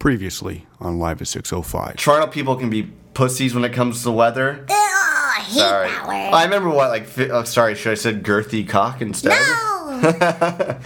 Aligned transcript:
Previously 0.00 0.66
on 0.80 0.98
Live 0.98 1.20
at 1.20 1.28
605. 1.28 1.96
Toronto 1.96 2.26
people 2.26 2.56
can 2.56 2.70
be 2.70 2.84
pussies 3.12 3.54
when 3.54 3.64
it 3.64 3.74
comes 3.74 3.98
to 3.98 4.04
the 4.04 4.12
weather. 4.12 4.60
Ugh, 4.62 4.66
I 4.70 5.42
hate 5.46 5.58
Sorry. 5.58 5.88
that 5.88 6.06
word. 6.08 6.14
I 6.14 6.42
remember 6.44 6.70
what, 6.70 6.88
like, 6.88 7.06
oh, 7.30 7.44
sorry, 7.44 7.74
should 7.74 7.92
I 7.92 7.96
said 7.96 8.22
girthy 8.22 8.66
cock 8.66 9.02
instead? 9.02 9.38
no. 9.38 10.80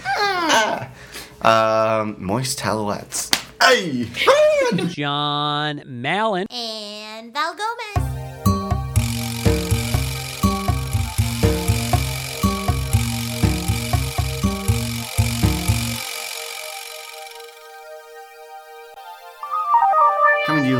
um, 1.49 2.17
moist 2.19 2.59
talouettes. 2.59 3.31
Hey! 3.63 4.09
John 4.87 5.81
Mallon. 5.85 6.47
and 6.51 7.31
Val 7.31 7.53
Gomez. 7.53 7.84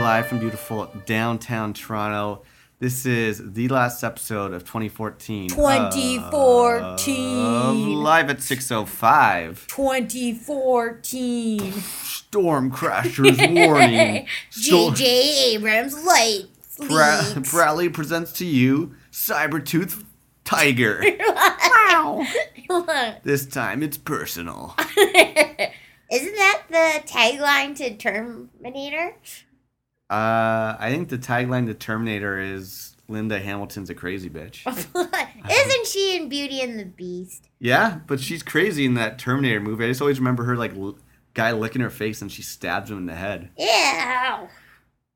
Live 0.05 0.27
from 0.27 0.37
beautiful 0.37 0.85
downtown 1.07 1.73
Toronto. 1.73 2.43
This 2.77 3.07
is 3.07 3.53
the 3.53 3.67
last 3.69 4.03
episode 4.03 4.53
of 4.53 4.63
2014. 4.63 5.49
Uh, 5.51 5.55
of 5.55 5.93
2014. 5.95 8.03
Live 8.03 8.29
at 8.29 8.43
605. 8.43 9.65
2014. 9.65 11.71
Storm 11.71 12.69
Crashers 12.69 13.39
warning. 13.55 14.27
J.J. 14.51 15.55
Abrams 15.55 16.05
light 16.05 16.43
Bra- 16.87 17.33
Bradley 17.49 17.89
presents 17.89 18.31
to 18.33 18.45
you 18.45 18.93
Cybertooth 19.11 20.03
Tiger. 20.43 21.03
Wow. 21.87 22.25
this 23.23 23.45
time 23.47 23.81
it's 23.81 23.97
personal. 23.97 24.75
Isn't 26.11 26.35
that 26.35 26.61
the 26.69 27.01
tagline 27.07 27.75
to 27.77 27.95
Terminator? 27.95 29.15
Uh, 30.15 30.77
I 30.79 30.89
think 30.91 31.09
the 31.09 31.17
tagline 31.17 31.65
to 31.67 31.73
Terminator 31.73 32.39
is 32.39 32.95
Linda 33.07 33.39
Hamilton's 33.39 33.89
a 33.89 33.93
crazy 33.95 34.29
bitch. 34.29 34.65
Isn't 35.51 35.87
she 35.87 36.15
in 36.15 36.29
Beauty 36.29 36.61
and 36.61 36.79
the 36.79 36.85
Beast? 36.85 37.49
Yeah, 37.59 37.99
but 38.07 38.19
she's 38.19 38.41
crazy 38.41 38.85
in 38.85 38.93
that 38.95 39.19
Terminator 39.19 39.59
movie. 39.59 39.85
I 39.85 39.87
just 39.89 40.01
always 40.01 40.19
remember 40.19 40.43
her 40.45 40.55
like 40.55 40.73
l- 40.75 40.97
guy 41.33 41.51
licking 41.51 41.81
her 41.81 41.89
face 41.89 42.21
and 42.21 42.31
she 42.31 42.41
stabs 42.41 42.89
him 42.89 42.97
in 42.99 43.05
the 43.07 43.15
head. 43.15 43.49
Yeah. 43.57 44.47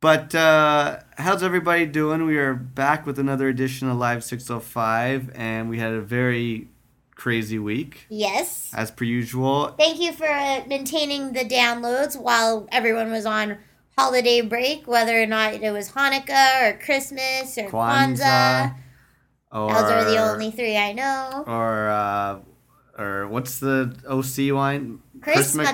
But 0.01 0.33
uh, 0.35 0.99
how's 1.17 1.43
everybody 1.43 1.85
doing? 1.85 2.25
We 2.25 2.37
are 2.37 2.53
back 2.53 3.05
with 3.05 3.19
another 3.19 3.47
edition 3.47 3.89
of 3.89 3.97
Live 3.97 4.23
605, 4.23 5.31
and 5.35 5.69
we 5.69 5.79
had 5.79 5.93
a 5.93 5.99
very 6.01 6.67
crazy 7.15 7.59
week 7.59 8.05
Yes. 8.09 8.71
as 8.73 8.91
per 8.91 9.03
usual. 9.03 9.75
Thank 9.77 9.99
you 9.99 10.13
for 10.13 10.25
uh, 10.29 10.63
maintaining 10.67 11.33
the 11.33 11.43
downloads 11.43 12.17
while 12.19 12.67
everyone 12.71 13.11
was 13.11 13.25
on 13.25 13.57
holiday 13.99 14.41
break, 14.41 14.87
whether 14.87 15.21
or 15.21 15.25
not 15.25 15.53
it 15.53 15.71
was 15.71 15.91
Hanukkah 15.91 16.49
or 16.63 16.79
Christmas 16.79 17.57
or 17.57 17.67
Kwanzaa, 17.69 18.15
Kwanzaa. 18.17 18.75
or 19.51 19.73
Those 19.73 19.91
are 19.91 20.05
the 20.05 20.17
only 20.17 20.51
three 20.51 20.77
I 20.77 20.93
know. 20.93 21.43
or 21.47 21.89
uh, 21.89 22.39
or 22.97 23.27
what's 23.27 23.59
the 23.59 23.95
OC 24.07 24.53
wine? 24.55 24.99
Christmas. 25.21 25.69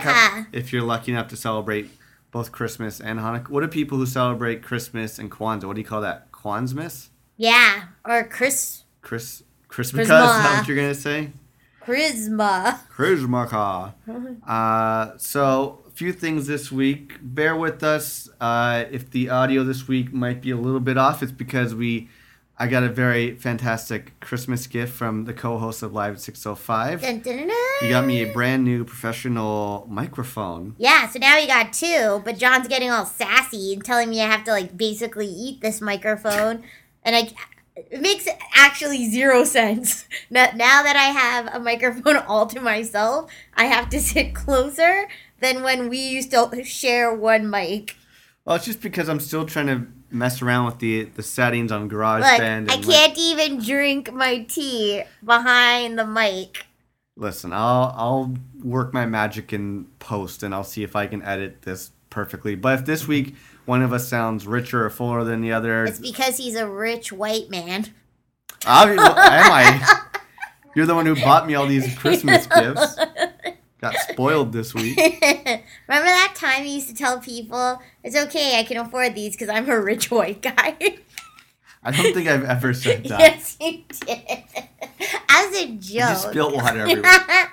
If 0.52 0.72
you're 0.74 0.84
lucky 0.84 1.12
enough 1.12 1.28
to 1.30 1.38
celebrate 1.38 1.90
both 2.32 2.52
Christmas 2.52 3.00
and 3.00 3.20
Hanukkah. 3.20 3.50
What 3.50 3.62
do 3.62 3.68
people 3.70 3.98
who 3.98 4.06
celebrate 4.06 4.62
Christmas 4.62 5.20
and 5.20 5.32
Kwanzaa? 5.32 5.66
What 5.66 5.76
do 5.76 5.82
you 5.82 5.88
call 5.88 6.02
that? 6.02 6.32
Kwanzmas? 6.32 7.10
Yeah, 7.38 7.84
or 8.04 8.24
Chris 8.26 8.84
Chris 9.02 9.44
Christmas? 9.68 10.04
Is 10.04 10.08
that 10.10 10.58
what 10.58 10.68
you're 10.68 10.76
gonna 10.78 10.94
say? 10.96 11.32
Charisma. 11.86 12.80
Christmas. 12.90 13.94
Uh, 14.48 15.18
so 15.18 15.85
few 15.96 16.12
things 16.12 16.46
this 16.46 16.72
week. 16.72 17.18
Bear 17.22 17.56
with 17.56 17.84
us. 17.84 18.30
Uh, 18.40 18.84
if 18.92 19.10
the 19.10 19.30
audio 19.30 19.64
this 19.64 19.88
week 19.88 20.14
might 20.14 20.42
be 20.42 20.52
a 20.52 20.58
little 20.58 20.82
bit 20.82 20.98
off, 20.98 21.24
it's 21.24 21.32
because 21.32 21.74
we. 21.74 22.10
I 22.58 22.68
got 22.68 22.84
a 22.84 22.90
very 22.90 23.36
fantastic 23.36 24.18
Christmas 24.22 24.66
gift 24.66 24.94
from 24.94 25.26
the 25.26 25.34
co-host 25.34 25.84
of 25.84 25.92
Live 25.92 26.22
605. 26.22 27.02
Dun, 27.02 27.20
dun, 27.20 27.38
dun, 27.38 27.48
dun. 27.50 27.58
He 27.82 27.90
got 27.90 28.06
me 28.06 28.22
a 28.22 28.32
brand 28.32 28.64
new 28.64 28.86
professional 28.86 29.86
microphone. 29.90 30.74
Yeah, 30.78 31.10
so 31.10 31.20
now 31.20 31.36
we 31.36 31.48
got 31.48 31.74
two, 31.74 32.22
but 32.24 32.38
John's 32.38 32.70
getting 32.70 32.92
all 32.92 33.06
sassy 33.06 33.74
and 33.74 33.84
telling 33.84 34.10
me 34.10 34.22
I 34.22 34.28
have 34.28 34.46
to 34.46 34.52
like 34.52 34.78
basically 34.78 35.28
eat 35.28 35.60
this 35.60 35.82
microphone, 35.82 36.64
and 37.04 37.14
I 37.14 37.34
it 37.76 38.02
makes 38.02 38.28
actually 38.54 39.10
zero 39.10 39.44
sense. 39.44 40.08
Now, 40.30 40.52
now 40.56 40.82
that 40.84 40.96
I 40.96 41.12
have 41.12 41.54
a 41.54 41.60
microphone 41.60 42.18
all 42.28 42.48
to 42.48 42.62
myself, 42.62 43.30
I 43.54 43.66
have 43.66 43.90
to 43.90 44.00
sit 44.00 44.34
closer 44.34 45.08
than 45.46 45.62
when 45.62 45.90
we 45.90 46.00
used 46.00 46.32
to 46.32 46.64
share 46.64 47.14
one 47.14 47.50
mic. 47.50 47.96
Well, 48.44 48.56
it's 48.56 48.66
just 48.66 48.82
because 48.82 49.08
I'm 49.10 49.20
still 49.20 49.46
trying 49.46 49.68
to 49.68 49.88
mess 50.10 50.42
around 50.42 50.66
with 50.66 50.80
the 50.80 51.04
the 51.04 51.24
settings 51.24 51.72
on 51.72 51.90
GarageBand. 51.90 52.72
I 52.72 52.78
can't 52.78 53.18
even 53.18 53.60
drink 53.60 54.12
my 54.12 54.44
tea 54.44 55.04
behind 55.24 56.00
the 56.00 56.06
mic. 56.06 56.66
Listen, 57.16 57.54
I'll 57.54 57.94
I'll 57.96 58.34
work 58.64 58.94
my 58.94 59.06
magic 59.06 59.54
in 59.54 59.86
post, 60.00 60.44
and 60.44 60.54
I'll 60.54 60.64
see 60.64 60.84
if 60.84 60.96
I 60.96 61.08
can 61.08 61.22
edit 61.22 61.62
this 61.62 61.92
perfectly. 62.10 62.56
But 62.56 62.80
if 62.80 62.86
this 62.86 63.08
week 63.08 63.36
one 63.66 63.82
of 63.82 63.94
us 63.94 64.08
sounds 64.08 64.46
richer 64.48 64.86
or 64.86 64.90
fuller 64.90 65.24
than 65.24 65.42
the 65.42 65.52
other, 65.52 65.86
It's 65.86 66.00
because 66.00 66.38
he's 66.38 66.56
a 66.56 66.68
rich 66.68 67.12
white 67.12 67.50
man. 67.50 67.94
well, 68.66 69.00
am 69.00 69.52
I? 69.52 70.02
You're 70.76 70.86
the 70.86 70.96
one 70.96 71.06
who 71.06 71.16
bought 71.16 71.48
me 71.48 71.56
all 71.56 71.68
these 71.68 71.96
Christmas 71.98 72.48
gifts. 72.48 72.98
Got 73.82 73.96
spoiled 73.96 74.52
this 74.54 74.74
week. 74.74 74.98
Remember 74.98 75.62
that 75.88 76.34
time 76.36 76.66
you 76.66 76.72
used 76.74 76.88
to 76.90 76.96
tell 76.96 77.20
people, 77.20 77.82
it's 78.04 78.16
okay, 78.16 78.60
I 78.60 78.64
can 78.64 78.78
afford 78.78 79.16
these 79.16 79.34
because 79.34 79.50
I'm 79.50 79.70
a 79.70 79.80
rich 79.80 80.10
white 80.10 80.42
guy? 80.42 80.98
I 81.84 81.92
don't 81.92 82.14
think 82.14 82.28
I've 82.28 82.46
ever 82.46 82.74
said 82.74 83.04
that. 83.08 83.20
yes, 83.20 83.58
you 83.60 83.84
did. 83.90 84.44
As 85.30 85.56
a 85.56 85.68
joke. 85.68 85.84
You 85.84 86.00
just 86.00 86.30
spilled 86.30 86.54
water 86.56 86.80
everywhere. 86.88 87.52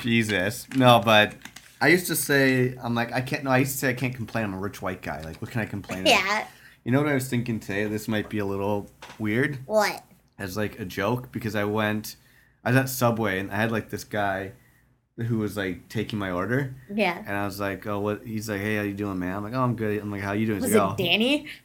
Jesus. 0.00 0.66
No, 0.74 1.00
but 1.04 1.34
I 1.80 1.88
used 1.88 2.06
to 2.08 2.16
say 2.16 2.74
I'm 2.82 2.94
like 2.94 3.12
I 3.12 3.20
can't. 3.20 3.44
No, 3.44 3.50
I 3.50 3.58
used 3.58 3.72
to 3.72 3.78
say 3.78 3.90
I 3.90 3.94
can't 3.94 4.14
complain. 4.14 4.44
I'm 4.44 4.54
a 4.54 4.58
rich 4.58 4.80
white 4.82 5.02
guy. 5.02 5.20
Like 5.20 5.40
what 5.40 5.50
can 5.50 5.60
I 5.60 5.66
complain? 5.66 6.00
about? 6.00 6.10
yeah. 6.10 6.46
You 6.84 6.92
know 6.92 7.00
what 7.00 7.10
I 7.10 7.14
was 7.14 7.28
thinking 7.28 7.60
today? 7.60 7.84
This 7.84 8.08
might 8.08 8.28
be 8.30 8.38
a 8.38 8.46
little 8.46 8.88
weird. 9.18 9.58
What? 9.66 10.02
as 10.40 10.56
like 10.56 10.80
a 10.80 10.84
joke 10.84 11.30
because 11.30 11.54
I 11.54 11.64
went, 11.64 12.16
I 12.64 12.70
was 12.70 12.78
at 12.78 12.88
Subway 12.88 13.38
and 13.38 13.52
I 13.52 13.56
had 13.56 13.70
like 13.70 13.90
this 13.90 14.04
guy 14.04 14.52
who 15.16 15.38
was 15.38 15.56
like 15.56 15.88
taking 15.88 16.18
my 16.18 16.30
order 16.30 16.74
Yeah. 16.92 17.18
and 17.26 17.36
I 17.36 17.44
was 17.44 17.60
like, 17.60 17.86
oh, 17.86 18.00
what? 18.00 18.22
He's 18.24 18.48
like, 18.48 18.60
hey, 18.60 18.76
how 18.76 18.82
you 18.82 18.94
doing, 18.94 19.18
man? 19.18 19.36
I'm 19.36 19.42
like, 19.44 19.54
oh, 19.54 19.62
I'm 19.62 19.76
good. 19.76 20.00
I'm 20.00 20.10
like, 20.10 20.22
how 20.22 20.32
you 20.32 20.46
doing? 20.46 20.62
He's 20.62 20.72
Was 20.72 20.74
like, 20.74 20.90
it 20.90 21.02
"Oh." 21.02 21.04
Danny? 21.04 21.46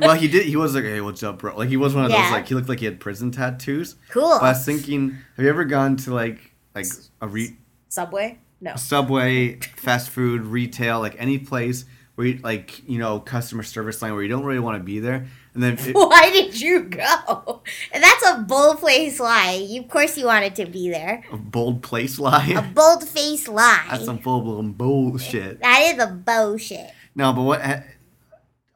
Well, 0.00 0.14
he 0.14 0.28
did. 0.28 0.46
He 0.46 0.54
was 0.54 0.76
like, 0.76 0.84
hey, 0.84 1.00
what's 1.00 1.24
up, 1.24 1.40
bro? 1.40 1.56
Like 1.56 1.68
he 1.68 1.76
was 1.76 1.92
one 1.92 2.04
of 2.04 2.10
those 2.12 2.30
like 2.30 2.46
he 2.46 2.54
looked 2.54 2.68
like 2.68 2.78
he 2.78 2.84
had 2.84 3.00
prison 3.00 3.32
tattoos. 3.32 3.96
cool. 4.10 4.28
But 4.38 4.44
I 4.44 4.48
was 4.50 4.64
thinking, 4.64 5.10
have 5.36 5.44
you 5.44 5.48
ever 5.48 5.64
gone 5.64 5.96
to 5.98 6.14
like 6.14 6.52
like 6.74 6.86
a 7.20 7.26
re- 7.26 7.56
Subway? 7.88 8.38
No. 8.60 8.76
Subway, 8.76 9.54
fast 9.76 10.10
food, 10.10 10.42
retail, 10.42 11.00
like 11.00 11.16
any 11.18 11.38
place 11.38 11.84
where 12.14 12.28
you 12.28 12.38
like 12.44 12.88
you 12.88 12.98
know 13.00 13.18
customer 13.18 13.64
service 13.64 14.00
line 14.02 14.12
where 14.14 14.22
you 14.22 14.28
don't 14.28 14.44
really 14.44 14.60
want 14.60 14.78
to 14.78 14.84
be 14.84 15.00
there, 15.00 15.26
and 15.54 15.62
then 15.62 15.74
it, 15.78 15.92
Why 15.94 16.30
did 16.32 16.60
you 16.60 16.84
go? 16.84 17.62
And 17.92 18.02
that's 18.02 18.28
a 18.28 18.38
bold 18.48 18.80
face 18.80 19.18
lie. 19.20 19.64
You, 19.68 19.80
of 19.82 19.88
course 19.88 20.16
you 20.16 20.26
wanted 20.26 20.54
to 20.56 20.66
be 20.66 20.90
there. 20.90 21.24
a 21.32 21.36
bold 21.36 21.82
place 21.82 22.18
lie. 22.18 22.46
A 22.56 22.62
bold 22.62 23.06
face 23.08 23.48
lie. 23.48 23.86
That's 23.90 24.04
some 24.04 24.18
full 24.18 24.42
blown 24.42 24.72
bullshit. 24.72 25.60
that 25.60 25.80
is 25.94 26.02
a 26.02 26.06
bullshit. 26.08 26.92
No, 27.14 27.32
but 27.32 27.42
what? 27.42 27.60
Eh, 27.62 27.82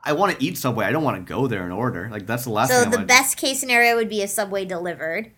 I 0.07 0.13
want 0.13 0.37
to 0.39 0.45
eat 0.45 0.59
Subway. 0.59 0.85
I 0.85 0.93
don't 0.93 1.05
want 1.05 1.17
to 1.25 1.33
go 1.33 1.47
there 1.47 1.63
and 1.63 1.73
order. 1.73 2.09
Like 2.11 2.27
that's 2.27 2.45
the 2.45 2.51
last 2.51 2.71
So 2.71 2.83
thing 2.83 2.91
the 2.91 2.97
want. 2.99 3.09
best 3.09 3.37
case 3.37 3.61
scenario 3.61 3.97
would 3.97 4.09
be 4.09 4.23
a 4.23 4.29
Subway 4.29 4.65
delivered. 4.65 5.31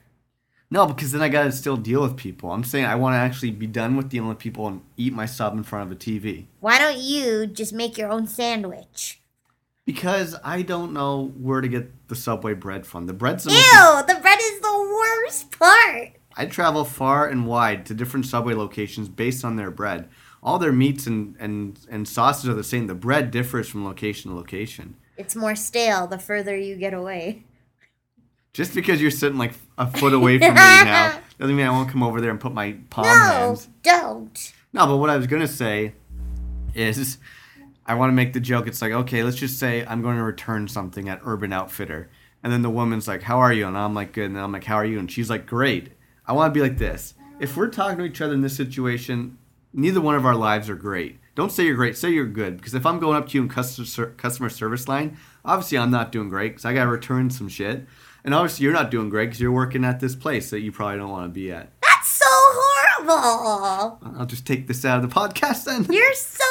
No, 0.69 0.85
because 0.87 1.13
then 1.13 1.23
I 1.23 1.29
gotta 1.29 1.53
still 1.53 1.77
deal 1.77 2.03
with 2.03 2.17
people. 2.17 2.51
I'm 2.51 2.65
saying 2.65 2.87
I 2.87 2.97
want 2.97 3.13
to 3.15 3.19
actually 3.19 3.53
be 3.53 3.69
done 3.69 3.97
with 3.97 4.09
dealing 4.09 4.29
with 4.29 4.39
people 4.41 4.67
and 4.67 4.81
eat 4.97 5.13
my 5.13 5.25
sub 5.27 5.53
in 5.57 5.63
front 5.63 5.87
of 5.89 5.93
a 5.93 6.01
TV. 6.01 6.47
Why 6.59 6.79
don't 6.79 6.99
you 6.99 7.47
just 7.47 7.73
make 7.73 7.97
your 7.97 8.11
own 8.11 8.27
sandwich? 8.27 9.21
Because 9.87 10.37
I 10.45 10.63
don't 10.63 10.93
know 10.93 11.33
where 11.39 11.61
to 11.61 11.69
get 11.69 12.09
the 12.09 12.17
Subway 12.17 12.53
bread 12.55 12.87
from. 12.87 13.07
The 13.07 13.13
bread's 13.13 13.45
the 13.45 13.51
most. 13.51 13.63
Ew, 13.63 14.03
the 14.15 14.21
bread 14.21 14.39
is 14.41 14.61
the 14.61 14.99
worst 15.01 15.59
part. 15.59 16.13
I 16.37 16.45
travel 16.47 16.85
far 16.85 17.29
and 17.29 17.47
wide 17.47 17.87
to 17.87 17.95
different 17.95 18.27
Subway 18.27 18.53
locations 18.53 19.09
based 19.09 19.45
on 19.45 19.57
their 19.57 19.71
bread. 19.71 20.09
All 20.43 20.59
their 20.59 20.73
meats 20.73 21.07
and, 21.07 21.35
and, 21.39 21.79
and 21.89 22.07
sauces 22.07 22.49
are 22.49 22.55
the 22.55 22.65
same. 22.65 22.89
The 22.89 22.95
bread 22.95 23.31
differs 23.31 23.69
from 23.69 23.85
location 23.85 24.31
to 24.31 24.37
location. 24.37 24.97
It's 25.17 25.35
more 25.35 25.55
stale 25.55 26.07
the 26.07 26.19
further 26.19 26.57
you 26.57 26.77
get 26.77 26.93
away. 26.93 27.45
Just 28.53 28.75
because 28.75 29.01
you're 29.01 29.11
sitting 29.11 29.39
like 29.39 29.53
a 29.79 29.87
foot 29.87 30.13
away 30.13 30.39
from 30.39 30.49
me 30.49 30.55
now 30.55 31.19
doesn't 31.39 31.55
mean 31.55 31.67
I 31.67 31.71
won't 31.71 31.91
come 31.91 32.03
over 32.03 32.21
there 32.21 32.31
and 32.31 32.41
put 32.41 32.53
my 32.53 32.77
palm 32.91 33.07
no, 33.07 33.13
hands. 33.13 33.69
don't. 33.83 34.53
No, 34.73 34.87
but 34.87 34.97
what 34.97 35.11
I 35.11 35.17
was 35.17 35.27
gonna 35.27 35.47
say 35.47 35.93
is 36.75 37.19
I 37.87 37.95
want 37.95 38.11
to 38.11 38.15
make 38.15 38.33
the 38.33 38.41
joke. 38.41 38.67
It's 38.67 38.83
like, 38.83 38.93
okay, 38.93 39.23
let's 39.23 39.37
just 39.37 39.59
say 39.59 39.85
I'm 39.87 40.03
going 40.03 40.17
to 40.17 40.23
return 40.23 40.67
something 40.69 41.09
at 41.09 41.21
Urban 41.25 41.53
Outfitter, 41.53 42.11
and 42.43 42.53
then 42.53 42.63
the 42.63 42.71
woman's 42.71 43.07
like, 43.07 43.23
"How 43.23 43.39
are 43.39 43.53
you?" 43.53 43.67
And 43.67 43.79
I'm 43.79 43.95
like, 43.95 44.13
"Good." 44.13 44.31
And 44.31 44.39
I'm 44.39 44.53
like, 44.53 44.65
"How 44.65 44.77
are 44.77 44.85
you?" 44.85 44.99
And 44.99 45.11
she's 45.11 45.31
like, 45.31 45.47
"Great." 45.47 45.93
I 46.27 46.33
want 46.33 46.53
to 46.53 46.59
be 46.59 46.63
like 46.63 46.79
this. 46.79 47.15
If 47.39 47.57
we're 47.57 47.69
talking 47.69 47.99
to 47.99 48.05
each 48.05 48.21
other 48.21 48.35
in 48.35 48.41
this 48.41 48.57
situation, 48.57 49.39
neither 49.73 50.01
one 50.01 50.17
of 50.17 50.27
our 50.27 50.35
lives 50.35 50.69
are 50.69 50.75
great. 50.75 51.19
Don't 51.37 51.53
say 51.53 51.65
you're 51.65 51.77
great. 51.77 51.97
Say 51.97 52.11
you're 52.11 52.27
good. 52.27 52.57
Because 52.57 52.75
if 52.75 52.87
I'm 52.87 52.99
going 52.99 53.17
up 53.17 53.29
to 53.29 53.35
you 53.39 53.43
in 53.43 53.49
customer 53.49 54.11
customer 54.13 54.49
service 54.49 54.89
line, 54.89 55.17
obviously 55.45 55.79
I'm 55.79 55.91
not 55.91 56.11
doing 56.11 56.29
great 56.29 56.49
because 56.51 56.65
I 56.65 56.75
gotta 56.75 56.91
return 56.91 57.31
some 57.31 57.49
shit, 57.49 57.87
and 58.25 58.35
obviously 58.35 58.65
you're 58.65 58.73
not 58.73 58.91
doing 58.91 59.11
great 59.11 59.27
because 59.27 59.41
you're 59.41 59.53
working 59.53 59.85
at 59.85 60.01
this 60.01 60.17
place 60.17 60.51
that 60.51 60.61
you 60.61 60.73
probably 60.73 60.99
don't 60.99 61.11
want 61.11 61.27
to 61.27 61.35
be 61.35 61.53
at. 61.53 61.71
That's 61.83 62.09
so 62.09 62.27
horrible. 62.29 64.19
I'll 64.19 64.27
just 64.27 64.47
take 64.47 64.67
this 64.67 64.85
out 64.85 65.03
of 65.03 65.09
the 65.09 65.15
podcast 65.15 65.65
then. 65.65 65.87
You're 65.91 66.15
so 66.15 66.45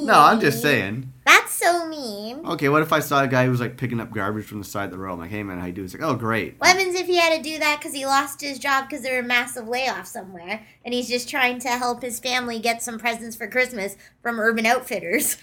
mean. 0.00 0.06
no, 0.06 0.18
I'm 0.18 0.40
just 0.40 0.62
saying. 0.62 1.12
That's 1.26 1.52
so 1.52 1.86
mean. 1.86 2.44
Okay, 2.46 2.68
what 2.68 2.82
if 2.82 2.92
I 2.92 3.00
saw 3.00 3.22
a 3.22 3.28
guy 3.28 3.44
who 3.44 3.50
was 3.50 3.60
like 3.60 3.76
picking 3.76 4.00
up 4.00 4.12
garbage 4.12 4.46
from 4.46 4.58
the 4.58 4.64
side 4.64 4.84
of 4.86 4.90
the 4.90 4.98
road? 4.98 5.14
I'm 5.14 5.20
like, 5.20 5.30
hey 5.30 5.42
man, 5.42 5.58
how 5.58 5.66
you 5.66 5.72
doing? 5.72 5.86
He's 5.86 5.94
like, 5.94 6.02
oh 6.02 6.14
great. 6.14 6.56
What 6.58 6.68
happens 6.68 6.94
if 6.94 7.06
he 7.06 7.16
had 7.16 7.36
to 7.36 7.42
do 7.42 7.58
that 7.58 7.78
because 7.78 7.94
he 7.94 8.06
lost 8.06 8.40
his 8.40 8.58
job 8.58 8.88
because 8.88 9.02
there 9.02 9.20
were 9.20 9.26
massive 9.26 9.66
layoffs 9.66 10.06
somewhere, 10.06 10.66
and 10.84 10.94
he's 10.94 11.08
just 11.08 11.28
trying 11.28 11.58
to 11.60 11.68
help 11.68 12.02
his 12.02 12.18
family 12.18 12.58
get 12.58 12.82
some 12.82 12.98
presents 12.98 13.36
for 13.36 13.46
Christmas 13.46 13.96
from 14.22 14.40
Urban 14.40 14.66
Outfitters? 14.66 15.36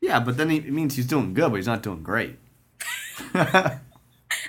Yeah, 0.00 0.20
but 0.20 0.36
then 0.36 0.50
he, 0.50 0.58
it 0.58 0.72
means 0.72 0.94
he's 0.96 1.06
doing 1.06 1.34
good, 1.34 1.50
but 1.50 1.56
he's 1.56 1.66
not 1.66 1.82
doing 1.82 2.02
great. 2.02 2.38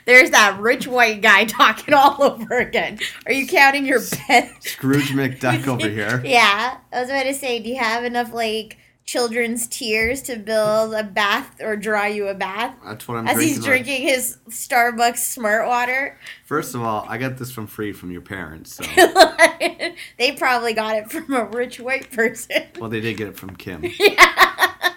There's 0.05 0.31
that 0.31 0.59
rich 0.59 0.87
white 0.87 1.21
guy 1.21 1.45
talking 1.45 1.93
all 1.93 2.21
over 2.21 2.57
again. 2.57 2.99
Are 3.25 3.31
you 3.31 3.47
counting 3.47 3.85
your 3.85 4.01
pets? 4.01 4.71
Scrooge 4.71 5.11
McDuck 5.11 5.67
over 5.67 5.89
here. 5.89 6.21
Yeah, 6.25 6.77
I 6.91 6.99
was 6.99 7.09
about 7.09 7.23
to 7.23 7.33
say, 7.33 7.59
do 7.59 7.69
you 7.69 7.77
have 7.77 8.03
enough 8.03 8.33
like 8.33 8.77
children's 9.09 9.67
tears 9.67 10.21
to 10.21 10.35
build 10.37 10.93
a 10.93 11.03
bath 11.03 11.59
or 11.61 11.75
draw 11.75 12.05
you 12.05 12.27
a 12.27 12.35
bath? 12.35 12.75
That's 12.85 13.07
what 13.07 13.17
I'm 13.17 13.27
saying. 13.27 13.37
As 13.37 13.43
drinking. 13.43 13.55
he's 13.55 13.57
right- 13.59 13.65
drinking 13.65 14.01
his 14.07 14.37
Starbucks 14.49 15.17
Smart 15.17 15.67
Water, 15.67 16.17
First 16.45 16.75
of 16.75 16.81
all, 16.81 17.05
I 17.07 17.17
got 17.17 17.37
this 17.37 17.51
from 17.51 17.67
free 17.67 17.91
from 17.91 18.11
your 18.11 18.21
parents, 18.21 18.75
so 18.75 18.83
they 20.17 20.31
probably 20.37 20.73
got 20.73 20.95
it 20.95 21.11
from 21.11 21.33
a 21.33 21.45
rich 21.45 21.79
white 21.79 22.11
person. 22.11 22.63
well 22.79 22.89
they 22.89 23.01
did 23.01 23.17
get 23.17 23.27
it 23.29 23.37
from 23.37 23.55
Kim. 23.55 23.83
yeah. 23.99 24.93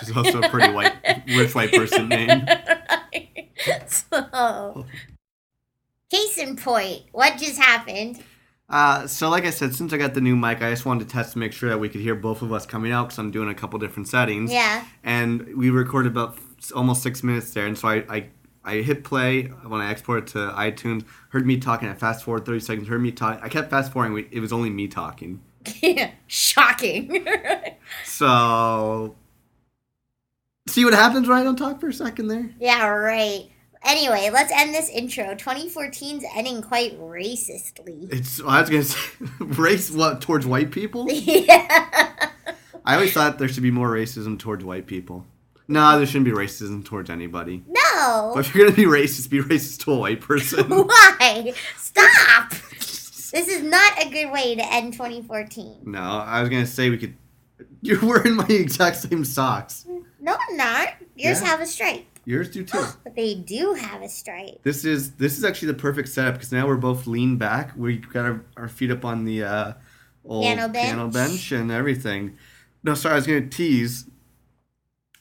She's 0.00 0.16
also 0.16 0.40
a 0.40 0.48
pretty 0.48 0.72
white, 0.72 0.94
rich 1.28 1.54
white 1.54 1.72
person 1.72 2.08
name. 2.08 2.46
so, 3.86 4.86
case 6.10 6.38
in 6.38 6.56
point, 6.56 7.02
what 7.12 7.38
just 7.38 7.58
happened? 7.58 8.22
Uh, 8.68 9.06
so 9.06 9.30
like 9.30 9.44
I 9.44 9.50
said, 9.50 9.74
since 9.74 9.92
I 9.92 9.96
got 9.96 10.12
the 10.14 10.20
new 10.20 10.36
mic, 10.36 10.60
I 10.62 10.68
just 10.70 10.84
wanted 10.84 11.08
to 11.08 11.12
test 11.12 11.32
to 11.32 11.38
make 11.38 11.52
sure 11.52 11.70
that 11.70 11.78
we 11.78 11.88
could 11.88 12.02
hear 12.02 12.14
both 12.14 12.42
of 12.42 12.52
us 12.52 12.66
coming 12.66 12.92
out 12.92 13.04
because 13.04 13.18
I'm 13.18 13.30
doing 13.30 13.48
a 13.48 13.54
couple 13.54 13.78
different 13.78 14.08
settings. 14.08 14.52
Yeah. 14.52 14.84
And 15.02 15.56
we 15.56 15.70
recorded 15.70 16.12
about 16.12 16.36
s- 16.58 16.70
almost 16.72 17.02
six 17.02 17.22
minutes 17.22 17.52
there, 17.54 17.66
and 17.66 17.78
so 17.78 17.88
I, 17.88 18.04
I 18.14 18.26
I 18.64 18.74
hit 18.82 19.04
play 19.04 19.44
when 19.44 19.80
I 19.80 19.90
export 19.90 20.24
it 20.24 20.26
to 20.32 20.52
iTunes. 20.54 21.04
Heard 21.30 21.46
me 21.46 21.56
talking. 21.56 21.88
I 21.88 21.94
fast 21.94 22.24
forward 22.24 22.44
thirty 22.44 22.60
seconds. 22.60 22.88
Heard 22.88 23.00
me 23.00 23.10
talk. 23.10 23.40
I 23.42 23.48
kept 23.48 23.70
fast 23.70 23.90
forwarding. 23.90 24.28
It 24.30 24.40
was 24.40 24.52
only 24.52 24.68
me 24.68 24.86
talking. 24.88 25.40
Shocking. 26.26 27.26
So 28.04 29.14
see 30.66 30.84
what 30.84 30.92
happens 30.92 31.26
when 31.26 31.38
I 31.38 31.42
don't 31.42 31.56
talk 31.56 31.80
for 31.80 31.88
a 31.88 31.92
second 31.92 32.28
there. 32.28 32.50
yeah, 32.60 32.86
right. 32.86 33.48
Anyway, 33.84 34.30
let's 34.32 34.52
end 34.52 34.74
this 34.74 34.88
intro. 34.88 35.34
2014's 35.34 36.24
ending 36.34 36.62
quite 36.62 36.98
racistly. 37.00 38.12
It's 38.12 38.40
I 38.42 38.60
was 38.60 38.70
gonna 38.70 38.82
say 38.84 38.98
race 39.40 39.90
what 39.90 40.20
towards 40.20 40.46
white 40.46 40.70
people. 40.70 41.06
yeah. 41.10 42.30
I 42.84 42.94
always 42.94 43.12
thought 43.12 43.38
there 43.38 43.48
should 43.48 43.62
be 43.62 43.70
more 43.70 43.90
racism 43.90 44.38
towards 44.38 44.64
white 44.64 44.86
people. 44.86 45.26
No, 45.70 45.98
there 45.98 46.06
shouldn't 46.06 46.24
be 46.24 46.30
racism 46.32 46.82
towards 46.84 47.10
anybody. 47.10 47.62
No. 47.68 48.32
But 48.34 48.40
if 48.46 48.54
you're 48.54 48.64
gonna 48.66 48.76
be 48.76 48.84
racist, 48.84 49.28
be 49.30 49.40
racist 49.42 49.84
to 49.84 49.92
a 49.92 49.98
white 49.98 50.20
person. 50.20 50.64
Why? 50.68 51.52
Stop. 51.76 52.50
This 52.50 53.46
is 53.48 53.62
not 53.62 54.02
a 54.02 54.08
good 54.08 54.32
way 54.32 54.54
to 54.54 54.72
end 54.72 54.94
2014. 54.94 55.80
no, 55.84 56.00
I 56.00 56.40
was 56.40 56.48
gonna 56.48 56.66
say 56.66 56.88
we 56.90 56.96
could. 56.98 57.14
You're 57.82 58.00
wearing 58.04 58.36
my 58.36 58.46
exact 58.48 58.96
same 58.96 59.24
socks. 59.24 59.86
No, 60.20 60.36
I'm 60.48 60.56
not. 60.56 60.88
Yours 61.14 61.40
Yeah. 61.42 61.46
have 61.48 61.60
a 61.60 61.66
stripe. 61.66 62.06
Yours 62.28 62.50
do 62.50 62.62
too. 62.62 62.84
But 63.04 63.14
they 63.16 63.34
do 63.36 63.72
have 63.72 64.02
a 64.02 64.08
stripe. 64.08 64.62
This 64.62 64.84
is 64.84 65.12
this 65.12 65.38
is 65.38 65.44
actually 65.44 65.68
the 65.68 65.78
perfect 65.78 66.10
setup 66.10 66.34
because 66.34 66.52
now 66.52 66.66
we're 66.66 66.76
both 66.76 67.06
lean 67.06 67.38
back. 67.38 67.72
We 67.74 67.96
got 67.96 68.26
our, 68.26 68.44
our 68.58 68.68
feet 68.68 68.90
up 68.90 69.02
on 69.02 69.24
the 69.24 69.44
uh, 69.44 69.72
old 70.26 70.42
Piano 70.44 70.68
bench. 70.68 70.86
piano 70.86 71.08
bench 71.08 71.52
and 71.52 71.70
everything. 71.72 72.36
No, 72.84 72.92
sorry, 72.92 73.14
I 73.14 73.16
was 73.16 73.26
gonna 73.26 73.48
tease. 73.48 74.04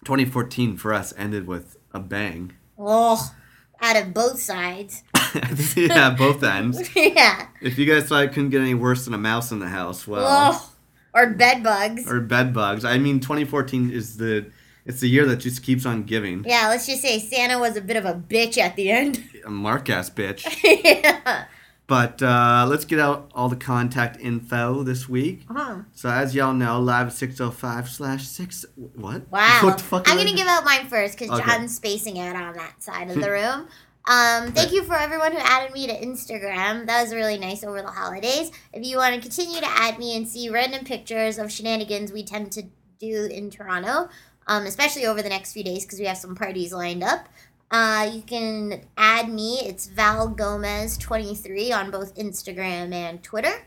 2014 0.04 0.76
for 0.76 0.94
us 0.94 1.14
ended 1.18 1.48
with 1.48 1.78
a 1.94 2.00
bang. 2.00 2.54
Oh, 2.78 3.34
out 3.82 3.96
of 3.96 4.14
both 4.14 4.42
sides. 4.42 5.04
yeah, 5.78 6.10
both 6.10 6.44
ends. 6.44 6.90
yeah. 6.96 7.48
If 7.62 7.78
you 7.78 7.86
guys 7.86 8.10
thought 8.10 8.26
it 8.26 8.34
couldn't 8.34 8.50
get 8.50 8.62
any 8.62 8.74
worse 8.74 9.06
than 9.06 9.14
a 9.14 9.18
mouse 9.18 9.52
in 9.54 9.60
the 9.60 9.70
house, 9.70 10.06
well, 10.06 10.26
Oh. 10.28 10.74
Or 11.14 11.32
bed 11.32 11.64
bugs. 11.64 12.06
or 12.12 12.20
bed 12.20 12.54
bugs. 12.54 12.84
I 12.86 12.98
mean, 13.00 13.20
2014 13.22 13.90
is 13.92 14.18
the 14.18 14.52
it's 14.88 15.02
the 15.02 15.10
year 15.10 15.26
that 15.28 15.38
just 15.38 15.62
keeps 15.64 15.86
on 15.86 16.04
giving. 16.04 16.44
Yeah, 16.46 16.70
let's 16.70 16.88
just 16.88 17.02
say 17.02 17.20
Santa 17.20 17.60
was 17.60 17.76
a 17.78 17.82
bit 17.82 17.98
of 17.98 18.06
a 18.06 18.14
bitch 18.14 18.58
at 18.58 18.76
the 18.76 18.90
end. 18.90 19.24
A 19.46 19.50
mark 19.50 19.90
ass 19.90 20.10
bitch. 20.10 20.46
yeah. 20.84 21.46
But 21.88 22.22
uh, 22.22 22.66
let's 22.68 22.84
get 22.84 23.00
out 23.00 23.32
all 23.34 23.48
the 23.48 23.56
contact 23.56 24.20
info 24.20 24.84
this 24.84 25.08
week. 25.08 25.44
Uh-huh. 25.50 25.84
So 25.94 26.10
as 26.10 26.36
y'all 26.36 26.54
know, 26.54 26.82
live 26.82 27.14
605 27.14 27.90
slash 27.90 28.28
6. 28.28 28.66
What? 28.96 29.32
Wow. 29.32 29.60
What 29.64 29.78
the 29.78 29.84
fuck? 29.84 30.10
I'm 30.10 30.16
going 30.18 30.28
to 30.28 30.36
give 30.36 30.48
out 30.48 30.66
mine 30.66 30.88
first 30.88 31.18
because 31.18 31.40
Okay. 31.40 31.50
John's 31.50 31.76
spacing 31.76 32.20
out 32.20 32.36
on 32.36 32.56
that 32.56 32.84
side 32.84 33.10
of 33.10 33.22
the 33.22 33.32
room. 33.32 33.68
Um, 34.10 34.54
thank 34.54 34.72
you 34.72 34.84
for 34.84 34.96
everyone 34.96 35.34
who 35.34 35.38
added 35.38 35.74
me 35.74 35.88
to 35.88 35.94
Instagram. 35.94 36.88
That 36.88 37.04
was 37.04 37.14
really 37.14 37.38
nice 37.38 37.64
over 37.64 37.82
the 37.82 37.90
holidays. 37.90 38.52
If 38.74 38.86
you 38.86 38.98
want 38.98 39.16
to 39.16 39.22
continue 39.22 39.60
to 39.60 39.68
add 39.68 40.00
me 40.00 40.16
and 40.16 40.28
see 40.28 40.50
random 40.50 40.86
pictures 40.86 41.38
of 41.38 41.52
shenanigans 41.52 42.14
we 42.14 42.24
tend 42.24 42.52
to 42.54 42.64
do 43.00 43.26
in 43.26 43.50
Toronto, 43.50 44.10
um, 44.48 44.66
especially 44.66 45.06
over 45.06 45.22
the 45.22 45.30
next 45.30 45.54
few 45.54 45.64
days 45.64 45.86
because 45.86 46.00
we 46.00 46.06
have 46.06 46.18
some 46.18 46.36
parties 46.36 46.74
lined 46.74 47.04
up, 47.04 47.28
uh, 47.72 48.10
you 48.14 48.22
can 48.22 48.82
add 48.98 49.30
me. 49.30 49.60
It's 49.66 49.88
Val 49.88 50.30
Gomez23 50.30 51.74
on 51.74 51.92
both 51.92 52.16
Instagram 52.16 52.94
and 52.94 53.22
Twitter. 53.22 53.66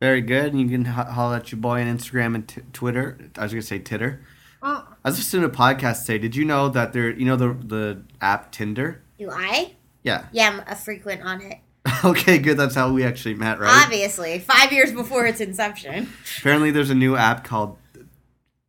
Very 0.00 0.20
good. 0.22 0.52
And 0.52 0.60
you 0.60 0.68
can 0.68 0.86
ho- 0.86 1.04
holler 1.10 1.36
at 1.36 1.52
your 1.52 1.60
boy 1.60 1.80
on 1.82 1.86
Instagram 1.86 2.34
and 2.34 2.48
t- 2.48 2.62
Twitter. 2.72 3.18
I 3.36 3.42
was 3.42 3.52
going 3.52 3.60
to 3.60 3.66
say 3.66 3.78
Titter. 3.78 4.22
Oh, 4.62 4.86
I 5.04 5.08
was 5.08 5.18
listening 5.18 5.42
to 5.42 5.48
a 5.48 5.50
podcast 5.50 6.06
today. 6.06 6.18
Did 6.18 6.36
you 6.36 6.44
know 6.44 6.68
that 6.68 6.92
there, 6.92 7.10
you 7.10 7.24
know, 7.24 7.36
the, 7.36 7.52
the 7.52 8.02
app 8.20 8.52
Tinder? 8.52 9.02
do 9.18 9.30
I? 9.30 9.74
Yeah. 10.02 10.26
Yeah, 10.32 10.48
I'm 10.48 10.62
a 10.66 10.74
frequent 10.74 11.22
on 11.22 11.42
it. 11.42 11.58
okay, 12.04 12.38
good. 12.38 12.56
That's 12.56 12.74
how 12.74 12.92
we 12.92 13.04
actually 13.04 13.34
met, 13.34 13.58
right? 13.58 13.82
Obviously, 13.84 14.38
five 14.38 14.72
years 14.72 14.92
before 14.92 15.26
its 15.26 15.40
inception. 15.40 16.08
Apparently, 16.38 16.70
there's 16.70 16.90
a 16.90 16.94
new 16.94 17.16
app 17.16 17.44
called 17.44 17.76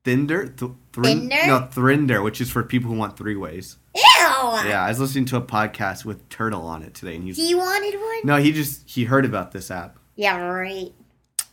Tinder. 0.03 0.47
Th- 0.47 0.71
Thrin- 0.93 1.29
Thinder? 1.29 1.47
No, 1.47 1.67
Thrinder, 1.71 2.23
which 2.23 2.41
is 2.41 2.49
for 2.51 2.63
people 2.63 2.91
who 2.91 2.97
want 2.97 3.17
three 3.17 3.35
ways. 3.35 3.77
Ew! 3.95 4.01
Yeah, 4.03 4.83
I 4.85 4.89
was 4.89 4.99
listening 4.99 5.25
to 5.25 5.37
a 5.37 5.41
podcast 5.41 6.05
with 6.05 6.27
Turtle 6.29 6.63
on 6.63 6.83
it 6.83 6.93
today, 6.93 7.15
and 7.15 7.23
he's 7.23 7.37
He 7.37 7.55
wanted 7.55 7.95
one? 7.99 8.19
no, 8.23 8.37
he 8.37 8.51
just 8.51 8.89
he 8.89 9.05
heard 9.05 9.25
about 9.25 9.51
this 9.51 9.69
app. 9.71 9.97
Yeah, 10.15 10.37
right. 10.39 10.91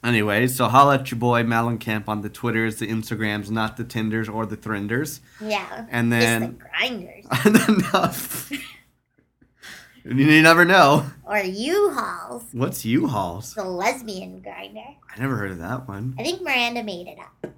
Anyway, 0.05 0.47
so 0.47 0.69
holla 0.69 0.95
at 0.95 1.11
your 1.11 1.19
boy 1.19 1.43
Camp 1.79 2.09
on 2.09 2.21
the 2.23 2.29
Twitters, 2.29 2.77
the 2.77 2.87
Instagrams, 2.87 3.51
not 3.51 3.77
the 3.77 3.85
Tinders 3.85 4.29
or 4.29 4.47
the 4.47 4.57
Thrinders. 4.57 5.21
Yeah. 5.41 5.87
And 5.91 6.13
Just 6.13 6.25
then 6.25 6.41
the 6.41 6.49
grinders. 6.65 7.25
and 7.45 7.57
then 7.57 7.81
uh, 7.93 8.15
you 10.05 10.43
never 10.43 10.65
know. 10.65 11.05
Or 11.25 11.39
U-Hauls. 11.39 12.45
What's 12.53 12.85
U-Hauls? 12.85 13.55
The 13.55 13.65
lesbian 13.65 14.41
grinder. 14.41 14.85
I 15.15 15.21
never 15.21 15.37
heard 15.37 15.51
of 15.51 15.59
that 15.59 15.89
one. 15.89 16.15
I 16.19 16.23
think 16.23 16.43
Miranda 16.43 16.85
made 16.85 17.09
it 17.09 17.19
up. 17.19 17.53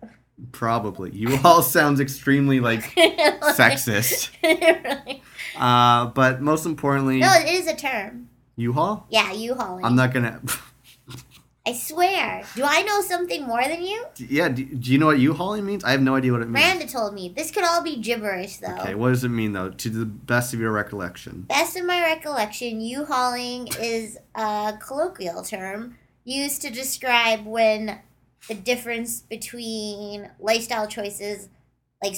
Probably. 0.52 1.10
U-Haul 1.12 1.62
sounds 1.76 2.00
extremely 2.00 2.60
like 2.60 2.82
sexist. 3.54 4.30
Really. 4.42 5.22
Uh, 5.56 6.06
but 6.06 6.40
most 6.40 6.64
importantly, 6.66 7.18
no, 7.20 7.32
it 7.32 7.48
is 7.48 7.66
a 7.66 7.74
term. 7.76 8.28
U-Haul. 8.56 9.06
Yeah, 9.10 9.32
U-Hauling. 9.32 9.84
I'm 9.84 9.96
not 9.96 10.12
gonna. 10.14 10.40
I 11.66 11.74
swear. 11.74 12.42
Do 12.56 12.62
I 12.64 12.82
know 12.82 13.00
something 13.02 13.46
more 13.46 13.62
than 13.62 13.82
you? 13.82 14.04
yeah. 14.16 14.48
Do, 14.48 14.64
do 14.64 14.90
you 14.92 14.98
know 14.98 15.06
what 15.06 15.18
U-Hauling 15.18 15.66
means? 15.66 15.84
I 15.84 15.90
have 15.90 16.00
no 16.00 16.14
idea 16.16 16.32
what 16.32 16.40
it 16.40 16.48
means. 16.48 16.64
Miranda 16.64 16.86
told 16.86 17.14
me. 17.14 17.28
This 17.36 17.50
could 17.50 17.64
all 17.64 17.82
be 17.82 17.96
gibberish, 17.96 18.56
though. 18.58 18.74
Okay, 18.80 18.94
what 18.94 19.10
does 19.10 19.24
it 19.24 19.28
mean 19.28 19.52
though? 19.52 19.70
To 19.70 19.90
the 19.90 20.06
best 20.06 20.54
of 20.54 20.60
your 20.60 20.72
recollection. 20.72 21.42
Best 21.42 21.76
of 21.76 21.84
my 21.84 22.00
recollection, 22.00 22.80
U-hauling 22.80 23.68
is 23.80 24.18
a 24.34 24.74
colloquial 24.80 25.42
term 25.42 25.96
used 26.24 26.62
to 26.62 26.70
describe 26.70 27.44
when 27.44 27.98
the 28.48 28.54
difference 28.54 29.20
between 29.20 30.30
lifestyle 30.38 30.86
choices, 30.86 31.48
like 32.02 32.16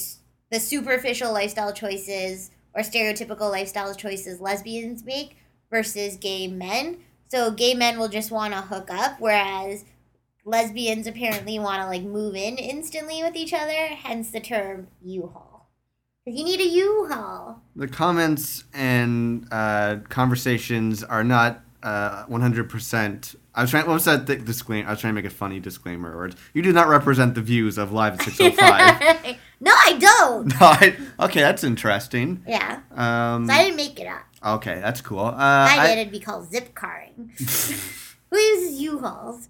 the 0.51 0.61
superficial 0.61 1.33
lifestyle 1.33 1.73
choices 1.73 2.51
or 2.75 2.83
stereotypical 2.83 3.51
lifestyle 3.51 3.95
choices 3.95 4.41
lesbians 4.41 5.05
make 5.05 5.37
versus 5.71 6.17
gay 6.17 6.47
men. 6.49 6.99
So 7.29 7.51
gay 7.51 7.75
men 7.75 7.99
will 7.99 8.09
just 8.09 8.31
want 8.31 8.53
to 8.55 8.61
hook 8.63 8.91
up, 8.91 9.17
whereas 9.19 9.85
lesbians 10.45 11.07
apparently 11.07 11.59
want 11.59 11.81
to 11.83 11.87
like 11.87 12.03
move 12.03 12.35
in 12.35 12.57
instantly 12.57 13.23
with 13.23 13.37
each 13.37 13.53
other. 13.53 13.73
Hence 13.89 14.31
the 14.31 14.41
term 14.41 14.89
U-haul. 15.03 15.69
'Cause 16.25 16.35
you 16.37 16.45
need 16.45 16.61
a 16.61 16.69
U-haul. 16.69 17.63
The 17.75 17.89
comments 17.89 18.65
and 18.73 19.49
uh, 19.51 19.97
conversations 20.09 21.03
are 21.03 21.25
not 21.25 21.63
uh, 21.83 22.25
100% 22.27 23.35
I 23.55 23.63
was 23.63 23.71
trying. 23.71 23.87
What 23.87 23.95
was 23.95 24.05
that 24.07 24.27
th- 24.27 24.45
disclaimer? 24.45 24.89
I 24.89 24.93
was 24.93 25.01
trying 25.01 25.15
to 25.15 25.21
make 25.23 25.31
a 25.31 25.35
funny 25.35 25.61
disclaimer. 25.61 26.11
Or 26.15 26.31
you 26.55 26.63
do 26.63 26.73
not 26.73 26.89
represent 26.89 27.35
the 27.35 27.43
views 27.43 27.77
of 27.79 27.93
Live 27.93 28.15
at 28.15 28.23
Six 28.23 28.39
Hundred 28.39 28.57
Five. 28.57 29.37
no, 29.61 29.73
I 29.73 29.93
don't. 29.99 30.47
no, 30.61 30.67
I, 30.67 30.97
okay, 31.21 31.41
that's 31.41 31.63
interesting. 31.63 32.43
Yeah. 32.49 32.81
Um, 32.93 33.47
So 33.47 33.53
I 33.53 33.65
didn't 33.65 33.77
make 33.77 34.01
it 34.01 34.07
up. 34.07 34.23
okay, 34.57 34.81
that's 34.81 35.01
cool. 35.03 35.21
Uh, 35.21 35.35
I, 35.37 35.77
I- 35.81 35.87
did, 35.89 35.99
it'd 36.01 36.13
be 36.13 36.21
called 36.21 36.51
zip 36.51 36.75
carring. 36.75 37.33
Who 38.31 38.39
uses 38.39 38.81
U-Hauls? 38.81 39.49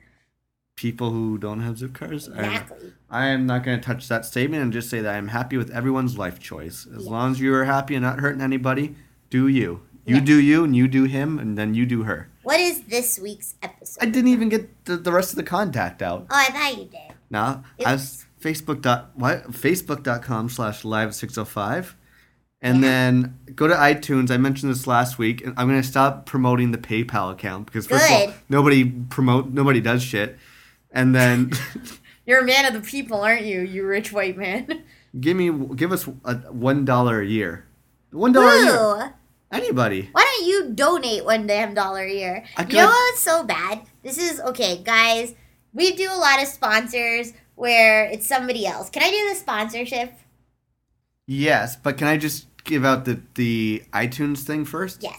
people 0.75 1.11
who 1.12 1.38
don't 1.38 1.61
have 1.61 1.78
zip 1.78 1.94
cars. 1.94 2.26
Exactly. 2.26 2.92
I 3.09 3.26
am 3.26 3.47
not 3.47 3.62
going 3.62 3.78
to 3.78 3.85
touch 3.87 4.09
that 4.09 4.25
statement 4.25 4.64
and 4.64 4.73
just 4.73 4.90
say 4.90 5.00
that 5.00 5.14
I'm 5.14 5.28
happy 5.28 5.56
with 5.56 5.71
everyone's 5.71 6.18
life 6.18 6.40
choice. 6.40 6.88
As 6.97 7.02
Yes. 7.04 7.06
long 7.06 7.30
as 7.30 7.38
you 7.40 7.54
are 7.54 7.64
happy 7.66 7.94
and 7.94 8.02
not 8.02 8.18
hurting 8.18 8.40
anybody, 8.40 8.97
do 9.30 9.47
you. 9.47 9.82
You 10.04 10.16
Yes. 10.16 10.25
do 10.25 10.40
you, 10.40 10.64
and 10.64 10.75
you 10.75 10.88
do 10.88 11.04
him, 11.04 11.38
and 11.38 11.56
then 11.56 11.75
you 11.75 11.87
do 11.87 12.02
her. 12.04 12.28
What 12.42 12.59
is 12.59 12.82
this 12.82 13.18
week's 13.21 13.54
episode? 13.62 14.02
I 14.02 14.06
didn't 14.06 14.28
even 14.32 14.49
get 14.49 14.85
the, 14.85 14.97
the 14.97 15.12
rest 15.12 15.30
of 15.30 15.37
the 15.37 15.44
contact 15.44 16.02
out. 16.02 16.26
Oh, 16.28 16.35
I 16.37 16.47
thought 16.50 16.76
you 16.76 16.87
did. 16.87 17.14
Now, 17.30 17.62
as 17.87 18.26
Facebook 18.40 18.82
dot 18.82 19.11
what 19.14 19.52
Facebook.com 19.52 20.49
slash 20.49 20.85
live 20.85 21.14
six 21.14 21.38
oh 21.38 21.44
five. 21.44 21.97
And 22.61 22.76
Yeah. 22.76 22.88
then 22.88 23.38
go 23.54 23.66
to 23.68 23.75
iTunes. 23.75 24.30
I 24.30 24.37
mentioned 24.38 24.71
this 24.73 24.87
last 24.87 25.18
week, 25.18 25.44
and 25.44 25.54
I'm 25.56 25.68
gonna 25.68 25.82
stop 25.82 26.26
promoting 26.26 26.73
the 26.73 26.78
PayPal 26.78 27.30
account 27.32 27.66
because 27.66 27.87
first 27.87 28.04
of 28.11 28.28
all, 28.28 28.35
nobody 28.49 28.85
promote 28.88 29.50
nobody 29.52 29.80
does 29.80 30.02
shit. 30.02 30.37
And 30.90 31.14
then 31.14 31.52
You're 32.26 32.40
a 32.40 32.44
man 32.44 32.64
of 32.66 32.75
the 32.75 32.88
people, 32.88 33.21
aren't 33.21 33.42
you? 33.47 33.61
You 33.62 33.85
rich 33.87 34.12
white 34.12 34.37
man. 34.37 34.82
give 35.21 35.37
me 35.37 35.50
give 35.76 35.90
us 35.92 36.09
a 36.25 36.35
one 36.52 36.85
dollar 36.85 37.21
a 37.21 37.26
year. 37.26 37.64
One 38.11 38.32
dollar 38.32 38.49
a 38.52 38.59
year. 38.99 39.14
Anybody. 39.52 40.09
Why 40.12 40.23
don't 40.23 40.49
you 40.49 40.71
donate 40.75 41.25
one 41.25 41.47
damn 41.47 41.75
dollar 41.75 42.02
a 42.02 42.12
year? 42.12 42.44
I 42.56 42.62
you 42.62 42.68
know 42.76 42.87
could- 42.87 42.92
what's 42.92 43.23
so 43.23 43.44
bad? 43.44 43.82
This 44.02 44.18
is 44.18 44.40
okay, 44.40 44.82
guys. 44.82 45.35
We 45.75 45.94
do 45.94 46.11
a 46.11 46.16
lot 46.16 46.42
of 46.42 46.49
sponsors 46.49 47.32
where 47.54 48.04
it's 48.06 48.26
somebody 48.26 48.66
else. 48.66 48.90
Can 48.90 49.02
I 49.02 49.11
do 49.11 49.28
the 49.28 49.35
sponsorship? 49.35 50.14
Yes, 51.26 51.76
but 51.76 51.97
can 51.99 52.09
I 52.09 52.16
just 52.16 52.47
give 52.64 52.85
out 52.85 53.04
the 53.04 53.21
the 53.35 53.82
iTunes 53.92 54.38
thing 54.40 54.64
first? 54.64 55.02
Yes. 55.02 55.18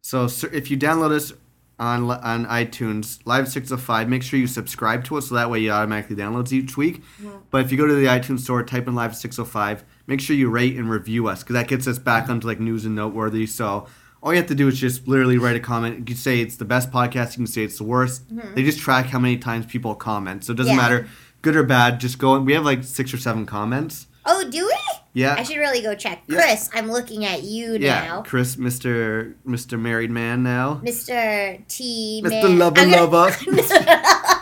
So 0.00 0.26
sir, 0.26 0.48
if 0.52 0.70
you 0.70 0.76
download 0.78 1.12
us 1.12 1.32
on 1.78 2.10
on 2.10 2.46
iTunes, 2.46 3.20
Live 3.24 3.48
Six 3.48 3.68
Hundred 3.68 3.82
Five, 3.82 4.08
make 4.08 4.22
sure 4.22 4.38
you 4.38 4.46
subscribe 4.46 5.04
to 5.04 5.18
us 5.18 5.28
so 5.28 5.34
that 5.34 5.50
way 5.50 5.60
you 5.60 5.70
automatically 5.70 6.16
downloads 6.16 6.52
each 6.52 6.76
week. 6.76 7.02
Mm-hmm. 7.20 7.38
But 7.50 7.64
if 7.64 7.72
you 7.72 7.78
go 7.78 7.86
to 7.86 7.94
the 7.94 8.06
iTunes 8.06 8.40
store, 8.40 8.62
type 8.62 8.86
in 8.88 8.94
Live 8.94 9.14
Six 9.16 9.36
Hundred 9.36 9.50
Five, 9.50 9.84
make 10.06 10.20
sure 10.20 10.34
you 10.36 10.48
rate 10.50 10.76
and 10.76 10.88
review 10.90 11.28
us 11.28 11.42
because 11.42 11.54
that 11.54 11.68
gets 11.68 11.86
us 11.86 11.98
back 11.98 12.28
onto 12.28 12.46
like 12.46 12.60
news 12.60 12.84
and 12.84 12.94
noteworthy. 12.94 13.46
So 13.46 13.86
all 14.22 14.32
you 14.32 14.38
have 14.38 14.46
to 14.48 14.54
do 14.54 14.68
is 14.68 14.78
just 14.78 15.08
literally 15.08 15.38
write 15.38 15.56
a 15.56 15.60
comment. 15.60 15.98
You 15.98 16.04
can 16.04 16.16
say 16.16 16.40
it's 16.40 16.56
the 16.56 16.64
best 16.64 16.90
podcast. 16.90 17.32
You 17.32 17.38
can 17.38 17.46
say 17.46 17.62
it's 17.64 17.78
the 17.78 17.84
worst. 17.84 18.32
Mm-hmm. 18.34 18.54
They 18.54 18.62
just 18.62 18.78
track 18.78 19.06
how 19.06 19.18
many 19.18 19.36
times 19.36 19.66
people 19.66 19.94
comment, 19.94 20.44
so 20.44 20.52
it 20.52 20.56
doesn't 20.56 20.72
Yeah. 20.74 20.80
matter, 20.80 21.08
good 21.42 21.56
or 21.56 21.64
bad. 21.64 21.98
Just 22.00 22.18
go. 22.18 22.38
We 22.40 22.52
have 22.54 22.64
like 22.64 22.84
six 22.84 23.12
or 23.12 23.18
seven 23.18 23.46
comments. 23.46 24.06
Oh, 24.24 24.48
do 24.48 24.64
we? 24.64 24.78
Yeah. 25.14 25.34
I 25.36 25.42
should 25.42 25.56
really 25.58 25.82
go 25.82 25.94
check. 25.96 26.22
Yeah. 26.28 26.36
Chris, 26.40 26.70
I'm 26.72 26.90
looking 26.90 27.24
at 27.24 27.42
you 27.42 27.76
Yeah, 27.78 28.04
now. 28.04 28.22
Chris, 28.22 28.56
Mister 28.56 29.34
Mister 29.44 29.76
Married 29.76 30.10
Man 30.12 30.42
now, 30.44 30.80
Mr. 30.84 31.60
T. 31.68 32.22
Mr. 32.24 32.30
Man. 32.44 32.58
Lover 32.58 32.76
gonna- 32.76 33.04
Lover, 33.04 33.36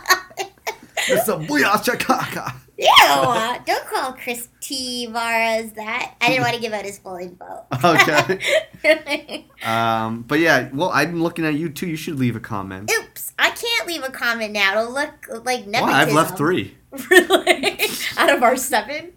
Mister 1.14 1.32
Booyah 1.32 1.82
Chakaka. 1.82 2.54
Ew! 2.80 3.64
Don't 3.66 3.86
call 3.86 4.12
Chris 4.14 4.48
T. 4.60 5.06
Varas 5.10 5.74
that. 5.74 6.14
I 6.20 6.28
didn't 6.28 6.42
want 6.42 6.54
to 6.54 6.60
give 6.60 6.72
out 6.72 6.84
his 6.84 6.98
full 6.98 7.16
info. 7.16 7.64
Okay. 7.84 8.38
Um, 9.62 10.22
but 10.22 10.38
yeah, 10.38 10.70
well, 10.72 10.90
I'm 10.94 11.22
looking 11.22 11.44
at 11.44 11.52
you 11.52 11.68
too. 11.68 11.86
You 11.86 11.96
should 11.96 12.18
leave 12.18 12.34
a 12.34 12.40
comment. 12.40 12.90
Oops! 12.90 13.32
I 13.38 13.50
can't 13.50 13.86
leave 13.86 14.02
a 14.02 14.10
comment 14.10 14.54
now. 14.54 14.80
It'll 14.80 14.90
look 14.90 15.26
like 15.44 15.66
nepotism. 15.66 15.82
Well, 15.82 15.94
I've 15.94 16.12
left 16.14 16.38
three. 16.38 16.78
really? 17.10 17.80
Out 18.16 18.34
of 18.34 18.42
our 18.42 18.56
seven? 18.56 19.12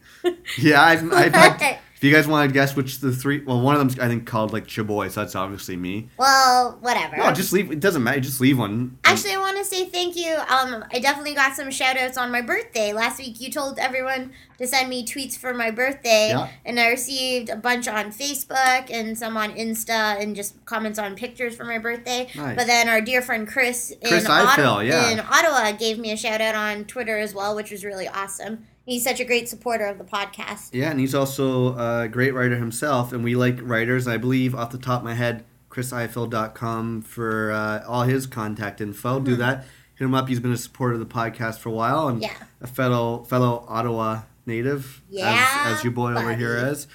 Yeah, 0.57 0.81
I've, 0.81 1.13
I've 1.13 1.33
had. 1.33 1.79
If 2.03 2.07
you 2.07 2.13
guys 2.13 2.27
want 2.27 2.49
to 2.49 2.53
guess 2.53 2.75
which 2.75 2.99
the 2.99 3.13
three, 3.13 3.45
well, 3.45 3.61
one 3.61 3.75
of 3.75 3.79
them's 3.79 3.97
I 3.97 4.09
think 4.09 4.27
called 4.27 4.51
like 4.51 4.67
Chaboy, 4.67 5.09
so 5.09 5.21
that's 5.21 5.37
obviously 5.37 5.77
me. 5.77 6.09
Well, 6.17 6.77
whatever. 6.81 7.15
No, 7.15 7.31
just 7.31 7.53
leave. 7.53 7.71
It 7.71 7.79
doesn't 7.79 8.03
matter. 8.03 8.19
Just 8.19 8.41
leave 8.41 8.59
one. 8.59 8.97
Actually, 9.05 9.35
I 9.35 9.37
want 9.37 9.57
to 9.57 9.63
say 9.63 9.85
thank 9.85 10.17
you. 10.17 10.35
Um, 10.49 10.83
I 10.93 10.99
definitely 10.99 11.33
got 11.33 11.55
some 11.55 11.71
shout 11.71 11.95
outs 11.95 12.17
on 12.17 12.29
my 12.29 12.41
birthday. 12.41 12.91
Last 12.91 13.19
week, 13.19 13.39
you 13.39 13.49
told 13.49 13.79
everyone 13.79 14.33
to 14.57 14.67
send 14.67 14.89
me 14.89 15.05
tweets 15.05 15.37
for 15.37 15.53
my 15.53 15.71
birthday, 15.71 16.31
Yeah. 16.31 16.49
and 16.65 16.77
I 16.77 16.89
received 16.89 17.47
a 17.49 17.55
bunch 17.55 17.87
on 17.87 18.11
Facebook 18.11 18.91
and 18.91 19.17
some 19.17 19.37
on 19.37 19.53
Insta 19.53 20.21
and 20.21 20.35
just 20.35 20.65
comments 20.65 20.99
on 20.99 21.15
pictures 21.15 21.55
for 21.55 21.63
my 21.63 21.77
birthday. 21.77 22.27
Nice. 22.35 22.57
But 22.57 22.67
then 22.67 22.89
our 22.89 22.99
dear 22.99 23.21
friend 23.21 23.47
Chris 23.47 23.91
in, 23.91 24.09
Chris 24.09 24.27
Ottawa, 24.27 24.81
yeah. 24.81 25.09
in 25.09 25.21
Ottawa 25.21 25.71
gave 25.71 25.99
me 25.99 26.11
a 26.11 26.17
shout 26.17 26.41
out 26.41 26.55
on 26.55 26.83
Twitter 26.83 27.17
as 27.17 27.33
well, 27.33 27.55
which 27.55 27.71
was 27.71 27.85
really 27.85 28.09
awesome. 28.09 28.67
He's 28.85 29.03
such 29.03 29.19
a 29.19 29.25
great 29.25 29.47
supporter 29.47 29.85
of 29.85 29.97
the 29.97 30.03
podcast. 30.03 30.69
Yeah, 30.73 30.91
and 30.91 30.99
he's 30.99 31.15
also 31.15 31.77
a 31.77 32.07
great 32.09 32.33
writer 32.33 32.57
himself, 32.57 33.13
and 33.13 33.23
we 33.23 33.35
like 33.35 33.59
writers. 33.61 34.07
I 34.07 34.17
believe 34.17 34.53
off 34.53 34.71
the 34.71 34.77
top 34.77 34.99
of 34.99 35.05
my 35.05 35.13
head, 35.13 35.45
chriseiffel.com 35.69 37.01
for 37.03 37.51
uh, 37.51 37.83
all 37.87 38.03
his 38.03 38.27
contact 38.27 38.81
info. 38.81 39.19
Do 39.19 39.35
that. 39.37 39.65
Hit 39.95 40.05
him 40.05 40.13
up. 40.13 40.27
He's 40.27 40.39
been 40.39 40.51
a 40.51 40.57
supporter 40.57 40.95
of 40.95 40.99
the 40.99 41.05
podcast 41.05 41.59
for 41.59 41.69
a 41.69 41.73
while, 41.73 42.07
and 42.07 42.21
Yeah. 42.21 42.33
a 42.61 42.67
fellow 42.67 43.23
fellow 43.23 43.65
Ottawa 43.67 44.23
native, 44.45 45.01
Yeah, 45.09 45.63
as, 45.67 45.77
as 45.77 45.83
your 45.83 45.93
boy 45.93 46.13
over 46.13 46.35
here 46.35 46.55
is. 46.57 46.61
buddy. 46.61 46.71
is. 46.71 46.87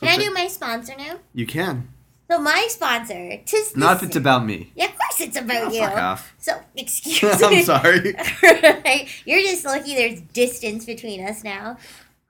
Can 0.00 0.08
I 0.08 0.16
do 0.24 0.34
my 0.34 0.46
sponsor 0.48 0.94
now? 0.98 1.16
You 1.32 1.46
can. 1.46 1.88
So 2.30 2.40
my 2.40 2.66
sponsor, 2.68 3.36
tis 3.44 3.76
Not 3.76 3.98
if 3.98 4.02
it's 4.04 4.16
about 4.16 4.44
me. 4.44 4.72
Yeah, 4.74 4.86
of 4.86 4.98
course 4.98 5.20
it's 5.20 5.36
about 5.38 5.68
Oh, 5.68 5.72
you. 5.72 5.80
fuck 5.80 5.96
off. 5.96 6.34
So 6.38 6.60
excuse 6.74 7.22
me. 7.40 7.58
I'm 7.58 7.62
sorry. 7.64 8.14
You're 9.24 9.42
just 9.42 9.64
lucky 9.64 9.94
there's 9.94 10.20
distance 10.22 10.84
between 10.84 11.24
us 11.24 11.44
now. 11.44 11.78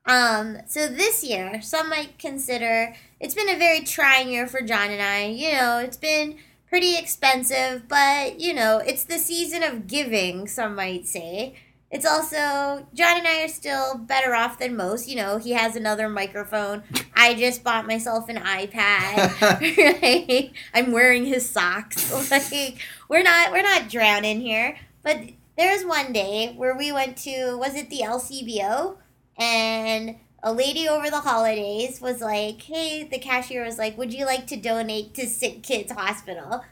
Um, 0.04 0.58
so 0.66 0.86
this 0.86 1.24
year, 1.24 1.60
some 1.62 1.88
might 1.90 2.18
consider 2.18 2.94
it's 3.20 3.34
been 3.34 3.48
a 3.48 3.58
very 3.58 3.80
trying 3.80 4.28
year 4.28 4.46
for 4.46 4.60
John 4.60 4.90
and 4.90 5.02
I. 5.02 5.26
You 5.26 5.52
know, 5.52 5.78
it's 5.78 5.96
been 5.96 6.36
pretty 6.68 6.96
expensive, 6.96 7.88
but 7.88 8.38
you 8.38 8.52
know, 8.52 8.78
it's 8.78 9.04
the 9.04 9.18
season 9.18 9.62
of 9.62 9.86
giving, 9.86 10.46
some 10.46 10.74
might 10.76 11.06
say. 11.06 11.54
It's 11.90 12.04
also 12.04 12.86
John 12.94 13.18
and 13.18 13.28
I 13.28 13.44
are 13.44 13.48
still 13.48 13.96
better 13.96 14.34
off 14.34 14.58
than 14.58 14.76
most. 14.76 15.08
You 15.08 15.16
know, 15.16 15.38
he 15.38 15.52
has 15.52 15.76
another 15.76 16.08
microphone. 16.08 16.82
I 17.14 17.34
just 17.34 17.62
bought 17.62 17.86
myself 17.86 18.28
an 18.28 18.36
iPad. 18.36 20.52
I'm 20.74 20.92
wearing 20.92 21.26
his 21.26 21.48
socks. 21.48 22.30
Like 22.30 22.78
we're 23.08 23.22
not 23.22 23.52
we're 23.52 23.62
not 23.62 23.88
drowning 23.88 24.40
here. 24.40 24.76
But 25.02 25.20
there 25.56 25.72
was 25.72 25.84
one 25.84 26.12
day 26.12 26.52
where 26.56 26.76
we 26.76 26.90
went 26.90 27.16
to 27.18 27.56
was 27.56 27.76
it 27.76 27.88
the 27.88 28.00
LCBO 28.00 28.96
and 29.38 30.16
a 30.42 30.52
lady 30.52 30.88
over 30.88 31.10
the 31.10 31.20
holidays 31.20 32.00
was 32.00 32.20
like, 32.20 32.62
"Hey," 32.62 33.04
the 33.04 33.18
cashier 33.18 33.64
was 33.64 33.78
like, 33.78 33.96
"Would 33.96 34.12
you 34.12 34.26
like 34.26 34.46
to 34.48 34.56
donate 34.56 35.14
to 35.14 35.26
Sick 35.26 35.62
Kids 35.62 35.92
Hospital?" 35.92 36.64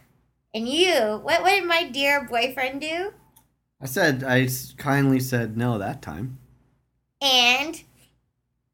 And 0.52 0.68
you, 0.68 1.20
what 1.22 1.42
what 1.42 1.50
did 1.50 1.64
my 1.64 1.88
dear 1.88 2.24
boyfriend 2.24 2.80
do? 2.80 3.12
I 3.80 3.86
said 3.86 4.24
I 4.24 4.48
kindly 4.78 5.20
said 5.20 5.56
no 5.56 5.78
that 5.78 6.00
time. 6.02 6.38
And 7.20 7.82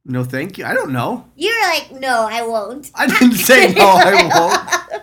No, 0.05 0.25
thank 0.25 0.59
you. 0.59 0.65
I 0.65 0.75
don't 0.75 0.93
know. 0.93 1.27
you 1.37 1.51
were 1.55 1.69
like, 1.69 2.01
"No, 2.01 2.27
I 2.31 2.43
won't." 2.47 2.91
I 2.95 3.07
didn't 3.07 3.35
say 3.35 3.73
no. 3.75 3.87
I 3.87 4.15
won't. 4.95 5.03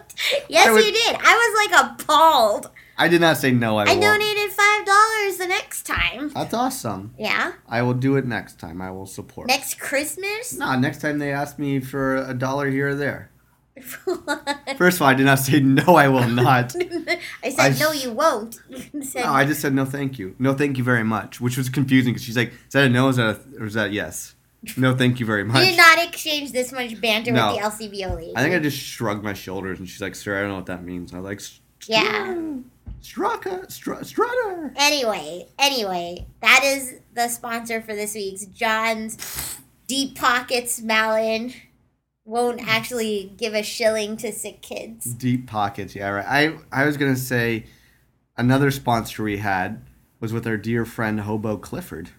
yes, 0.49 0.67
I 0.67 0.71
would- 0.71 0.83
you 0.85 0.91
did. 0.91 1.15
I 1.19 1.33
was 1.35 1.71
like 1.71 1.91
appalled. 1.91 2.71
I 2.99 3.07
did 3.07 3.21
not 3.21 3.37
say 3.37 3.51
no. 3.51 3.77
I, 3.77 3.83
I 3.83 3.87
won't. 3.89 4.01
donated 4.01 4.51
five 4.51 4.83
dollars 4.85 5.37
the 5.37 5.45
next 5.47 5.83
time. 5.85 6.29
That's 6.29 6.53
awesome. 6.53 7.13
Yeah, 7.17 7.51
I 7.69 7.83
will 7.83 7.93
do 7.93 8.15
it 8.15 8.25
next 8.25 8.59
time. 8.59 8.81
I 8.81 8.89
will 8.91 9.05
support. 9.05 9.47
next 9.47 9.79
Christmas. 9.79 10.57
No, 10.57 10.75
next 10.79 10.99
time 11.01 11.19
they 11.19 11.31
ask 11.31 11.59
me 11.59 11.79
for 11.79 12.15
a 12.15 12.33
dollar 12.33 12.69
here 12.69 12.89
or 12.89 12.95
there. 12.95 13.29
First 14.77 14.97
of 14.97 15.01
all, 15.03 15.07
I 15.07 15.13
did 15.13 15.25
not 15.25 15.39
say 15.39 15.59
no. 15.59 15.95
I 15.95 16.07
will 16.07 16.27
not. 16.27 16.75
I 17.43 17.49
said, 17.49 17.59
I- 17.59 17.77
no, 17.79 17.91
you 17.91 18.11
won't. 18.11 18.59
You 18.93 19.03
said, 19.03 19.23
No, 19.25 19.33
I 19.33 19.45
just 19.45 19.61
said 19.61 19.73
no, 19.73 19.85
thank 19.85 20.17
you. 20.19 20.35
No, 20.39 20.53
thank 20.53 20.77
you 20.77 20.83
very 20.83 21.03
much, 21.03 21.39
which 21.41 21.57
was 21.57 21.69
confusing 21.69 22.13
because 22.13 22.23
she's 22.25 22.37
like, 22.37 22.49
"Is 22.49 22.73
that 22.73 22.85
a 22.85 22.89
no? 22.89 23.09
Is 23.09 23.17
that 23.17 23.27
a, 23.37 23.61
or 23.61 23.65
is 23.65 23.73
that 23.75 23.91
yes?" 23.91 24.35
No, 24.75 24.95
thank 24.95 25.19
you 25.19 25.25
very 25.25 25.43
much. 25.43 25.63
did 25.63 25.77
not 25.77 26.03
exchange 26.03 26.51
this 26.51 26.71
much 26.71 26.99
banter 26.99 27.31
No. 27.31 27.53
with 27.53 27.61
the 27.79 27.85
LCBO. 27.87 28.33
I 28.35 28.41
think 28.41 28.55
I 28.55 28.59
just 28.59 28.77
shrugged 28.77 29.23
my 29.23 29.33
shoulders, 29.33 29.79
and 29.79 29.87
she's 29.87 30.01
like, 30.01 30.15
"Sir, 30.15 30.37
I 30.37 30.41
don't 30.41 30.49
know 30.49 30.55
what 30.55 30.65
that 30.67 30.83
means." 30.83 31.13
I 31.13 31.19
was 31.19 31.25
like, 31.25 31.41
Yeah. 31.87 32.35
Straka, 33.01 33.71
str- 33.71 34.03
strutter." 34.03 34.73
Anyway, 34.75 35.47
anyway, 35.59 36.25
that 36.41 36.61
is 36.63 36.95
the 37.13 37.27
sponsor 37.27 37.81
for 37.81 37.93
this 37.95 38.15
week's 38.15 38.45
John's 38.45 39.59
Deep 39.87 40.15
Pockets 40.17 40.81
Malin 40.81 41.53
won't 42.27 42.61
actually 42.67 43.33
give 43.37 43.53
a 43.53 43.63
shilling 43.63 44.17
to 44.17 44.31
sick 44.31 44.61
kids. 44.61 45.05
Deep 45.05 45.47
pockets, 45.47 45.95
yeah, 45.95 46.09
right. 46.09 46.25
I 46.27 46.81
I 46.81 46.85
was 46.85 46.97
gonna 46.97 47.15
say 47.15 47.65
another 48.37 48.69
sponsor 48.69 49.23
we 49.23 49.37
had 49.37 49.81
was 50.19 50.33
with 50.33 50.45
our 50.45 50.57
dear 50.57 50.85
friend 50.85 51.21
Hobo 51.21 51.57
Clifford. 51.57 52.09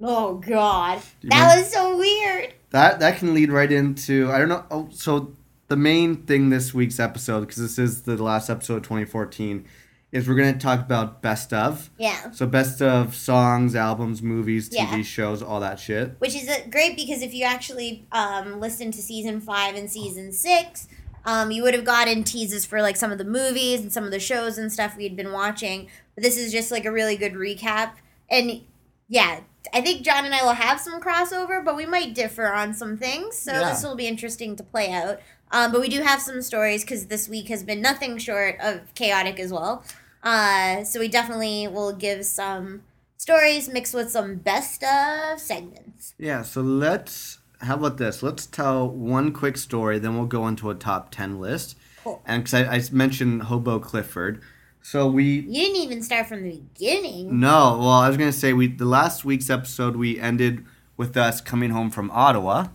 Oh 0.00 0.34
God, 0.34 1.00
that 1.24 1.34
remember- 1.34 1.60
was 1.62 1.72
so 1.72 1.98
weird. 1.98 2.54
That 2.70 3.00
that 3.00 3.18
can 3.18 3.34
lead 3.34 3.50
right 3.50 3.70
into 3.70 4.30
I 4.30 4.38
don't 4.38 4.48
know. 4.48 4.64
Oh, 4.70 4.88
so 4.92 5.34
the 5.66 5.76
main 5.76 6.22
thing 6.22 6.50
this 6.50 6.72
week's 6.72 7.00
episode 7.00 7.40
because 7.40 7.56
this 7.58 7.78
is 7.78 8.02
the 8.02 8.22
last 8.22 8.48
episode 8.48 8.76
of 8.76 8.82
2014 8.84 9.66
is 10.10 10.26
we're 10.28 10.34
going 10.34 10.52
to 10.54 10.58
talk 10.58 10.80
about 10.80 11.20
best 11.20 11.52
of. 11.52 11.90
Yeah. 11.98 12.30
So 12.30 12.46
best 12.46 12.80
of 12.80 13.14
songs, 13.14 13.74
albums, 13.74 14.22
movies, 14.22 14.70
TV 14.70 14.74
Yeah. 14.96 15.02
shows, 15.02 15.42
all 15.42 15.60
that 15.60 15.78
shit. 15.78 16.14
Which 16.18 16.34
is 16.34 16.48
uh, 16.48 16.60
great 16.70 16.96
because 16.96 17.20
if 17.22 17.34
you 17.34 17.44
actually 17.44 18.06
um, 18.12 18.58
listened 18.60 18.94
to 18.94 19.02
season 19.02 19.40
five 19.40 19.74
and 19.74 19.90
season 19.90 20.32
six, 20.32 20.88
um, 21.26 21.50
you 21.50 21.62
would 21.62 21.74
have 21.74 21.84
gotten 21.84 22.24
teases 22.24 22.64
for 22.64 22.80
like 22.80 22.96
some 22.96 23.12
of 23.12 23.18
the 23.18 23.24
movies 23.24 23.80
and 23.82 23.92
some 23.92 24.04
of 24.04 24.10
the 24.10 24.20
shows 24.20 24.56
and 24.56 24.72
stuff 24.72 24.96
we 24.96 25.04
had 25.04 25.14
been 25.16 25.32
watching. 25.32 25.88
But 26.14 26.24
this 26.24 26.38
is 26.38 26.52
just 26.52 26.70
like 26.70 26.86
a 26.86 26.92
really 26.92 27.16
good 27.16 27.34
recap. 27.34 27.92
And 28.30 28.62
yeah, 29.08 29.40
I 29.74 29.82
think 29.82 30.02
John 30.02 30.24
and 30.24 30.34
I 30.34 30.42
will 30.42 30.52
have 30.54 30.80
some 30.80 31.02
crossover, 31.02 31.62
but 31.62 31.76
we 31.76 31.84
might 31.84 32.14
differ 32.14 32.50
on 32.52 32.72
some 32.72 32.96
things. 32.96 33.36
So 33.36 33.52
Yeah. 33.52 33.70
this 33.70 33.82
will 33.82 33.94
be 33.96 34.06
interesting 34.06 34.56
to 34.56 34.62
play 34.62 34.90
out. 34.90 35.20
Um, 35.50 35.72
but 35.72 35.80
we 35.80 35.88
do 35.88 36.02
have 36.02 36.20
some 36.20 36.42
stories 36.42 36.84
because 36.84 37.06
this 37.06 37.28
week 37.28 37.48
has 37.48 37.62
been 37.62 37.80
nothing 37.80 38.18
short 38.18 38.56
of 38.60 38.92
chaotic 38.94 39.38
as 39.40 39.52
well. 39.52 39.84
Uh, 40.22 40.84
so 40.84 41.00
we 41.00 41.08
definitely 41.08 41.68
will 41.68 41.92
give 41.92 42.24
some 42.24 42.82
stories 43.16 43.68
mixed 43.68 43.94
with 43.94 44.10
some 44.10 44.36
best 44.36 44.82
of 44.84 45.38
segments. 45.40 46.14
Yeah, 46.18 46.42
so 46.42 46.60
let's 46.60 47.38
how 47.60 47.74
about 47.74 47.96
this? 47.96 48.22
Let's 48.22 48.46
tell 48.46 48.88
one 48.88 49.32
quick 49.32 49.56
story, 49.56 49.98
then 49.98 50.16
we'll 50.16 50.26
go 50.26 50.46
into 50.46 50.70
a 50.70 50.74
top 50.74 51.10
10 51.10 51.40
list. 51.40 51.76
Cool. 52.04 52.22
And 52.24 52.44
cuz 52.44 52.54
I, 52.54 52.64
I 52.76 52.82
mentioned 52.92 53.44
Hobo 53.44 53.78
Clifford. 53.78 54.40
So 54.80 55.08
we 55.08 55.40
You 55.40 55.64
didn't 55.64 55.76
even 55.76 56.02
start 56.02 56.26
from 56.28 56.44
the 56.44 56.60
beginning. 56.74 57.40
No, 57.40 57.78
well, 57.78 57.90
I 57.90 58.08
was 58.08 58.16
gonna 58.16 58.32
say 58.32 58.52
we 58.52 58.68
the 58.68 58.84
last 58.84 59.24
week's 59.24 59.50
episode 59.50 59.96
we 59.96 60.20
ended 60.20 60.64
with 60.96 61.16
us 61.16 61.40
coming 61.40 61.70
home 61.70 61.90
from 61.90 62.10
Ottawa. 62.12 62.68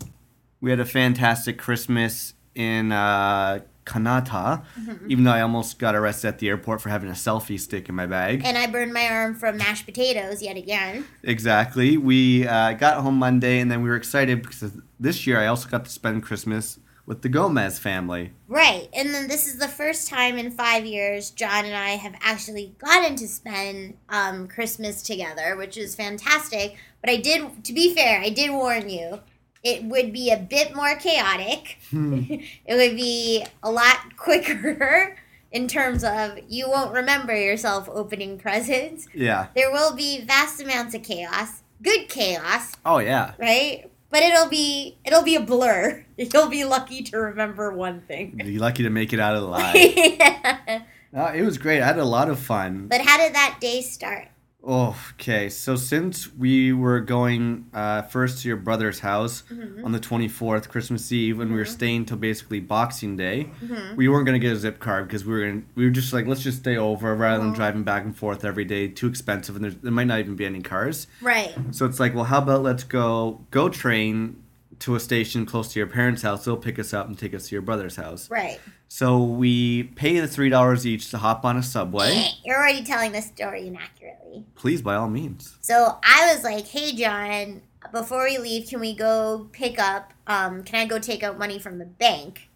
We 0.59 0.69
had 0.69 0.79
a 0.79 0.85
fantastic 0.85 1.57
Christmas 1.57 2.33
in 2.55 2.91
uh, 2.91 3.59
Kanata, 3.85 4.63
Mm-hmm. 4.79 5.11
even 5.11 5.23
though 5.25 5.31
I 5.31 5.41
almost 5.41 5.77
got 5.79 5.93
arrested 5.95 6.27
at 6.29 6.39
the 6.39 6.47
airport 6.49 6.81
for 6.81 6.89
having 6.89 7.09
a 7.09 7.13
selfie 7.13 7.59
stick 7.59 7.89
in 7.89 7.95
my 7.95 8.05
bag. 8.05 8.41
And 8.45 8.57
I 8.57 8.67
burned 8.67 8.93
my 8.93 9.07
arm 9.07 9.35
from 9.35 9.57
mashed 9.57 9.85
potatoes 9.85 10.41
yet 10.41 10.55
again. 10.57 11.05
Exactly. 11.23 11.97
We 11.97 12.47
uh, 12.47 12.73
got 12.73 13.01
home 13.01 13.15
Monday, 13.17 13.59
and 13.59 13.69
then 13.69 13.81
we 13.83 13.89
were 13.89 13.95
excited 13.97 14.41
because 14.41 14.71
this 14.99 15.27
year 15.27 15.39
I 15.39 15.47
also 15.47 15.67
got 15.69 15.83
to 15.85 15.91
spend 15.91 16.23
Christmas 16.23 16.79
with 17.05 17.21
the 17.21 17.27
Gomez 17.27 17.79
family. 17.79 18.31
Right. 18.47 18.87
And 18.93 19.13
then 19.13 19.27
this 19.27 19.45
is 19.45 19.57
the 19.57 19.67
first 19.67 20.07
time 20.07 20.37
in 20.37 20.51
five 20.51 20.85
years 20.85 21.31
John 21.31 21.65
and 21.65 21.75
I 21.75 21.91
have 21.97 22.15
actually 22.21 22.75
gotten 22.77 23.17
to 23.17 23.27
spend 23.27 23.97
um, 24.07 24.47
Christmas 24.47 25.03
together, 25.03 25.57
which 25.57 25.75
is 25.77 25.95
fantastic. 25.95 26.77
But 27.01 27.09
I 27.09 27.17
did, 27.17 27.65
to 27.65 27.73
be 27.73 27.93
fair, 27.93 28.21
I 28.21 28.29
did 28.29 28.51
warn 28.51 28.87
you. 28.87 29.19
It 29.63 29.83
would 29.85 30.11
be 30.11 30.29
a 30.29 30.37
bit 30.37 30.75
more 30.75 30.95
chaotic. 30.95 31.77
it 31.91 32.75
would 32.75 32.95
be 32.97 33.45
a 33.63 33.71
lot 33.71 34.17
quicker 34.17 35.17
in 35.51 35.67
terms 35.67 36.03
of 36.03 36.37
you 36.49 36.69
won't 36.69 36.93
remember 36.93 37.35
yourself 37.35 37.87
opening 37.91 38.37
presents. 38.37 39.07
Yeah. 39.13 39.47
There 39.55 39.71
will 39.71 39.95
be 39.95 40.21
vast 40.25 40.61
amounts 40.61 40.93
of 40.95 41.03
chaos, 41.03 41.61
good 41.81 42.09
chaos, 42.09 42.73
Oh 42.85 42.97
yeah. 42.99 43.33
right? 43.39 43.89
But 44.09 44.21
it'll 44.21 44.49
be 44.49 44.97
it'll 45.05 45.23
be 45.23 45.35
a 45.35 45.39
blur. 45.39 46.05
You'll 46.17 46.47
be 46.49 46.63
lucky 46.65 47.01
to 47.01 47.17
remember 47.17 47.71
one 47.73 48.01
thing. 48.01 48.39
You're 48.45 48.61
lucky 48.61 48.83
to 48.83 48.91
make 48.91 49.11
it 49.13 49.19
out 49.19 49.35
alive. 49.35 49.75
Yeah. 49.75 50.81
uh, 51.17 51.31
it 51.33 51.41
was 51.41 51.57
great. 51.57 51.81
I 51.81 51.87
had 51.87 51.97
a 51.97 52.05
lot 52.05 52.29
of 52.29 52.37
fun. 52.39 52.87
But 52.87 53.01
how 53.01 53.17
did 53.17 53.33
that 53.33 53.57
day 53.59 53.81
start? 53.81 54.27
Okay. 54.65 55.49
So 55.49 55.75
since 55.75 56.33
we 56.33 56.71
were 56.71 57.01
going 57.01 57.65
uh, 57.73 58.03
first 58.03 58.41
to 58.41 58.47
your 58.47 58.57
brother's 58.57 58.99
house 58.99 59.43
Mm-hmm. 59.51 59.83
on 59.85 59.91
the 59.91 59.99
24th, 59.99 60.69
Christmas 60.69 61.11
Eve, 61.11 61.39
and 61.41 61.51
we 61.51 61.57
were 61.57 61.65
staying 61.65 62.05
till 62.05 62.17
basically 62.17 62.59
Boxing 62.61 63.17
Day, 63.17 63.49
Mm-hmm. 63.63 63.95
we 63.95 64.07
weren't 64.07 64.25
gonna 64.25 64.39
get 64.39 64.53
a 64.53 64.55
zip 64.55 64.79
card 64.79 65.07
because 65.07 65.25
we 65.25 65.33
were 65.33 65.45
gonna, 65.45 65.61
we 65.75 65.83
were 65.85 65.91
just 65.91 66.13
like 66.13 66.25
let's 66.27 66.41
just 66.43 66.59
stay 66.59 66.77
over 66.77 67.13
rather 67.15 67.43
than 67.43 67.51
Oh. 67.51 67.55
driving 67.55 67.83
back 67.83 68.03
and 68.05 68.15
forth 68.15 68.45
every 68.45 68.65
day. 68.65 68.87
Too 68.87 69.07
expensive, 69.07 69.55
and 69.57 69.65
there 69.81 69.91
might 69.91 70.07
not 70.07 70.19
even 70.19 70.35
be 70.35 70.45
any 70.45 70.61
cars. 70.61 71.07
Right. 71.21 71.53
So 71.71 71.85
it's 71.85 71.99
like, 71.99 72.15
well, 72.15 72.25
how 72.25 72.37
about 72.41 72.63
let's 72.63 72.83
go 72.83 73.41
go 73.51 73.69
train 73.69 74.42
to 74.83 74.95
a 74.95 74.99
station 74.99 75.45
close 75.45 75.71
to 75.71 75.79
your 75.79 75.87
parents' 75.87 76.21
house. 76.21 76.43
They'll 76.43 76.57
pick 76.57 76.77
us 76.77 76.93
up 76.93 77.07
and 77.07 77.17
take 77.17 77.33
us 77.33 77.47
to 77.47 77.55
your 77.55 77.61
brother's 77.61 77.95
house. 77.95 78.29
Right. 78.29 78.59
So 78.89 79.23
we 79.23 79.83
pay 79.83 80.19
the 80.19 80.27
three 80.27 80.49
dollars 80.49 80.85
each 80.85 81.09
to 81.11 81.17
hop 81.17 81.45
on 81.45 81.57
a 81.57 81.63
subway. 81.63 82.27
You're 82.45 82.57
already 82.57 82.83
telling 82.83 83.13
the 83.13 83.21
story 83.21 83.67
inaccurately. 83.67 84.45
Please, 84.55 84.81
by 84.81 84.95
all 84.95 85.09
means. 85.09 85.57
So 85.61 85.97
I 86.03 86.33
was 86.33 86.43
like, 86.43 86.67
"Hey 86.67 86.91
John, 86.93 87.61
before 87.91 88.25
we 88.25 88.37
leave, 88.37 88.67
can 88.67 88.79
we 88.81 88.93
go 88.93 89.47
pick 89.53 89.79
up 89.79 90.13
um 90.27 90.63
can 90.63 90.75
I 90.81 90.85
go 90.85 90.99
take 90.99 91.23
out 91.23 91.39
money 91.39 91.59
from 91.59 91.79
the 91.79 91.85
bank? 91.85 92.49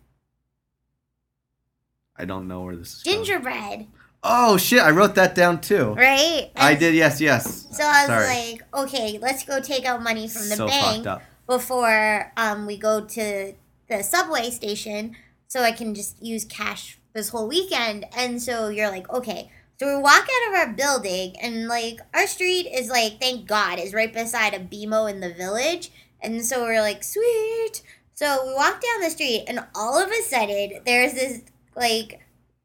I 2.15 2.25
don't 2.25 2.47
know 2.47 2.61
where 2.61 2.75
this 2.75 2.97
is. 2.97 3.03
going. 3.03 3.17
Gingerbread, 3.23 3.87
Oh 4.23 4.57
shit! 4.57 4.81
I 4.81 4.89
wrote 4.89 5.15
that 5.15 5.33
down 5.35 5.61
too. 5.61 5.93
right? 5.93 6.49
I 6.55 6.75
did. 6.75 6.93
Yes, 6.95 7.21
yes. 7.21 7.67
So 7.71 7.83
I 7.83 8.01
was 8.01 8.07
Sorry. 8.07 8.27
like, 8.27 8.63
"Okay, 8.73 9.19
let's 9.21 9.43
go 9.45 9.61
take 9.61 9.85
out 9.85 10.03
money 10.03 10.27
from 10.27 10.49
the 10.49 10.55
so 10.55 10.67
bank." 10.67 11.05
fucked 11.05 11.07
up. 11.07 11.21
Before 11.47 12.31
um, 12.37 12.65
we 12.65 12.77
go 12.77 13.05
to 13.05 13.53
the 13.89 14.03
subway 14.03 14.49
station 14.49 15.15
so 15.47 15.61
I 15.61 15.71
can 15.71 15.95
just 15.95 16.21
use 16.21 16.45
cash 16.45 16.99
this 17.13 17.29
whole 17.29 17.47
weekend. 17.47 18.05
And 18.15 18.41
so 18.41 18.67
you're 18.67 18.89
like, 18.89 19.09
okay. 19.09 19.49
So 19.79 19.87
we 19.95 20.01
walk 20.01 20.27
out 20.27 20.49
of 20.49 20.55
our 20.55 20.73
building 20.73 21.35
and 21.41 21.67
like 21.67 21.99
our 22.13 22.27
street 22.27 22.67
is 22.67 22.89
like, 22.89 23.19
thank 23.19 23.47
God, 23.47 23.79
is 23.79 23.93
right 23.93 24.11
beside 24.11 24.53
a 24.53 24.59
BMO 24.59 25.09
in 25.09 25.19
the 25.19 25.33
village. 25.33 25.91
And 26.21 26.43
so 26.43 26.63
we're 26.63 26.81
like, 26.81 27.03
sweet. 27.03 27.81
So 28.13 28.45
we 28.47 28.53
walk 28.53 28.81
down 28.81 29.01
the 29.01 29.11
street 29.11 29.45
and 29.47 29.65
all 29.75 30.01
of 30.01 30.09
a 30.09 30.23
sudden 30.23 30.81
there's 30.85 31.13
this 31.13 31.41
like 31.75 32.21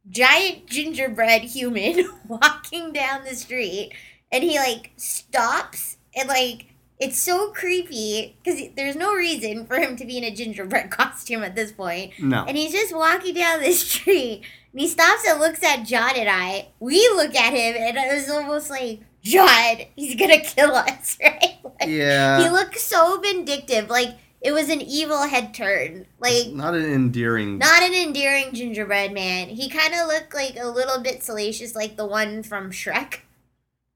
giant 0.09 0.67
gingerbread 0.67 1.43
human 1.43 2.11
walking 2.29 2.93
down 2.93 3.25
the 3.25 3.37
street 3.37 3.93
and 4.33 4.43
he 4.43 4.59
like 4.59 4.93
stops 4.97 5.99
and 6.17 6.29
like 6.29 6.72
it's 7.05 7.19
so 7.19 7.51
creepy 7.51 8.37
because 8.43 8.61
there's 8.77 8.97
no 8.97 9.15
reason 9.15 9.67
for 9.67 9.77
him 9.77 9.97
to 9.97 10.05
be 10.05 10.19
in 10.19 10.25
a 10.25 10.31
gingerbread 10.35 10.91
costume 10.99 11.43
at 11.43 11.55
this 11.57 11.73
point. 11.73 12.13
No. 12.21 12.45
And 12.47 12.57
he's 12.57 12.73
just 12.73 12.95
walking 12.95 13.35
down 13.35 13.61
the 13.61 13.73
street 13.91 14.43
and 14.73 14.81
he 14.81 14.87
stops 14.89 15.25
and 15.29 15.41
looks 15.41 15.63
at 15.63 15.85
John 15.85 16.13
and 16.17 16.29
I. 16.29 16.69
We 16.81 16.99
look 17.17 17.35
at 17.35 17.53
him 17.53 17.75
and 17.79 17.97
it 17.97 18.15
was 18.15 18.31
almost 18.31 18.71
like, 18.71 19.01
John, 19.23 19.77
he's 19.97 20.15
gonna 20.17 20.41
kill 20.41 20.75
us, 20.75 21.19
right? 21.23 21.59
Like, 21.65 21.89
He 21.89 21.99
Yeah. 21.99 22.49
looked 22.53 22.79
so 22.79 23.21
vindictive. 23.21 23.89
Like 23.91 24.11
it 24.41 24.51
was 24.53 24.69
an 24.71 24.81
evil 24.81 25.23
head 25.23 25.55
turn. 25.55 26.07
Like 26.19 26.49
Not 26.49 26.75
an 26.75 26.85
endearing. 26.85 27.59
not 27.59 27.83
an 27.83 27.95
endearing 27.95 28.53
gingerbread 28.53 29.13
man. 29.13 29.49
He 29.49 29.69
kind 29.69 29.95
of 29.95 30.09
looked 30.09 30.35
like 30.35 30.57
a 30.59 30.67
little 30.69 31.01
bit 31.03 31.23
salacious, 31.23 31.75
like 31.77 31.97
the 31.97 32.07
one 32.07 32.43
from 32.43 32.71
Shrek. 32.73 33.21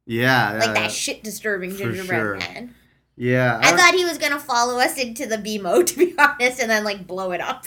yeah. 0.07 0.53
Like 0.61 0.69
uh, 0.71 0.75
that 0.75 0.92
shit 0.92 1.25
disturbing 1.25 1.71
gingerbread 1.77 2.07
sure. 2.07 2.37
man. 2.37 2.75
Yeah. 3.16 3.59
I 3.62 3.70
don't- 3.70 3.79
thought 3.79 3.94
he 3.94 4.05
was 4.05 4.18
gonna 4.18 4.38
follow 4.38 4.79
us 4.79 4.98
into 4.98 5.26
the 5.26 5.37
BMO, 5.38 5.85
to 5.87 5.96
be 5.96 6.14
honest, 6.18 6.61
and 6.61 6.70
then 6.70 6.85
like 6.85 7.07
blow 7.07 7.33
it 7.33 7.40
up. 7.40 7.66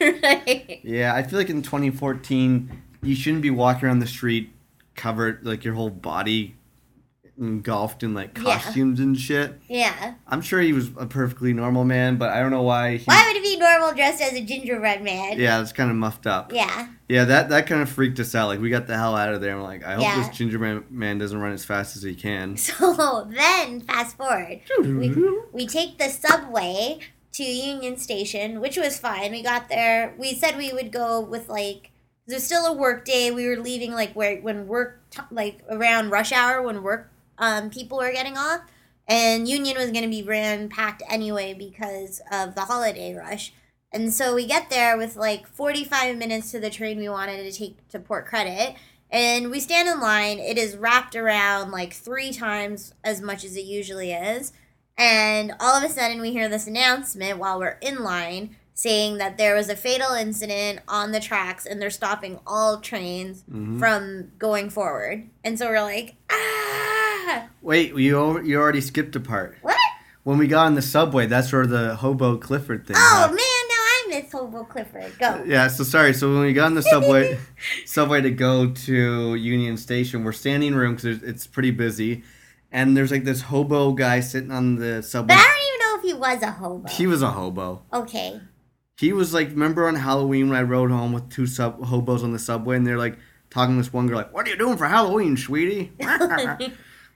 Right? 0.00 0.80
Yeah, 0.84 1.14
I 1.14 1.22
feel 1.22 1.38
like 1.38 1.48
in 1.50 1.62
2014, 1.62 2.82
you 3.02 3.14
shouldn't 3.14 3.42
be 3.42 3.50
walking 3.50 3.86
around 3.86 4.00
the 4.00 4.06
street 4.06 4.50
covered 4.96 5.44
like 5.46 5.64
your 5.64 5.74
whole 5.74 5.90
body 5.90 6.56
engulfed 7.40 8.02
in 8.02 8.14
like 8.14 8.36
Yeah. 8.38 8.58
costumes 8.60 9.00
and 9.00 9.18
shit. 9.18 9.60
yeah. 9.68 10.14
I'm 10.26 10.40
sure 10.40 10.60
he 10.60 10.72
was 10.72 10.90
a 10.96 11.06
perfectly 11.06 11.52
normal 11.52 11.84
man, 11.84 12.16
but 12.16 12.30
I 12.30 12.40
don't 12.40 12.50
know 12.50 12.62
why. 12.62 12.96
He, 12.98 13.04
Why 13.04 13.24
would 13.26 13.36
he 13.42 13.54
be 13.54 13.60
normal 13.60 13.92
dressed 13.92 14.22
as 14.22 14.32
a 14.34 14.40
gingerbread 14.40 15.02
man? 15.02 15.38
Yeah, 15.38 15.60
it's 15.60 15.72
kind 15.72 15.90
of 15.90 15.96
muffed 15.96 16.26
up. 16.26 16.52
Yeah. 16.52 16.88
Yeah, 17.08 17.24
that 17.24 17.48
that 17.50 17.66
kind 17.66 17.82
of 17.82 17.88
freaked 17.90 18.18
us 18.20 18.34
out. 18.34 18.46
Like 18.48 18.60
we 18.60 18.70
got 18.70 18.86
the 18.86 18.96
hell 18.96 19.16
out 19.16 19.34
of 19.34 19.40
there. 19.40 19.54
I'm 19.56 19.62
like, 19.62 19.84
I 19.84 19.94
hope 19.94 20.02
Yeah. 20.04 20.16
this 20.26 20.36
gingerbread 20.36 20.90
man 20.90 21.18
doesn't 21.18 21.38
run 21.38 21.52
as 21.52 21.64
fast 21.64 21.96
as 21.96 22.02
he 22.02 22.14
can. 22.14 22.56
So 22.64 23.28
then, 23.30 23.80
fast 23.82 24.16
forward, 24.16 24.60
we, 24.80 25.14
we 25.52 25.66
take 25.66 25.98
the 25.98 26.08
subway 26.08 26.98
to 27.32 27.42
Union 27.42 27.96
Station, 27.96 28.60
which 28.60 28.76
was 28.76 28.96
fine. 28.98 29.32
We 29.32 29.42
got 29.42 29.68
there. 29.68 30.14
We 30.18 30.34
said 30.34 30.56
we 30.56 30.72
would 30.72 30.92
go 30.92 31.20
with 31.20 31.48
like 31.48 31.90
it 32.26 32.32
was 32.32 32.44
still 32.46 32.64
a 32.64 32.72
work 32.72 33.04
day. 33.04 33.30
We 33.30 33.46
were 33.48 33.56
leaving 33.58 33.92
like 33.92 34.14
where 34.14 34.36
when 34.40 34.66
work 34.66 35.02
t- 35.10 35.20
like 35.30 35.62
around 35.68 36.10
rush 36.10 36.32
hour 36.32 36.62
when 36.62 36.82
work 36.82 37.10
um, 37.38 37.70
people 37.70 37.98
were 37.98 38.12
getting 38.12 38.36
off, 38.36 38.60
and 39.06 39.48
Union 39.48 39.76
was 39.76 39.90
going 39.90 40.04
to 40.04 40.10
be 40.10 40.22
ran 40.22 40.68
packed 40.68 41.02
anyway 41.08 41.54
because 41.54 42.20
of 42.32 42.54
the 42.54 42.62
holiday 42.62 43.14
rush. 43.14 43.52
And 43.92 44.12
so 44.12 44.34
we 44.34 44.46
get 44.46 44.70
there 44.70 44.96
with 44.96 45.14
like 45.14 45.46
45 45.46 46.16
minutes 46.16 46.50
to 46.50 46.58
the 46.58 46.70
train 46.70 46.98
we 46.98 47.08
wanted 47.08 47.42
to 47.44 47.56
take 47.56 47.86
to 47.88 47.98
Port 48.00 48.26
Credit. 48.26 48.74
And 49.10 49.50
we 49.52 49.60
stand 49.60 49.88
in 49.88 50.00
line. 50.00 50.40
It 50.40 50.58
is 50.58 50.76
wrapped 50.76 51.14
around 51.14 51.70
like 51.70 51.92
three 51.92 52.32
times 52.32 52.92
as 53.04 53.20
much 53.20 53.44
as 53.44 53.56
it 53.56 53.64
usually 53.64 54.12
is. 54.12 54.52
And 54.98 55.52
all 55.60 55.76
of 55.76 55.84
a 55.84 55.88
sudden, 55.88 56.20
we 56.20 56.32
hear 56.32 56.48
this 56.48 56.66
announcement 56.66 57.38
while 57.38 57.58
we're 57.60 57.78
in 57.80 58.02
line 58.02 58.56
saying 58.76 59.18
that 59.18 59.38
there 59.38 59.54
was 59.54 59.68
a 59.68 59.76
fatal 59.76 60.12
incident 60.14 60.80
on 60.88 61.12
the 61.12 61.20
tracks 61.20 61.64
and 61.64 61.80
they're 61.80 61.90
stopping 61.90 62.40
all 62.44 62.80
trains 62.80 63.44
Mhm. 63.48 63.78
from 63.78 64.32
going 64.38 64.68
forward. 64.70 65.28
And 65.44 65.56
so 65.56 65.68
we're 65.68 65.80
like, 65.82 66.16
ah, 66.32 67.03
Wait, 67.62 67.94
you 67.96 68.40
you 68.42 68.56
already 68.60 68.80
skipped 68.80 69.16
a 69.16 69.20
part. 69.20 69.56
what? 69.62 69.76
When 70.22 70.38
we 70.38 70.46
got 70.46 70.66
on 70.66 70.74
the 70.74 70.80
subway, 70.82 71.26
that's 71.26 71.52
where 71.52 71.66
the 71.66 71.96
hobo 71.96 72.38
Clifford 72.38 72.86
thing. 72.86 72.96
Oh 72.98 73.14
happened. 73.20 73.36
man, 73.36 73.68
now 73.68 73.74
I 73.74 74.04
Miss 74.08 74.32
Hobo 74.32 74.64
Clifford. 74.64 75.18
Go. 75.18 75.44
Yeah, 75.46 75.68
so 75.68 75.84
sorry. 75.84 76.14
So 76.14 76.32
when 76.32 76.40
we 76.42 76.52
got 76.54 76.66
on 76.66 76.74
the 76.74 76.82
subway, 76.82 77.38
subway 77.84 78.22
to 78.22 78.30
go 78.30 78.70
to 78.70 79.34
Union 79.34 79.76
Station, 79.76 80.24
we're 80.24 80.32
standing 80.32 80.68
in 80.72 80.74
room 80.78 80.94
because 80.94 81.22
it's 81.22 81.46
pretty 81.46 81.72
busy, 81.72 82.24
and 82.72 82.96
there's 82.96 83.10
like 83.10 83.24
this 83.24 83.42
hobo 83.42 83.92
guy 83.92 84.20
sitting 84.20 84.50
on 84.50 84.76
the 84.76 85.02
subway. 85.02 85.34
But 85.34 85.40
I 85.40 85.42
don't 85.42 85.68
even 85.68 85.80
know 85.80 85.96
if 85.98 86.14
he 86.14 86.20
was 86.20 86.42
a 86.42 86.52
hobo. 86.52 86.88
He 86.88 87.06
was 87.06 87.22
a 87.22 87.30
hobo. 87.30 87.82
okay. 87.92 88.40
He 88.96 89.12
was 89.12 89.34
like, 89.34 89.48
remember 89.48 89.88
on 89.88 89.96
Halloween 89.96 90.48
when 90.48 90.56
I 90.56 90.62
rode 90.62 90.90
home 90.92 91.12
with 91.12 91.28
two 91.28 91.46
sub 91.46 91.82
hobos 91.84 92.22
on 92.22 92.32
the 92.32 92.38
subway, 92.38 92.76
and 92.76 92.86
they're 92.86 92.96
like 92.96 93.18
talking 93.50 93.74
to 93.74 93.82
this 93.82 93.92
one 93.92 94.06
girl 94.06 94.16
like, 94.18 94.32
"What 94.32 94.46
are 94.46 94.50
you 94.50 94.56
doing 94.56 94.76
for 94.78 94.86
Halloween, 94.86 95.36
sweetie?" 95.36 95.92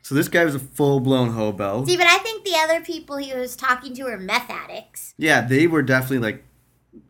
So 0.02 0.14
this 0.14 0.28
guy 0.28 0.44
was 0.44 0.54
a 0.54 0.58
full 0.58 1.00
blown 1.00 1.30
hobo. 1.32 1.84
See, 1.84 1.96
but 1.96 2.06
I 2.06 2.18
think 2.18 2.44
the 2.44 2.56
other 2.56 2.80
people 2.80 3.16
he 3.16 3.34
was 3.34 3.56
talking 3.56 3.94
to 3.94 4.04
were 4.04 4.16
meth 4.18 4.50
addicts. 4.50 5.14
Yeah, 5.18 5.40
they 5.42 5.66
were 5.66 5.82
definitely 5.82 6.18
like 6.18 6.44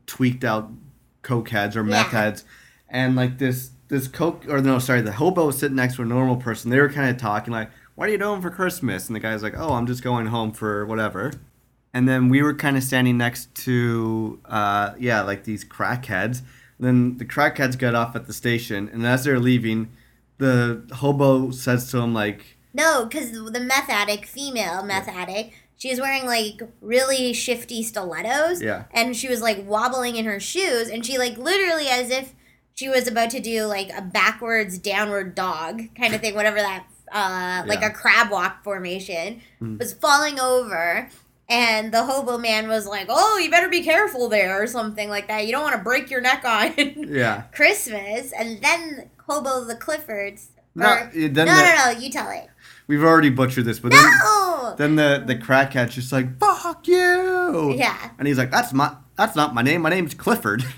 tweaked 0.07 0.45
out 0.45 0.71
coke 1.23 1.51
heads 1.51 1.77
or 1.77 1.85
meth 1.85 2.13
Yeah. 2.13 2.21
heads, 2.23 2.45
and 2.89 3.15
like 3.17 3.39
this 3.39 3.71
this 3.89 4.07
coke 4.09 4.45
or 4.49 4.61
no, 4.61 4.79
sorry, 4.79 5.01
the 5.01 5.13
hobo 5.13 5.47
was 5.47 5.59
sitting 5.59 5.77
next 5.77 5.97
to 5.97 6.03
a 6.03 6.05
normal 6.05 6.37
person. 6.37 6.71
They 6.71 6.79
were 6.81 6.91
kind 6.91 7.09
of 7.11 7.17
talking 7.17 7.53
like, 7.53 7.71
"What 7.95 8.09
are 8.09 8.13
you 8.13 8.19
doing 8.19 8.43
for 8.43 8.51
Christmas?" 8.51 9.07
And 9.07 9.17
the 9.17 9.21
guy's 9.21 9.43
like, 9.43 9.55
"Oh, 9.57 9.75
I'm 9.75 9.87
just 9.87 10.03
going 10.03 10.27
home 10.27 10.53
for 10.53 10.85
whatever." 10.85 11.33
And 11.95 12.07
then 12.07 12.29
we 12.29 12.43
were 12.43 12.53
kind 12.55 12.77
of 12.77 12.83
standing 12.85 13.17
next 13.17 13.55
to, 13.65 14.41
uh, 14.45 14.93
yeah, 14.99 15.23
like 15.23 15.45
these 15.45 15.65
crackheads. 15.65 16.43
Then 16.79 17.17
the 17.17 17.25
crackheads 17.25 17.79
got 17.79 17.95
off 17.95 18.15
at 18.15 18.27
the 18.27 18.35
station, 18.35 18.91
and 18.93 19.07
as 19.07 19.25
they're 19.25 19.41
leaving, 19.41 19.89
the 20.37 20.83
hobo 20.97 21.51
says 21.51 21.91
to 21.91 21.99
him 21.99 22.13
like, 22.13 22.58
No, 22.75 23.05
because 23.07 23.33
the 23.33 23.61
meth 23.61 23.89
addict, 23.91 24.27
female 24.27 24.83
meth 24.85 25.09
addict, 25.09 25.55
she 25.77 25.91
was 25.91 26.01
wearing 26.01 26.27
like 26.27 26.61
really 26.81 27.33
shifty 27.33 27.83
stilettos. 27.83 28.61
Yeah. 28.63 28.85
And 28.93 29.17
she 29.17 29.29
was 29.29 29.41
like 29.41 29.65
wobbling 29.67 30.17
in 30.17 30.25
her 30.27 30.41
shoes, 30.41 30.89
and 30.89 31.05
she 31.05 31.19
like 31.19 31.37
literally 31.39 31.89
as 31.89 32.11
if 32.11 32.35
she 32.75 32.89
was 32.89 33.09
about 33.09 33.31
to 33.31 33.41
do 33.41 33.65
like 33.65 33.91
a 33.97 34.03
backwards 34.03 34.79
downward 34.79 35.35
dog 35.35 35.83
kind 35.97 36.15
of 36.15 36.21
thing, 36.21 36.35
whatever 36.35 36.59
that, 36.59 36.85
uh, 37.13 37.65
like 37.67 37.81
Yeah. 37.81 37.89
a 37.89 37.93
crab 37.93 38.31
walk 38.31 38.63
formation, 38.63 39.41
Mm. 39.61 39.79
was 39.79 39.93
falling 39.93 40.39
over. 40.39 41.09
And 41.51 41.93
the 41.93 42.05
hobo 42.05 42.37
man 42.37 42.69
was 42.69 42.87
like, 42.87 43.07
"Oh, 43.09 43.39
you 43.39 43.51
better 43.51 43.71
be 43.71 43.83
careful 43.83 44.29
there," 44.29 44.63
or 44.63 44.67
something 44.67 45.09
like 45.09 45.29
that. 45.29 45.47
You 45.47 45.53
don't 45.53 45.63
want 45.63 45.77
to 45.77 45.83
break 45.83 46.11
your 46.11 46.21
neck 46.21 46.45
on 46.45 46.75
"Yeah." 47.09 47.45
Christmas. 47.55 48.33
And 48.39 48.61
then 48.63 49.09
hobo 49.27 49.65
the 49.65 49.75
Cliffords. 49.75 50.49
No, 50.75 50.87
or- 50.87 51.11
no, 51.15 51.29
the- 51.29 51.45
no, 51.47 51.75
no. 51.95 51.99
You 51.99 52.11
tell 52.11 52.29
it. 52.31 52.49
We've 52.89 53.05
already 53.05 53.31
butchered 53.31 53.65
this, 53.67 53.79
but 53.79 53.93
then 53.93 54.03
No. 54.25 54.75
then 54.77 54.97
the 54.97 55.23
the 55.25 55.37
crackhead's 55.37 55.95
just 55.95 56.11
like, 56.11 56.39
"Fuck 56.41 56.89
you!" 56.89 57.75
Yeah. 57.77 58.11
And 58.19 58.27
he's 58.27 58.39
like, 58.39 58.51
"That's 58.51 58.73
my 58.73 58.97
that's 59.17 59.37
not 59.37 59.55
my 59.55 59.63
name. 59.63 59.83
My 59.83 59.91
name's 59.91 60.15
Clifford." 60.15 60.65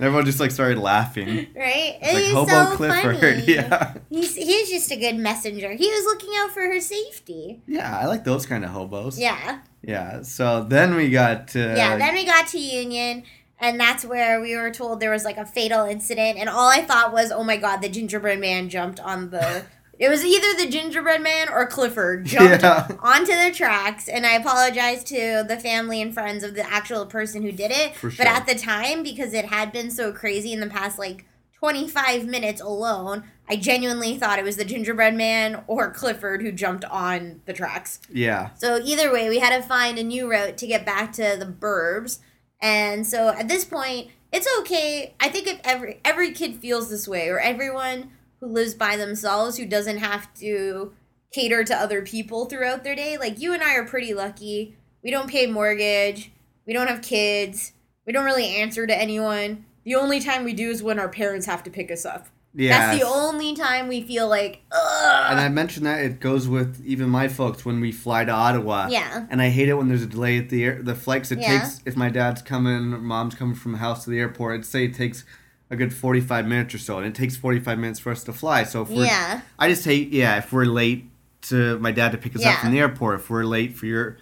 And 0.00 0.06
everyone 0.06 0.26
just 0.26 0.38
like 0.38 0.52
started 0.52 0.78
laughing. 0.78 1.26
right? 1.56 1.98
It's 2.00 2.14
like 2.14 2.22
He's 2.22 2.32
Hobo 2.32 2.50
so 2.70 2.76
Clifford. 2.76 3.18
funny. 3.20 3.52
Yeah. 3.52 3.94
He's 4.10 4.36
he's 4.36 4.70
just 4.70 4.92
a 4.92 4.96
good 4.96 5.16
messenger. 5.16 5.72
He 5.72 5.88
was 5.88 6.04
looking 6.04 6.30
out 6.38 6.50
for 6.52 6.60
her 6.60 6.80
safety. 6.80 7.60
Yeah, 7.66 7.98
I 7.98 8.06
like 8.06 8.22
those 8.22 8.46
kind 8.46 8.64
of 8.64 8.70
hobos. 8.70 9.18
Yeah. 9.18 9.58
Yeah. 9.82 10.22
So 10.22 10.62
then 10.62 10.94
we 10.94 11.10
got 11.10 11.48
to 11.48 11.58
yeah. 11.58 11.96
Then 11.96 12.14
we 12.14 12.24
got 12.24 12.46
to 12.48 12.58
Union. 12.60 13.24
And 13.60 13.78
that's 13.80 14.04
where 14.04 14.40
we 14.40 14.56
were 14.56 14.70
told 14.70 15.00
there 15.00 15.10
was 15.10 15.24
like 15.24 15.36
a 15.36 15.44
fatal 15.44 15.84
incident, 15.84 16.38
and 16.38 16.48
all 16.48 16.68
I 16.68 16.82
thought 16.82 17.12
was, 17.12 17.32
"Oh 17.32 17.42
my 17.42 17.56
God, 17.56 17.82
the 17.82 17.88
gingerbread 17.88 18.38
man 18.40 18.68
jumped 18.68 19.00
on 19.00 19.30
the." 19.30 19.64
It 20.00 20.08
was 20.08 20.24
either 20.24 20.54
the 20.56 20.70
gingerbread 20.70 21.20
man 21.22 21.48
or 21.48 21.66
Clifford 21.66 22.24
jumped 22.34 22.62
Yeah. 22.62 22.86
onto 23.00 23.32
the 23.32 23.50
tracks, 23.52 24.06
and 24.06 24.24
I 24.24 24.34
apologize 24.34 25.02
to 25.04 25.44
the 25.48 25.56
family 25.58 26.00
and 26.00 26.14
friends 26.14 26.44
of 26.44 26.54
the 26.54 26.62
actual 26.72 27.04
person 27.04 27.42
who 27.42 27.50
did 27.50 27.72
it. 27.72 27.96
For 27.96 28.08
But 28.08 28.28
at 28.28 28.46
the 28.46 28.54
time, 28.54 29.02
because 29.02 29.34
it 29.34 29.46
had 29.46 29.72
been 29.72 29.90
so 29.90 30.12
crazy 30.12 30.52
in 30.52 30.60
the 30.60 30.68
past 30.68 31.00
like 31.00 31.24
25 31.58 32.26
minutes 32.26 32.60
alone, 32.60 33.24
I 33.48 33.56
genuinely 33.56 34.16
thought 34.16 34.38
it 34.38 34.44
was 34.44 34.56
the 34.56 34.64
gingerbread 34.64 35.14
man 35.16 35.64
or 35.66 35.90
Clifford 35.90 36.42
who 36.42 36.52
jumped 36.52 36.84
on 36.84 37.40
the 37.46 37.52
tracks. 37.52 37.98
Yeah. 38.12 38.50
So 38.54 38.78
either 38.84 39.12
way, 39.12 39.28
we 39.28 39.40
had 39.40 39.60
to 39.60 39.66
find 39.66 39.98
a 39.98 40.04
new 40.04 40.30
route 40.30 40.56
to 40.58 40.66
get 40.68 40.86
back 40.86 41.12
to 41.14 41.34
the 41.36 41.44
burbs. 41.46 42.20
And 42.60 43.06
so 43.06 43.28
at 43.28 43.48
this 43.48 43.64
point, 43.64 44.10
it's 44.32 44.48
okay. 44.60 45.14
I 45.20 45.28
think 45.28 45.46
if 45.46 45.60
every 45.64 46.00
every 46.04 46.32
kid 46.32 46.56
feels 46.56 46.90
this 46.90 47.08
way, 47.08 47.28
or 47.28 47.40
everyone 47.40 48.10
who 48.40 48.46
lives 48.46 48.74
by 48.74 48.96
themselves 48.96 49.56
who 49.56 49.66
doesn't 49.66 49.98
have 49.98 50.32
to 50.34 50.92
cater 51.32 51.64
to 51.64 51.76
other 51.76 52.02
people 52.02 52.46
throughout 52.46 52.84
their 52.84 52.94
day, 52.94 53.16
like 53.16 53.40
you 53.40 53.52
and 53.54 53.62
I 53.62 53.74
are 53.74 53.86
pretty 53.86 54.14
lucky. 54.14 54.76
We 55.02 55.10
don't 55.10 55.30
pay 55.30 55.46
mortgage. 55.46 56.32
We 56.66 56.72
don't 56.72 56.88
have 56.88 57.02
kids. 57.02 57.72
We 58.06 58.12
don't 58.12 58.24
really 58.24 58.56
answer 58.56 58.86
to 58.86 59.00
anyone. 59.00 59.64
The 59.84 59.94
only 59.94 60.20
time 60.20 60.44
we 60.44 60.52
do 60.52 60.70
is 60.70 60.82
when 60.82 60.98
our 60.98 61.08
parents 61.08 61.46
have 61.46 61.62
to 61.64 61.70
pick 61.70 61.90
us 61.90 62.04
up. 62.04 62.26
Yeah. 62.54 62.78
That's 62.78 63.00
the 63.00 63.06
only 63.06 63.54
time 63.54 63.88
we 63.88 64.00
feel 64.02 64.26
like, 64.28 64.62
ugh. 64.72 65.26
And 65.30 65.38
I 65.38 65.48
mentioned 65.48 65.86
that 65.86 66.00
it 66.00 66.18
goes 66.18 66.48
with 66.48 66.82
even 66.84 67.08
my 67.08 67.28
folks 67.28 67.64
when 67.64 67.80
we 67.80 67.92
fly 67.92 68.24
to 68.24 68.32
Ottawa. 68.32 68.88
Yeah. 68.90 69.26
And 69.30 69.40
I 69.40 69.50
hate 69.50 69.68
it 69.68 69.74
when 69.74 69.88
there's 69.88 70.02
a 70.02 70.06
delay 70.06 70.38
at 70.38 70.48
the 70.48 70.64
air, 70.64 70.82
the 70.82 70.94
flights. 70.94 71.30
It 71.30 71.38
Yeah. 71.40 71.60
takes 71.60 71.80
if 71.84 71.96
my 71.96 72.08
dad's 72.08 72.42
coming, 72.42 72.92
or 72.92 72.98
mom's 72.98 73.34
coming 73.34 73.54
from 73.54 73.72
the 73.72 73.78
house 73.78 74.04
to 74.04 74.10
the 74.10 74.18
airport. 74.18 74.54
I'd 74.60 74.64
say 74.66 74.84
it 74.86 74.94
takes 74.94 75.24
a 75.70 75.76
good 75.76 75.92
45 75.92 76.46
minutes 76.46 76.74
or 76.74 76.78
so, 76.78 76.96
and 76.98 77.06
it 77.06 77.14
takes 77.14 77.36
45 77.36 77.78
minutes 77.78 78.00
for 78.00 78.10
us 78.10 78.24
to 78.24 78.32
fly. 78.32 78.64
So 78.64 78.82
if 78.82 78.88
we're, 78.88 79.04
Yeah. 79.04 79.42
I 79.58 79.68
just 79.68 79.84
hate 79.84 80.10
yeah 80.12 80.38
if 80.38 80.52
we're 80.52 80.64
late 80.64 81.10
to 81.42 81.78
my 81.78 81.92
dad 81.92 82.12
to 82.12 82.18
pick 82.18 82.34
us 82.34 82.44
up 82.44 82.58
from 82.60 82.72
the 82.72 82.78
airport. 82.80 83.20
If 83.20 83.30
we're 83.30 83.44
late 83.44 83.76
for 83.76 83.86
your 83.86 84.16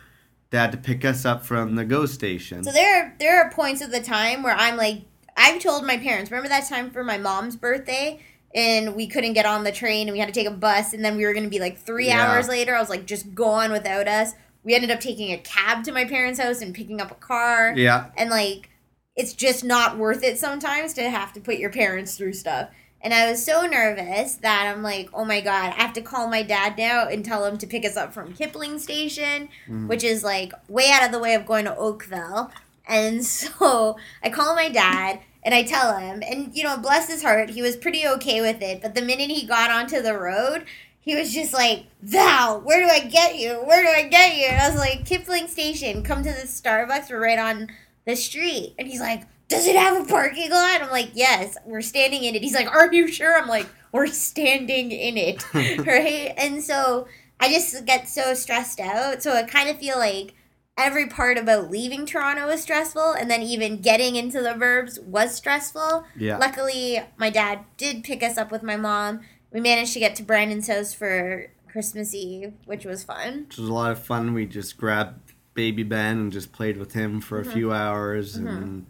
dad 0.51 0.73
to 0.73 0.79
pick 0.79 1.05
us 1.05 1.25
up 1.25 1.47
from 1.47 1.77
the 1.77 1.85
GO 1.85 2.05
station. 2.07 2.63
So 2.65 2.73
there 2.73 3.03
are 3.05 3.15
there 3.19 3.43
are 3.43 3.51
points 3.51 3.81
of 3.81 3.91
the 3.91 4.01
time 4.01 4.43
where 4.43 4.55
I'm 4.57 4.77
like 4.77 5.03
I've 5.37 5.61
told 5.61 5.87
my 5.87 5.99
parents, 5.99 6.31
remember 6.31 6.49
that 6.49 6.69
time 6.69 6.91
for 6.91 7.05
my 7.05 7.19
mom's 7.19 7.57
birthday 7.57 8.21
and 8.55 8.95
we 8.95 9.07
couldn't 9.07 9.35
get 9.35 9.45
on 9.45 9.65
the 9.65 9.73
train 9.73 10.09
and 10.09 10.15
we 10.15 10.19
had 10.19 10.29
to 10.29 10.33
take 10.33 10.47
a 10.47 10.51
bus 10.53 10.93
and 10.93 11.05
then 11.05 11.17
we 11.17 11.27
were 11.27 11.33
going 11.33 11.45
to 11.45 11.51
be 11.51 11.59
like 11.61 11.79
3 11.79 12.07
Yeah. 12.07 12.33
hours 12.33 12.49
later. 12.49 12.75
I 12.75 12.81
was 12.81 12.89
like 12.89 13.07
just 13.07 13.35
go 13.35 13.47
on 13.49 13.71
without 13.73 14.09
us. 14.09 14.33
We 14.65 14.75
ended 14.75 14.91
up 14.91 15.01
taking 15.01 15.33
a 15.33 15.39
cab 15.39 15.85
to 15.85 15.93
my 15.93 16.05
parents' 16.05 16.41
house 16.41 16.61
and 16.63 16.75
picking 16.75 17.01
up 17.01 17.11
a 17.11 17.17
car 17.17 17.75
yeah. 17.77 18.11
and 18.17 18.31
like 18.31 18.71
it's 19.15 19.33
just 19.33 19.65
not 19.65 19.97
worth 19.97 20.23
it 20.23 20.39
sometimes 20.39 20.93
to 20.95 21.09
have 21.09 21.33
to 21.35 21.41
put 21.41 21.57
your 21.57 21.71
parents 21.71 22.17
through 22.17 22.35
stuff. 22.35 22.69
And 23.01 23.15
I 23.15 23.31
was 23.31 23.45
so 23.45 23.67
nervous 23.67 24.35
that 24.37 24.73
I'm 24.75 24.83
like, 24.83 25.11
oh 25.15 25.25
my 25.25 25.41
god, 25.41 25.73
I 25.77 25.83
have 25.83 25.93
to 25.95 26.03
call 26.03 26.29
my 26.29 26.43
dad 26.43 26.77
now 26.77 27.07
and 27.07 27.25
tell 27.25 27.45
him 27.45 27.57
to 27.59 27.67
pick 27.67 27.85
us 27.85 27.97
up 27.97 28.13
from 28.13 28.33
Kipling 28.33 28.79
Station, 28.79 29.49
mm. 29.69 29.87
which 29.87 30.03
is 30.03 30.25
like 30.25 30.53
way 30.69 30.91
out 30.91 31.05
of 31.05 31.13
the 31.13 31.19
way 31.19 31.35
of 31.35 31.47
going 31.47 31.67
to 31.67 31.77
Oakville. 31.77 32.51
And 32.87 33.25
so 33.25 33.97
I 34.23 34.31
call 34.31 34.55
my 34.55 34.69
dad 34.69 35.21
and 35.43 35.55
I 35.55 35.63
tell 35.63 35.97
him, 35.97 36.23
and 36.29 36.55
you 36.57 36.65
know, 36.65 36.77
bless 36.77 37.09
his 37.09 37.23
heart, 37.23 37.51
he 37.51 37.63
was 37.63 37.77
pretty 37.77 38.07
okay 38.07 38.41
with 38.41 38.61
it. 38.63 38.83
But 38.83 38.95
the 38.95 39.03
minute 39.03 39.31
he 39.31 39.47
got 39.47 39.71
onto 39.71 40.03
the 40.03 40.19
road, 40.19 40.65
he 41.01 41.15
was 41.15 41.33
just 41.33 41.53
like, 41.53 41.85
Val, 42.03 42.61
where 42.61 42.81
do 42.81 42.91
I 42.91 43.09
get 43.09 43.39
you? 43.39 43.53
Where 43.65 43.81
do 43.81 43.89
I 43.89 44.09
get 44.09 44.37
you? 44.37 44.47
And 44.47 44.61
I 44.61 44.69
was 44.69 44.77
like, 44.77 45.07
Kipling 45.07 45.47
Station, 45.47 46.03
come 46.03 46.25
to 46.25 46.31
the 46.31 46.49
Starbucks. 46.49 47.11
We're 47.11 47.23
right 47.23 47.39
on 47.39 47.69
the 48.07 48.17
street. 48.17 48.75
And 48.77 48.89
he's 48.89 49.01
like, 49.01 49.23
Does 49.47 49.69
it 49.69 49.77
have 49.77 50.03
a 50.03 50.11
parking 50.11 50.51
lot? 50.51 50.83
I'm 50.83 50.91
like, 50.91 51.11
Yes, 51.15 51.57
we're 51.65 51.81
standing 51.81 52.25
in 52.25 52.35
it. 52.35 52.43
He's 52.43 52.55
like, 52.55 52.69
Are 52.69 52.93
you 52.93 53.07
sure? 53.07 53.41
I'm 53.41 53.49
like, 53.49 53.69
We're 53.93 54.09
standing 54.09 54.91
in 54.91 55.17
it. 55.17 55.45
right? 55.55 56.35
And 56.37 56.61
so 56.61 57.07
I 57.39 57.51
just 57.53 57.85
get 57.85 58.09
so 58.09 58.35
stressed 58.35 58.81
out. 58.81 59.23
So 59.23 59.33
I 59.33 59.45
kind 59.45 59.69
of 59.71 59.79
feel 59.79 59.99
like 59.99 60.35
every 60.79 61.07
part 61.07 61.39
about 61.39 61.71
leaving 61.71 62.07
Toronto 62.07 62.47
was 62.47 62.63
stressful. 62.63 63.13
And 63.13 63.31
then 63.31 63.43
even 63.43 63.81
getting 63.81 64.17
into 64.17 64.43
the 64.43 64.55
verbs 64.55 64.99
was 65.01 65.35
stressful. 65.35 66.05
Yeah. 66.17 66.39
Luckily, 66.39 67.01
my 67.17 67.31
dad 67.31 67.61
did 67.77 68.05
pick 68.05 68.23
us 68.23 68.37
up 68.37 68.51
with 68.51 68.63
my 68.63 68.77
mom. 68.77 69.21
We 69.53 69.61
managed 69.61 69.93
to 69.95 70.01
get 70.01 70.15
to 70.17 70.23
Brandon's 70.23 70.69
house 70.69 70.93
for 70.93 71.47
Christmas 71.71 72.15
Eve, 72.15 72.53
which 72.65 72.85
was 72.85 73.05
fun. 73.05 73.47
Which 73.49 73.59
was 73.59 73.69
a 73.69 73.73
lot 73.73 73.91
of 73.93 74.03
fun. 74.03 74.35
We 74.35 74.47
just 74.47 74.77
grabbed 74.77 75.33
baby 75.55 75.83
Ben 75.83 76.19
and 76.19 76.33
just 76.33 76.53
played 76.53 76.77
with 76.77 76.93
him 76.93 77.21
for 77.21 77.41
Mm-hmm. 77.41 77.51
a 77.51 77.53
few 77.53 77.73
hours, 77.73 78.37
and 78.37 78.87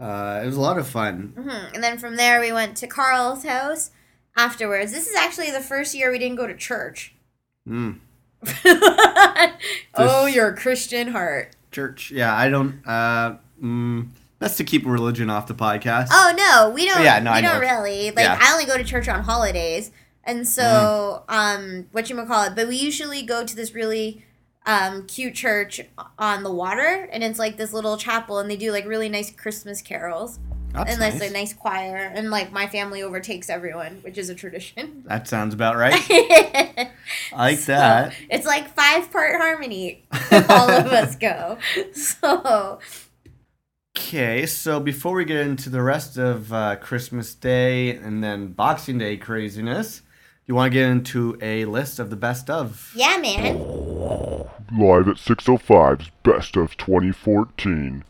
uh, 0.00 0.40
it 0.42 0.46
was 0.46 0.56
a 0.56 0.60
lot 0.60 0.78
of 0.78 0.86
fun. 0.88 1.32
hmm 1.36 1.74
And 1.74 1.82
then 1.84 1.98
from 1.98 2.16
there, 2.16 2.40
we 2.40 2.52
went 2.52 2.76
to 2.78 2.86
Carl's 2.86 3.44
house 3.44 3.90
afterwards. 4.36 4.92
This 4.92 5.06
is 5.08 5.14
actually 5.16 5.50
the 5.50 5.60
first 5.60 5.94
year 5.94 6.10
we 6.10 6.18
didn't 6.18 6.36
go 6.36 6.46
to 6.46 6.56
church. 6.56 7.14
Mm. 7.68 7.98
oh, 9.94 10.26
your 10.26 10.52
Christian 10.54 11.08
heart. 11.08 11.54
Church, 11.70 12.10
yeah. 12.10 12.34
I 12.34 12.48
don't. 12.48 12.80
Uh, 12.86 13.36
mm, 13.62 14.08
that's 14.38 14.56
to 14.56 14.64
keep 14.64 14.86
religion 14.86 15.30
off 15.30 15.46
the 15.46 15.54
podcast. 15.54 16.08
Oh 16.10 16.32
no, 16.36 16.70
we 16.70 16.86
don't. 16.86 17.02
Yeah, 17.02 17.18
no, 17.18 17.32
we 17.32 17.38
I 17.38 17.40
don't 17.40 17.54
know. 17.54 17.60
really. 17.60 18.10
Like 18.10 18.24
Yeah. 18.24 18.38
I 18.40 18.52
only 18.52 18.64
go 18.66 18.76
to 18.76 18.84
church 18.84 19.08
on 19.08 19.24
holidays, 19.24 19.90
and 20.24 20.46
so 20.46 21.24
um, 21.28 21.86
what 21.92 22.08
you 22.08 22.16
call 22.24 22.44
it. 22.44 22.54
But 22.54 22.68
we 22.68 22.76
usually 22.76 23.22
go 23.22 23.44
to 23.44 23.56
this 23.56 23.74
really 23.74 24.24
um 24.66 25.06
cute 25.06 25.34
church 25.34 25.80
on 26.18 26.42
the 26.44 26.52
water, 26.52 27.08
and 27.12 27.24
it's 27.24 27.38
like 27.38 27.56
this 27.56 27.72
little 27.72 27.96
chapel, 27.96 28.38
and 28.38 28.50
they 28.50 28.56
do 28.56 28.70
like 28.70 28.86
really 28.86 29.08
nice 29.08 29.30
Christmas 29.30 29.82
carols, 29.82 30.38
That's 30.72 30.90
and 30.90 31.00
nice. 31.00 31.18
there's 31.18 31.30
a 31.30 31.34
nice 31.34 31.54
choir, 31.54 31.96
and 31.96 32.30
like 32.30 32.52
my 32.52 32.66
family 32.66 33.02
overtakes 33.02 33.48
everyone, 33.50 33.98
which 34.02 34.18
is 34.18 34.28
a 34.28 34.34
tradition. 34.34 35.04
That 35.08 35.26
sounds 35.26 35.54
about 35.54 35.76
right. 35.76 35.94
I 35.94 36.90
I 37.32 37.36
like 37.50 37.60
that. 37.62 38.14
It's 38.30 38.46
like 38.46 38.74
five 38.74 39.10
part 39.10 39.40
harmony. 39.40 40.04
all 40.32 40.70
of 40.70 40.86
us 40.86 41.16
go. 41.16 41.58
So 41.94 42.78
Okay, 43.96 44.46
so 44.46 44.78
before 44.78 45.14
we 45.14 45.24
get 45.24 45.38
into 45.38 45.70
the 45.70 45.82
rest 45.82 46.16
of 46.18 46.52
uh, 46.52 46.76
Christmas 46.76 47.34
Day 47.34 47.96
and 47.96 48.22
then 48.22 48.52
Boxing 48.52 48.96
Day 48.98 49.16
craziness, 49.16 50.02
you 50.46 50.54
want 50.54 50.72
to 50.72 50.78
get 50.78 50.88
into 50.88 51.36
a 51.42 51.64
list 51.64 51.98
of 51.98 52.08
the 52.08 52.16
best 52.16 52.48
of? 52.48 52.92
yeah, 52.94 53.16
man. 53.16 53.58
Live 54.78 55.08
at 55.08 55.16
605's 55.16 56.10
Best 56.22 56.56
of 56.56 56.76
2014. 56.76 58.04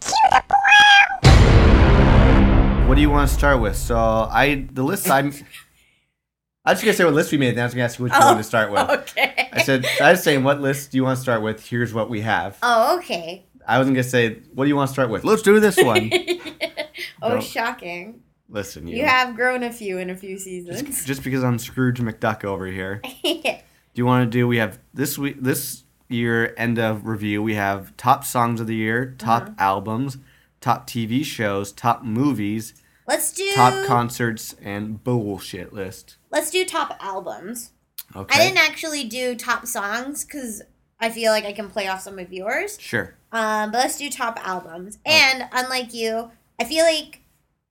What 2.88 2.94
do 2.94 3.03
you 3.03 3.11
want 3.11 3.29
to 3.29 3.35
start 3.35 3.61
with? 3.61 3.77
So 3.77 3.96
I 3.98 4.66
the 4.72 4.83
list 4.83 5.11
I'm. 5.11 5.27
I 6.64 6.72
was 6.72 6.81
just 6.81 6.85
gonna 6.85 6.92
say 6.94 7.05
what 7.05 7.12
list 7.12 7.31
we 7.31 7.37
made, 7.37 7.51
and 7.51 7.61
I 7.61 7.64
was 7.64 7.74
gonna 7.74 7.85
ask 7.85 7.98
you 7.98 8.05
which 8.05 8.12
one 8.14 8.38
to 8.38 8.42
start 8.42 8.72
with. 8.72 8.81
Okay. 8.81 9.51
I 9.53 9.62
said 9.62 9.87
I 10.01 10.12
was 10.12 10.22
saying 10.22 10.42
what 10.42 10.62
list 10.62 10.90
do 10.90 10.96
you 10.96 11.05
want 11.05 11.16
to 11.16 11.22
start 11.22 11.42
with? 11.42 11.66
Here's 11.68 11.92
what 11.92 12.09
we 12.09 12.22
have. 12.22 12.57
Oh, 12.62 12.96
okay. 12.98 13.44
I 13.66 13.77
wasn't 13.77 13.94
gonna 13.96 14.05
say 14.05 14.38
what 14.55 14.64
do 14.64 14.68
you 14.68 14.77
want 14.77 14.88
to 14.88 14.92
start 14.94 15.11
with. 15.11 15.22
Let's 15.22 15.42
do 15.42 15.61
this 15.61 15.77
one. 15.77 16.11
oh, 17.22 17.29
Don't- 17.29 17.42
shocking. 17.42 18.22
Listen, 18.48 18.87
you. 18.87 18.96
You 18.96 19.05
have 19.05 19.37
grown 19.37 19.62
a 19.62 19.70
few 19.70 19.98
in 19.98 20.09
a 20.09 20.16
few 20.16 20.37
just, 20.37 20.44
seasons. 20.46 21.05
just 21.05 21.22
because 21.22 21.44
I'm 21.44 21.59
Scrooge 21.59 22.01
McDuck 22.01 22.42
over 22.44 22.64
here. 22.66 23.03
Do 23.22 23.51
you 23.94 24.07
want 24.07 24.24
to 24.33 24.38
do? 24.38 24.48
We 24.48 24.57
have 24.57 24.79
this 24.94 25.18
week, 25.18 25.37
this 25.42 25.85
year 26.09 26.55
end 26.57 26.79
of 26.79 27.07
review. 27.07 27.42
We 27.42 27.57
have 27.57 27.94
top 27.98 28.24
songs 28.24 28.62
of 28.62 28.66
the 28.66 28.74
year, 28.74 29.14
top 29.18 29.42
Uh-huh. 29.42 29.53
albums, 29.59 30.16
top 30.61 30.88
TV 30.88 31.25
shows, 31.25 31.73
top 31.73 32.03
movies, 32.05 32.75
let's 33.07 33.33
do 33.33 33.51
top 33.55 33.87
concerts, 33.87 34.55
and 34.62 35.03
bullshit 35.03 35.73
list. 35.73 36.16
let's 36.31 36.51
do 36.51 36.64
top 36.64 36.97
albums. 37.01 37.73
Okay. 38.16 38.35
I 38.35 38.44
didn't 38.44 38.59
actually 38.59 39.05
do 39.05 39.35
top 39.35 39.66
songs 39.66 40.25
because 40.25 40.62
I 40.99 41.11
feel 41.11 41.31
like 41.31 41.44
I 41.44 41.53
can 41.53 41.68
play 41.68 41.88
off 41.88 42.01
some 42.01 42.18
of 42.18 42.33
yours. 42.33 42.79
Sure. 42.81 43.14
Um, 43.33 43.71
but 43.71 43.79
let's 43.79 43.99
do 43.99 44.09
top 44.09 44.38
albums. 44.47 44.99
And 45.05 45.47
unlike 45.53 45.92
you, 45.92 46.31
I 46.59 46.64
feel 46.64 46.85
like 46.85 47.21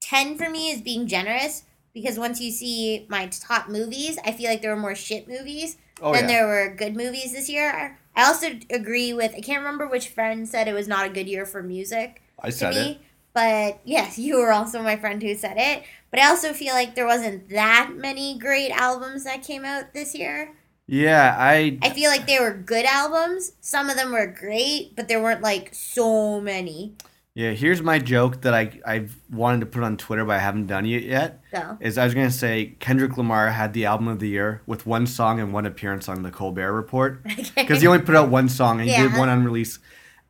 ten 0.00 0.38
for 0.38 0.48
me 0.48 0.70
is 0.70 0.80
being 0.80 1.06
generous 1.08 1.64
because 1.92 2.18
once 2.18 2.40
you 2.40 2.52
see 2.52 3.06
my 3.08 3.26
top 3.26 3.68
movies, 3.68 4.18
I 4.24 4.30
feel 4.32 4.48
like 4.48 4.62
there 4.62 4.74
were 4.74 4.80
more 4.80 4.94
shit 4.94 5.26
movies 5.28 5.76
Oh 6.00 6.12
than 6.12 6.22
yeah. 6.22 6.28
there 6.28 6.46
were 6.46 6.74
good 6.76 6.96
movies 6.96 7.32
this 7.32 7.48
year. 7.48 7.98
I 8.14 8.24
also 8.24 8.50
agree 8.70 9.12
with 9.12 9.34
I 9.34 9.40
can't 9.40 9.58
remember 9.58 9.86
which 9.88 10.08
friend 10.08 10.48
said 10.48 10.68
it 10.68 10.72
was 10.74 10.86
not 10.88 11.06
a 11.06 11.10
good 11.10 11.28
year 11.28 11.44
for 11.44 11.62
music 11.62 12.22
I 12.42 12.50
said 12.50 12.74
me. 12.74 12.80
it. 12.92 12.98
But 13.34 13.80
yes, 13.84 14.18
you 14.18 14.36
were 14.38 14.52
also 14.52 14.82
my 14.82 14.96
friend 14.96 15.22
who 15.22 15.34
said 15.36 15.56
it. 15.58 15.84
But 16.10 16.20
I 16.20 16.28
also 16.28 16.52
feel 16.52 16.74
like 16.74 16.94
there 16.94 17.06
wasn't 17.06 17.50
that 17.50 17.90
many 17.94 18.38
great 18.38 18.70
albums 18.70 19.24
that 19.24 19.42
came 19.42 19.64
out 19.64 19.92
this 19.92 20.14
year. 20.14 20.54
Yeah, 20.86 21.36
I. 21.38 21.78
I 21.82 21.90
feel 21.90 22.10
like 22.10 22.26
they 22.26 22.38
were 22.40 22.54
good 22.54 22.86
albums. 22.86 23.52
Some 23.60 23.90
of 23.90 23.96
them 23.96 24.10
were 24.10 24.26
great, 24.26 24.96
but 24.96 25.06
there 25.06 25.22
weren't 25.22 25.42
like 25.42 25.74
so 25.74 26.40
many. 26.40 26.94
Yeah, 27.34 27.52
here's 27.52 27.82
my 27.82 28.00
joke 28.00 28.40
that 28.40 28.52
I 28.54 28.80
I've 28.84 29.16
wanted 29.30 29.60
to 29.60 29.66
put 29.66 29.84
on 29.84 29.96
Twitter, 29.96 30.24
but 30.24 30.36
I 30.36 30.38
haven't 30.40 30.66
done 30.66 30.86
it 30.86 31.04
yet. 31.04 31.40
So 31.54 31.76
Is 31.78 31.96
I 31.98 32.04
was 32.04 32.14
gonna 32.14 32.30
say 32.32 32.74
Kendrick 32.80 33.16
Lamar 33.16 33.50
had 33.50 33.74
the 33.74 33.84
album 33.84 34.08
of 34.08 34.18
the 34.18 34.28
year 34.28 34.62
with 34.66 34.86
one 34.86 35.06
song 35.06 35.38
and 35.38 35.52
one 35.52 35.64
appearance 35.66 36.08
on 36.08 36.22
the 36.22 36.30
Colbert 36.32 36.72
Report 36.72 37.22
because 37.54 37.80
he 37.80 37.86
only 37.86 38.00
put 38.02 38.16
out 38.16 38.28
one 38.30 38.48
song 38.48 38.80
and 38.80 38.88
he 38.90 38.96
did 38.96 39.12
Yeah. 39.12 39.18
one 39.18 39.28
unreleased. 39.28 39.78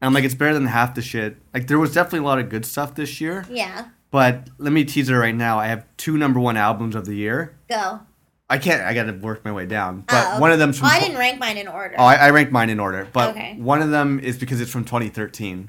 And 0.01 0.07
I'm 0.07 0.15
like, 0.15 0.25
it's 0.25 0.35
better 0.35 0.55
than 0.55 0.67
half 0.67 0.95
the 0.95 1.03
shit. 1.03 1.37
Like 1.53 1.67
there 1.67 1.79
was 1.79 1.93
definitely 1.95 2.21
a 2.21 2.23
lot 2.23 2.39
of 2.39 2.49
good 2.49 2.65
stuff 2.65 2.95
this 2.95 3.21
year, 3.21 3.45
yeah, 3.51 3.89
but 4.11 4.49
let 4.59 4.73
me 4.73 4.85
tease 4.85 5.09
it 5.11 5.15
right 5.15 5.35
now. 5.35 5.59
I 5.59 5.67
have 5.67 5.85
two 5.97 6.17
number 6.17 6.39
one 6.41 6.57
albums 6.57 6.95
of 6.95 7.05
the 7.07 7.15
year. 7.15 7.57
go. 7.69 8.01
I 8.51 8.57
can't. 8.57 8.81
I 8.83 8.95
got 8.95 9.05
to 9.05 9.13
work 9.13 9.45
my 9.45 9.53
way 9.53 9.67
down. 9.67 10.05
Oh, 10.09 10.13
but 10.15 10.37
Oh, 10.37 10.41
one 10.41 10.53
of 10.53 10.59
them's 10.59 10.79
from. 10.79 10.89
Oh, 10.89 10.91
I 10.93 11.01
didn't 11.01 11.19
rank 11.19 11.39
mine 11.39 11.59
in 11.59 11.69
order. 11.69 11.97
Oh, 11.99 12.05
I, 12.05 12.15
I 12.15 12.31
ranked 12.31 12.51
mine 12.51 12.71
in 12.71 12.81
order, 12.81 13.07
but 13.13 13.31
Okay. 13.37 13.57
one 13.59 13.83
of 13.83 13.91
them 13.91 14.19
is 14.21 14.39
because 14.39 14.63
it's 14.63 14.71
from 14.71 14.85
2013. 14.87 15.69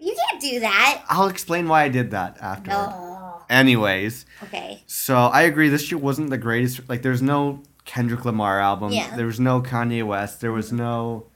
you 0.00 0.16
can't 0.30 0.40
do 0.40 0.60
that. 0.60 1.04
I'll 1.10 1.28
explain 1.28 1.68
why 1.68 1.82
I 1.82 1.88
did 1.90 2.12
that 2.12 2.38
after. 2.40 2.70
No. 2.70 3.42
Anyways, 3.50 4.24
Okay. 4.44 4.82
so 4.86 5.16
I 5.16 5.42
agree. 5.42 5.68
This 5.68 5.90
year 5.90 5.98
wasn't 5.98 6.30
the 6.30 6.38
greatest. 6.38 6.88
Like, 6.88 7.02
there's 7.02 7.20
no 7.22 7.62
Kendrick 7.84 8.24
Lamar 8.24 8.58
album. 8.58 8.90
Yeah. 8.92 9.14
There 9.16 9.26
was 9.26 9.38
no 9.38 9.60
Kanye 9.60 10.02
West. 10.06 10.40
There 10.40 10.50
was 10.52 10.72
no, 10.72 11.26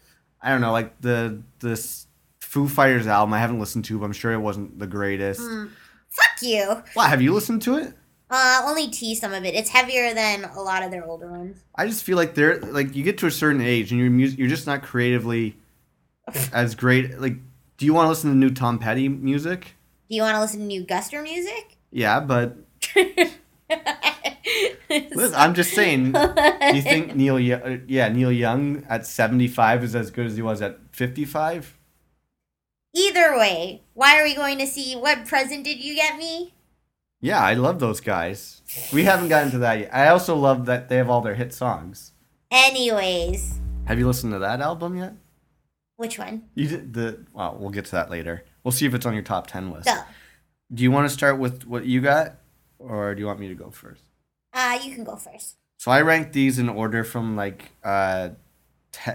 I 0.41 0.51
don't 0.51 0.61
know, 0.63 0.73
like 0.73 1.01
the 1.03 1.43
this 1.61 2.07
Foo 2.49 2.67
Fighters 2.67 3.07
album. 3.07 3.35
I 3.35 3.41
haven't 3.41 3.61
listened 3.61 3.85
to, 3.85 3.99
but 3.99 4.07
I'm 4.07 4.13
sure 4.15 4.33
it 4.33 4.39
wasn't 4.39 4.79
the 4.79 4.87
greatest. 4.87 5.43
Mm. 5.43 5.71
Fuck 6.09 6.41
you. 6.41 6.83
What 6.95 7.11
have 7.11 7.21
you 7.21 7.35
listened 7.35 7.61
to 7.63 7.77
it? 7.77 7.93
Uh, 8.31 8.63
only 8.65 8.89
tease 8.89 9.21
some 9.21 9.35
of 9.35 9.45
it. 9.45 9.55
It's 9.55 9.69
heavier 9.69 10.15
than 10.15 10.45
a 10.45 10.63
lot 10.63 10.83
of 10.83 10.91
their 10.91 11.05
older 11.05 11.31
ones. 11.31 11.59
I 11.75 11.87
just 11.87 12.05
feel 12.05 12.17
like 12.17 12.35
they're 12.35 12.59
like 12.61 12.97
you 12.97 13.05
get 13.05 13.19
to 13.19 13.27
a 13.27 13.31
certain 13.31 13.61
age 13.61 13.91
and 13.91 14.01
your 14.01 14.09
music, 14.09 14.39
you're 14.39 14.49
just 14.49 14.67
not 14.67 14.83
creatively 14.83 15.59
as 16.55 16.75
great. 16.75 17.21
Like, 17.21 17.35
do 17.77 17.85
you 17.85 17.93
want 17.93 18.07
to 18.07 18.09
listen 18.09 18.31
to 18.31 18.37
new 18.37 18.51
Tom 18.51 18.79
Petty 18.79 19.11
music? 19.11 19.75
Do 20.09 20.17
you 20.17 20.23
want 20.23 20.35
to 20.35 20.41
listen 20.41 20.61
to 20.61 20.67
new 20.67 20.87
Guster 20.87 21.23
music? 21.23 21.77
Yeah, 21.91 22.19
but 22.19 22.57
listen, 24.89 25.35
I'm 25.37 25.53
just 25.53 25.75
saying. 25.75 26.13
Do 26.13 26.75
you 26.75 26.81
think 26.81 27.15
Neil? 27.15 27.39
Yeah, 27.39 28.09
Neil 28.09 28.33
Young 28.33 28.87
at 28.89 29.05
75 29.05 29.85
is 29.85 29.95
as 29.95 30.11
good 30.11 30.25
as 30.25 30.37
he 30.37 30.41
was 30.41 30.63
at 30.63 30.79
55? 30.93 31.78
Either 32.99 33.37
way, 33.39 33.83
why 33.95 34.19
are 34.19 34.25
we 34.25 34.35
going 34.35 34.59
to 34.59 34.67
see 34.67 34.95
what 34.97 35.25
present 35.27 35.63
did 35.65 35.79
you 35.83 35.95
get 35.95 36.17
me? 36.19 36.53
Yeah, 37.21 37.41
I 37.41 37.55
love 37.55 37.79
those 37.79 38.01
guys. 38.01 38.63
We 38.93 39.05
haven't 39.05 39.29
gotten 39.29 39.51
to 39.53 39.59
that 39.59 39.79
yet. 39.79 39.95
I 39.95 40.09
also 40.09 40.35
love 40.35 40.67
that 40.67 40.89
they 40.89 40.97
have 40.97 41.09
all 41.11 41.21
their 41.21 41.35
hit 41.35 41.53
songs. 41.53 42.13
Anyways, 42.51 43.61
Have 43.87 43.99
you 43.99 44.07
listened 44.07 44.33
to 44.33 44.39
that 44.41 44.61
album 44.61 44.97
yet? 44.97 45.15
which 45.97 46.19
one? 46.19 46.45
You 46.55 46.69
did 46.69 46.95
the. 46.95 47.25
Well, 47.33 47.57
we'll 47.59 47.71
get 47.71 47.85
to 47.87 47.91
that 47.93 48.11
later. 48.11 48.45
We'll 48.63 48.73
see 48.73 48.87
if 48.87 48.95
it's 48.95 49.05
on 49.07 49.15
your 49.15 49.23
top 49.23 49.47
10 49.49 49.71
list. 49.73 49.87
Go. 49.87 49.99
Do 50.73 50.83
you 50.83 50.91
want 50.93 51.09
to 51.09 51.13
start 51.15 51.39
with 51.39 51.67
what 51.67 51.87
you 51.87 52.01
got, 52.01 52.37
or 52.79 53.15
do 53.15 53.21
you 53.21 53.27
want 53.27 53.41
me 53.41 53.49
to 53.49 53.55
go 53.55 53.71
first? 53.71 54.03
Uh, 54.53 54.79
you 54.85 54.95
can 54.95 55.03
go 55.05 55.17
first. 55.17 55.57
So 55.79 55.91
I 55.91 56.03
ranked 56.03 56.33
these 56.33 56.59
in 56.59 56.69
order 56.69 57.03
from 57.05 57.35
like 57.37 57.71
uh, 57.83 58.31
te- 58.93 59.13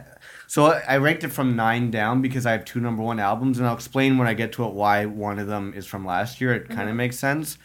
so 0.54 0.66
I 0.66 0.98
ranked 0.98 1.24
it 1.24 1.30
from 1.30 1.56
nine 1.56 1.90
down 1.90 2.22
because 2.22 2.46
I 2.46 2.52
have 2.52 2.64
two 2.64 2.80
number 2.80 3.02
one 3.02 3.20
albums, 3.20 3.58
and 3.58 3.66
I'll 3.66 3.74
explain 3.74 4.20
when 4.20 4.28
I 4.28 4.36
get 4.36 4.52
to 4.52 4.66
it 4.66 4.74
why 4.74 5.08
one 5.08 5.40
of 5.40 5.48
them 5.48 5.74
is 5.76 5.88
from 5.88 6.06
last 6.06 6.40
year. 6.40 6.54
It 6.54 6.68
kind 6.68 6.82
of 6.82 6.90
mm-hmm. 6.90 6.98
makes 6.98 7.18
sense. 7.18 7.58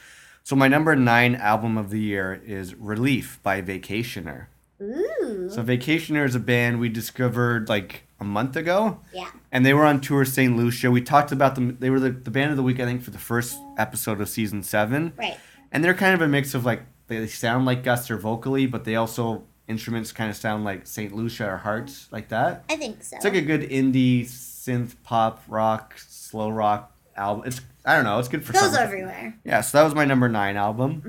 So 0.43 0.57
my 0.57 0.69
number 0.69 0.97
nine 0.97 1.35
album 1.35 1.77
of 1.77 1.91
the 1.91 2.01
year 2.01 2.41
is 2.47 2.75
"Relief" 2.77 3.41
by 3.43 3.61
Vacationer. 3.61 4.47
Ooh. 4.81 5.51
So 5.51 5.63
Vacationer 5.63 6.25
is 6.25 6.35
a 6.35 6.41
band 6.41 6.81
we 6.81 6.89
discovered 6.89 7.69
like 7.69 8.05
a 8.21 8.25
month 8.25 8.57
ago, 8.57 9.01
Yeah. 9.13 9.33
and 9.53 9.67
they 9.67 9.75
were 9.75 9.85
on 9.85 10.01
tour 10.01 10.25
St. 10.25 10.57
Lucia. 10.57 10.91
We 10.91 11.03
talked 11.03 11.31
about 11.31 11.57
them. 11.57 11.77
They 11.81 11.91
were 11.91 12.01
the, 12.01 12.13
the 12.13 12.31
band 12.31 12.53
of 12.53 12.57
the 12.57 12.63
week, 12.63 12.81
I 12.81 12.87
think, 12.87 13.03
for 13.03 13.11
the 13.11 13.19
first 13.19 13.55
episode 13.77 14.19
of 14.19 14.31
season 14.31 14.63
seven 14.63 15.13
Right. 15.19 15.37
and 15.71 15.85
they're 15.85 15.93
kind 15.93 16.15
of 16.15 16.23
a 16.23 16.29
mix 16.29 16.55
of 16.55 16.65
like 16.65 16.85
they 17.09 17.27
sound 17.27 17.67
like 17.67 17.85
Guster 17.85 18.19
vocally, 18.19 18.65
but 18.67 18.85
they 18.85 18.97
also 18.97 19.45
instruments 19.69 20.13
kind 20.13 20.31
of 20.31 20.37
sound 20.37 20.65
like 20.65 20.87
Saint 20.87 21.15
Lucia 21.15 21.47
or 21.47 21.59
Haerts 21.65 22.11
like 22.11 22.29
that. 22.29 22.65
I 22.69 22.77
think 22.77 23.03
so. 23.03 23.17
It's 23.17 23.25
like 23.25 23.35
a 23.35 23.43
good 23.43 23.63
indie 23.63 24.23
synth 24.25 24.95
pop 25.05 25.43
rock 25.49 25.95
slow 25.99 26.49
rock 26.51 26.95
album. 27.17 27.45
It's 27.47 27.61
I 27.85 27.95
don't 27.95 28.05
know. 28.05 28.19
It's 28.19 28.29
good 28.29 28.45
for 28.45 28.53
Goes 28.53 28.63
summer. 28.73 28.79
everywhere. 28.79 29.39
Yeah, 29.45 29.61
so 29.61 29.79
that 29.79 29.85
was 29.85 29.95
my 29.95 30.05
number 30.05 30.29
nine 30.29 30.57
album. 30.57 31.03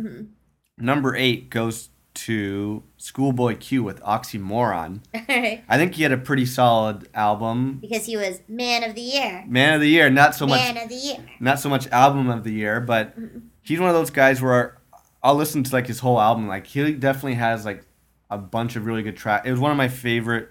Mhm. 0.78 0.84
Number 0.84 1.16
eight 1.16 1.50
goes 1.50 1.90
to 2.16 2.84
Schoolboy 2.98 3.56
Q 3.58 3.84
with 3.84 4.02
Oxymoron. 4.02 5.02
I 5.14 5.78
think 5.78 5.96
he 5.96 6.04
had 6.04 6.12
a 6.12 6.18
pretty 6.18 6.46
solid 6.46 7.08
album. 7.14 7.78
Because 7.82 8.06
he 8.06 8.18
was 8.18 8.42
man 8.48 8.84
of 8.84 8.96
the 8.96 9.02
year. 9.02 9.46
Man 9.48 9.76
of 9.76 9.82
the 9.82 9.88
year, 9.90 10.10
not 10.10 10.36
so 10.36 10.46
much 10.48 10.60
man 10.60 10.78
of 10.84 10.90
the 10.90 10.96
year. 10.96 11.18
not 11.40 11.60
so 11.60 11.70
much 11.70 11.88
album 11.90 12.30
of 12.30 12.44
the 12.44 12.52
year, 12.52 12.80
but 12.82 13.14
he's 13.62 13.80
one 13.80 13.90
of 13.90 13.96
those 13.96 14.10
guys 14.10 14.42
where 14.42 14.78
I'll 15.22 15.36
listen 15.36 15.64
to 15.64 15.72
like 15.74 15.88
his 15.88 16.00
whole 16.00 16.20
album. 16.20 16.48
Like 16.48 16.66
he 16.68 16.94
definitely 16.94 17.36
has 17.36 17.64
like 17.66 17.84
a 18.30 18.38
bunch 18.38 18.76
of 18.76 18.86
really 18.86 19.04
good 19.04 19.18
tracks. 19.18 19.48
It 19.48 19.52
was 19.52 19.60
one 19.60 19.72
of 19.72 19.78
my 19.78 19.88
favorite 19.88 20.50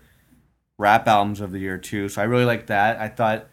rap 0.79 1.07
albums 1.09 1.41
of 1.41 1.53
the 1.53 1.59
year 1.59 1.79
too. 1.79 2.09
So 2.09 2.23
I 2.23 2.25
really 2.25 2.45
like 2.45 2.67
that. 2.69 2.99
I 3.01 3.09
thought 3.09 3.49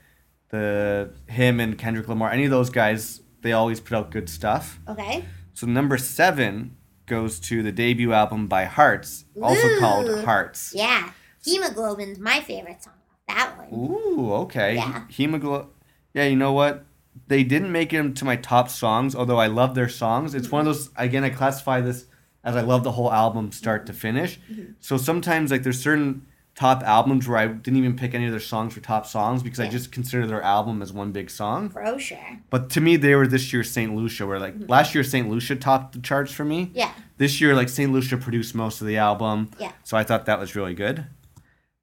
the 0.49 1.13
him 1.27 1.59
and 1.59 1.77
Kendrick 1.77 2.07
Lamar, 2.07 2.31
any 2.31 2.45
of 2.45 2.51
those 2.51 2.69
guys, 2.69 3.21
they 3.41 3.51
always 3.51 3.79
put 3.79 3.97
out 3.97 4.11
good 4.11 4.29
stuff. 4.29 4.79
Okay. 4.87 5.25
So 5.53 5.67
number 5.67 5.97
seven 5.97 6.77
goes 7.05 7.39
to 7.39 7.61
the 7.63 7.71
debut 7.71 8.13
album 8.13 8.47
by 8.47 8.65
Haerts, 8.65 9.25
also 9.41 9.67
Ooh. 9.67 9.79
called 9.79 10.07
Haerts. 10.07 10.71
Yeah. 10.73 11.11
Hemoglobin's 11.43 12.19
my 12.19 12.41
favorite 12.41 12.83
song. 12.83 12.93
That 13.27 13.55
one. 13.57 13.67
Ooh, 13.73 14.33
okay. 14.33 14.75
Yeah. 14.75 15.03
Hemoglo- 15.11 15.67
yeah, 16.13 16.25
you 16.25 16.35
know 16.35 16.53
what? 16.53 16.85
They 17.27 17.43
didn't 17.43 17.71
make 17.71 17.93
it 17.93 17.99
into 17.99 18.25
my 18.25 18.35
top 18.35 18.69
songs, 18.69 19.15
although 19.15 19.39
I 19.39 19.47
love 19.47 19.75
their 19.75 19.89
songs. 19.89 20.35
It's 20.35 20.51
one 20.51 20.61
of 20.61 20.65
those 20.65 20.89
again 20.95 21.23
I 21.23 21.29
classify 21.29 21.81
this 21.81 22.05
as 22.45 22.55
I 22.55 22.61
love 22.61 22.83
the 22.83 22.91
whole 22.91 23.11
album 23.11 23.51
start 23.51 23.87
to 23.87 23.93
finish. 23.93 24.39
Mm-hmm. 24.49 24.73
So 24.79 24.97
sometimes 24.97 25.51
like 25.51 25.63
there's 25.63 25.81
certain 25.81 26.25
top 26.53 26.83
albums 26.83 27.27
where 27.27 27.37
I 27.37 27.47
didn't 27.47 27.77
even 27.77 27.97
pick 27.97 28.13
any 28.13 28.25
of 28.25 28.31
their 28.31 28.39
songs 28.39 28.73
for 28.73 28.79
top 28.79 29.05
songs 29.05 29.43
because 29.43 29.59
I 29.59 29.67
just 29.67 29.91
consider 29.91 30.25
their 30.25 30.41
album 30.41 30.81
as 30.81 30.93
one 30.93 31.11
big 31.11 31.29
song. 31.29 31.69
For 31.69 31.99
sure. 31.99 32.39
But 32.49 32.69
to 32.69 32.81
me 32.81 32.95
they 32.95 33.15
were 33.15 33.27
this 33.27 33.51
year's 33.51 33.69
St. 33.69 33.93
Lucia 33.93 34.25
where 34.25 34.39
like 34.39 34.53
last 34.69 34.95
year 34.95 35.03
St. 35.03 35.27
Lucia 35.27 35.55
topped 35.55 35.93
the 35.93 35.99
charts 35.99 36.31
for 36.31 36.45
me. 36.45 36.67
Mm-hmm. 36.67 36.77
Yeah. 36.77 36.93
This 37.17 37.41
year 37.41 37.55
like 37.55 37.67
St. 37.67 37.91
Lucia 37.91 38.15
produced 38.15 38.55
most 38.55 38.79
of 38.79 38.87
the 38.87 38.97
album. 38.97 39.49
Yeah. 39.59 39.71
So 39.83 39.97
I 39.97 40.03
thought 40.03 40.27
that 40.27 40.39
was 40.39 40.55
really 40.55 40.75
good. 40.75 41.07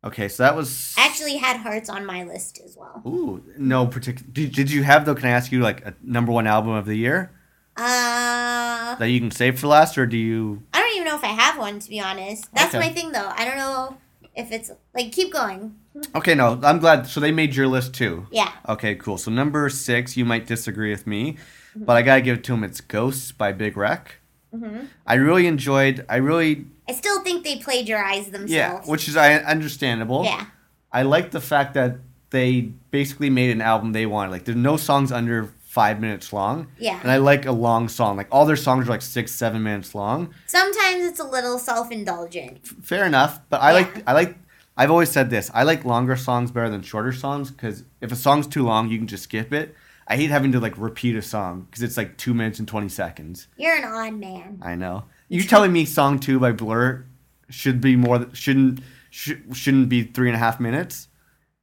Okay, 0.05 0.27
so 0.27 0.43
that 0.43 0.57
was. 0.57 0.97
I 0.99 1.07
actually 1.07 1.37
had 1.37 1.59
Haerts 1.59 1.89
on 1.89 2.05
my 2.05 2.25
list 2.25 2.61
as 2.65 2.77
well. 2.77 3.03
Ooh, 3.07 3.41
no 3.57 3.87
particular. 3.87 4.29
Did, 4.33 4.53
did 4.53 4.69
you 4.69 4.83
have 4.83 5.05
though? 5.05 5.15
Can 5.15 5.27
I 5.27 5.31
ask 5.31 5.53
you 5.53 5.61
like 5.61 5.87
a 5.87 5.95
number 6.03 6.33
one 6.33 6.49
album 6.49 6.73
of 6.73 6.87
the 6.87 6.97
year 6.97 7.31
Uh, 7.77 8.95
that 8.97 9.09
you 9.09 9.19
can 9.21 9.31
save 9.31 9.59
for 9.59 9.67
last, 9.69 9.97
or 9.99 10.07
do 10.07 10.17
you? 10.17 10.63
I 10.75 10.81
don't 10.81 10.93
even 10.95 11.07
know 11.09 11.17
if 11.17 11.25
I 11.25 11.29
have 11.29 11.59
one 11.59 11.79
to 11.81 11.89
be 11.89 12.01
honest. 12.01 12.53
That's 12.55 12.75
Okay. 12.75 12.89
my 12.89 12.93
thing 12.93 13.13
though. 13.13 13.29
I 13.35 13.45
don't 13.45 13.57
know 13.57 13.97
if 14.35 14.53
it's 14.53 14.71
like 14.95 15.13
keep 15.13 15.33
going. 15.33 15.77
Okay, 16.15 16.35
no, 16.35 16.59
I'm 16.63 16.79
glad. 16.79 17.07
So 17.07 17.21
they 17.21 17.33
made 17.33 17.55
your 17.55 17.67
list 17.69 17.95
too. 17.95 18.27
Yeah. 18.31 18.51
Okay, 18.69 18.95
cool. 18.95 19.19
So 19.19 19.31
number 19.31 19.69
six, 19.69 20.17
you 20.17 20.25
might 20.25 20.47
disagree 20.47 20.91
with 20.91 21.07
me, 21.07 21.37
but 21.77 21.97
I 21.97 22.03
gotta 22.03 22.21
give 22.21 22.39
it 22.39 22.45
to 22.45 22.55
him. 22.55 22.65
It's 22.65 22.81
"Ghosts" 22.81 23.33
by 23.33 23.53
Big 23.53 23.77
Wreck. 23.77 24.17
hmm 24.55 24.81
I 25.07 25.15
really 25.15 25.47
enjoyed. 25.47 26.05
I 26.09 26.17
really, 26.17 26.67
I 26.89 26.93
still 26.93 27.23
think 27.23 27.43
they 27.45 27.57
plagiarized 27.57 28.33
themselves. 28.33 28.53
yeah, 28.53 28.81
which 28.85 29.09
is 29.09 29.17
I 29.17 29.35
understandable. 29.37 30.25
yeah. 30.25 30.47
I 30.93 31.03
like 31.03 31.31
the 31.31 31.41
fact 31.41 31.73
that 31.75 31.97
they 32.31 32.61
basically 32.91 33.31
made 33.31 33.51
an 33.51 33.63
album 33.63 33.93
they 33.93 34.05
wanted. 34.05 34.31
Like, 34.31 34.45
there's 34.45 34.57
no 34.57 34.77
songs 34.77 35.11
under 35.11 35.51
five 35.73 36.01
minutes 36.01 36.35
long. 36.35 36.67
Yeah. 36.79 37.01
And 37.01 37.11
I 37.11 37.17
like 37.17 37.47
a 37.47 37.53
long 37.53 37.89
song. 37.89 38.17
Like, 38.19 38.29
all 38.31 38.45
their 38.45 38.57
songs 38.57 38.87
are 38.87 38.91
like 38.91 39.01
six, 39.01 39.33
seven 39.33 39.63
minutes 39.63 39.95
long. 39.95 40.35
Sometimes 40.47 41.03
it's 41.07 41.19
a 41.19 41.25
little 41.25 41.59
self-indulgent. 41.59 42.67
Fair 42.83 43.07
enough. 43.07 43.41
But 43.49 43.63
I 43.63 43.69
Yeah. 43.71 43.75
like, 43.77 44.03
I 44.07 44.13
like, 44.13 44.37
I've 44.77 44.91
always 44.91 45.11
said 45.11 45.31
this. 45.31 45.51
I 45.55 45.63
like 45.63 45.87
longer 45.87 46.15
songs 46.17 46.51
better 46.51 46.69
than 46.69 46.83
shorter 46.83 47.13
songs 47.13 47.51
because 47.51 47.85
if 48.03 48.13
a 48.13 48.17
song's 48.17 48.47
too 48.47 48.65
long, 48.65 48.91
you 48.91 48.99
can 48.99 49.07
just 49.07 49.25
skip 49.25 49.51
it. 49.53 49.75
I 50.07 50.17
hate 50.17 50.29
having 50.31 50.53
to 50.53 50.61
like 50.61 50.77
repeat 50.77 51.17
a 51.17 51.23
song 51.23 51.67
because 51.71 51.83
it's 51.83 51.97
like 51.97 52.19
two 52.19 52.35
minutes 52.35 52.59
and 52.59 52.69
20 52.69 52.91
seconds. 52.91 53.49
You're 53.57 53.77
an 53.77 53.85
odd 53.85 54.13
man. 54.21 54.61
I 54.63 54.75
know. 54.75 55.05
You're 55.31 55.45
telling 55.45 55.73
me 55.73 55.87
song 55.87 56.19
two 56.21 56.39
by 56.39 56.53
Blur 56.53 57.07
should 57.49 57.81
be 57.81 57.97
more, 57.97 58.19
th- 58.19 58.37
shouldn't, 58.37 58.81
sh- 59.09 59.41
shouldn't 59.55 59.89
be 59.89 60.03
three 60.03 60.29
and 60.29 60.37
a 60.37 60.39
half 60.39 60.61
minutes? 60.61 61.09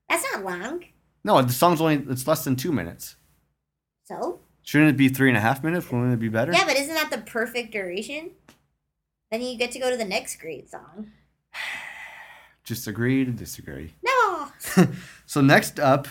That's 0.10 0.26
not 0.34 0.44
long. 0.44 0.86
No, 1.24 1.40
the 1.44 1.54
song's 1.54 1.80
only, 1.80 1.96
it's 2.10 2.26
less 2.28 2.44
than 2.44 2.56
two 2.56 2.72
minutes. 2.72 3.16
So? 4.10 4.40
Shouldn't 4.64 4.90
it 4.90 4.98
be 4.98 5.08
three 5.08 5.30
and 5.30 5.38
a 5.38 5.42
half 5.42 5.64
minutes? 5.64 5.92
Wouldn't 5.92 6.14
it 6.14 6.20
be 6.20 6.30
better? 6.30 6.52
Yeah, 6.52 6.66
but 6.66 6.76
isn't 6.76 6.96
that 6.96 7.12
the 7.12 7.20
perfect 7.20 7.72
duration? 7.72 8.32
Then 9.32 9.44
you 9.44 9.56
get 9.56 9.72
to 9.74 9.80
go 9.80 9.92
to 9.92 9.98
the 9.98 10.06
next 10.06 10.38
great 10.38 10.70
song. 10.70 11.12
Just 12.64 12.88
agree 12.88 13.24
to 13.24 13.32
disagree. 13.32 13.94
No. 14.04 14.48
So 15.26 15.42
next 15.42 15.80
up, 15.80 16.08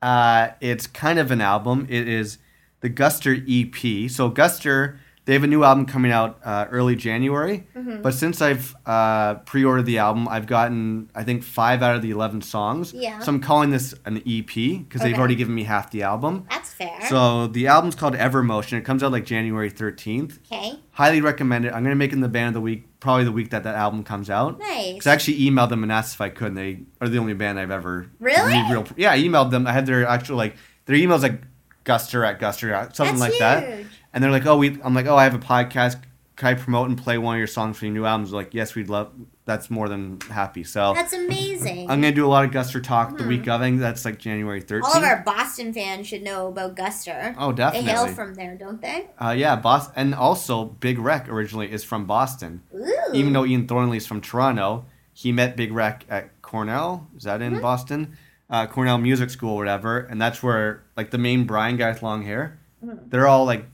uh, 0.00 0.48
it's 0.62 0.86
kind 0.86 1.18
of 1.18 1.30
an 1.30 1.42
album. 1.42 1.86
It 1.90 2.08
is 2.08 2.38
the 2.80 2.88
Guster 2.88 3.36
EP. 3.46 4.10
So 4.10 4.30
Guster, 4.30 4.96
they 5.26 5.32
have 5.34 5.42
a 5.44 5.48
new 5.48 5.64
album 5.64 5.86
coming 5.86 6.12
out 6.12 6.38
uh, 6.44 6.66
early 6.70 6.94
January. 6.96 7.66
Mm-hmm. 7.76 8.00
But 8.00 8.14
since 8.14 8.40
I've 8.40 8.74
uh, 8.86 9.34
pre-ordered 9.44 9.82
the 9.84 9.98
album, 9.98 10.28
I've 10.28 10.46
gotten 10.46 11.10
I 11.14 11.24
think 11.24 11.42
five 11.42 11.82
out 11.82 11.96
of 11.96 12.02
the 12.02 12.10
eleven 12.12 12.40
songs. 12.42 12.92
Yeah. 12.94 13.18
So 13.18 13.32
I'm 13.32 13.40
calling 13.40 13.70
this 13.70 13.92
an 14.04 14.18
EP 14.26 14.46
because 14.54 15.02
they've 15.02 15.18
already 15.18 15.34
given 15.34 15.54
me 15.54 15.64
half 15.64 15.90
the 15.90 16.02
album. 16.04 16.46
That's 16.48 16.72
fair. 16.72 16.96
So 17.08 17.48
the 17.48 17.66
album's 17.66 17.94
called 17.96 18.14
Evermotion. 18.14 18.74
It 18.78 18.84
comes 18.84 19.02
out 19.02 19.12
like 19.12 19.26
January 19.26 19.70
13th. 19.70 20.38
okay. 20.50 20.78
Highly 20.92 21.20
recommend 21.20 21.64
it. 21.66 21.74
I'm 21.74 21.82
gonna 21.82 21.94
make 21.96 22.12
it 22.12 22.14
in 22.14 22.20
the 22.20 22.28
band 22.28 22.48
of 22.48 22.54
the 22.54 22.60
week, 22.60 23.00
probably 23.00 23.24
the 23.24 23.32
week 23.32 23.50
that 23.50 23.64
that 23.64 23.74
album 23.74 24.04
comes 24.04 24.30
out. 24.30 24.58
Nice. 24.60 24.94
Because 24.94 25.06
I 25.08 25.12
actually 25.12 25.40
emailed 25.40 25.68
them 25.70 25.82
and 25.82 25.90
asked 25.92 26.14
if 26.14 26.20
I 26.20 26.28
could, 26.30 26.48
and 26.48 26.56
they 26.56 26.80
are 27.00 27.08
the 27.08 27.18
only 27.18 27.34
band 27.34 27.58
I've 27.58 27.70
ever 27.72 28.08
Really? 28.20 28.52
real. 28.70 28.86
Yeah, 28.96 29.10
I 29.10 29.18
emailed 29.18 29.50
them. 29.50 29.66
I 29.66 29.72
had 29.72 29.86
their 29.86 30.06
actual 30.06 30.36
like 30.36 30.56
their 30.86 30.96
emails 30.96 31.22
like 31.22 31.42
Guster 31.84 32.26
at 32.26 32.40
Guster 32.40 32.94
something 32.94 33.18
That's 33.18 33.30
like 33.32 33.38
that, 33.40 33.68
huge. 33.78 33.86
And 34.16 34.24
they're 34.24 34.32
like, 34.32 34.46
oh, 34.46 34.56
we. 34.56 34.80
I'm 34.82 34.94
like, 34.94 35.06
oh, 35.06 35.14
I 35.16 35.22
have 35.24 35.34
a 35.34 35.38
podcast. 35.38 36.02
Can 36.34 36.48
I 36.48 36.54
promote 36.54 36.88
and 36.90 36.98
play 36.98 37.16
one 37.16 37.36
of 37.36 37.38
your 37.38 37.46
songs 37.46 37.78
for 37.78 37.84
your 37.86 37.94
new 37.94 38.04
albums? 38.04 38.30
They're 38.30 38.40
like, 38.40 38.52
yes, 38.52 38.74
we'd 38.74 38.88
love. 38.88 39.10
That's 39.46 39.70
more 39.70 39.88
than 39.88 40.20
happy. 40.22 40.64
So 40.64 40.92
That's 40.92 41.12
amazing. 41.14 41.88
I'm 41.90 42.00
gonna 42.02 42.12
do 42.12 42.26
a 42.26 42.28
lot 42.28 42.44
of 42.44 42.50
Guster 42.50 42.82
talk 42.82 43.16
the 43.16 43.24
week 43.24 43.42
of. 43.48 43.60
I 43.60 43.64
think 43.64 43.78
that's 43.80 44.04
like 44.04 44.18
January 44.18 44.60
13th. 44.60 44.82
All 44.82 44.96
of 44.96 45.04
our 45.04 45.22
Boston 45.24 45.72
fans 45.72 46.06
should 46.08 46.22
know 46.22 46.48
about 46.48 46.74
Guster. 46.76 47.34
oh, 47.38 47.52
definitely. 47.52 47.86
They 47.86 47.92
hail 47.92 48.08
from 48.08 48.34
there, 48.34 48.56
don't 48.56 48.82
they? 48.82 49.06
uh, 49.18 49.30
yeah, 49.30 49.54
Boston, 49.56 49.92
and 49.96 50.14
also 50.16 50.64
Big 50.64 50.98
Wreck 50.98 51.28
originally 51.28 51.70
is 51.70 51.84
from 51.84 52.06
Boston. 52.06 52.62
Ooh. 52.74 52.92
even 53.14 53.32
though 53.32 53.46
Ian 53.46 53.66
Thornley 53.68 53.96
is 53.98 54.06
from 54.06 54.20
Toronto, 54.20 54.84
he 55.14 55.30
met 55.32 55.56
Big 55.56 55.72
Wreck 55.72 56.04
at 56.10 56.42
Cornell. 56.42 57.06
Is 57.16 57.22
that 57.22 57.40
in 57.40 57.52
Mm-hmm. 57.52 57.62
Boston? 57.62 58.16
Uh, 58.50 58.66
Cornell 58.66 58.98
Music 58.98 59.30
School, 59.30 59.54
or 59.54 59.58
whatever, 59.58 60.00
and 60.00 60.20
that's 60.20 60.42
where 60.42 60.82
like 60.96 61.10
the 61.12 61.18
main 61.18 61.44
Brian 61.44 61.76
guy 61.76 61.88
with 61.90 62.02
long 62.02 62.22
hair. 62.24 62.58
Mm-hmm. 62.84 63.08
They're 63.10 63.26
all 63.26 63.44
like 63.46 63.64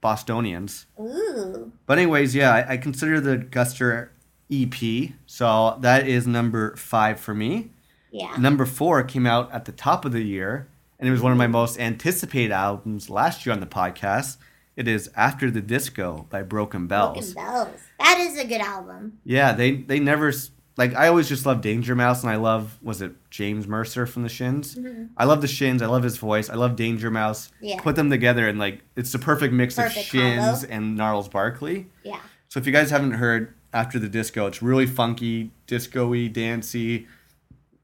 Bostonians. 0.00 0.86
Ooh. 1.00 1.72
But 1.86 1.98
anyways, 1.98 2.34
yeah, 2.34 2.52
I, 2.54 2.72
I 2.72 2.76
consider 2.76 3.20
the 3.20 3.38
Guster 3.38 4.10
EP, 4.50 5.12
so 5.26 5.76
that 5.80 6.06
is 6.06 6.26
number 6.26 6.76
five 6.76 7.20
for 7.20 7.34
me. 7.34 7.70
Yeah. 8.10 8.36
Number 8.36 8.64
four 8.64 9.02
came 9.02 9.26
out 9.26 9.52
at 9.52 9.64
the 9.64 9.72
top 9.72 10.04
of 10.04 10.12
the 10.12 10.22
year, 10.22 10.68
and 10.98 11.08
it 11.08 11.12
was 11.12 11.20
one 11.20 11.32
of 11.32 11.38
my 11.38 11.46
most 11.46 11.78
anticipated 11.78 12.52
albums 12.52 13.10
last 13.10 13.44
year 13.44 13.52
on 13.52 13.60
the 13.60 13.66
podcast. 13.66 14.38
It 14.76 14.86
is 14.86 15.10
After 15.16 15.50
the 15.50 15.60
Disco 15.60 16.26
by 16.30 16.42
Broken 16.42 16.86
Bells. 16.86 17.34
Broken 17.34 17.52
Bells. 17.52 17.80
That 17.98 18.18
is 18.20 18.38
a 18.38 18.46
good 18.46 18.60
album. 18.60 19.18
Yeah, 19.24 19.52
they 19.52 19.72
they 19.72 19.98
never 19.98 20.32
like. 20.78 20.94
I 20.94 21.08
always 21.08 21.28
just 21.28 21.44
love 21.44 21.60
Danger 21.60 21.94
Mouse, 21.94 22.22
and 22.22 22.30
I 22.30 22.36
love 22.36 22.78
was 22.82 23.02
it 23.02 23.12
James 23.30 23.66
Mercer 23.68 24.06
from 24.06 24.22
the 24.22 24.28
Shins. 24.30 24.74
Mm-hmm. 24.76 25.04
I 25.16 25.24
love 25.24 25.42
the 25.42 25.48
Shins. 25.48 25.82
I 25.82 25.86
love 25.86 26.02
his 26.02 26.16
voice. 26.16 26.48
I 26.48 26.54
love 26.54 26.76
Danger 26.76 27.10
Mouse. 27.10 27.50
Yeah. 27.60 27.80
Put 27.80 27.96
them 27.96 28.08
together, 28.08 28.48
and 28.48 28.58
like 28.58 28.80
it's 28.96 29.12
the 29.12 29.18
perfect 29.18 29.52
mix 29.52 29.76
of 29.78 29.92
Shins 29.92 30.60
combo. 30.62 30.74
and 30.74 30.96
Gnarls 30.96 31.28
Barkley. 31.28 31.88
Yeah. 32.02 32.20
So 32.48 32.58
if 32.58 32.66
you 32.66 32.72
guys 32.72 32.90
haven't 32.90 33.12
heard 33.12 33.52
After 33.74 33.98
the 33.98 34.08
Disco, 34.08 34.46
it's 34.46 34.62
really 34.62 34.86
funky, 34.86 35.50
disco-y, 35.66 36.28
dancey, 36.28 37.06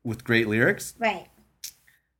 with 0.02 0.24
great 0.24 0.48
lyrics. 0.48 0.94
Right. 0.98 1.26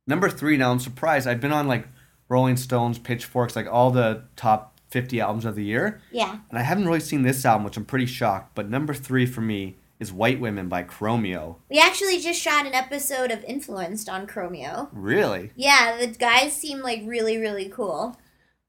Number 0.05 0.29
three. 0.29 0.57
Now 0.57 0.71
I'm 0.71 0.79
surprised. 0.79 1.27
I've 1.27 1.41
been 1.41 1.51
on 1.51 1.67
like 1.67 1.87
Rolling 2.29 2.57
Stones, 2.57 2.99
Pitchforks, 2.99 3.55
like 3.55 3.67
all 3.67 3.89
the 3.91 4.23
top 4.35 4.79
50 4.89 5.19
albums 5.19 5.45
of 5.45 5.55
the 5.55 5.63
year. 5.63 5.99
Yeah. 6.11 6.37
And 6.49 6.59
I 6.59 6.61
haven't 6.61 6.85
really 6.85 6.99
seen 6.99 7.23
this 7.23 7.43
album, 7.45 7.65
which 7.65 7.77
I'm 7.77 7.85
pretty 7.85 8.05
shocked. 8.05 8.53
But 8.55 8.69
number 8.69 8.93
three 8.93 9.25
for 9.25 9.41
me 9.41 9.77
is 9.99 10.11
White 10.11 10.39
Women 10.39 10.67
by 10.67 10.83
Chromeo. 10.83 11.55
We 11.69 11.79
actually 11.79 12.19
just 12.19 12.41
shot 12.41 12.65
an 12.65 12.73
episode 12.73 13.31
of 13.31 13.43
Influenced 13.45 14.09
on 14.09 14.27
Chromeo. 14.27 14.89
Really? 14.91 15.51
Yeah, 15.55 15.97
the 15.99 16.07
guys 16.07 16.53
seem 16.53 16.81
like 16.81 17.01
really, 17.05 17.37
really 17.37 17.69
cool. 17.69 18.17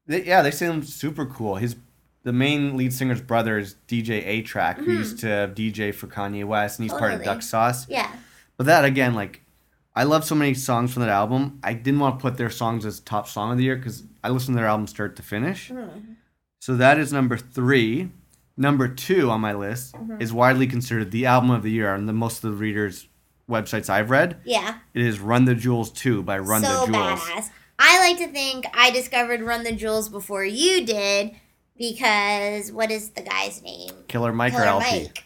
They, 0.05 0.23
yeah, 0.23 0.41
they 0.41 0.51
seem 0.51 0.83
super 0.83 1.25
cool. 1.25 1.55
His 1.55 1.75
the 2.23 2.33
main 2.33 2.75
lead 2.75 2.91
singer's 2.91 3.21
brother 3.21 3.57
is 3.57 3.75
DJ 3.87 4.25
A-Trak, 4.25 4.77
who 4.79 4.91
used 4.91 5.19
to 5.19 5.49
DJ 5.55 5.93
for 5.95 6.07
Kanye 6.07 6.43
West, 6.43 6.77
and 6.77 6.83
he's 6.89 6.97
part 6.97 7.13
of 7.13 7.19
Mm-hmm. 7.19 7.25
Duck 7.25 7.41
Sauce. 7.41 7.87
Yeah. 7.89 8.11
But 8.57 8.65
that 8.65 8.83
again, 8.83 9.13
like, 9.13 9.41
I 9.95 10.03
love 10.03 10.25
so 10.25 10.35
many 10.35 10.53
songs 10.53 10.91
from 10.93 11.03
that 11.03 11.09
album. 11.09 11.59
I 11.63 11.73
didn't 11.73 12.01
want 12.01 12.19
to 12.19 12.21
put 12.21 12.35
their 12.37 12.49
songs 12.49 12.85
as 12.85 12.99
top 12.99 13.27
song 13.29 13.51
of 13.51 13.57
the 13.57 13.63
year 13.63 13.77
because 13.77 14.03
I 14.23 14.29
listened 14.29 14.55
to 14.55 14.59
their 14.59 14.67
album 14.69 14.87
start 14.87 15.15
to 15.15 15.21
finish. 15.23 15.69
Mm-hmm. 15.69 16.13
So 16.59 16.75
that 16.75 16.97
is 16.97 17.13
number 17.13 17.37
three. 17.37 18.09
Number 18.57 18.87
two 18.87 19.29
on 19.29 19.39
my 19.41 19.53
list 19.53 19.93
Mm-hmm. 19.93 20.21
is 20.21 20.33
widely 20.33 20.67
considered 20.67 21.11
the 21.11 21.25
album 21.27 21.51
of 21.51 21.63
the 21.63 21.71
year 21.71 21.93
on 21.93 22.05
the 22.07 22.13
most 22.13 22.43
of 22.43 22.51
the 22.51 22.57
readers' 22.57 23.07
websites 23.49 23.89
I've 23.89 24.09
read. 24.09 24.37
Yeah. 24.45 24.79
It 24.93 25.01
is 25.03 25.19
Run 25.19 25.45
the 25.45 25.55
Jewels 25.55 25.91
2 25.91 26.23
by 26.23 26.39
Run 26.39 26.63
so 26.63 26.85
the 26.85 26.91
Jewels. 26.91 27.19
badass. 27.21 27.49
I 27.79 27.99
like 27.99 28.17
to 28.17 28.27
think 28.27 28.65
I 28.73 28.89
discovered 28.91 29.41
Run 29.41 29.63
the 29.63 29.71
Jewels 29.73 30.09
before 30.09 30.43
you 30.43 30.85
did 30.85 31.35
because 31.77 32.71
what 32.71 32.91
is 32.91 33.09
the 33.11 33.21
guy's 33.21 33.61
name? 33.61 33.91
Killer 34.07 34.33
Mike 34.33 34.53
or 34.53 34.57
Killer 34.57 34.67
El-P? 34.67 34.99
Mike. 35.03 35.23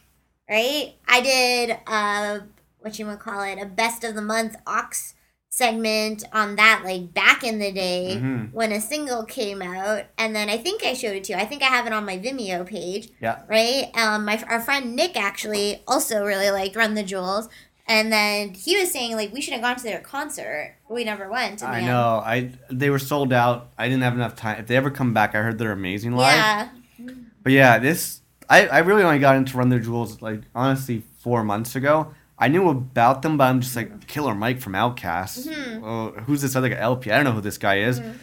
Right? 0.50 0.94
I 1.08 1.22
did 1.22 1.78
uh 1.88 2.40
what 2.80 2.98
you 3.00 3.06
would 3.06 3.20
call 3.20 3.42
it, 3.44 3.60
a 3.62 3.66
best 3.66 4.04
of 4.04 4.16
the 4.16 4.22
month 4.22 4.56
ox 4.68 5.14
segment 5.56 6.24
on 6.32 6.56
that 6.56 6.82
like 6.86 7.14
back 7.14 7.44
in 7.44 7.60
the 7.60 7.72
day 7.74 8.18
Mhm. 8.18 8.54
when 8.54 8.72
a 8.72 8.80
single 8.80 9.24
came 9.26 9.62
out 9.62 10.06
and 10.18 10.34
then 10.34 10.50
I 10.50 10.58
think 10.58 10.84
I 10.86 10.94
showed 10.94 11.14
it 11.18 11.26
to 11.26 11.34
you. 11.34 11.38
I 11.40 11.46
think 11.46 11.62
I 11.62 11.66
have 11.66 11.86
it 11.86 11.92
on 11.94 12.06
my 12.06 12.18
Vimeo 12.18 12.66
page. 12.66 13.10
Yeah. 13.20 13.40
Right? 13.50 13.92
Um 13.96 14.24
my 14.24 14.42
our 14.48 14.62
friend 14.62 14.96
Nick 14.96 15.18
actually 15.18 15.84
also 15.88 16.24
really 16.24 16.50
liked 16.52 16.78
Run 16.78 16.94
the 16.96 17.04
Jewels. 17.04 17.50
And 17.86 18.14
then 18.14 18.54
he 18.54 18.78
was 18.80 18.92
saying 18.94 19.18
like 19.18 19.34
we 19.34 19.42
should 19.42 19.52
have 19.54 19.62
gone 19.62 19.76
to 19.76 19.84
their 19.84 20.00
concert. 20.00 20.76
We 20.88 21.04
never 21.04 21.30
went. 21.30 21.62
I 21.62 21.80
end. 21.80 21.88
know. 21.88 22.24
I 22.26 22.52
they 22.70 22.90
were 22.90 23.00
sold 23.00 23.34
out. 23.34 23.72
I 23.78 23.90
didn't 23.90 24.04
have 24.04 24.14
enough 24.14 24.38
time. 24.38 24.58
If 24.58 24.68
they 24.68 24.78
ever 24.78 24.90
come 24.90 25.14
back, 25.14 25.36
I 25.36 25.40
heard 25.42 25.58
they're 25.58 25.74
amazing 25.74 26.14
live. 26.14 26.34
Yeah. 26.38 26.70
But 27.44 27.52
yeah, 27.52 27.78
this 27.78 28.22
I, 28.50 28.68
I 28.68 28.80
really 28.80 29.04
only 29.04 29.20
got 29.20 29.36
into 29.36 29.58
Run 29.58 29.68
the 29.68 29.80
Jewels 29.80 30.22
like 30.22 30.44
honestly 30.56 31.04
four 31.20 31.44
months 31.44 31.76
ago. 31.76 32.14
I 32.42 32.48
knew 32.48 32.68
about 32.70 33.22
them, 33.22 33.38
but 33.38 33.46
I'm 33.46 33.62
just 33.62 33.76
like 33.76 34.08
Killer 34.08 34.36
Mike 34.36 34.60
from 34.60 34.74
Outkast. 34.74 35.48
Mm-hmm. 35.48 35.84
Oh, 35.84 36.12
who's 36.26 36.42
this 36.42 36.56
other 36.56 36.70
guy? 36.70 36.76
El-P. 36.78 37.12
I 37.12 37.16
don't 37.16 37.24
know 37.26 37.32
who 37.34 37.42
this 37.42 37.58
guy 37.58 37.80
is. 37.80 38.00
Then 38.00 38.18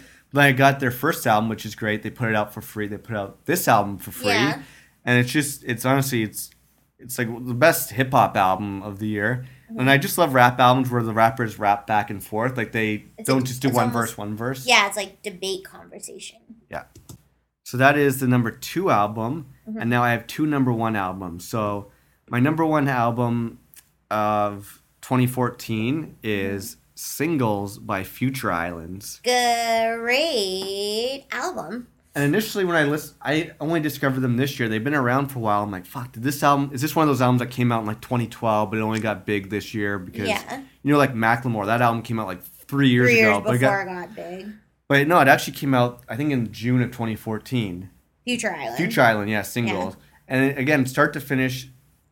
I 0.45 0.53
got 0.53 0.81
their 0.81 0.91
first 0.91 1.27
album, 1.27 1.49
which 1.49 1.64
is 1.64 1.75
great. 1.75 2.03
They 2.03 2.11
put 2.11 2.29
it 2.29 2.35
out 2.35 2.53
for 2.53 2.61
free. 2.61 2.87
They 2.89 2.99
put 2.99 3.16
out 3.16 3.47
this 3.47 3.66
album 3.69 3.97
for 3.97 4.11
free, 4.11 4.29
Yeah. 4.29 4.61
and 5.05 5.19
it's 5.19 5.31
just 5.33 5.64
it's 5.64 5.85
honestly 5.87 6.23
it's 6.23 6.51
it's 6.99 7.16
like 7.16 7.29
the 7.47 7.55
best 7.55 7.93
hip 7.93 8.11
hop 8.12 8.37
album 8.37 8.83
of 8.83 8.99
the 8.99 9.07
year. 9.07 9.47
And 9.79 9.89
I 9.91 9.99
just 9.99 10.16
love 10.19 10.33
rap 10.35 10.59
albums 10.59 10.91
where 10.91 11.03
the 11.03 11.12
rappers 11.12 11.59
rap 11.59 11.87
back 11.87 12.09
and 12.11 12.25
forth. 12.25 12.57
Like 12.57 12.73
they 12.73 13.05
It's 13.19 13.27
don't 13.29 13.43
a- 13.43 13.45
just 13.45 13.62
do 13.62 13.69
one 13.69 13.89
almost- 13.89 13.93
verse, 13.95 14.19
one 14.19 14.35
verse. 14.35 14.66
Yeah, 14.66 14.87
it's 14.89 14.97
like 14.97 15.23
debate 15.23 15.64
conversation. 15.64 16.39
Yeah. 16.71 16.85
So 17.64 17.77
that 17.77 17.97
is 17.99 18.19
the 18.21 18.27
number 18.27 18.51
two 18.51 18.91
album, 18.91 19.47
Mm-hmm. 19.69 19.81
and 19.83 19.91
now 19.91 20.03
I 20.03 20.11
have 20.12 20.27
two 20.27 20.47
number 20.47 20.73
one 20.73 20.97
albums. 20.97 21.47
So 21.47 21.91
my 22.31 22.41
number 22.41 22.64
one 22.64 22.89
album 22.89 23.59
of 24.11 24.83
2014 25.03 26.17
is 26.23 26.77
Singles 26.95 27.79
by 27.79 28.05
Future 28.05 28.51
Islands. 28.53 29.21
Great 29.25 31.25
album. 31.31 31.89
And 32.15 32.25
initially, 32.25 32.65
when 32.65 32.75
I 32.75 32.83
list, 32.85 33.15
I 33.23 33.53
only 33.61 33.79
discovered 33.81 34.21
them 34.21 34.37
this 34.37 34.59
year. 34.59 34.69
They've 34.69 34.83
been 34.83 34.95
around 34.95 35.29
for 35.29 35.39
a 35.39 35.43
while. 35.43 35.63
I'm 35.63 35.71
like, 35.71 35.87
fuck, 35.87 36.13
did 36.13 36.25
this 36.25 36.43
album, 36.43 36.71
is 36.73 36.81
this 36.83 36.97
one 36.97 37.05
of 37.05 37.09
those 37.09 37.23
albums 37.23 37.39
that 37.41 37.51
came 37.51 37.71
out 37.71 37.83
in 37.83 37.87
like 37.87 38.01
2012, 38.01 38.71
but 38.71 38.79
it 38.79 38.83
only 38.83 38.99
got 38.99 39.25
big 39.25 39.51
this 39.51 39.73
year? 39.73 39.99
Because, 40.01 40.29
Yeah. 40.29 40.63
you 40.83 40.93
know, 40.93 40.99
like 40.99 41.15
Macklemore, 41.15 41.67
that 41.67 41.81
album 41.81 42.03
came 42.03 42.19
out 42.19 42.27
like 42.27 42.43
three 42.43 42.89
years 42.89 43.11
Three 43.11 43.21
ago. 43.21 43.35
years 43.35 43.43
but, 43.45 43.55
it 43.55 43.59
got, 43.59 43.83
it 43.83 43.87
got 43.87 44.15
big. 44.17 44.49
but 44.89 45.07
no, 45.07 45.21
it 45.21 45.29
actually 45.29 45.57
came 45.57 45.75
out, 45.75 46.03
I 46.09 46.17
think, 46.17 46.33
in 46.33 46.51
June 46.51 46.83
of 46.83 46.91
2014. 46.91 47.89
Future 48.25 48.53
Island. 48.53 48.77
Future 48.77 49.01
Island, 49.03 49.31
yeah, 49.31 49.43
singles. 49.43 49.97
And 50.27 50.59
again, 50.59 50.87
start 50.87 51.13
to 51.13 51.21
finish, 51.21 51.71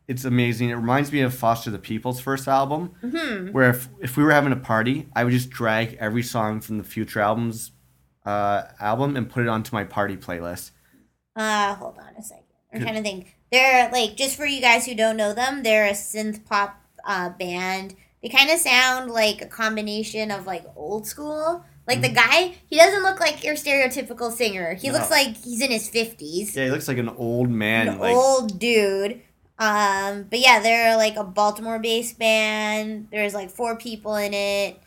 it's 0.08 0.24
amazing. 0.24 0.70
It 0.70 0.74
reminds 0.74 1.10
me 1.12 1.20
of 1.20 1.34
Foster 1.34 1.70
the 1.70 1.78
People's 1.78 2.20
first 2.20 2.46
album, 2.48 2.92
Mm-hmm. 3.02 3.52
where 3.52 3.70
if, 3.70 3.88
if 4.00 4.16
we 4.16 4.22
were 4.24 4.32
having 4.32 4.52
a 4.52 4.56
party, 4.56 5.08
I 5.14 5.24
would 5.24 5.32
just 5.32 5.50
drag 5.50 5.96
every 6.00 6.22
song 6.22 6.60
from 6.60 6.78
the 6.78 6.84
Future 6.84 7.20
albums 7.20 7.72
uh, 8.24 8.64
album 8.80 9.16
and 9.16 9.28
put 9.30 9.42
it 9.42 9.48
onto 9.48 9.74
my 9.74 9.84
party 9.84 10.16
playlist. 10.16 10.72
Uh, 11.34 11.74
hold 11.74 11.98
on 11.98 12.14
a 12.18 12.22
second. 12.22 12.44
I'm 12.72 12.80
trying 12.80 12.94
to 12.96 13.02
think. 13.02 13.36
They're 13.52 13.88
like 13.90 14.16
just 14.16 14.36
for 14.36 14.44
you 14.46 14.60
guys 14.60 14.86
who 14.86 14.94
don't 14.94 15.16
know 15.16 15.32
them, 15.32 15.62
they're 15.62 15.86
a 15.86 15.92
synth 15.92 16.44
pop 16.44 16.80
uh, 17.04 17.30
band. 17.30 17.94
They 18.22 18.28
kind 18.28 18.50
of 18.50 18.58
sound 18.58 19.10
like 19.10 19.40
a 19.42 19.46
combination 19.46 20.30
of 20.32 20.46
like 20.46 20.64
old 20.74 21.06
school. 21.06 21.64
Like 21.86 22.02
the 22.02 22.08
guy, 22.08 22.56
he 22.66 22.76
doesn't 22.76 23.04
look 23.04 23.20
like 23.20 23.44
your 23.44 23.54
stereotypical 23.54 24.32
singer. 24.32 24.74
He 24.74 24.90
looks 24.90 25.08
like 25.10 25.36
he's 25.36 25.60
in 25.60 25.70
his 25.70 25.88
fifties. 25.88 26.56
Yeah, 26.56 26.64
he 26.64 26.70
looks 26.72 26.88
like 26.88 26.98
an 26.98 27.08
old 27.10 27.48
man. 27.48 27.86
An 27.86 27.98
like, 28.00 28.16
old 28.16 28.58
dude. 28.58 29.22
Um, 29.58 30.24
but 30.28 30.38
yeah, 30.40 30.60
they're 30.60 30.96
like 30.96 31.16
a 31.16 31.24
Baltimore-based 31.24 32.18
band. 32.18 33.08
There's 33.10 33.34
like 33.34 33.50
four 33.50 33.76
people 33.76 34.14
in 34.16 34.34
it. 34.34 34.80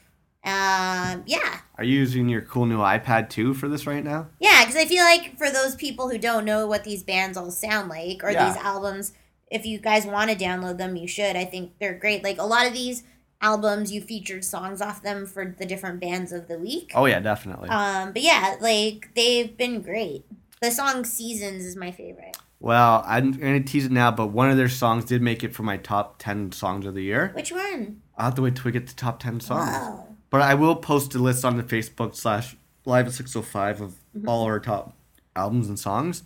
Um, 0.43 1.23
yeah, 1.25 1.59
Are 1.77 1.83
you 1.83 1.97
using 1.99 2.29
your 2.29 2.41
cool 2.41 2.65
new 2.65 2.77
iPad 2.77 3.29
too 3.29 3.53
for 3.53 3.67
this 3.67 3.85
right 3.85 4.03
now? 4.03 4.27
Yeah, 4.39 4.63
because 4.63 4.77
I 4.77 4.85
feel 4.85 5.03
like 5.03 5.37
for 5.37 5.49
those 5.49 5.75
people 5.75 6.09
who 6.09 6.17
don't 6.17 6.45
know 6.45 6.65
what 6.65 6.85
these 6.85 7.03
bands 7.03 7.37
all 7.37 7.51
sound 7.51 7.89
like 7.89 8.23
or 8.23 8.31
Yeah. 8.31 8.47
these 8.47 8.55
albums, 8.63 9.11
if 9.51 9.65
you 9.65 9.79
guys 9.79 10.05
want 10.05 10.29
to 10.31 10.37
download 10.37 10.77
them, 10.77 10.95
you 10.95 11.07
should. 11.09 11.35
I 11.35 11.43
think 11.43 11.73
they're 11.79 11.93
great. 11.97 12.23
Like 12.23 12.37
a 12.39 12.45
lot 12.45 12.65
of 12.65 12.73
these 12.73 13.03
albums, 13.41 13.91
you 13.91 13.99
featured 14.01 14.45
songs 14.45 14.81
off 14.81 15.01
them 15.01 15.25
for 15.25 15.53
the 15.57 15.65
different 15.65 15.99
bands 15.99 16.31
of 16.31 16.47
the 16.47 16.57
week. 16.57 16.91
Oh 16.95 17.05
yeah, 17.05 17.19
definitely. 17.19 17.67
Um, 17.69 18.13
but 18.13 18.21
yeah, 18.21 18.55
like 18.61 19.09
they've 19.15 19.55
been 19.57 19.81
great. 19.81 20.25
The 20.61 20.71
song 20.71 21.03
"Seasons" 21.03 21.65
is 21.65 21.75
my 21.75 21.91
favorite. 21.91 22.37
Well, 22.59 23.03
I'm 23.07 23.31
gonna 23.31 23.61
tease 23.63 23.85
it 23.85 23.91
now, 23.91 24.11
but 24.11 24.27
one 24.27 24.49
of 24.51 24.57
their 24.57 24.69
songs 24.69 25.05
did 25.05 25.21
make 25.21 25.43
it 25.43 25.53
for 25.53 25.63
my 25.63 25.77
top 25.77 26.19
ten 26.19 26.51
songs 26.51 26.85
of 26.85 26.93
the 26.93 27.03
year. 27.03 27.31
Which 27.35 27.51
one? 27.51 28.01
I'll 28.17 28.25
have 28.25 28.35
to 28.35 28.41
wait 28.41 28.55
till 28.55 28.65
we 28.65 28.71
get 28.71 28.87
to 28.87 28.95
top 28.95 29.19
ten 29.19 29.39
songs. 29.39 29.69
Wow. 29.71 30.07
But 30.29 30.41
I 30.41 30.53
will 30.55 30.75
post 30.75 31.15
a 31.15 31.19
list 31.19 31.43
on 31.45 31.57
the 31.57 31.63
Facebook 31.63 32.15
slash 32.15 32.55
live 32.85 33.07
at 33.07 33.13
six 33.13 33.35
oh 33.35 33.41
five 33.41 33.81
of 33.81 33.95
Mm-hmm. 34.17 34.27
all 34.27 34.43
our 34.45 34.59
top 34.59 34.95
albums 35.35 35.69
and 35.69 35.77
songs. 35.77 36.23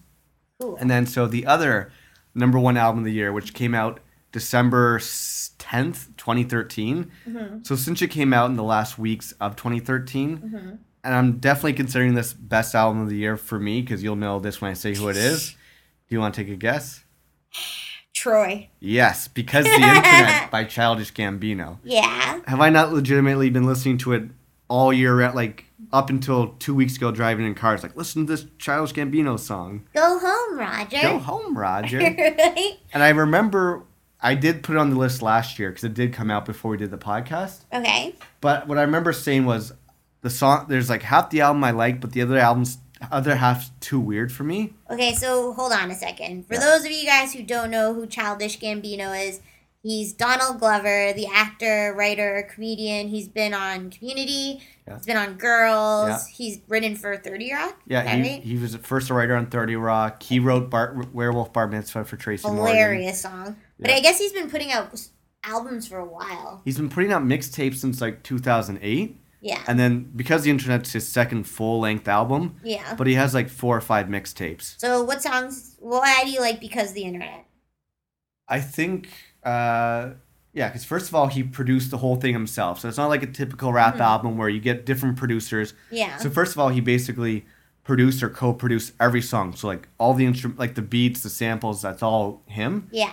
Cool. 0.62 0.78
And 0.78 0.90
then 0.90 1.06
so 1.06 1.28
the 1.28 1.46
other 1.46 1.92
number 2.34 2.58
one 2.58 2.78
album 2.78 3.00
of 3.00 3.06
the 3.06 3.12
year, 3.12 3.34
which 3.34 3.54
came 3.54 3.76
out 3.76 4.00
December 4.32 5.02
tenth, 5.58 6.16
twenty 6.16 6.46
Mm-hmm. 6.46 7.64
So 7.64 7.76
since 7.76 8.02
it 8.02 8.08
came 8.10 8.34
out 8.34 8.50
in 8.50 8.56
the 8.56 8.64
last 8.64 8.98
weeks 8.98 9.34
of 9.42 9.58
twenty 9.58 9.82
Mm-hmm. 9.82 10.56
and 11.04 11.14
I'm 11.14 11.38
definitely 11.40 11.74
considering 11.74 12.16
this 12.16 12.34
best 12.34 12.74
album 12.74 13.02
of 13.02 13.10
the 13.10 13.18
year 13.18 13.36
for 13.36 13.60
me 13.60 13.82
because 13.82 14.02
you'll 14.02 14.16
know 14.16 14.40
this 14.40 14.62
when 14.62 14.72
I 14.72 14.74
say 14.76 14.96
who 14.96 15.10
it 15.10 15.18
is. 15.18 15.56
Do 16.08 16.16
you 16.16 16.20
want 16.20 16.36
to 16.36 16.44
take 16.44 16.52
a 16.52 16.56
guess? 16.56 17.04
Troy. 18.14 18.70
Yes, 18.80 19.28
because 19.28 19.66
the 19.66 19.72
internet 19.72 20.52
by 20.52 20.64
Childish 20.64 21.14
Gambino. 21.14 21.80
Yeah. 21.84 22.42
Have 22.48 22.62
I 22.62 22.70
not 22.70 22.94
legitimately 22.94 23.50
been 23.50 23.66
listening 23.66 23.98
to 24.00 24.14
it 24.14 24.24
all 24.68 24.94
year, 24.94 25.16
round, 25.18 25.36
like 25.36 25.66
up 25.92 26.10
until 26.10 26.50
two 26.60 26.76
weeks 26.76 26.98
ago, 26.98 27.12
driving 27.12 27.46
in 27.46 27.56
cars? 27.56 27.84
Like, 27.84 27.96
listen 27.96 28.26
to 28.26 28.32
this 28.32 28.46
Childish 28.60 28.94
Gambino 28.94 29.40
song. 29.40 29.88
Go 29.94 30.20
home, 30.20 30.60
Roger. 30.60 31.02
Go 31.02 31.20
home, 31.20 31.58
Roger. 31.58 31.98
right? 32.18 32.78
and 32.94 33.04
I 33.04 33.10
remember 33.10 33.84
I 34.22 34.36
did 34.36 34.64
put 34.64 34.78
it 34.78 34.80
on 34.80 34.90
the 34.90 34.98
list 34.98 35.22
last 35.22 35.60
year 35.60 35.70
because 35.70 35.84
it 35.84 35.94
did 35.94 36.14
come 36.14 36.32
out 36.32 36.46
before 36.46 36.72
we 36.72 36.78
did 36.78 36.92
the 36.92 36.98
podcast. 36.98 37.66
Okay. 37.74 38.16
But 38.40 38.68
what 38.68 38.78
I 38.78 38.82
remember 38.84 39.12
saying 39.12 39.46
was 39.46 39.74
the 40.22 40.30
song. 40.30 40.68
There's 40.70 40.90
like 40.90 41.02
half 41.04 41.30
the 41.30 41.42
album 41.42 41.64
I 41.64 41.72
like, 41.72 42.00
but 42.00 42.14
the 42.14 42.22
other 42.22 42.38
album's 42.38 42.78
other 43.12 43.36
half 43.36 43.70
too 43.80 44.00
weird 44.00 44.32
for 44.32 44.44
me. 44.44 44.74
Okay, 44.90 45.14
so 45.14 45.54
hold 45.54 45.72
on 45.72 45.92
a 45.92 45.96
second. 45.96 46.48
For 46.48 46.56
Yeah. 46.56 46.60
those 46.62 46.86
of 46.86 46.92
you 46.92 47.06
guys 47.06 47.34
who 47.34 47.44
don't 47.44 47.70
know 47.72 47.94
who 47.94 48.06
Childish 48.08 48.60
Gambino 48.60 49.14
is, 49.28 49.40
he's 49.82 50.14
Donald 50.14 50.60
Glover, 50.60 51.14
the 51.14 51.28
actor, 51.34 51.94
writer, 51.98 52.48
comedian. 52.54 53.10
He's 53.10 53.28
been 53.28 53.54
on 53.54 53.90
Community. 53.90 54.62
Yeah. 54.88 54.98
He's 54.98 55.06
been 55.06 55.18
on 55.18 55.34
Girls. 55.36 56.10
Yeah. 56.10 56.20
He's 56.34 56.60
written 56.68 56.96
for 56.96 57.16
Thirty 57.18 57.54
Rock. 57.54 57.80
Yeah, 57.88 58.02
he, 58.16 58.22
right? 58.22 58.42
he 58.44 58.58
was 58.58 58.74
the 58.74 58.80
first 58.80 59.10
writer 59.10 59.36
on 59.36 59.48
Thirty 59.48 59.76
Rock. 59.76 60.22
He 60.24 60.40
wrote 60.40 60.70
Bar- 60.70 61.04
Werewolf 61.14 61.54
Bar 61.54 61.68
Mitzvah 61.68 62.04
for 62.06 62.18
Tracy 62.18 62.48
Morgan. 62.48 62.66
Hilarious 62.76 63.22
song. 63.22 63.56
But 63.80 63.92
I 63.92 64.00
guess 64.02 64.20
he's 64.20 64.34
been 64.34 64.50
putting 64.50 64.72
out 64.72 64.90
albums 65.46 65.88
for 65.88 65.98
a 65.98 66.06
while. 66.06 66.62
He's 66.64 66.78
been 66.78 66.90
putting 66.90 67.12
out 67.12 67.24
mixtapes 67.24 67.76
since 67.78 68.00
like 68.02 68.24
2008. 68.24 69.20
Yeah. 69.44 69.62
And 69.68 69.78
then 69.78 70.10
because 70.16 70.44
the 70.44 70.50
internet's 70.50 70.94
his 70.94 71.06
second 71.06 71.44
full 71.44 71.82
length 71.82 72.08
album, 72.08 72.56
yeah. 72.64 72.96
but 72.96 73.08
he 73.08 73.16
has 73.16 73.34
like 73.34 73.50
four 73.50 73.76
or 73.76 73.82
five 73.82 74.08
mixtapes. 74.08 74.80
So 74.80 75.04
what 75.04 75.22
songs? 75.22 75.76
Why 75.80 76.22
do 76.24 76.32
you 76.32 76.40
like 76.40 76.62
Because 76.62 76.90
of 76.90 76.96
the 76.96 77.04
Internet? 77.04 77.46
I 78.48 78.62
think, 78.62 79.10
uh, 79.44 80.12
yeah, 80.54 80.68
because 80.70 80.86
first 80.86 81.10
of 81.10 81.16
all, 81.16 81.28
he 81.28 81.44
produced 81.44 81.92
the 81.92 81.98
whole 81.98 82.16
thing 82.16 82.34
himself. 82.34 82.80
So 82.80 82.88
it's 82.88 82.98
not 82.98 83.08
like 83.10 83.22
a 83.24 83.28
typical 83.28 83.74
rap 83.74 83.96
Mhm. 83.96 84.00
album 84.02 84.38
where 84.38 84.48
you 84.50 84.62
get 84.62 84.86
different 84.86 85.18
producers. 85.18 85.74
Yeah. 85.92 86.16
So 86.18 86.30
first 86.30 86.54
of 86.54 86.60
all, 86.60 86.70
he 86.70 86.80
basically 86.80 87.46
produced 87.84 88.24
or 88.24 88.30
co-produced 88.30 88.94
every 89.00 89.22
song. 89.22 89.54
So 89.56 89.68
like 89.68 89.90
all 89.98 90.14
the 90.14 90.26
instrument, 90.26 90.58
like 90.58 90.76
the 90.76 90.82
beats, 90.82 91.22
the 91.22 91.30
samples, 91.30 91.82
that's 91.82 92.02
all 92.02 92.44
him. 92.46 92.88
yeah. 92.92 93.12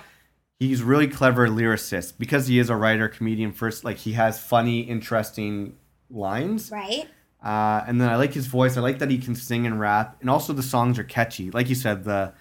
He's 0.61 0.83
really 0.83 1.09
clever 1.09 1.49
lyricist 1.49 2.13
because 2.19 2.47
he 2.47 2.59
is 2.59 2.69
a 2.69 2.77
writer, 2.77 3.09
comedian. 3.09 3.51
First, 3.51 3.83
like 3.83 3.97
he 3.97 4.13
has 4.13 4.39
funny, 4.39 4.81
interesting 4.81 5.73
lines. 6.11 6.71
Right. 6.71 7.09
Uh, 7.43 7.83
and 7.87 8.01
then 8.01 8.09
I 8.11 8.17
like 8.17 8.33
his 8.35 8.47
voice. 8.47 8.77
I 8.77 8.81
like 8.81 8.99
that 8.99 9.11
he 9.11 9.19
can 9.19 9.35
sing 9.35 9.67
and 9.67 9.81
rap, 9.81 10.17
and 10.21 10.29
also 10.29 10.53
the 10.53 10.63
songs 10.63 10.99
are 10.99 11.05
catchy. 11.05 11.51
Like 11.51 11.69
you 11.71 11.75
said, 11.75 12.05
the, 12.05 12.33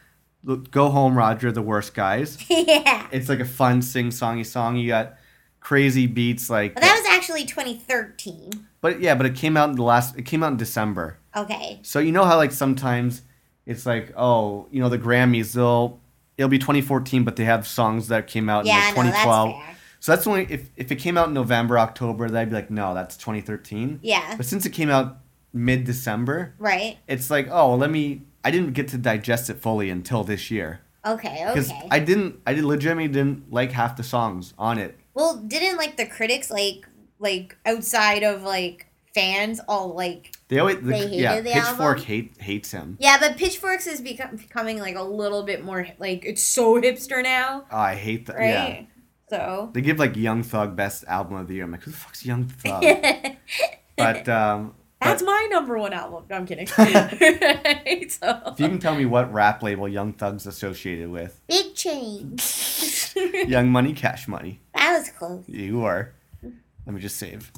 the 0.43 0.57
"Go 0.57 0.89
Home, 0.89 1.17
Roger," 1.17 1.51
the 1.51 1.61
worst 1.61 1.93
guys. 1.93 2.38
yeah. 2.49 3.07
It's 3.11 3.30
like 3.30 3.39
a 3.39 3.45
fun 3.45 3.82
sing-songy 3.82 4.45
song. 4.45 4.76
You 4.76 4.89
got 4.89 5.15
crazy 5.61 6.05
beats, 6.05 6.49
like. 6.49 6.74
But 6.74 6.84
that 6.84 6.97
was 6.97 7.05
actually 7.15 7.45
2013. 7.45 8.67
but 8.82 8.99
yeah, 8.99 9.15
but 9.15 9.26
it 9.26 9.36
came 9.36 9.55
out 9.55 9.70
in 9.70 9.76
the 9.78 9.84
last. 9.84 10.17
It 10.17 10.24
came 10.24 10.43
out 10.43 10.51
in 10.51 10.57
December. 10.57 11.17
Okay. 11.36 11.80
So 11.84 11.99
you 11.99 12.11
know 12.11 12.26
how 12.26 12.36
like 12.38 12.51
sometimes 12.51 13.22
it's 13.65 13.86
like 13.86 14.11
oh 14.17 14.67
you 14.72 14.82
know 14.82 14.89
the 14.89 14.97
Grammys 14.97 15.53
they'll 15.53 15.99
it'll 16.38 16.49
be 16.49 16.57
2014 16.57 17.24
but 17.24 17.36
they 17.36 17.45
have 17.45 17.67
songs 17.67 18.07
that 18.07 18.26
came 18.26 18.49
out 18.49 18.65
Yeah, 18.65 18.89
in 18.89 18.95
like 18.95 19.05
no, 19.05 19.11
that's 19.11 19.24
2012. 19.24 19.51
fair. 19.63 19.76
So 20.00 20.12
that's 20.14 20.26
only 20.28 20.47
if 20.50 20.70
if 20.78 20.91
it 20.91 20.95
came 20.95 21.18
out 21.18 21.28
in 21.28 21.34
November 21.34 21.78
October 21.80 22.30
then 22.30 22.41
I'd 22.41 22.50
be 22.50 22.56
like 22.56 22.72
no 22.72 22.93
that's 22.93 23.18
2013. 23.18 24.00
Yeah. 24.02 24.36
But 24.38 24.45
since 24.45 24.66
it 24.66 24.72
came 24.72 24.89
out 24.89 25.18
mid 25.54 25.84
December, 25.84 26.54
Right. 26.60 26.97
it's 27.08 27.30
like 27.30 27.47
oh 27.52 27.76
let 27.76 27.89
me 27.91 28.24
I 28.43 28.52
didn't 28.52 28.74
get 28.74 28.88
to 28.89 28.97
digest 28.97 29.50
it 29.50 29.58
fully 29.62 29.89
until 29.89 30.24
this 30.24 30.50
year 30.52 30.82
Okay. 31.06 31.43
Okay. 31.45 31.54
Because 31.54 31.72
I 31.91 32.00
didn't 32.00 32.39
I 32.47 32.54
did 32.54 32.64
legitimately 32.66 33.08
didn't 33.10 33.52
like 33.52 33.72
half 33.72 33.95
the 33.97 34.04
songs 34.04 34.54
on 34.58 34.78
it. 34.78 34.97
well, 35.14 35.36
didn't 35.38 35.78
like 35.78 35.97
the 35.97 36.06
critics 36.06 36.50
like 36.52 36.88
like 37.20 37.58
outside 37.66 38.24
of 38.24 38.43
like 38.43 38.86
fans 39.14 39.60
all 39.68 39.93
like 39.95 40.32
They 40.50 40.60
always 40.60 40.78
the, 40.78 40.84
They 40.84 41.00
hated 41.00 41.20
yeah 41.20 41.41
the 41.41 41.50
Pitchfork 41.52 41.97
album? 41.97 42.04
hate 42.06 42.38
hates 42.39 42.72
him. 42.72 42.95
yeah, 43.00 43.18
but 43.20 43.36
Pitchforks 43.38 43.88
is 43.88 44.00
become, 44.02 44.36
becoming 44.38 44.80
like 44.80 44.95
a 44.95 45.04
little 45.04 45.43
bit 45.43 45.66
more 45.66 45.88
like 46.00 46.24
it's 46.26 46.43
so 46.43 46.80
hipster 46.80 47.22
now, 47.24 47.66
Oh, 47.72 47.78
I 47.78 47.95
hate 47.95 48.28
that. 48.28 48.36
right? 48.38 48.47
Yeah. 48.50 48.82
So. 49.30 49.70
They 49.74 49.82
give 49.82 50.00
like 50.00 50.16
Young 50.16 50.44
Thug 50.44 50.76
best 50.76 51.04
album 51.06 51.36
of 51.38 51.48
the 51.48 51.56
year. 51.56 51.64
I'm 51.66 51.72
like, 51.72 51.84
who 51.84 51.92
the 51.92 51.98
fuck's 51.98 52.26
Young 52.26 52.46
Thug? 52.46 52.82
but 53.98 54.28
um, 54.28 54.74
That's 55.02 55.22
but 55.22 55.28
my 55.28 55.48
number 55.52 55.78
one 55.78 55.94
album. 55.94 56.24
No, 56.30 56.36
I'm 56.36 56.46
kidding. 56.46 56.68
Right, 56.78 58.12
so. 58.12 58.42
if 58.48 58.60
you 58.60 58.68
can 58.68 58.80
tell 58.80 58.96
me 58.96 59.06
what 59.06 59.32
rap 59.32 59.62
label 59.62 59.88
Young 59.88 60.14
Thug's 60.14 60.48
associated 60.48 61.10
with, 61.12 61.40
Big 61.48 61.76
change. 61.76 63.14
Young 63.48 63.70
Money, 63.70 63.94
Cash 63.94 64.28
Money, 64.28 64.62
that 64.76 64.98
was 64.98 65.10
close. 65.12 65.44
you 65.48 65.84
are. 65.84 66.14
Let 66.86 66.96
me 66.96 67.02
just 67.02 67.18
save. 67.18 67.52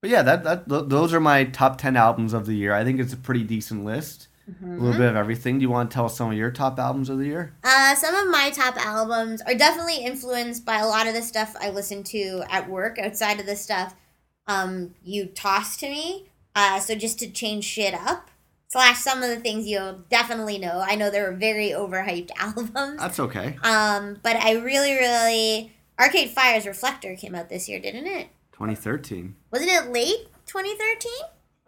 But 0.00 0.10
yeah, 0.10 0.22
that 0.22 0.44
that 0.44 0.68
th- 0.68 0.84
those 0.86 1.12
are 1.12 1.20
my 1.20 1.44
top 1.44 1.78
ten 1.78 1.96
albums 1.96 2.32
of 2.32 2.46
the 2.46 2.54
year. 2.54 2.72
I 2.74 2.84
think 2.84 3.00
it's 3.00 3.12
a 3.12 3.16
pretty 3.18 3.42
decent 3.42 3.84
list. 3.84 4.28
A 4.46 4.66
little 4.66 4.92
bit 4.98 5.08
of 5.08 5.16
everything. 5.16 5.58
Do 5.58 5.62
you 5.62 5.70
want 5.70 5.90
to 5.90 5.94
tell 5.94 6.04
us 6.04 6.16
some 6.16 6.30
of 6.30 6.36
your 6.36 6.50
top 6.50 6.78
albums 6.78 7.08
of 7.08 7.18
the 7.18 7.24
year? 7.26 7.54
Uh, 7.64 7.94
some 7.94 8.14
of 8.14 8.28
my 8.28 8.50
top 8.50 8.76
albums 8.76 9.40
are 9.42 9.54
definitely 9.54 10.04
influenced 10.04 10.66
by 10.66 10.78
a 10.78 10.86
lot 10.86 11.06
of 11.06 11.14
the 11.14 11.22
stuff 11.22 11.56
I 11.60 11.70
listen 11.70 12.02
to 12.04 12.44
at 12.50 12.68
work. 12.68 12.98
Outside 12.98 13.40
of 13.40 13.46
the 13.46 13.56
stuff 13.56 13.94
um, 14.46 14.94
you 15.02 15.26
toss 15.26 15.76
to 15.78 15.88
me, 15.88 16.26
uh, 16.54 16.78
so 16.80 16.94
just 16.94 17.18
to 17.20 17.30
change 17.30 17.64
shit 17.64 17.94
up. 17.94 18.30
Slash 18.68 18.98
some 18.98 19.22
of 19.22 19.28
the 19.30 19.36
things 19.36 19.68
you'll 19.68 20.00
definitely 20.10 20.58
know. 20.58 20.82
I 20.84 20.96
know 20.96 21.08
they're 21.08 21.32
very 21.32 21.68
overhyped 21.70 22.30
albums. 22.38 22.98
That's 22.98 23.20
okay. 23.20 23.56
Um, 23.62 24.18
but 24.22 24.36
I 24.36 24.54
really, 24.54 24.92
really 24.94 25.72
Arcade 25.98 26.30
Fire's 26.30 26.66
Reflector 26.66 27.14
came 27.14 27.34
out 27.34 27.48
this 27.48 27.68
year, 27.68 27.78
didn't 27.78 28.06
it? 28.06 28.28
2013. 28.52 29.36
Wasn't 29.52 29.70
it 29.70 29.92
late 29.92 30.26
2013? 30.46 31.12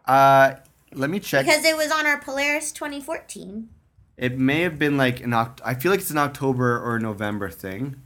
Uh, 0.05 0.55
let 0.93 1.11
me 1.11 1.21
check. 1.21 1.45
Because 1.47 1.65
it 1.65 1.77
was 1.77 1.91
on 1.91 2.07
our 2.07 2.21
Polaris 2.21 2.73
2014. 2.73 3.69
It 4.17 4.39
may 4.39 4.63
have 4.63 4.79
been 4.79 4.97
like 4.97 5.21
an 5.21 5.31
Oct- 5.31 5.61
I 5.65 5.75
feel 5.75 5.91
like 5.91 6.01
it's 6.01 6.11
an 6.11 6.19
October 6.19 6.81
or 6.83 6.99
November 6.99 7.51
thing. 7.51 7.97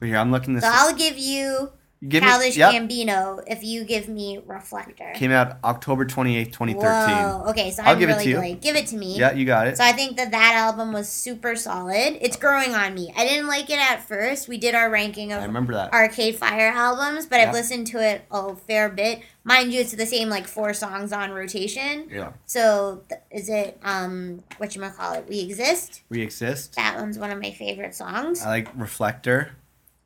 But 0.00 0.06
here, 0.08 0.16
I'm 0.18 0.32
looking 0.32 0.54
this. 0.54 0.64
So 0.64 0.70
I'll 0.72 0.94
give 0.94 1.16
you 1.16 1.72
Give 2.06 2.24
me, 2.24 2.28
yep. 2.50 2.72
Gambino 2.72 3.42
if 3.46 3.62
you 3.62 3.84
give 3.84 4.08
me 4.08 4.40
Reflector. 4.44 5.12
Came 5.14 5.30
out 5.30 5.58
October 5.62 6.04
28th, 6.04 6.46
2013. 6.52 6.80
Whoa. 6.80 7.44
Okay, 7.50 7.70
so 7.70 7.82
I'll 7.84 7.92
I'm 7.92 7.98
give 8.00 8.08
it 8.08 8.14
really 8.14 8.24
to 8.24 8.28
you. 8.30 8.34
delayed. 8.36 8.60
Give 8.60 8.74
it 8.74 8.88
to 8.88 8.96
me. 8.96 9.16
Yeah, 9.16 9.32
you 9.32 9.44
got 9.44 9.68
it. 9.68 9.76
So 9.76 9.84
I 9.84 9.92
think 9.92 10.16
that 10.16 10.32
that 10.32 10.54
album 10.54 10.92
was 10.92 11.08
super 11.08 11.54
solid. 11.54 12.18
It's 12.20 12.36
growing 12.36 12.74
on 12.74 12.94
me. 12.94 13.12
I 13.16 13.24
didn't 13.24 13.46
like 13.46 13.70
it 13.70 13.78
at 13.78 14.02
first. 14.02 14.48
We 14.48 14.58
did 14.58 14.74
our 14.74 14.90
ranking 14.90 15.32
I 15.32 15.36
of 15.36 15.42
remember 15.44 15.74
that. 15.74 15.92
Arcade 15.92 16.36
Fire 16.36 16.72
albums, 16.72 17.26
but. 17.26 17.38
I've 17.42 17.52
listened 17.52 17.86
to 17.88 17.98
it 17.98 18.22
a 18.30 18.54
fair 18.54 18.88
bit. 18.88 19.20
Mind 19.44 19.72
you, 19.72 19.80
it's 19.80 19.92
the 19.92 20.06
same 20.06 20.28
like 20.28 20.46
four 20.46 20.72
songs 20.74 21.12
on 21.12 21.32
rotation. 21.32 22.08
Yeah. 22.10 22.32
So 22.46 23.02
th- 23.08 23.20
is 23.30 23.48
it 23.48 23.78
um 23.82 24.42
what 24.58 24.74
you 24.74 24.82
call 24.82 25.14
it? 25.14 25.26
We 25.28 25.40
exist. 25.40 26.02
We 26.08 26.22
exist. 26.22 26.76
That 26.76 26.96
one's 26.98 27.18
one 27.18 27.30
of 27.30 27.40
my 27.40 27.50
favorite 27.50 27.94
songs. 27.94 28.42
I 28.42 28.48
like 28.48 28.68
Reflector. 28.76 29.52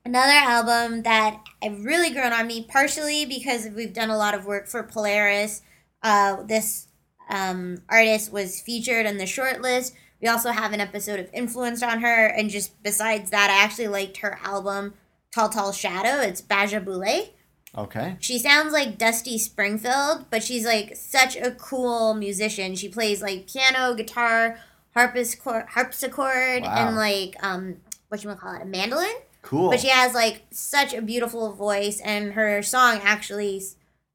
Another 0.06 0.30
album 0.34 1.02
that 1.02 1.40
I've 1.60 1.84
really 1.84 2.10
grown 2.10 2.32
on 2.32 2.46
me, 2.46 2.62
partially 2.62 3.26
because 3.26 3.66
we've 3.70 3.92
done 3.92 4.08
a 4.08 4.16
lot 4.16 4.34
of 4.36 4.46
work 4.46 4.68
for 4.68 4.84
Polaris. 4.84 5.62
Uh, 6.00 6.44
this 6.44 6.86
um, 7.28 7.78
artist 7.88 8.30
was 8.32 8.60
featured 8.60 9.04
in 9.04 9.18
the 9.18 9.26
short 9.26 9.60
list. 9.62 9.94
We 10.22 10.28
also 10.28 10.52
have 10.52 10.72
an 10.72 10.78
episode 10.80 11.18
of 11.18 11.28
Influenced 11.34 11.82
on 11.82 12.02
her, 12.02 12.26
and 12.26 12.48
just 12.50 12.80
besides 12.84 13.30
that, 13.30 13.50
I 13.50 13.64
actually 13.64 13.88
liked 13.88 14.18
her 14.18 14.38
album 14.44 14.94
Tall 15.34 15.48
Tall 15.48 15.72
Shadow. 15.72 16.20
It's 16.20 16.40
Basia 16.40 16.80
Bulat. 16.80 17.30
Okay. 17.76 18.16
She 18.20 18.38
sounds 18.38 18.72
like 18.72 18.98
Dusty 18.98 19.38
Springfield, 19.38 20.26
but 20.30 20.44
she's 20.44 20.64
like 20.64 20.94
such 20.94 21.34
a 21.34 21.50
cool 21.50 22.14
musician. 22.14 22.76
She 22.76 22.88
plays 22.88 23.20
like 23.22 23.48
piano, 23.48 23.92
guitar, 23.96 24.60
harpsichord, 24.94 25.64
harpsichord, 25.70 26.62
Wow. 26.62 26.86
and 26.86 26.96
like 26.96 27.34
um, 27.42 27.78
what 28.06 28.22
you 28.22 28.28
want 28.28 28.38
to 28.38 28.46
call 28.46 28.54
it, 28.54 28.62
a 28.62 28.66
mandolin. 28.66 29.10
Cool. 29.46 29.70
But 29.70 29.78
she 29.78 29.88
has 29.88 30.12
like 30.12 30.42
such 30.50 30.92
a 30.92 31.00
beautiful 31.00 31.52
voice, 31.52 32.00
and 32.00 32.32
her 32.32 32.62
song 32.64 32.98
actually, 33.04 33.62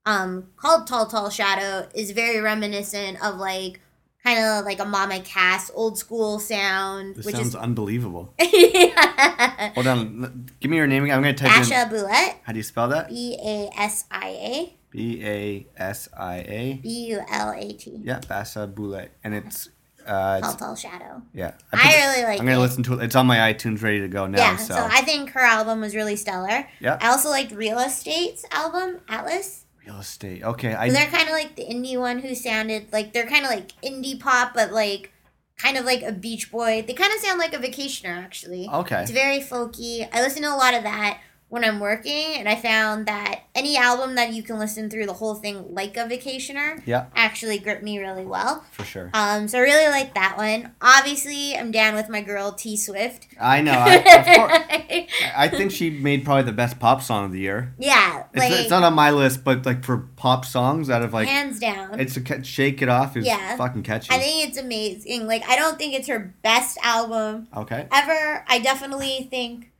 um, 0.06 0.50
called 0.58 0.88
"Tall 0.88 1.08
Tall 1.08 1.30
Shadow" 1.30 1.88
is 1.96 2.12
very 2.12 2.42
reminiscent 2.42 3.24
of 3.24 3.38
like 3.38 3.80
kind 4.26 4.40
of 4.40 4.66
like 4.66 4.82
a 4.82 4.86
Mama 4.86 5.22
Cass 5.22 5.72
old 5.74 5.98
school 5.98 6.38
sound, 6.38 7.16
this 7.16 7.26
which 7.26 7.36
sounds 7.36 7.48
is 7.48 7.56
unbelievable. 7.56 8.34
Basia 8.40 9.72
Hold 9.74 9.88
on. 9.88 10.50
Give 10.60 10.70
me 10.70 10.76
your 10.76 10.88
name 10.88 11.06
again. 11.06 11.16
I'm 11.16 11.24
going 11.24 11.34
to 11.34 11.44
type 11.46 11.64
in. 11.64 11.90
Bulat, 11.90 12.36
How 12.44 12.52
do 12.52 12.60
you 12.60 12.64
spell 12.64 12.90
that? 12.90 13.08
B 13.08 13.38
A 13.42 13.70
S 13.78 14.04
I 14.12 14.28
A 14.28 14.76
B 14.92 15.24
A 15.24 15.68
S 15.78 16.10
I 16.18 16.36
A. 16.40 16.80
B 16.84 16.90
U 17.08 17.22
L 17.32 17.54
A 17.56 17.72
T. 17.72 18.02
Yeah, 18.04 18.20
Basia 18.20 18.68
Bulat. 18.68 19.10
And 19.24 19.34
it's. 19.34 19.70
Uh, 20.12 20.42
Tall 20.42 20.54
Tall 20.56 20.76
Shadow. 20.76 21.22
yeah. 21.34 21.54
I 21.72 21.78
put- 21.78 21.96
really 21.96 22.24
like 22.24 22.40
I'm 22.40 22.46
going 22.46 22.58
to 22.58 22.62
it. 22.64 22.68
listen 22.68 22.84
to 22.84 23.00
it. 23.00 23.04
It's 23.06 23.16
on 23.16 23.26
my 23.28 23.38
iTunes 23.54 23.82
ready 23.82 24.02
to 24.02 24.08
go 24.08 24.28
now. 24.28 24.38
yeah, 24.40 24.56
so. 24.58 24.76
so 24.76 24.88
I 24.92 25.02
think 25.02 25.32
her 25.32 25.40
album 25.42 25.80
was 25.82 25.96
really 25.96 26.16
stellar. 26.16 26.68
Yeah. 26.80 26.98
I 27.02 27.10
also 27.10 27.30
liked 27.30 27.52
Real 27.52 27.80
Estate's 27.80 28.44
album, 28.52 29.00
Atlas. 29.08 29.66
Real 29.86 30.00
estate. 30.00 30.44
Okay. 30.44 30.74
I, 30.76 30.90
they're 30.90 31.08
kind 31.08 31.28
of 31.28 31.34
like 31.34 31.56
the 31.56 31.64
indie 31.66 31.98
one 31.98 32.20
who 32.20 32.36
sounded 32.36 32.92
like 32.92 33.14
they're 33.14 33.26
kind 33.28 33.46
of 33.46 33.52
like 33.52 33.72
indie 33.82 34.20
pop, 34.20 34.54
but 34.54 34.72
like 34.72 35.12
kind 35.58 35.78
of 35.78 35.86
like 35.86 36.02
a 36.04 36.12
Beach 36.12 36.52
Boy. 36.52 36.84
They 36.86 36.94
kind 36.94 37.14
of 37.14 37.20
sound 37.20 37.40
like 37.40 37.54
a 37.54 37.58
Vacationer, 37.58 38.10
actually. 38.18 38.68
okay. 38.68 39.02
It's 39.02 39.12
very 39.12 39.40
folky. 39.40 40.08
I 40.12 40.22
listen 40.22 40.42
to 40.44 40.50
a 40.54 40.56
lot 40.56 40.74
of 40.74 40.84
that 40.84 41.20
when 41.52 41.66
I'm 41.66 41.82
working, 41.82 42.36
and 42.38 42.48
I 42.48 42.56
found 42.56 43.08
that 43.08 43.42
any 43.54 43.76
album 43.76 44.16
that 44.16 44.32
you 44.32 44.42
can 44.42 44.58
listen 44.58 44.90
through 44.90 45.06
the 45.06 45.12
whole 45.14 45.36
thing 45.36 45.76
like 45.76 45.98
a 45.98 46.06
Vacationer 46.06 46.82
Yeah, 46.86 47.08
actually 47.14 47.60
gripped 47.60 47.84
me 47.84 48.00
really 48.00 48.26
well. 48.26 48.64
for 48.72 48.86
sure. 48.86 49.10
Um, 49.14 49.50
so 49.50 49.58
I 49.58 49.62
really 49.62 49.90
like 49.92 50.16
that 50.16 50.38
one. 50.38 50.72
Obviously, 50.82 51.58
I'm 51.58 51.72
down 51.72 51.94
with 51.96 52.08
my 52.08 52.22
girl 52.22 52.54
T 52.54 52.78
Swift. 52.78 53.28
I 53.40 53.60
know. 53.62 53.74
I. 53.74 55.08
I 55.36 55.48
think 55.50 55.72
she 55.72 55.90
made 55.90 56.24
probably 56.24 56.44
the 56.44 56.54
best 56.54 56.80
pop 56.80 57.02
song 57.02 57.26
of 57.26 57.32
the 57.34 57.40
year. 57.40 57.74
yeah, 57.78 58.24
It's, 58.34 58.40
like 58.40 58.52
it's 58.54 58.70
not 58.70 58.84
on 58.84 58.94
my 58.94 59.12
list, 59.12 59.44
but 59.44 59.66
like 59.66 59.84
for 59.84 59.98
pop 60.16 60.46
songs, 60.46 60.90
out 60.90 61.02
of 61.02 61.14
like, 61.14 61.28
hands 61.28 61.60
down. 61.60 62.00
it's 62.00 62.16
a 62.16 62.44
shake 62.44 62.82
it 62.82 62.88
off 62.88 63.18
is 63.18 63.26
Yeah. 63.26 63.58
fucking 63.58 63.84
catchy. 63.84 64.08
I 64.10 64.20
think 64.20 64.48
it's 64.48 64.58
amazing. 64.58 65.28
Like 65.28 65.44
I 65.50 65.58
don't 65.58 65.78
think 65.78 65.94
it's 65.96 66.08
her 66.08 66.34
best 66.44 66.78
album 66.82 67.48
okay. 67.56 67.88
ever. 67.92 68.46
I 68.48 68.60
definitely 68.60 69.28
think 69.30 69.71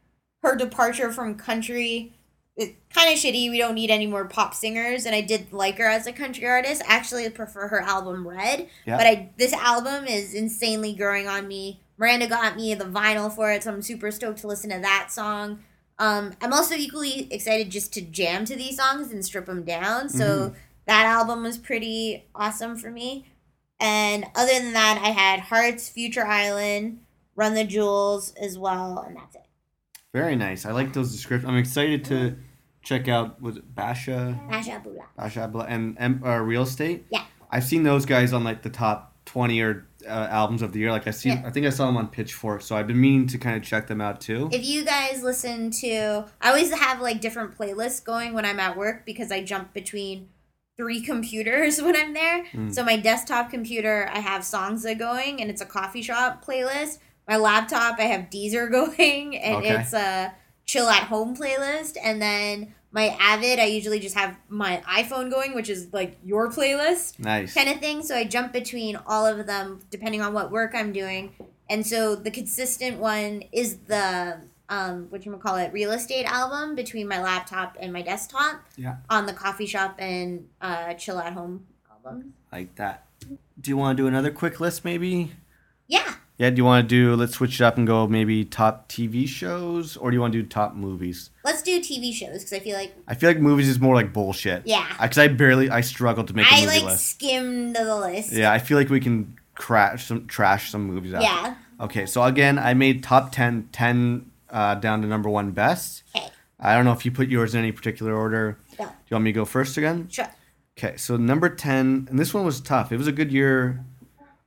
her 0.44 0.56
departure 0.56 1.12
from 1.12 1.36
country 1.36 2.14
is 2.58 2.70
kind 2.94 3.12
of 3.12 3.18
shitty. 3.18 3.50
We 3.50 3.58
don't 3.58 3.76
need 3.76 3.92
any 3.92 4.08
more 4.08 4.26
pop 4.26 4.54
singers, 4.54 5.06
and 5.06 5.16
I 5.16 5.22
did 5.22 5.54
like 5.54 5.78
her 5.78 5.86
as 5.88 6.08
a 6.08 6.14
country 6.14 6.46
artist. 6.48 6.82
I 6.88 6.96
actually 6.96 7.30
prefer 7.30 7.68
her 7.68 7.82
album 7.82 8.28
Red, 8.28 8.68
Yeah. 8.86 8.98
but 8.98 9.08
I 9.08 9.30
this 9.38 9.54
album 9.54 10.06
is 10.06 10.34
insanely 10.34 10.94
growing 10.94 11.28
on 11.28 11.48
me. 11.48 11.80
Miranda 11.98 12.28
got 12.28 12.56
me 12.56 12.74
the 12.74 12.86
vinyl 12.86 13.32
for 13.34 13.52
it, 13.52 13.64
so 13.64 13.72
I'm 13.72 13.82
super 13.82 14.12
stoked 14.12 14.40
to 14.40 14.48
listen 14.48 14.72
to 14.72 14.80
that 14.80 15.12
song. 15.12 15.64
Um, 16.00 16.34
I'm 16.42 16.52
also 16.52 16.74
equally 16.74 17.32
excited 17.32 17.70
just 17.70 17.94
to 17.94 18.02
jam 18.02 18.44
to 18.46 18.56
these 18.56 18.78
songs 18.78 19.12
and 19.12 19.24
strip 19.24 19.46
them 19.46 19.64
down. 19.64 20.10
So 20.10 20.56
that 20.88 21.06
album 21.06 21.44
was 21.44 21.60
pretty 21.60 22.26
awesome 22.34 22.76
for 22.76 22.90
me. 22.90 23.28
And 23.80 24.26
other 24.36 24.52
than 24.52 24.74
that, 24.74 25.00
I 25.04 25.10
had 25.10 25.42
Haerts, 25.42 25.92
Future 25.92 26.26
Island, 26.26 27.02
Run 27.36 27.54
the 27.54 27.64
Jewels 27.64 28.34
as 28.42 28.58
well, 28.58 28.98
and 29.08 29.16
that's 29.16 29.36
it. 29.36 29.41
Very 30.14 30.36
nice. 30.36 30.66
I 30.66 30.72
like 30.72 30.94
those 30.94 31.12
descriptions. 31.12 31.50
I'm 31.50 31.58
excited 31.58 32.04
to 32.06 32.36
check 32.84 33.08
out 33.08 33.42
was 33.42 33.58
it 33.58 33.76
Basia, 33.76 34.38
Masha 34.50 34.82
Bula. 34.84 35.06
Basha 35.18 35.48
Bla- 35.48 35.66
and, 35.66 35.96
and 36.00 36.22
uh, 36.26 36.38
Real 36.40 36.64
Estate. 36.64 37.06
Yeah. 37.10 37.24
I've 37.50 37.64
seen 37.64 37.84
those 37.84 38.06
guys 38.06 38.34
on 38.34 38.44
like 38.44 38.62
the 38.62 38.70
top 38.70 39.16
20 39.26 39.62
or 39.62 39.86
uh, 40.06 40.10
albums 40.10 40.62
of 40.62 40.74
the 40.74 40.80
year. 40.80 40.92
Like 40.92 41.08
I 41.08 41.12
see, 41.12 41.30
Yeah. 41.30 41.44
I 41.46 41.52
think 41.52 41.66
I 41.66 41.70
saw 41.70 41.86
them 41.86 41.96
on 41.98 42.08
Pitchfork, 42.08 42.62
so 42.62 42.76
I've 42.76 42.88
been 42.88 43.00
meaning 43.00 43.28
to 43.28 43.38
kind 43.38 43.56
of 43.56 43.64
check 43.64 43.88
them 43.88 44.02
out 44.02 44.20
too. 44.20 44.50
If 44.52 44.66
you 44.66 44.84
guys 44.84 45.22
listen 45.24 45.70
to, 45.82 46.26
I 46.42 46.50
always 46.50 46.74
have 46.74 47.00
like 47.02 47.22
different 47.22 47.58
playlists 47.58 48.04
going 48.04 48.34
when 48.34 48.46
I'm 48.46 48.60
at 48.60 48.76
work 48.76 49.06
because 49.06 49.32
I 49.32 49.44
jump 49.44 49.74
between 49.74 50.28
three 50.78 51.02
computers 51.02 51.82
when 51.82 51.96
I'm 51.96 52.14
there. 52.14 52.46
Mm. 52.52 52.74
So 52.74 52.84
my 52.84 52.98
desktop 52.98 53.50
computer, 53.50 54.10
I 54.12 54.20
have 54.20 54.42
Songza 54.42 54.98
going, 54.98 55.40
and 55.42 55.50
it's 55.50 55.62
a 55.62 55.66
coffee 55.66 56.02
shop 56.02 56.44
playlist. 56.44 56.98
My 57.32 57.38
laptop, 57.38 57.98
I 57.98 58.04
have 58.04 58.30
Deezer 58.30 58.70
going, 58.78 59.38
and 59.38 59.56
Okay. 59.64 59.70
it's 59.80 59.94
a 59.94 60.34
chill 60.66 60.90
at 60.90 61.04
home 61.04 61.34
playlist. 61.34 61.96
And 62.04 62.22
then 62.22 62.76
my 62.92 63.16
Avid, 63.22 63.58
I 63.58 63.68
usually 63.68 64.02
just 64.02 64.16
have 64.16 64.36
my 64.50 64.84
iPhone 64.86 65.32
going, 65.32 65.56
which 65.56 65.70
is 65.70 65.94
like 65.94 66.18
your 66.26 66.50
playlist 66.50 67.20
nice. 67.20 67.54
kind 67.54 67.70
of 67.70 67.80
thing. 67.80 68.04
So 68.04 68.18
I 68.18 68.26
jump 68.26 68.52
between 68.52 68.98
all 69.08 69.26
of 69.26 69.48
them 69.48 69.80
depending 69.90 70.22
on 70.22 70.34
what 70.34 70.52
work 70.52 70.72
I'm 70.76 70.92
doing. 70.92 71.34
And 71.70 71.88
so 71.88 72.18
the 72.18 72.32
consistent 72.32 72.98
one 73.00 73.44
is 73.54 73.78
the 73.88 74.42
um 74.68 75.08
what 75.10 75.26
you 75.26 75.32
call 75.38 75.56
it 75.56 75.72
real 75.72 75.92
estate 75.92 76.26
album 76.26 76.76
between 76.76 77.08
my 77.08 77.22
laptop 77.22 77.78
and 77.80 77.94
my 77.94 78.02
desktop 78.02 78.62
Yeah. 78.76 78.98
on 79.10 79.26
the 79.26 79.34
coffee 79.34 79.66
shop 79.66 79.96
and 80.00 80.50
uh 80.60 80.96
chill 80.96 81.18
at 81.18 81.32
home 81.32 81.66
album. 81.90 82.34
Like 82.52 82.76
that. 82.76 83.06
Do 83.60 83.70
you 83.72 83.78
want 83.78 83.96
to 83.96 84.04
do 84.04 84.08
another 84.08 84.32
quick 84.32 84.60
list, 84.60 84.84
maybe? 84.84 85.32
Yeah. 85.88 86.16
Yeah. 86.38 86.50
Do 86.50 86.58
you 86.58 86.66
want 86.66 86.88
to 86.88 86.88
do? 86.88 87.16
Let's 87.16 87.34
switch 87.34 87.60
it 87.60 87.64
up 87.64 87.78
and 87.78 87.86
go 87.86 88.08
maybe 88.08 88.44
top 88.46 88.90
TV 88.90 89.28
shows, 89.28 89.96
or 89.98 90.10
do 90.12 90.16
you 90.16 90.22
want 90.22 90.34
to 90.34 90.42
do 90.42 90.48
top 90.48 90.74
movies? 90.76 91.30
Let's 91.44 91.62
do 91.62 91.80
TV 91.80 92.14
shows 92.14 92.40
because 92.40 92.54
I 92.54 92.60
feel 92.60 92.76
like 92.78 92.96
I 93.08 93.14
feel 93.16 93.30
like 93.30 93.40
movies 93.40 93.68
is 93.70 93.80
more 93.80 93.94
like 93.96 94.12
bullshit. 94.14 94.64
yeah. 94.66 94.88
Because 95.02 95.18
I 95.18 95.28
barely, 95.28 95.70
I 95.70 95.82
struggle 95.82 96.24
to 96.24 96.34
make 96.36 96.46
a 96.46 96.56
I 96.56 96.62
movie 96.62 96.72
I 96.72 96.76
like 96.80 96.84
list. 96.84 97.08
skimmed 97.08 97.76
the 97.76 97.96
list. 97.96 98.32
Yeah, 98.34 98.52
I 98.52 98.60
feel 98.60 98.78
like 98.78 98.90
we 98.90 99.00
can 99.00 99.38
crash 99.56 100.06
some, 100.08 100.26
trash 100.28 100.72
some 100.72 100.86
movies 100.86 101.14
out. 101.14 101.22
Yeah. 101.24 101.56
Okay, 101.80 102.06
so 102.06 102.24
again, 102.24 102.58
I 102.60 102.74
made 102.76 103.04
top 103.04 103.32
10, 103.32 103.70
10 103.72 104.32
uh, 104.50 104.76
down 104.76 105.02
to 105.02 105.08
number 105.08 105.30
one 105.30 105.52
best. 105.52 106.04
Okay. 106.16 106.28
I 106.60 106.76
don't 106.76 106.86
know 106.86 106.92
if 106.94 107.06
you 107.06 107.12
put 107.12 107.28
yours 107.28 107.56
in 107.56 107.60
any 107.62 107.72
particular 107.72 108.14
order. 108.16 108.58
Go. 108.78 108.86
Do 108.86 108.90
you 109.10 109.16
want 109.16 109.24
me 109.26 109.32
to 109.32 109.36
go 109.36 109.46
first 109.46 109.78
again? 109.78 110.08
Sure. 110.10 110.28
Okay, 110.78 110.96
so 110.98 111.18
number 111.18 111.50
10, 111.50 112.08
and 112.10 112.20
this 112.20 112.34
one 112.34 112.46
was 112.46 112.62
tough. 112.62 112.92
It 112.92 112.98
was 112.98 113.08
a 113.08 113.12
good 113.12 113.32
year. 113.32 113.84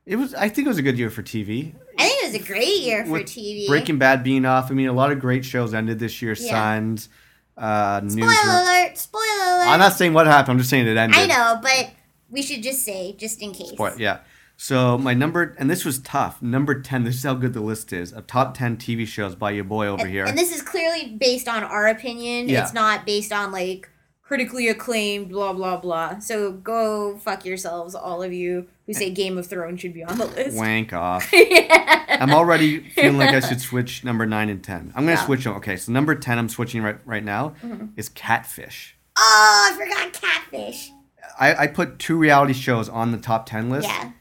It 0.05 0.17
was, 0.17 0.33
I 0.35 0.49
think 0.49 0.65
it 0.67 0.69
was 0.69 0.77
a 0.77 0.83
good 0.83 0.99
year 0.99 1.09
for 1.09 1.23
TV. 1.23 1.73
I 1.97 2.07
think 2.07 2.23
it 2.23 2.31
was 2.33 2.35
a 2.41 2.47
great 2.47 2.81
year 2.81 3.05
for 3.05 3.11
With 3.13 3.23
TV. 3.23 3.67
Breaking 3.67 3.97
Bad 3.97 4.23
being 4.23 4.45
off. 4.45 4.69
I 4.69 4.75
mean, 4.75 4.87
a 4.87 4.93
lot 4.93 5.11
of 5.11 5.19
great 5.19 5.43
shows 5.43 5.73
ended 5.73 5.97
this 5.97 6.21
year. 6.21 6.33
Yeah. 6.33 6.49
Signs, 6.51 7.09
uh, 7.57 8.01
News. 8.03 8.13
Spoiler 8.37 8.61
alert! 8.61 8.97
Spoiler 8.97 9.23
alert! 9.23 9.67
I'm 9.67 9.79
not 9.79 9.93
saying 9.93 10.13
what 10.13 10.27
happened. 10.27 10.51
I'm 10.53 10.57
just 10.59 10.69
saying 10.69 10.87
it 10.87 10.95
ended. 10.97 11.17
I 11.19 11.25
know, 11.25 11.59
but 11.61 11.89
we 12.29 12.41
should 12.43 12.61
just 12.61 12.83
say 12.83 13.13
just 13.17 13.41
in 13.41 13.51
case. 13.53 13.69
Spoil- 13.69 13.95
yeah. 13.97 14.19
So 14.57 14.97
my 14.97 15.13
number, 15.13 15.55
and 15.57 15.69
this 15.69 15.83
was 15.83 15.99
tough. 15.99 16.41
Number 16.41 16.79
ten. 16.81 17.03
This 17.03 17.15
is 17.15 17.23
how 17.23 17.33
good 17.33 17.53
the 17.53 17.61
list 17.61 17.91
is 17.91 18.13
of 18.13 18.27
top 18.27 18.55
ten 18.55 18.77
TV 18.77 19.07
shows 19.07 19.35
by 19.35 19.51
your 19.51 19.63
boy 19.63 19.87
over 19.87 20.03
And- 20.03 20.11
here. 20.11 20.25
And 20.25 20.37
this 20.37 20.53
is 20.55 20.61
clearly 20.61 21.15
based 21.15 21.47
on 21.47 21.63
our 21.63 21.87
opinion. 21.87 22.47
Yeah. 22.47 22.63
It's 22.63 22.73
not 22.73 23.05
based 23.05 23.33
on 23.33 23.51
like 23.51 23.89
critically 24.25 24.67
acclaimed, 24.67 25.29
blah 25.29 25.53
blah 25.53 25.77
blah. 25.77 26.19
So 26.19 26.51
go 26.51 27.17
fuck 27.17 27.45
yourselves, 27.45 27.95
all 27.95 28.21
of 28.23 28.33
you 28.33 28.67
who 28.85 28.93
say 28.93 29.09
Game 29.09 29.37
of 29.37 29.47
Thrones 29.47 29.79
should 29.81 29.93
be 29.93 30.03
on 30.03 30.17
the 30.17 30.25
list. 30.25 30.57
Wank 30.57 30.93
off. 30.93 31.29
yeah. 31.33 32.17
I'm 32.21 32.31
already 32.31 32.79
feeling 32.89 33.17
like 33.17 33.33
I 33.33 33.39
should 33.39 33.61
switch 33.69 34.03
number 34.03 34.25
nine 34.25 34.49
and 34.49 34.63
ten. 34.63 34.91
I'm 34.95 35.03
gonna 35.05 35.11
Yeah. 35.17 35.25
switch 35.25 35.43
them. 35.43 35.55
Okay, 35.57 35.77
so 35.77 35.91
number 35.91 36.15
ten 36.15 36.37
I'm 36.37 36.49
switching 36.49 36.81
right 36.83 36.97
right 37.05 37.23
now 37.23 37.55
Mm-hmm. 37.63 37.87
is 37.97 38.09
Catfish. 38.09 38.95
Oh, 39.17 39.71
I 39.73 39.77
forgot 39.77 40.13
Catfish. 40.13 40.91
I, 41.39 41.55
I 41.63 41.67
put 41.67 41.99
two 41.99 42.17
reality 42.17 42.53
shows 42.53 42.89
on 42.89 43.11
the 43.11 43.17
top 43.17 43.45
ten 43.45 43.69
list. 43.69 43.87
Yeah. 43.87 44.11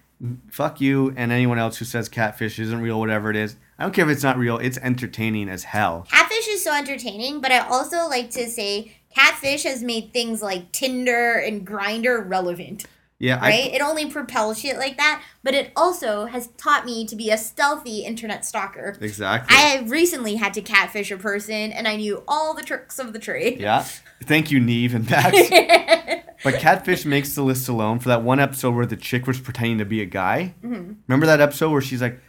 Fuck 0.51 0.81
you 0.81 1.13
and 1.17 1.31
anyone 1.33 1.59
else 1.59 1.77
who 1.79 1.85
says 1.85 2.09
Catfish 2.09 2.59
isn't 2.59 2.81
real, 2.81 2.99
whatever 2.99 3.29
it 3.31 3.37
is. 3.37 3.57
I 3.79 3.83
don't 3.83 3.93
care 3.93 4.05
if 4.09 4.11
it's 4.11 4.23
not 4.23 4.39
real. 4.39 4.57
It's 4.59 4.79
entertaining 4.79 5.49
as 5.49 5.65
hell. 5.65 6.07
Catfish 6.11 6.49
is 6.49 6.63
so 6.65 6.73
entertaining, 6.75 7.41
but 7.41 7.51
I 7.53 7.59
also 7.59 8.09
like 8.09 8.31
to 8.31 8.49
say 8.49 8.93
Catfish 9.15 9.63
has 9.65 9.83
made 9.83 10.13
things 10.13 10.43
like 10.43 10.73
Tinder 10.73 11.35
and 11.35 11.67
Grindr 11.67 12.29
relevant. 12.29 12.85
Yeah, 13.21 13.39
right? 13.41 13.73
it 13.73 13.81
only 13.81 14.11
propels 14.11 14.59
shit 14.59 14.77
like 14.77 14.97
that, 14.99 15.23
but 15.45 15.55
it 15.55 15.71
also 15.77 16.27
has 16.27 16.49
taught 16.59 16.85
me 16.85 17.07
to 17.07 17.15
be 17.17 17.31
a 17.31 17.39
stealthy 17.39 18.01
internet 18.01 18.45
stalker. 18.45 18.99
Exactly. 19.01 19.57
I 19.57 19.85
recently 19.87 20.35
had 20.35 20.53
to 20.55 20.61
catfish 20.61 21.11
a 21.13 21.17
person, 21.17 21.73
and 21.73 21.87
I 21.87 21.95
knew 21.97 22.25
all 22.27 22.55
the 22.55 22.63
tricks 22.63 22.99
of 22.99 23.13
the 23.13 23.19
trade. 23.21 23.61
yeah. 23.61 23.87
Thank 24.25 24.51
you, 24.51 24.59
Nev 24.61 24.95
and 24.95 25.09
Max. 25.09 25.39
But 26.43 26.55
Catfish 26.61 27.07
makes 27.07 27.35
the 27.35 27.43
list 27.43 27.69
alone 27.71 28.01
for 28.01 28.11
that 28.11 28.23
one 28.23 28.39
episode 28.39 28.75
where 28.75 28.85
the 28.85 28.97
chick 28.97 29.27
was 29.27 29.41
pretending 29.41 29.79
to 29.79 29.87
be 29.87 30.03
a 30.03 30.05
guy. 30.05 30.55
Remember 30.63 31.25
that 31.25 31.41
episode 31.41 31.71
where 31.71 31.81
she's 31.81 32.03
like, 32.03 32.21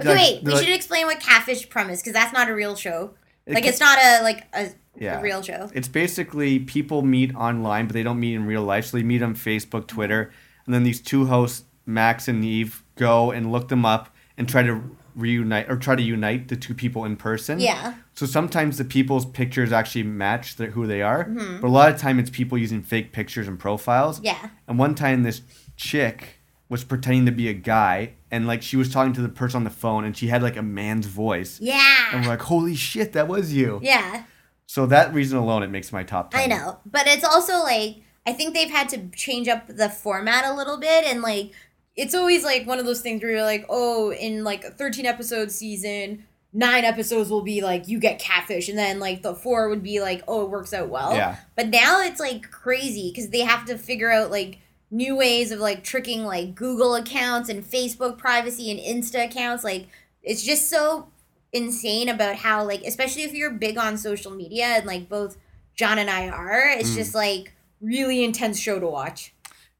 Mm-hmm. 0.00 0.08
Okay, 0.08 0.10
like- 0.10 0.18
wait, 0.18 0.42
we 0.44 0.52
like- 0.52 0.64
should 0.64 0.74
explain 0.74 1.06
what 1.06 1.20
catfish 1.20 1.68
premise 1.68 2.00
because 2.00 2.14
that's 2.14 2.32
not 2.32 2.48
a 2.48 2.54
real 2.54 2.74
show. 2.74 3.14
It 3.46 3.54
Like 3.54 3.64
ca- 3.64 3.68
it's 3.70 3.80
not 3.80 3.98
a 3.98 4.22
like 4.22 4.46
a, 4.54 4.70
Yeah. 4.98 5.18
a 5.18 5.22
real 5.22 5.42
show. 5.42 5.70
It's 5.74 5.88
basically 5.88 6.58
people 6.60 7.02
meet 7.02 7.34
online, 7.34 7.86
but 7.86 7.94
they 7.94 8.02
don't 8.02 8.20
meet 8.20 8.34
in 8.34 8.46
real 8.46 8.62
life. 8.62 8.86
So 8.86 8.96
they 8.96 9.02
meet 9.02 9.22
on 9.22 9.34
Facebook, 9.34 9.86
Twitter, 9.86 10.32
and 10.66 10.74
then 10.74 10.82
these 10.82 11.00
two 11.00 11.26
hosts, 11.26 11.64
Max 11.86 12.28
and 12.28 12.44
Eve, 12.44 12.82
go 12.96 13.30
and 13.30 13.52
look 13.52 13.68
them 13.68 13.84
up 13.84 14.08
and 14.38 14.48
try 14.48 14.62
to 14.62 14.82
reunite 15.14 15.70
or 15.70 15.76
try 15.76 15.94
to 15.94 16.02
unite 16.02 16.48
the 16.48 16.56
two 16.56 16.74
people 16.74 17.04
in 17.04 17.16
person. 17.16 17.60
Yeah. 17.60 17.94
So 18.14 18.26
sometimes 18.26 18.78
the 18.78 18.84
people's 18.84 19.26
pictures 19.26 19.72
actually 19.72 20.02
match 20.04 20.56
the, 20.56 20.66
who 20.66 20.86
they 20.86 21.02
are, 21.02 21.24
but 21.60 21.66
a 21.66 21.68
lot 21.68 21.92
of 21.92 22.00
time 22.00 22.18
it's 22.18 22.30
people 22.30 22.56
using 22.58 22.82
fake 22.82 23.12
pictures 23.12 23.46
and 23.46 23.58
profiles. 23.58 24.16
Mm-hmm. 24.16 24.26
Yeah. 24.26 24.48
And 24.66 24.78
one 24.78 24.94
time 24.94 25.22
this 25.22 25.42
chick 25.76 26.38
was 26.68 26.84
pretending 26.84 27.26
to 27.26 27.32
be 27.32 27.48
a 27.48 27.52
guy, 27.52 28.14
and 28.30 28.46
like 28.46 28.62
she 28.62 28.76
was 28.76 28.92
talking 28.92 29.12
to 29.12 29.20
the 29.20 29.28
person 29.28 29.58
on 29.58 29.64
the 29.64 29.70
phone, 29.70 30.04
and 30.04 30.16
she 30.16 30.28
had 30.28 30.42
like 30.42 30.56
a 30.56 30.62
man's 30.62 31.06
voice. 31.06 31.60
Yeah. 31.60 32.08
And 32.12 32.22
we're 32.22 32.28
like, 32.28 32.42
holy 32.42 32.74
shit, 32.74 33.12
that 33.12 33.28
was 33.28 33.52
you. 33.52 33.80
Yeah. 33.82 34.24
So 34.66 34.86
that 34.86 35.12
reason 35.12 35.38
alone, 35.38 35.62
it 35.62 35.70
makes 35.70 35.92
my 35.92 36.02
top 36.02 36.30
ten. 36.30 36.40
I 36.40 36.46
know, 36.46 36.78
but 36.86 37.06
it's 37.06 37.24
also 37.24 37.58
like 37.58 38.02
I 38.26 38.32
think 38.32 38.54
they've 38.54 38.70
had 38.70 38.88
to 38.90 39.08
change 39.08 39.48
up 39.48 39.66
the 39.68 39.88
format 39.88 40.44
a 40.44 40.54
little 40.54 40.78
bit, 40.78 41.04
and 41.04 41.20
like 41.20 41.52
it's 41.96 42.14
always 42.14 42.44
like 42.44 42.66
one 42.66 42.78
of 42.78 42.86
those 42.86 43.00
things 43.00 43.22
where 43.22 43.30
you're 43.30 43.42
like, 43.42 43.66
oh, 43.68 44.12
in 44.12 44.42
like 44.42 44.64
a 44.64 44.70
13 44.70 45.06
episode 45.06 45.52
season, 45.52 46.24
nine 46.52 46.84
episodes 46.84 47.30
will 47.30 47.42
be 47.42 47.60
like 47.60 47.88
you 47.88 47.98
get 48.00 48.18
catfish, 48.18 48.68
and 48.68 48.78
then 48.78 48.98
like 48.98 49.22
the 49.22 49.34
four 49.34 49.68
would 49.68 49.82
be 49.82 50.00
like, 50.00 50.22
oh, 50.26 50.42
it 50.42 50.50
works 50.50 50.72
out 50.72 50.88
well. 50.88 51.14
Yeah. 51.14 51.36
But 51.56 51.68
now 51.68 52.00
it's 52.00 52.20
like 52.20 52.50
crazy 52.50 53.10
because 53.10 53.30
they 53.30 53.40
have 53.40 53.66
to 53.66 53.76
figure 53.76 54.10
out 54.10 54.30
like 54.30 54.58
new 54.94 55.16
ways 55.16 55.50
of 55.50 55.58
like 55.58 55.82
tricking 55.82 56.24
like 56.24 56.54
Google 56.54 56.94
accounts 56.94 57.48
and 57.48 57.64
Facebook 57.64 58.16
privacy 58.16 58.70
and 58.70 58.78
Insta 58.78 59.24
accounts. 59.26 59.64
Like 59.64 59.88
it's 60.22 60.42
just 60.42 60.70
so 60.70 61.08
insane 61.52 62.08
about 62.08 62.36
how 62.36 62.64
like 62.64 62.82
especially 62.84 63.22
if 63.22 63.32
you're 63.34 63.50
big 63.50 63.76
on 63.76 63.96
social 63.98 64.30
media 64.32 64.64
and 64.66 64.86
like 64.86 65.08
both 65.08 65.36
John 65.74 65.98
and 65.98 66.08
I 66.08 66.28
are, 66.28 66.68
it's 66.70 66.90
Mm. 66.90 66.94
just 66.96 67.14
like 67.14 67.52
really 67.80 68.22
intense 68.24 68.58
show 68.58 68.78
to 68.78 68.86
watch. 68.86 69.34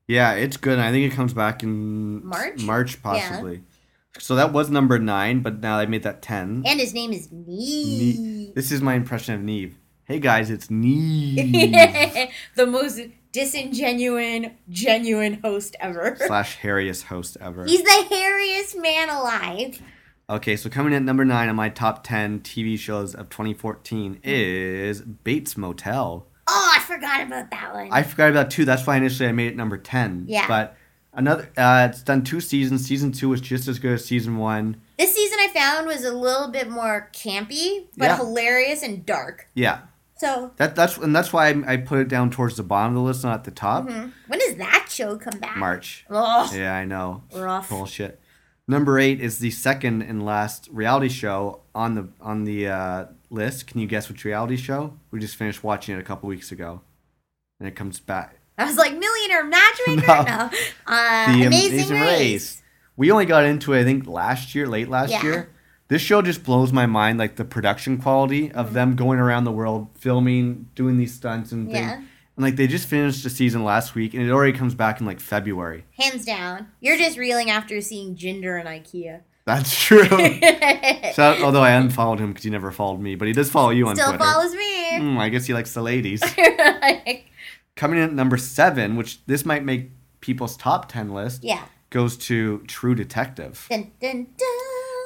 Yeah, 0.09 0.33
it's 0.33 0.57
good. 0.57 0.79
I 0.79 0.91
think 0.91 1.11
it 1.11 1.17
comes 1.17 1.33
back 1.33 1.63
in 1.63 2.27
March? 2.27 2.61
March 2.63 3.03
possibly. 3.03 3.63
So 4.19 4.35
that 4.37 4.53
was 4.53 4.69
number 4.71 4.99
nine, 4.99 5.41
but 5.41 5.61
now 5.61 5.79
they 5.79 5.87
made 5.87 6.03
that 6.03 6.23
ten. 6.23 6.63
And 6.67 6.79
his 6.79 6.93
name 6.93 7.13
is 7.13 7.29
Ne- 7.33 8.47
Nev. 8.47 8.55
this 8.55 8.71
is 8.73 8.83
my 8.83 8.95
impression 8.95 9.35
of 9.35 9.41
Nev. 9.43 9.75
Hey 10.05 10.19
guys, 10.19 10.51
it's 10.51 10.71
Nev 10.71 11.37
the 12.57 12.67
most 12.67 13.01
disingenuine, 13.35 14.53
genuine 14.71 15.41
host 15.43 15.77
ever. 15.81 16.17
slash 16.27 16.59
hairiest 16.59 17.05
host 17.05 17.37
ever. 17.41 17.65
He's 17.65 17.83
the 17.83 18.07
hairiest 18.11 18.81
man 18.81 19.11
alive. 19.11 19.81
Okay, 20.31 20.57
so 20.57 20.71
coming 20.71 20.95
at 20.95 21.03
number 21.03 21.25
nine 21.25 21.49
on 21.49 21.57
my 21.57 21.69
top 21.69 22.03
ten 22.05 22.41
TV 22.41 22.79
shows 22.79 23.15
of 23.15 23.29
2014 23.29 24.21
is 24.23 25.03
Bates 25.03 25.57
Motel. 25.57 26.27
Oh, 26.47 26.73
I 26.77 26.81
forgot 26.81 27.23
about 27.27 27.51
that 27.51 27.75
one. 27.75 27.89
I 27.91 28.03
forgot 28.03 28.31
about 28.31 28.51
two. 28.51 28.65
That's 28.65 28.87
why 28.87 28.97
initially 28.97 29.29
I 29.29 29.33
made 29.33 29.49
it 29.49 29.57
number 29.57 29.77
ten. 29.77 30.25
Yeah. 30.29 30.47
But 30.49 30.77
another, 31.13 31.51
uh, 31.57 31.89
it's 31.91 32.03
done 32.03 32.23
two 32.23 32.41
seasons. 32.41 32.87
Season 32.87 33.13
two 33.13 33.29
was 33.31 33.41
just 33.41 33.69
as 33.69 33.79
good 33.79 33.93
as 33.95 34.05
season 34.05 34.37
one. 34.39 34.81
This 34.99 35.15
season 35.15 35.39
I 35.41 35.49
found 35.49 35.87
was 35.87 36.05
a 36.05 36.13
little 36.13 36.49
bit 36.51 36.71
more 36.71 37.11
campy, 37.13 37.87
but 37.97 38.07
Yeah. 38.07 38.17
hilarious 38.17 38.83
and 38.83 39.05
dark. 39.05 39.49
Yeah, 39.55 39.81
So, 40.17 40.53
that 40.57 40.77
that's 40.77 40.97
and 40.97 41.15
that's 41.15 41.33
why 41.33 41.49
I, 41.49 41.73
I 41.73 41.77
put 41.77 41.99
it 41.99 42.09
down 42.09 42.31
towards 42.31 42.57
the 42.57 42.63
bottom 42.63 42.93
of 42.97 43.03
the 43.03 43.07
list, 43.07 43.25
not 43.25 43.35
at 43.35 43.45
the 43.45 43.51
top. 43.51 43.87
when 43.87 44.13
does 44.39 44.55
that 44.57 44.87
show 44.89 45.17
come 45.17 45.39
back? 45.41 45.57
March. 45.57 46.07
Oh, 46.09 46.51
Yeah, 46.55 46.75
I 46.75 46.85
know. 46.85 47.23
rough. 47.35 47.69
Bullshit. 47.69 48.21
Number 48.67 48.99
eight 48.99 49.21
is 49.21 49.41
the 49.41 49.51
second 49.51 50.03
and 50.03 50.25
last 50.25 50.69
reality 50.73 51.09
show 51.09 51.61
on 51.75 51.95
the 51.97 52.09
on 52.21 52.45
the 52.45 52.69
uh, 52.69 53.05
list. 53.29 53.67
Can 53.67 53.81
you 53.81 53.87
guess 53.87 54.09
which 54.09 54.25
reality 54.25 54.57
show? 54.57 54.95
We 55.11 55.21
just 55.21 55.37
finished 55.37 55.63
watching 55.65 55.97
it 55.97 55.99
a 55.99 56.05
couple 56.05 56.29
weeks 56.29 56.51
ago, 56.53 56.81
and 57.61 57.69
it 57.69 57.75
comes 57.77 58.01
back. 58.01 58.37
I 58.57 58.65
was 58.67 58.77
like, 58.77 58.97
Millionaire 58.97 59.45
Matchmaker? 59.45 60.07
No. 60.07 60.23
No. 60.23 60.51
Uh, 60.87 61.33
The 61.37 61.43
Amazing, 61.45 61.47
Amazing 61.47 62.01
Race. 62.01 62.19
Race. 62.21 62.63
We 62.97 63.11
only 63.11 63.27
got 63.27 63.45
into 63.45 63.73
it, 63.73 63.81
I 63.81 63.85
think, 63.85 64.07
last 64.07 64.55
year, 64.55 64.69
late 64.69 64.89
last 64.89 65.11
Yeah. 65.11 65.23
year. 65.25 65.51
This 65.89 66.01
show 66.03 66.23
just 66.23 66.45
blows 66.45 66.73
my 66.73 66.87
mind, 66.87 67.19
like 67.19 67.37
the 67.37 67.45
production 67.45 67.99
quality 67.99 68.51
of 68.53 68.67
Mm-hmm. 68.67 68.75
them 68.75 68.97
going 68.97 69.19
around 69.19 69.45
the 69.45 69.53
world, 69.53 69.89
filming, 69.99 70.69
doing 70.75 70.97
these 70.99 71.15
stunts 71.15 71.53
and 71.53 71.67
things. 71.71 71.79
Yeah. 71.87 71.95
And 71.97 72.43
like 72.43 72.57
they 72.57 72.67
just 72.67 72.89
finished 72.89 73.23
the 73.23 73.31
season 73.31 73.65
last 73.65 73.95
week, 73.95 74.15
and 74.15 74.23
it 74.23 74.31
already 74.31 74.57
comes 74.57 74.75
back 74.75 74.99
in 75.01 75.07
like 75.07 75.21
February. 75.21 75.85
Hands 75.99 76.25
down. 76.25 76.69
You're 76.81 76.97
just 76.99 77.17
reeling 77.19 77.51
after 77.51 77.81
seeing 77.81 78.17
Jinder 78.17 78.59
and 78.59 78.69
IKEA. 78.69 79.21
That's 79.45 79.79
true. 79.79 80.05
Shout, 81.13 81.43
although 81.43 81.63
I 81.63 81.73
unfollowed 81.73 82.19
him 82.19 82.29
because 82.33 82.45
he 82.45 82.51
never 82.51 82.73
followed 82.73 82.99
me, 83.01 83.15
but 83.15 83.29
he 83.29 83.35
does 83.35 83.51
follow 83.51 83.71
you 83.71 83.87
on 83.89 83.95
Still 83.95 84.09
Twitter. 84.09 84.25
follows 84.25 84.55
me. 84.55 84.99
Hmm, 84.99 85.19
I 85.19 85.29
guess 85.29 85.45
he 85.47 85.53
likes 85.55 85.75
the 85.75 85.83
ladies. 85.83 86.23
Like, 86.81 87.27
Coming 87.77 87.99
in 87.99 88.05
at 88.05 88.13
number 88.15 88.37
seven, 88.37 88.97
which 88.97 89.25
this 89.27 89.45
might 89.45 89.65
make 89.65 89.91
people's 90.21 90.57
top 90.57 90.89
ten 90.91 91.13
list, 91.13 91.43
yeah. 91.45 91.65
goes 91.91 92.17
to 92.17 92.59
True 92.67 92.95
Detective. 92.95 93.67
Dun, 93.69 93.91
dun, 94.01 94.27
dun. 94.37 94.49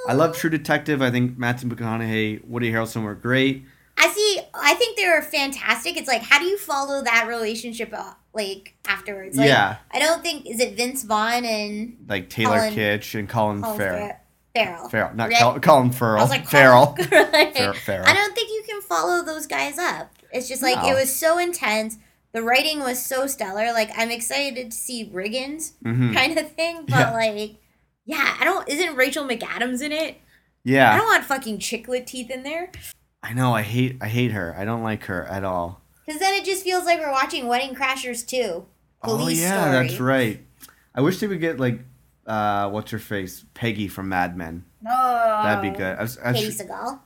I 0.08 0.14
love 0.14 0.36
True 0.36 0.50
Detective. 0.50 1.02
I 1.02 1.10
think 1.10 1.36
Matthew 1.38 1.68
McConaughey, 1.68 2.44
Woody 2.46 2.72
Harrelson 2.72 3.02
were 3.04 3.14
great. 3.14 3.64
I 3.96 4.08
see. 4.08 4.40
I 4.54 4.74
think 4.74 4.96
they 4.96 5.06
were 5.08 5.22
fantastic. 5.22 5.96
It's 5.96 6.08
like, 6.08 6.22
how 6.22 6.38
do 6.38 6.44
you 6.46 6.56
follow 6.58 7.02
that 7.02 7.26
relationship 7.28 7.92
uh, 7.92 8.12
like 8.32 8.74
afterwards? 8.86 9.36
Like, 9.36 9.48
Yeah. 9.48 9.76
I 9.90 9.98
don't 9.98 10.22
think 10.22 10.46
is 10.46 10.60
it 10.60 10.76
Vince 10.76 11.02
Vaughn 11.02 11.44
and 11.44 11.96
Like 12.08 12.30
Taylor 12.30 12.58
Colin- 12.58 12.74
Kitsch 12.74 13.18
and 13.18 13.28
Colin, 13.28 13.60
Colin 13.62 13.78
Farrell. 13.78 13.98
Farrell. 13.98 14.16
Farrell. 14.54 14.88
Farrell, 14.88 15.14
not 15.14 15.28
Right? 15.30 15.38
Col- 15.40 15.60
Colin 15.60 15.90
Farrell. 15.92 16.18
I 16.20 16.22
was 16.22 16.30
like 16.30 16.46
Farrell. 16.48 16.94
Fer- 16.96 17.74
Farrell. 17.74 18.06
I 18.06 18.12
don't 18.14 18.34
think 18.34 18.48
you 18.50 18.62
can 18.68 18.80
follow 18.82 19.24
those 19.24 19.46
guys 19.46 19.78
up. 19.78 20.12
It's 20.32 20.48
just 20.48 20.62
like 20.62 20.76
No. 20.76 20.90
it 20.90 20.94
was 20.94 21.14
so 21.14 21.38
intense. 21.38 21.98
The 22.32 22.42
writing 22.42 22.78
was 22.80 23.04
so 23.04 23.26
stellar. 23.26 23.72
Like 23.72 23.90
I'm 23.96 24.10
excited 24.10 24.70
to 24.70 24.76
see 24.76 25.10
Riggins 25.12 25.72
Mhm. 25.84 26.14
kind 26.14 26.38
of 26.38 26.52
thing, 26.52 26.82
but 26.88 26.90
Yeah. 26.98 27.12
like, 27.12 27.56
yeah, 28.08 28.36
I 28.40 28.44
don't. 28.44 28.66
Isn't 28.68 28.96
Rachel 28.96 29.24
McAdams 29.26 29.82
in 29.82 29.92
it? 29.92 30.16
Yeah. 30.64 30.92
I 30.92 30.96
don't 30.96 31.06
want 31.06 31.24
fucking 31.24 31.58
chiclet 31.58 32.06
teeth 32.06 32.30
in 32.30 32.42
there. 32.42 32.72
I 33.22 33.34
know. 33.34 33.52
I 33.54 33.60
hate. 33.62 33.98
I 34.00 34.08
hate 34.08 34.32
her. 34.32 34.56
I 34.58 34.64
don't 34.64 34.82
like 34.82 35.04
her 35.04 35.24
at 35.26 35.44
all. 35.44 35.82
Because 36.06 36.18
then 36.20 36.32
it 36.32 36.46
just 36.46 36.64
feels 36.64 36.86
like 36.86 36.98
we're 37.00 37.12
watching 37.12 37.46
Wedding 37.48 37.74
Crashers 37.74 38.26
too. 38.26 38.64
oh 39.02 39.28
yeah, 39.28 39.70
story. 39.70 39.86
that's 39.88 40.00
right. 40.00 40.40
I 40.94 41.02
wish 41.02 41.20
they 41.20 41.26
would 41.26 41.38
get 41.40 41.60
like, 41.60 41.80
uh, 42.26 42.70
what's 42.70 42.90
her 42.92 42.98
face, 42.98 43.44
Peggy 43.52 43.88
from 43.88 44.08
Mad 44.08 44.34
Men. 44.36 44.64
Oh, 44.88 45.42
That'd 45.44 45.70
be 45.70 45.76
good. 45.76 45.98
I 45.98 46.02
was, 46.02 46.16
I 46.18 46.32
was- 46.32 46.40
Katey 46.40 46.66
Sagal. 46.66 47.00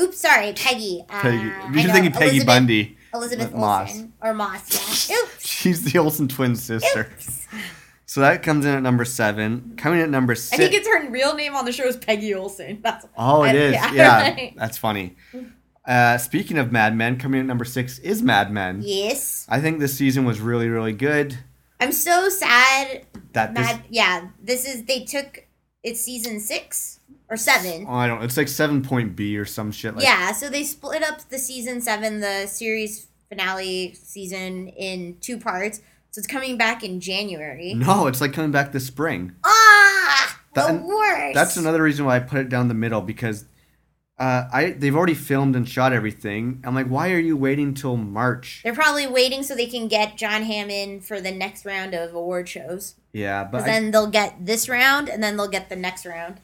Oops, 0.00 0.18
sorry, 0.18 0.52
Peggy. 0.52 1.04
Uh, 1.08 1.20
Peggy. 1.20 1.78
You're 1.80 1.92
thinking 1.92 2.10
Peggy 2.12 2.24
Elizabeth, 2.26 2.46
Bundy. 2.46 2.98
Elisabeth 3.14 3.54
Moss. 3.54 3.90
Olsen 3.92 4.12
or 4.20 4.34
Moss. 4.34 5.08
Yeah. 5.08 5.16
Oops. 5.22 5.46
She's 5.46 5.84
the 5.84 5.98
Olsen 6.00 6.26
twin 6.26 6.56
sister. 6.56 7.08
Oops. 7.12 7.43
So 8.14 8.20
that 8.20 8.44
comes 8.44 8.64
in 8.64 8.72
at 8.72 8.80
number 8.80 9.04
seven. 9.04 9.74
Coming 9.76 9.98
in 9.98 10.04
at 10.04 10.10
number 10.10 10.36
six. 10.36 10.52
I 10.52 10.56
think 10.58 10.72
it's 10.72 10.86
her 10.86 11.10
real 11.10 11.34
name 11.34 11.56
on 11.56 11.64
the 11.64 11.72
show 11.72 11.82
is 11.82 11.96
Peggy 11.96 12.32
Olson. 12.32 12.78
That's 12.84 13.04
Oh, 13.18 13.42
it 13.42 13.56
is. 13.56 13.72
Yeah. 13.72 13.92
Yeah, 13.92 14.50
that's 14.56 14.78
funny. 14.78 15.16
Uh, 15.84 16.16
speaking 16.18 16.56
of 16.56 16.70
Mad 16.70 16.96
Men, 16.96 17.18
coming 17.18 17.40
in 17.40 17.46
at 17.46 17.48
number 17.48 17.64
six 17.64 17.98
is 17.98 18.22
Mad 18.22 18.52
Men. 18.52 18.82
yes. 18.84 19.46
I 19.48 19.60
think 19.60 19.80
this 19.80 19.98
season 19.98 20.24
was 20.24 20.40
really, 20.40 20.68
really 20.68 20.92
good. 20.92 21.36
I'm 21.80 21.90
so 21.90 22.28
sad. 22.28 23.04
That 23.32 23.56
this, 23.56 23.78
yeah, 23.90 24.28
this 24.40 24.64
is 24.64 24.84
they 24.84 25.04
took 25.04 25.48
it's 25.82 26.00
season 26.00 26.38
six 26.38 27.00
or 27.28 27.36
seven. 27.36 27.84
oh, 27.88 27.94
I 27.94 28.06
don't. 28.06 28.22
It's 28.22 28.36
like 28.36 28.46
seven 28.46 28.80
point 28.80 29.16
B 29.16 29.36
or 29.36 29.44
some 29.44 29.72
shit 29.72 29.96
like. 29.96 30.04
yeah, 30.04 30.30
so 30.30 30.48
they 30.48 30.62
split 30.62 31.02
up 31.02 31.28
the 31.30 31.38
season 31.40 31.80
seven, 31.80 32.20
the 32.20 32.46
series 32.46 33.08
finale 33.28 33.92
season 33.94 34.68
in 34.68 35.16
two 35.20 35.36
parts. 35.36 35.80
So 36.14 36.20
it's 36.20 36.28
coming 36.28 36.56
back 36.56 36.84
in 36.84 37.00
January. 37.00 37.74
No, 37.74 38.06
it's 38.06 38.20
like 38.20 38.32
coming 38.32 38.52
back 38.52 38.70
this 38.70 38.86
spring. 38.86 39.32
Ah, 39.42 40.38
That- 40.54 40.68
the 40.68 40.86
worst. 40.86 41.34
That's 41.34 41.56
another 41.56 41.82
reason 41.82 42.04
why 42.04 42.14
I 42.14 42.20
put 42.20 42.38
it 42.38 42.48
down 42.48 42.68
the 42.68 42.74
middle 42.74 43.00
because 43.00 43.46
uh, 44.20 44.44
I 44.52 44.76
they've 44.78 44.94
already 44.94 45.14
filmed 45.14 45.56
and 45.56 45.68
shot 45.68 45.92
everything. 45.92 46.62
I'm 46.64 46.72
like, 46.72 46.86
why 46.86 47.10
are 47.10 47.18
you 47.18 47.36
waiting 47.36 47.74
till 47.74 47.96
March? 47.96 48.60
They're 48.62 48.72
probably 48.72 49.08
waiting 49.08 49.42
so 49.42 49.56
they 49.56 49.66
can 49.66 49.88
get 49.88 50.16
John 50.16 50.44
Hammond 50.44 51.04
for 51.04 51.20
the 51.20 51.32
next 51.32 51.66
round 51.66 51.94
of 51.94 52.14
award 52.14 52.48
shows. 52.48 52.94
Yeah, 53.12 53.42
but 53.42 53.62
I, 53.62 53.64
then 53.64 53.90
they'll 53.90 54.06
get 54.06 54.46
this 54.46 54.68
round 54.68 55.08
and 55.08 55.20
then 55.20 55.36
they'll 55.36 55.48
get 55.48 55.68
the 55.68 55.74
next 55.74 56.06
round. 56.06 56.36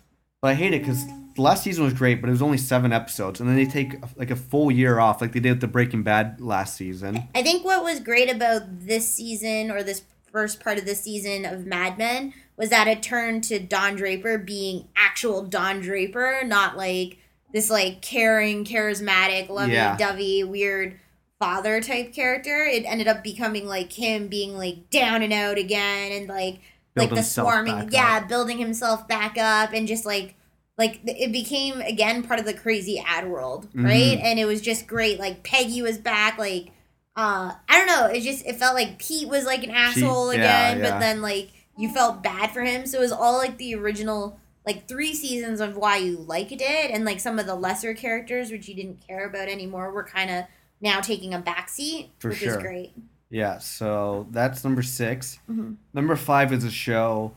but 0.42 0.48
I 0.48 0.54
hate 0.54 0.74
it 0.74 0.80
because 0.80 1.04
the 1.40 1.44
last 1.46 1.62
season 1.64 1.84
was 1.84 1.94
great, 1.94 2.20
but 2.20 2.28
it 2.28 2.32
was 2.32 2.42
only 2.42 2.58
seven 2.58 2.92
episodes, 2.92 3.40
and 3.40 3.48
then 3.48 3.56
they 3.56 3.64
take 3.64 3.94
like 4.16 4.30
a 4.30 4.36
full 4.36 4.70
year 4.70 4.98
off, 4.98 5.20
like 5.22 5.32
they 5.32 5.40
did 5.40 5.52
with 5.52 5.60
the 5.62 5.68
Breaking 5.68 6.02
Bad 6.02 6.38
last 6.40 6.76
season. 6.76 7.28
I 7.34 7.42
think 7.42 7.64
what 7.64 7.82
was 7.82 7.98
great 8.00 8.30
about 8.30 8.62
this 8.80 9.08
season 9.08 9.70
or 9.70 9.82
this 9.82 10.02
first 10.30 10.60
part 10.60 10.76
of 10.78 10.84
the 10.84 10.94
season 10.94 11.46
of 11.46 11.64
Mad 11.64 11.96
Men 11.96 12.34
was 12.58 12.68
that 12.68 12.86
it 12.88 13.02
turned 13.02 13.42
to 13.44 13.58
Don 13.58 13.96
Draper 13.96 14.36
being 14.36 14.88
actual 14.94 15.42
Don 15.42 15.80
Draper, 15.80 16.42
not 16.44 16.76
like 16.76 17.16
this 17.54 17.70
like 17.70 18.02
caring, 18.02 18.64
charismatic, 18.66 19.48
Yeah. 19.48 19.52
lovey-dovey, 19.96 20.44
weird 20.44 21.00
father 21.38 21.80
type 21.80 22.12
character. 22.12 22.64
It 22.66 22.84
ended 22.84 23.08
up 23.08 23.24
becoming 23.24 23.66
like 23.66 23.92
him 23.94 24.28
being 24.28 24.58
like 24.58 24.90
down 24.90 25.22
and 25.22 25.32
out 25.32 25.56
again 25.56 26.12
and 26.12 26.28
like 26.28 26.60
Build 26.94 27.12
like 27.12 27.20
the 27.20 27.22
swarming 27.24 27.88
yeah, 27.92 28.18
up. 28.18 28.28
building 28.28 28.58
himself 28.58 29.08
back 29.08 29.38
up 29.38 29.72
and 29.72 29.88
just 29.88 30.04
like 30.04 30.34
like 30.80 31.00
it 31.04 31.30
became 31.30 31.80
again 31.82 32.22
part 32.22 32.40
of 32.40 32.46
the 32.46 32.54
crazy 32.54 32.98
ad 33.06 33.28
world, 33.28 33.68
right? 33.74 34.18
Mhm. 34.18 34.24
And 34.24 34.38
it 34.38 34.46
was 34.46 34.62
just 34.62 34.86
great. 34.86 35.20
Like 35.20 35.44
Peggy 35.44 35.82
was 35.82 35.98
back, 35.98 36.38
like 36.38 36.68
uh 37.16 37.52
I 37.68 37.78
don't 37.78 37.86
know, 37.86 38.06
it 38.06 38.22
just 38.22 38.46
it 38.46 38.56
felt 38.56 38.74
like 38.74 38.98
Pete 38.98 39.28
was 39.28 39.44
like 39.44 39.62
an 39.62 39.70
asshole 39.70 40.32
yeah, 40.32 40.40
again, 40.40 40.78
yeah. 40.82 40.90
but 40.90 41.00
then 41.00 41.20
like 41.20 41.50
you 41.76 41.92
felt 41.92 42.22
bad 42.22 42.50
for 42.50 42.62
him. 42.62 42.86
So 42.86 42.98
it 42.98 43.02
was 43.02 43.12
all 43.12 43.36
like 43.36 43.58
the 43.58 43.74
original 43.74 44.40
like 44.66 44.88
three 44.88 45.12
seasons 45.14 45.60
of 45.60 45.76
why 45.76 45.96
you 45.96 46.16
liked 46.16 46.52
it 46.52 46.90
and 46.90 47.04
like 47.04 47.20
some 47.20 47.38
of 47.38 47.46
the 47.46 47.54
lesser 47.54 47.92
characters 47.94 48.50
which 48.50 48.66
you 48.68 48.74
didn't 48.74 49.06
care 49.06 49.26
about 49.26 49.48
anymore 49.48 49.92
were 49.92 50.04
kind 50.04 50.30
of 50.30 50.44
now 50.80 51.00
taking 51.00 51.34
a 51.34 51.40
backseat, 51.40 52.08
For 52.18 52.30
which 52.30 52.42
is 52.42 52.56
great. 52.56 52.92
Yeah, 53.28 53.58
so 53.58 54.26
that's 54.30 54.64
number 54.64 54.82
6 54.82 55.38
Mhm. 55.50 55.76
Number 55.92 56.16
five 56.16 56.52
is 56.54 56.64
a 56.64 56.70
show 56.70 57.32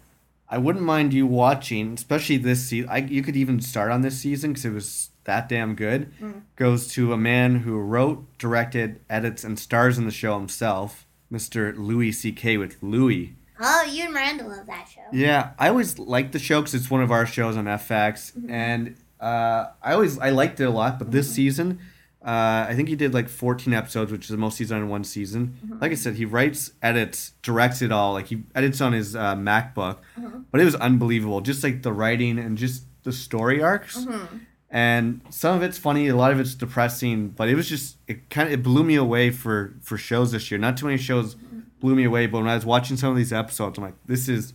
I 0.54 0.58
wouldn't 0.60 0.86
mind 0.86 1.14
you 1.14 1.26
watching, 1.26 1.94
especially 1.94 2.38
this 2.38 2.64
season. 2.70 2.90
I, 2.90 2.98
you 2.98 3.24
could 3.24 3.36
even 3.36 3.60
start 3.62 3.92
on 3.92 4.02
this 4.02 4.20
season 4.20 4.52
because 4.52 4.66
it 4.66 4.70
was 4.74 5.10
that 5.24 5.50
damn 5.50 5.74
good. 5.74 6.14
Mm. 6.22 6.42
Goes 6.56 6.88
to 6.94 7.12
a 7.12 7.18
man 7.18 7.56
who 7.62 7.78
wrote, 7.80 8.26
directed, 8.38 9.00
edits, 9.10 9.44
and 9.44 9.58
stars 9.58 9.98
in 9.98 10.06
the 10.06 10.12
show 10.12 10.38
himself, 10.38 11.08
Mr. 11.32 11.76
Louis 11.76 12.12
C.K. 12.12 12.58
with 12.58 12.78
Louie. 12.82 13.34
Oh, 13.60 13.84
you 13.90 14.04
and 14.06 14.14
Miranda 14.14 14.48
love 14.48 14.66
that 14.68 14.88
show. 14.94 15.02
Yeah, 15.12 15.52
I 15.58 15.70
always 15.70 15.98
liked 15.98 16.34
the 16.34 16.40
show 16.40 16.62
because 16.62 16.76
it's 16.76 16.92
one 16.92 17.02
of 17.02 17.12
our 17.12 17.26
shows 17.26 17.56
on 17.58 17.66
FX, 17.66 18.34
Mm-hmm. 18.34 18.50
and 18.52 18.96
uh, 19.20 19.68
I 19.82 19.94
always 19.94 20.20
I 20.20 20.30
liked 20.32 20.60
it 20.60 20.66
a 20.66 20.70
lot. 20.70 21.00
But 21.00 21.12
this 21.12 21.32
season, 21.34 21.80
uh, 22.26 22.68
I 22.70 22.74
think 22.76 22.88
he 22.90 22.96
did 22.96 23.14
like 23.14 23.28
14 23.30 23.74
episodes, 23.74 24.12
which 24.12 24.24
is 24.26 24.30
the 24.30 24.38
most 24.38 24.58
he's 24.58 24.70
done 24.70 24.82
in 24.82 24.90
one 24.90 25.04
season. 25.04 25.58
Mm-hmm. 25.66 25.80
Like 25.82 25.92
I 25.92 25.96
said, 25.96 26.16
he 26.16 26.26
writes, 26.26 26.72
edits, 26.82 27.34
directs 27.42 27.82
it 27.82 27.92
all. 27.92 28.14
Like 28.14 28.28
he 28.28 28.44
edits 28.56 28.80
on 28.82 28.94
his 28.94 29.16
uh, 29.16 29.36
MacBook, 29.36 29.98
Mm-hmm. 30.20 30.40
but 30.52 30.62
it 30.62 30.66
was 30.66 30.76
unbelievable. 30.76 31.42
Just 31.42 31.64
like 31.64 31.82
the 31.84 31.92
writing 31.92 32.40
and 32.40 32.58
just 32.58 32.86
the 33.04 33.12
story 33.12 33.62
arcs. 33.62 33.98
Mm-hmm. 34.06 34.38
And 34.70 35.22
some 35.30 35.56
of 35.56 35.62
it's 35.64 35.78
funny, 35.78 36.08
a 36.08 36.16
lot 36.16 36.32
of 36.32 36.40
it's 36.40 36.56
depressing, 36.56 37.30
but 37.30 37.48
it 37.50 37.56
was 37.56 37.70
just 37.70 37.98
it 38.08 38.30
kind 38.32 38.48
of 38.48 38.54
it 38.54 38.64
blew 38.64 38.84
me 38.84 38.96
away 38.96 39.30
for 39.30 39.76
for 39.82 39.98
shows 40.00 40.32
this 40.32 40.50
year. 40.50 40.58
Not 40.60 40.78
too 40.78 40.86
many 40.88 40.98
shows 40.98 41.36
blew 41.80 41.94
me 41.94 42.06
away, 42.06 42.26
but 42.26 42.40
when 42.40 42.48
I 42.48 42.56
was 42.56 42.66
watching 42.66 42.98
some 42.98 43.12
of 43.12 43.16
these 43.18 43.32
episodes, 43.34 43.78
I'm 43.78 43.84
like, 43.84 43.94
this 44.08 44.28
is 44.28 44.54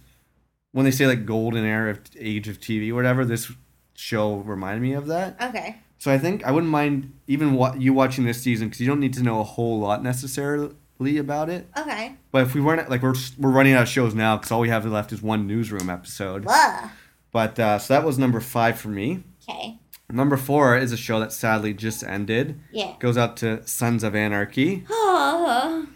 when 0.73 0.85
they 0.85 0.91
say 0.91 1.07
like 1.07 1.25
golden 1.25 1.65
era 1.65 1.91
of 1.93 2.01
age 2.19 2.49
of 2.49 2.59
TV 2.59 2.91
or 2.91 2.95
whatever. 2.97 3.25
This 3.25 3.53
show 3.95 4.37
reminded 4.39 4.83
me 4.83 4.95
of 4.95 5.07
that. 5.07 5.41
Okay. 5.41 5.77
So 5.99 6.13
I 6.13 6.19
think 6.19 6.45
I 6.45 6.51
wouldn't 6.53 6.71
mind 6.71 7.13
even 7.27 7.55
wa- 7.55 7.75
you 7.77 7.93
watching 7.93 8.25
this 8.25 8.41
season 8.41 8.69
because 8.69 8.81
you 8.81 8.87
don't 8.87 9.01
need 9.01 9.15
to 9.15 9.23
know 9.23 9.41
a 9.41 9.45
whole 9.45 9.79
lot 9.81 10.03
necessarily 10.03 10.73
about 11.19 11.49
it. 11.51 11.67
Okay. 11.77 12.15
But 12.33 12.43
if 12.47 12.55
we 12.55 12.61
weren't 12.61 12.89
like 12.89 13.03
we're 13.03 13.15
we're 13.39 13.51
running 13.51 13.73
out 13.75 13.83
of 13.83 13.89
shows 13.89 14.15
now 14.15 14.37
because 14.37 14.51
all 14.53 14.61
we 14.61 14.69
have 14.69 14.87
left 14.87 15.13
is 15.13 15.23
one 15.23 15.47
newsroom 15.47 15.91
episode. 15.91 16.45
Blah. 16.45 16.91
But 17.33 17.59
uh, 17.59 17.79
so 17.79 17.95
that 17.95 18.05
was 18.05 18.19
number 18.19 18.41
five 18.41 18.79
for 18.79 18.89
me. 18.89 19.23
Okay. 19.49 19.79
Number 20.11 20.37
four 20.39 20.77
is 20.77 20.91
a 20.93 20.97
show 20.97 21.21
that 21.21 21.33
sadly 21.33 21.75
just 21.75 22.03
ended. 22.03 22.59
Yeah. 22.73 22.95
Goes 22.99 23.19
out 23.19 23.37
to 23.39 23.67
Sons 23.67 24.03
of 24.05 24.15
Anarchy. 24.15 24.85
Oh. 25.21 25.87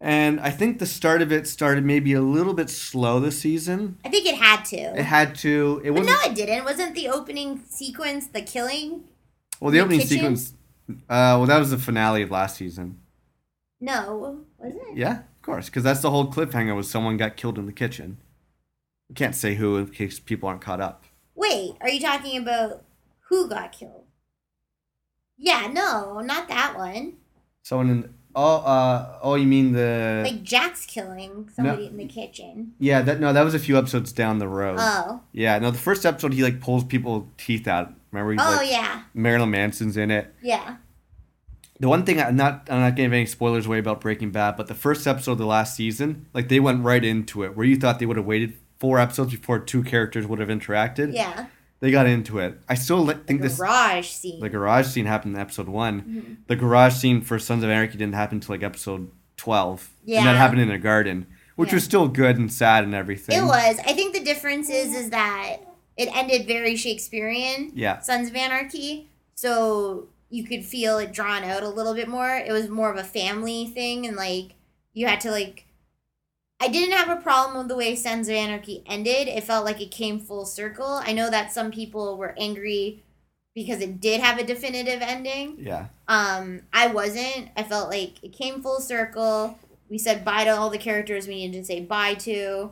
And 0.00 0.38
I 0.38 0.50
think 0.50 0.78
the 0.78 0.86
start 0.86 1.22
of 1.22 1.32
it 1.32 1.48
started 1.48 1.84
maybe 1.84 2.12
a 2.12 2.20
little 2.20 2.54
bit 2.54 2.70
slow 2.70 3.18
this 3.18 3.40
season. 3.40 3.98
I 4.04 4.08
think 4.08 4.26
it 4.26 4.36
had 4.36 4.62
to. 4.66 4.76
It 4.96 5.02
had 5.04 5.34
to. 5.36 5.80
It 5.84 5.90
but 5.90 6.00
wasn't. 6.04 6.16
no, 6.24 6.30
it 6.30 6.34
didn't. 6.36 6.64
Wasn't 6.64 6.94
the 6.94 7.08
opening 7.08 7.62
sequence 7.68 8.28
the 8.28 8.40
killing? 8.42 9.02
Well, 9.60 9.70
the 9.70 9.78
the 9.78 9.84
opening 9.84 10.00
kitchen? 10.00 10.36
sequence. 10.36 10.54
Uh, 10.90 11.36
well, 11.38 11.46
that 11.46 11.58
was 11.58 11.70
the 11.70 11.78
finale 11.78 12.22
of 12.22 12.30
last 12.30 12.56
season. 12.56 13.00
No, 13.80 14.44
was 14.58 14.74
it? 14.74 14.96
Yeah, 14.96 15.18
of 15.18 15.42
course, 15.42 15.66
because 15.66 15.82
that's 15.82 16.00
the 16.00 16.10
whole 16.10 16.30
cliffhanger 16.30 16.74
was 16.74 16.90
someone 16.90 17.16
got 17.16 17.36
killed 17.36 17.58
in 17.58 17.66
the 17.66 17.72
kitchen. 17.72 18.18
We 19.08 19.14
can't 19.14 19.34
say 19.34 19.54
who 19.54 19.76
in 19.76 19.88
case 19.88 20.18
people 20.18 20.48
aren't 20.48 20.60
caught 20.60 20.80
up. 20.80 21.04
Wait, 21.34 21.76
are 21.80 21.88
you 21.88 22.00
talking 22.00 22.38
about 22.38 22.84
who 23.28 23.48
got 23.48 23.72
killed? 23.72 24.04
Yeah, 25.36 25.68
no, 25.72 26.20
not 26.20 26.48
that 26.48 26.76
one. 26.76 27.14
Someone 27.62 27.90
in. 27.90 28.14
Oh, 28.40 28.58
uh, 28.58 29.18
oh, 29.20 29.34
you 29.34 29.46
mean 29.48 29.72
the? 29.72 30.22
Like 30.24 30.44
Jack's 30.44 30.86
killing 30.86 31.48
somebody 31.52 31.86
in 31.86 31.96
the 31.96 32.06
kitchen. 32.06 32.72
yeah, 32.78 33.02
that 33.02 33.18
no, 33.18 33.32
that 33.32 33.42
was 33.42 33.52
a 33.54 33.58
few 33.58 33.76
episodes 33.76 34.12
down 34.12 34.38
the 34.38 34.46
road. 34.46 34.76
Oh. 34.80 35.20
Yeah, 35.32 35.58
no, 35.58 35.72
the 35.72 35.78
first 35.78 36.06
episode 36.06 36.32
he 36.34 36.44
like 36.44 36.60
pulls 36.60 36.84
people 36.84 37.28
teeth 37.36 37.66
out. 37.66 37.92
Remember, 38.12 38.32
he's 38.32 38.40
Oh 38.40 38.56
like 38.58 38.70
yeah. 38.70 39.02
Marilyn 39.12 39.50
Manson's 39.50 39.96
in 39.96 40.12
it. 40.12 40.32
Yeah. 40.40 40.76
The 41.80 41.88
one 41.88 42.04
thing 42.04 42.20
I'm 42.20 42.36
not 42.36 42.68
I'm 42.70 42.80
not 42.80 42.94
giving 42.94 43.12
any 43.12 43.26
spoilers 43.26 43.66
away 43.66 43.78
about 43.80 44.00
Breaking 44.00 44.30
Bad, 44.30 44.56
but 44.56 44.68
the 44.68 44.74
first 44.74 45.06
episode 45.06 45.32
of 45.32 45.38
the 45.38 45.46
last 45.46 45.74
season, 45.76 46.26
like 46.32 46.48
they 46.48 46.60
went 46.60 46.84
right 46.84 47.04
into 47.04 47.42
it. 47.42 47.56
Where 47.56 47.66
you 47.66 47.76
thought 47.76 47.98
they 47.98 48.06
would 48.06 48.16
have 48.16 48.26
waited 48.26 48.54
four 48.78 49.00
episodes 49.00 49.32
before 49.32 49.58
two 49.58 49.82
characters 49.82 50.26
would 50.28 50.38
have 50.38 50.48
interacted, 50.48 51.12
Yeah. 51.12 51.46
They 51.80 51.90
got 51.90 52.06
into 52.06 52.38
it. 52.38 52.58
I 52.68 52.74
still 52.74 53.04
li- 53.04 53.14
think 53.26 53.40
this 53.42 53.56
Garage 53.58 54.08
scene. 54.08 54.40
the 54.40 54.48
garage 54.48 54.86
scene 54.86 55.06
happened 55.06 55.34
in 55.36 55.40
episode 55.40 55.68
one. 55.68 56.02
Mhm. 56.02 56.36
The 56.48 56.56
garage 56.56 56.94
scene 56.94 57.20
for 57.20 57.38
Sons 57.38 57.62
of 57.64 57.70
Anarchy 57.70 57.98
didn't 57.98 58.14
happen 58.14 58.36
until 58.38 58.54
like 58.54 58.62
episode 58.62 59.10
twelve, 59.36 59.90
Yeah. 60.04 60.18
and 60.18 60.26
that 60.28 60.36
happened 60.36 60.60
in 60.60 60.70
a 60.70 60.78
garden, 60.78 61.26
which 61.56 61.68
Yeah. 61.70 61.76
was 61.76 61.84
still 61.84 62.08
good 62.08 62.36
and 62.38 62.52
sad 62.52 62.84
and 62.84 62.94
everything. 62.94 63.38
It 63.38 63.44
was. 63.44 63.78
I 63.86 63.92
think 63.92 64.12
the 64.14 64.24
difference 64.24 64.68
is 64.70 64.94
is 64.94 65.10
that 65.10 65.58
it 65.96 66.08
ended 66.16 66.46
very 66.46 66.74
Shakespearean. 66.76 67.72
Yeah. 67.74 68.00
Sons 68.00 68.28
of 68.28 68.36
Anarchy. 68.36 69.08
So 69.34 70.08
you 70.30 70.44
could 70.44 70.64
feel 70.64 70.98
it 70.98 71.12
drawn 71.12 71.44
out 71.44 71.62
a 71.62 71.68
little 71.68 71.94
bit 71.94 72.08
more. 72.08 72.36
It 72.36 72.50
was 72.52 72.68
more 72.68 72.90
of 72.90 72.98
a 72.98 73.04
family 73.04 73.66
thing 73.66 74.06
and 74.06 74.16
like 74.16 74.54
you 74.94 75.06
had 75.06 75.20
to 75.22 75.30
like 75.30 75.64
I 76.60 76.68
didn't 76.68 76.96
have 76.96 77.08
a 77.16 77.20
problem 77.22 77.56
with 77.58 77.68
the 77.68 77.76
way 77.76 77.94
Sons 77.94 78.28
of 78.28 78.34
Anarchy 78.34 78.82
ended. 78.86 79.28
It 79.28 79.44
felt 79.44 79.64
like 79.64 79.80
it 79.80 79.90
came 79.90 80.18
full 80.18 80.44
circle. 80.44 81.00
I 81.04 81.12
know 81.12 81.30
that 81.30 81.52
some 81.52 81.70
people 81.70 82.16
were 82.16 82.34
angry 82.36 83.04
because 83.54 83.80
it 83.80 84.00
did 84.00 84.20
have 84.20 84.38
a 84.38 84.44
definitive 84.44 85.00
ending. 85.00 85.56
Yeah. 85.60 85.86
Um, 86.08 86.62
I 86.72 86.88
wasn't. 86.88 87.50
I 87.56 87.62
felt 87.62 87.90
like 87.90 88.22
it 88.24 88.32
came 88.32 88.60
full 88.60 88.80
circle. 88.80 89.56
We 89.88 89.98
said 89.98 90.24
bye 90.24 90.44
to 90.44 90.50
all 90.50 90.68
the 90.70 90.78
characters 90.78 91.28
we 91.28 91.34
needed 91.36 91.58
to 91.60 91.64
say 91.64 91.80
bye 91.80 92.14
to. 92.14 92.70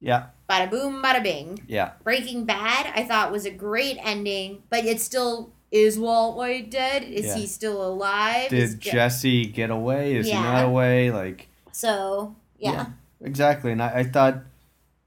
Yeah. 0.00 0.26
Bada 0.48 0.70
boom, 0.70 1.02
bada 1.02 1.22
bing. 1.22 1.64
Yeah. 1.66 1.92
Breaking 2.04 2.44
Bad, 2.44 2.92
I 2.94 3.02
thought 3.02 3.32
was 3.32 3.44
a 3.44 3.50
great 3.50 3.98
ending, 4.00 4.62
but 4.70 4.84
it 4.84 5.00
still 5.00 5.50
is 5.72 5.98
Walt 5.98 6.36
White 6.36 6.70
dead? 6.70 7.02
Is 7.02 7.26
Yeah. 7.26 7.36
he 7.36 7.46
still 7.48 7.84
alive? 7.84 8.50
Did 8.50 8.78
Je- 8.78 8.90
Jesse 8.92 9.46
get 9.46 9.70
away? 9.70 10.14
Is 10.14 10.26
he 10.28 10.32
not 10.34 10.64
away? 10.64 11.10
Like 11.10 11.48
so 11.72 12.36
yeah, 12.58 12.72
Yeah. 12.72 12.86
Exactly. 13.20 13.72
And 13.72 13.82
I, 13.82 13.98
I 13.98 14.04
thought, 14.04 14.42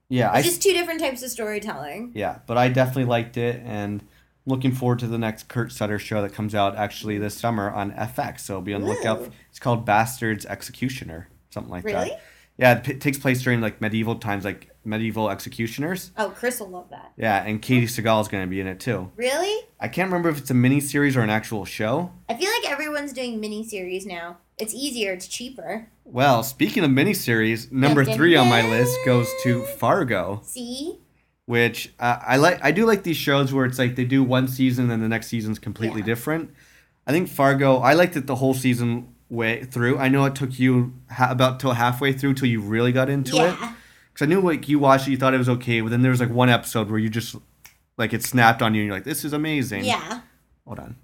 yeah, 0.10 0.32
I 0.32 0.42
just 0.42 0.62
two 0.62 0.74
different 0.74 1.00
types 1.00 1.22
of 1.24 1.30
storytelling. 1.30 2.12
Yeah, 2.16 2.40
but 2.48 2.58
I 2.58 2.70
definitely 2.70 3.06
liked 3.06 3.38
it, 3.38 3.62
and 3.64 4.04
looking 4.46 4.72
forward 4.72 5.00
to 5.00 5.08
the 5.08 5.18
next 5.20 5.48
Kurt 5.48 5.72
Sutter 5.72 6.00
show 6.00 6.22
that 6.22 6.34
comes 6.34 6.56
out 6.56 6.76
actually 6.76 7.18
this 7.20 7.36
summer 7.36 7.70
on 7.70 7.92
FX. 7.92 8.42
So 8.42 8.60
be 8.60 8.74
on 8.74 8.82
the 8.82 8.88
lookout. 8.88 9.30
It's 9.50 9.60
called 9.60 9.86
Bastards 9.86 10.46
Executioner, 10.46 11.30
something 11.52 11.72
like 11.72 11.84
that. 11.84 11.94
Really? 11.94 12.10
that. 12.10 12.22
Yeah, 12.58 12.78
it 12.78 12.84
p- 12.84 12.94
takes 12.96 13.18
place 13.18 13.42
during 13.42 13.62
like 13.62 13.80
medieval 13.80 14.16
times, 14.16 14.44
like 14.44 14.70
medieval 14.84 15.30
executioners. 15.30 16.12
Oh, 16.18 16.30
Chris 16.30 16.60
will 16.60 16.70
love 16.70 16.90
that. 16.90 17.14
Yeah, 17.16 17.42
and 17.42 17.62
Katey 17.62 17.84
Sagal 17.84 18.20
is 18.22 18.28
going 18.28 18.44
to 18.44 18.50
be 18.50 18.60
in 18.60 18.68
it 18.68 18.82
too. 18.82 19.12
Really? 19.16 19.66
I 19.80 19.88
can't 19.88 20.08
remember 20.10 20.28
if 20.28 20.40
it's 20.40 20.52
a 20.52 20.56
mini 20.56 20.82
series 20.82 21.16
or 21.16 21.22
an 21.22 21.30
actual 21.30 21.64
show. 21.64 22.12
I 22.28 22.34
feel 22.34 22.52
like 22.52 22.70
everyone's 22.70 23.14
doing 23.14 23.40
mini 23.40 23.64
series 23.64 24.06
now. 24.06 24.38
It's 24.58 24.74
easier. 24.74 25.14
It's 25.14 25.28
cheaper. 25.28 25.88
Well, 26.12 26.44
speaking 26.44 26.84
of 26.84 26.90
miniseries, 26.92 27.72
number 27.72 28.04
three 28.04 28.36
on 28.36 28.48
my 28.50 28.68
list 28.68 28.98
goes 29.06 29.28
to 29.44 29.64
Fargo. 29.64 30.42
See? 30.44 30.98
which 31.46 31.92
uh, 32.00 32.20
I 32.26 32.38
like. 32.38 32.64
I 32.64 32.72
do 32.72 32.86
like 32.86 33.02
these 33.02 33.18
shows 33.18 33.52
where 33.52 33.66
it's 33.66 33.80
like 33.80 33.96
they 33.96 34.06
do 34.06 34.24
one 34.24 34.48
season 34.48 34.92
and 34.92 35.02
the 35.02 35.08
next 35.08 35.28
season's 35.28 35.58
completely 35.58 36.02
Yeah. 36.02 36.06
different. 36.06 36.54
I 37.08 37.12
think 37.12 37.28
Fargo. 37.28 37.78
I 37.78 37.94
liked 37.94 38.16
it 38.16 38.28
the 38.28 38.36
whole 38.36 38.54
season 38.54 39.16
way 39.30 39.64
through. 39.64 39.98
I 39.98 40.10
know 40.10 40.26
it 40.26 40.36
took 40.36 40.60
you 40.60 40.94
ha- 41.10 41.32
about 41.32 41.60
till 41.60 41.74
halfway 41.74 42.14
through 42.14 42.36
till 42.36 42.48
you 42.50 42.62
really 42.62 42.92
got 42.92 43.10
into 43.10 43.36
it. 43.38 43.56
Yeah. 43.60 43.74
Because 44.14 44.28
I 44.28 44.30
knew 44.30 44.42
like 44.42 44.70
you 44.70 44.78
watched 44.78 45.08
it, 45.08 45.12
you 45.12 45.18
thought 45.18 45.34
it 45.34 45.40
was 45.40 45.50
okay, 45.50 45.82
but 45.82 45.90
then 45.90 46.04
there 46.04 46.12
was 46.12 46.20
like 46.20 46.30
one 46.30 46.50
episode 46.50 46.88
where 46.92 47.00
you 47.00 47.10
just 47.10 47.36
like 47.98 48.14
it 48.14 48.22
snapped 48.24 48.62
on 48.62 48.76
you, 48.76 48.82
and 48.82 48.88
you're 48.88 48.96
like, 48.96 49.04
"This 49.06 49.26
is 49.26 49.34
amazing." 49.34 49.86
Yeah. 49.86 50.22
Hold 50.68 50.78
on. 50.80 50.98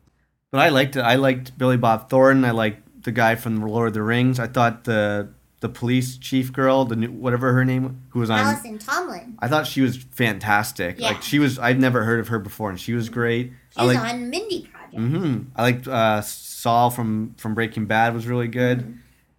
But 0.51 0.59
I 0.61 0.69
liked 0.69 0.95
it. 0.95 1.01
I 1.01 1.15
liked 1.15 1.57
Billy 1.57 1.77
Bob 1.77 2.07
Thornton. 2.11 2.45
I 2.45 2.51
liked 2.51 2.84
the 3.05 3.11
guy 3.11 3.35
from 3.35 3.61
Lord 3.61 3.87
of 3.87 3.93
the 3.93 4.03
Rings. 4.03 4.39
I 4.39 4.47
thought 4.47 4.83
the 4.83 5.29
the 5.61 5.69
police 5.69 6.17
chief 6.17 6.51
girl, 6.51 6.85
the 6.85 6.95
new 6.97 7.11
whatever 7.11 7.53
her 7.53 7.63
name, 7.65 8.01
who 8.09 8.19
was 8.19 8.29
on. 8.29 8.39
Allison 8.39 8.77
Tolman. 8.77 9.37
I 9.39 9.47
thought 9.47 9.65
she 9.65 9.81
was 9.81 9.95
fantastic. 9.97 10.99
Yeah. 10.99 11.07
Like 11.07 11.21
she 11.21 11.39
was. 11.39 11.57
I'd 11.57 11.79
never 11.79 12.03
heard 12.03 12.19
of 12.19 12.27
her 12.27 12.39
before, 12.39 12.69
and 12.69 12.79
she 12.79 12.93
was 12.93 13.09
great. 13.09 13.53
She's 13.69 13.77
I 13.77 13.83
like. 13.85 13.97
on 13.99 14.29
Mindy 14.29 14.67
Project. 14.71 14.95
Mm-hmm. 14.95 15.41
I 15.55 15.61
liked 15.61 15.87
uh, 15.87 16.21
Saul 16.21 16.89
from 16.89 17.33
from 17.37 17.55
Breaking 17.55 17.85
Bad 17.85 18.13
was 18.13 18.27
really 18.27 18.47
good, 18.49 18.79
Mm-hmm. 18.79 18.91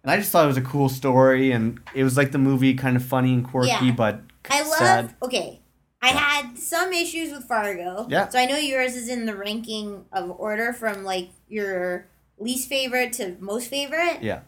and 0.03 0.11
I 0.11 0.17
just 0.17 0.31
thought 0.31 0.43
it 0.45 0.47
was 0.47 0.57
a 0.57 0.61
cool 0.61 0.89
story, 0.89 1.51
and 1.51 1.79
it 1.93 2.03
was 2.03 2.17
like 2.17 2.31
the 2.31 2.37
movie, 2.39 2.73
kind 2.73 2.97
of 2.97 3.03
funny 3.05 3.33
and 3.33 3.45
quirky, 3.47 3.69
Yeah. 3.87 3.91
but 3.91 4.21
I 4.49 4.61
love. 4.63 4.77
sad. 4.77 5.15
Okay, 5.21 5.59
I 6.01 6.07
had 6.09 6.57
some 6.57 6.91
issues 6.93 7.31
with 7.31 7.43
Fargo. 7.45 8.07
Yeah. 8.09 8.27
So 8.29 8.39
I 8.39 8.45
know 8.45 8.57
yours 8.57 8.95
is 8.95 9.07
in 9.09 9.25
the 9.25 9.35
ranking 9.35 10.05
of 10.11 10.31
order 10.39 10.73
from 10.73 11.03
like 11.03 11.29
your 11.47 12.05
least 12.37 12.69
favorite 12.69 13.13
to 13.13 13.35
most 13.39 13.69
favorite. 13.69 14.19
Yeah. 14.21 14.41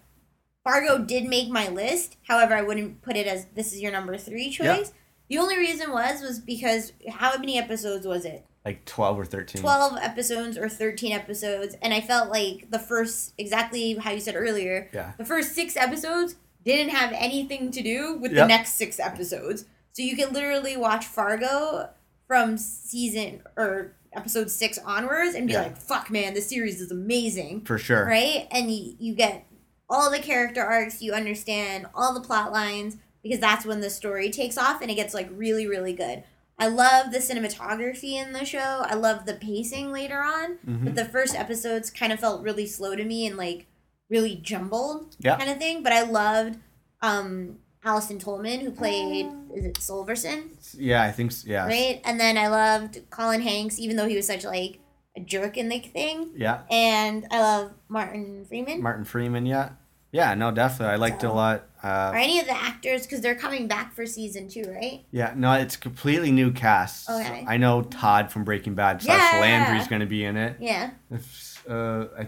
Fargo 0.64 1.00
did 1.00 1.26
make 1.26 1.50
my 1.50 1.68
list. 1.70 2.18
However, 2.28 2.54
I 2.56 2.62
wouldn't 2.62 3.02
put 3.02 3.16
it 3.16 3.28
as 3.28 3.46
this 3.56 3.74
is 3.74 3.82
your 3.82 3.92
number 3.92 4.18
three 4.18 4.50
choice. 4.50 4.66
Yeah. 4.66 4.84
The 5.30 5.38
only 5.38 5.58
reason 5.58 5.92
was 5.92 6.22
was 6.22 6.40
because 6.40 6.92
how 7.10 7.38
many 7.38 7.58
episodes 7.58 8.06
was 8.06 8.26
it? 8.26 8.46
Like 8.66 8.84
twelve 8.86 9.18
or 9.18 9.26
thirteen. 9.26 9.62
12 9.62 9.98
episodes 10.02 10.58
or 10.58 10.68
13 10.68 11.14
episodes 11.14 11.76
and 11.82 11.94
i 11.94 12.02
felt 12.02 12.30
like 12.30 12.70
the 12.70 12.78
first 12.78 13.34
exactly 13.38 13.94
how 13.96 14.12
you 14.12 14.20
said 14.20 14.36
earlier 14.36 14.90
Yeah. 14.94 15.14
the 15.18 15.24
first 15.26 15.54
six 15.56 15.78
episodes 15.78 16.36
didn't 16.66 16.90
have 16.90 17.14
anything 17.16 17.72
to 17.72 17.82
do 17.82 18.18
with 18.18 18.36
the 18.36 18.46
next 18.46 18.74
six 18.74 19.00
episodes 19.00 19.66
so 19.94 20.04
you 20.04 20.16
can 20.18 20.34
literally 20.34 20.76
watch 20.76 21.06
fargo 21.06 21.90
from 22.28 22.58
season 22.58 23.42
or 23.56 23.96
episode 24.14 24.50
six 24.50 24.78
onwards 24.86 25.36
and 25.36 25.48
be 25.48 25.54
Yeah. 25.54 25.64
like 25.64 25.78
fuck 25.78 26.10
man 26.10 26.34
this 26.34 26.48
series 26.50 26.82
is 26.82 26.92
amazing 26.92 27.62
For 27.66 27.78
sure. 27.78 28.06
right 28.06 28.48
and 28.52 28.72
you, 28.72 28.96
you 29.00 29.14
get 29.16 29.46
all 29.90 30.10
the 30.12 30.20
character 30.20 30.62
arcs 30.64 31.02
you 31.02 31.14
understand 31.14 31.88
all 31.94 32.14
the 32.14 32.22
plot 32.22 32.52
lines 32.52 32.98
because 33.24 33.40
that's 33.40 33.66
when 33.66 33.82
the 33.82 33.90
story 33.90 34.30
takes 34.32 34.58
off 34.58 34.82
and 34.82 34.90
it 34.92 34.96
gets 34.96 35.14
like 35.14 35.30
really 35.34 35.68
really 35.68 35.94
good 35.94 36.24
i 36.58 36.68
love 36.68 37.12
the 37.12 37.20
cinematography 37.20 38.14
in 38.14 38.34
the 38.34 38.46
show 38.46 38.84
i 38.86 38.94
love 38.94 39.26
the 39.26 39.34
pacing 39.36 39.92
later 39.92 40.20
on 40.22 40.58
Mm-hmm. 40.68 40.86
but 40.86 40.96
the 40.96 41.06
first 41.06 41.36
episodes 41.36 41.90
kind 41.90 42.12
of 42.14 42.20
felt 42.20 42.42
really 42.44 42.66
slow 42.66 42.96
to 42.96 43.04
me 43.04 43.26
and 43.28 43.38
like 43.38 43.68
really 44.10 44.36
jumbled 44.36 45.16
Yeah. 45.20 45.38
kind 45.38 45.50
of 45.52 45.58
thing 45.58 45.84
but 45.84 45.92
i 45.94 46.02
loved 46.04 46.58
um 47.02 47.58
allison 47.84 48.20
tolman 48.20 48.60
who 48.60 48.72
played 48.72 49.26
is 49.56 49.64
it 49.66 49.76
solverson 49.76 50.44
Yeah, 50.78 51.04
I 51.04 51.12
think. 51.12 51.32
s- 51.32 51.46
Yeah. 51.46 51.66
right 51.66 52.02
and 52.04 52.20
then 52.20 52.38
i 52.38 52.48
loved 52.48 53.00
colin 53.10 53.42
hanks 53.42 53.80
even 53.80 53.96
though 53.96 54.08
he 54.08 54.16
was 54.16 54.28
such 54.28 54.44
like 54.44 54.80
a 55.16 55.22
jerk 55.22 55.58
in 55.58 55.70
the 55.70 55.80
thing 55.80 56.32
Yeah. 56.36 56.62
and 56.70 57.26
i 57.32 57.40
love 57.40 57.72
martin 57.88 58.46
freeman 58.46 58.82
Martin 58.82 59.06
Freeman. 59.06 59.46
Yeah. 59.46 59.70
Yeah. 60.12 60.34
No, 60.34 60.50
definitely. 60.52 60.94
I 60.94 60.96
liked 60.98 61.24
it 61.24 61.28
a 61.28 61.30
So- 61.30 61.36
lot. 61.36 61.66
Are 61.84 62.14
Uh, 62.16 62.20
any 62.20 62.40
of 62.40 62.46
the 62.48 62.56
actors 62.58 63.04
because 63.04 63.22
they're 63.22 63.36
coming 63.36 63.68
back 63.68 63.94
for 63.94 64.06
season 64.08 64.50
two, 64.50 64.64
right? 64.76 65.06
yeah. 65.12 65.34
No, 65.36 65.54
it's 65.54 65.76
completely 65.78 66.32
new 66.32 66.52
cast. 66.52 67.06
So 67.06 67.20
Okay. 67.20 67.46
I 67.48 67.58
know 67.58 67.84
Todd 67.84 68.32
from 68.32 68.44
Breaking 68.44 68.74
Bad 68.76 69.02
slash 69.04 69.34
Yeah. 69.34 69.40
Landry's 69.40 69.88
going 69.88 70.00
to 70.02 70.08
be 70.08 70.26
in 70.26 70.36
it. 70.36 70.58
Yeah. 70.60 70.92
If, 71.12 71.64
Uh, 71.70 72.06
I, 72.18 72.22
I 72.24 72.28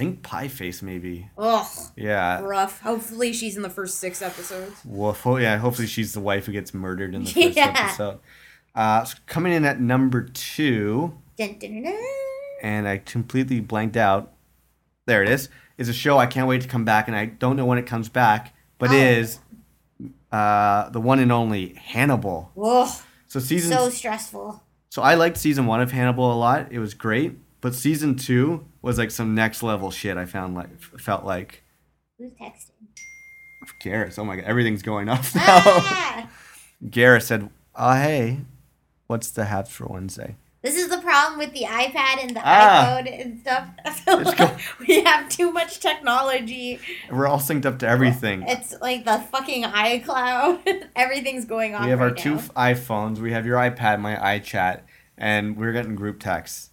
think 0.00 0.22
Pie 0.22 0.48
Face 0.48 0.82
maybe. 0.82 1.28
Ugh, 1.38 1.66
Yeah. 1.96 2.40
rough. 2.40 2.80
Hopefully, 2.80 3.32
she's 3.32 3.56
in 3.56 3.62
the 3.62 3.70
first 3.70 3.98
six 3.98 4.20
episodes. 4.22 4.80
Woof. 4.84 5.26
Oh, 5.26 5.36
yeah. 5.36 5.58
Hopefully 5.58 5.86
she's 5.86 6.12
the 6.12 6.20
wife 6.20 6.46
who 6.46 6.52
gets 6.52 6.72
murdered 6.74 7.14
in 7.14 7.24
the 7.24 7.30
first 7.32 7.56
Yeah. 7.56 7.74
episode. 7.76 8.18
Uh, 8.74 9.04
so 9.04 9.16
coming 9.26 9.52
in 9.52 9.64
at 9.64 9.80
number 9.80 10.22
two, 10.22 11.18
dun, 11.36 11.58
dun, 11.58 11.82
dun. 11.82 11.94
and 12.62 12.88
I 12.88 12.98
completely 12.98 13.60
blanked 13.60 13.96
out. 13.96 14.32
There 15.06 15.22
it 15.22 15.28
is. 15.28 15.48
Is 15.76 15.88
a 15.88 15.92
show 15.92 16.18
I 16.18 16.26
can't 16.26 16.46
wait 16.48 16.60
to 16.62 16.68
come 16.68 16.84
back, 16.84 17.06
and 17.08 17.16
I 17.16 17.24
don't 17.26 17.56
know 17.56 17.64
when 17.66 17.78
it 17.78 17.86
comes 17.86 18.08
back, 18.08 18.54
but 18.78 18.90
Oh. 18.90 18.94
is 18.94 19.38
uh, 20.32 20.88
the 20.90 21.00
one 21.00 21.18
and 21.18 21.32
only 21.32 21.74
Hannibal. 21.74 22.52
Ugh, 22.62 22.88
So 23.26 23.40
season. 23.40 23.72
so 23.72 23.90
stressful. 23.90 24.62
So. 24.90 25.02
I 25.02 25.14
liked 25.14 25.36
season 25.36 25.66
one 25.66 25.80
of 25.80 25.92
Hannibal 25.92 26.32
a 26.32 26.38
lot. 26.38 26.68
It 26.70 26.78
was 26.78 26.94
great, 26.94 27.38
but 27.60 27.74
season 27.74 28.14
two 28.16 28.64
was 28.82 28.98
like 28.98 29.10
some 29.10 29.34
next 29.34 29.62
level 29.62 29.90
shit. 29.90 30.16
I 30.16 30.24
found 30.26 30.54
like 30.54 30.80
felt 30.98 31.24
like 31.24 31.62
Who's 32.18 32.32
texting? 32.32 32.70
Garrus. 33.84 34.18
Oh 34.18 34.24
my 34.24 34.36
god, 34.36 34.44
everything's 34.44 34.82
going 34.82 35.08
off 35.08 35.34
now. 35.34 35.42
Ah! 35.46 36.30
Garrus 36.84 37.22
said, 37.24 37.50
"Oh 37.74 37.92
hey, 37.94 38.40
what's 39.06 39.30
the 39.30 39.42
Habs 39.44 39.68
for 39.68 39.86
Wednesday?" 39.86 40.36
This 40.62 40.76
is 40.76 40.90
the 40.90 40.98
problem 40.98 41.38
with 41.38 41.52
the 41.54 41.62
iPad 41.64 42.22
and 42.22 42.36
the 42.36 42.42
Ah. 42.44 42.98
iPhone 43.02 43.22
and 43.22 43.40
stuff. 43.40 43.68
Like 44.06 44.36
go. 44.36 44.56
we 44.86 45.02
have 45.04 45.28
too 45.30 45.50
much 45.52 45.80
technology. 45.80 46.78
We're 47.10 47.26
all 47.26 47.38
synced 47.38 47.64
up 47.64 47.78
to 47.78 47.88
everything. 47.88 48.44
It's 48.46 48.74
like 48.82 49.04
the 49.06 49.18
fucking 49.32 49.62
iCloud. 49.64 50.88
Everything's 50.96 51.44
going 51.46 51.74
on. 51.74 51.84
We 51.84 51.90
have 51.90 52.00
our 52.02 52.08
right 52.08 52.16
two 52.16 52.34
now. 52.34 52.38
f- 52.40 52.54
iPhones. 52.54 53.18
We 53.18 53.32
have 53.32 53.46
your 53.46 53.56
iPad, 53.56 54.00
my 54.00 54.16
iChat, 54.16 54.82
and 55.16 55.56
we're 55.56 55.72
getting 55.72 55.94
group 55.94 56.20
texts. 56.20 56.69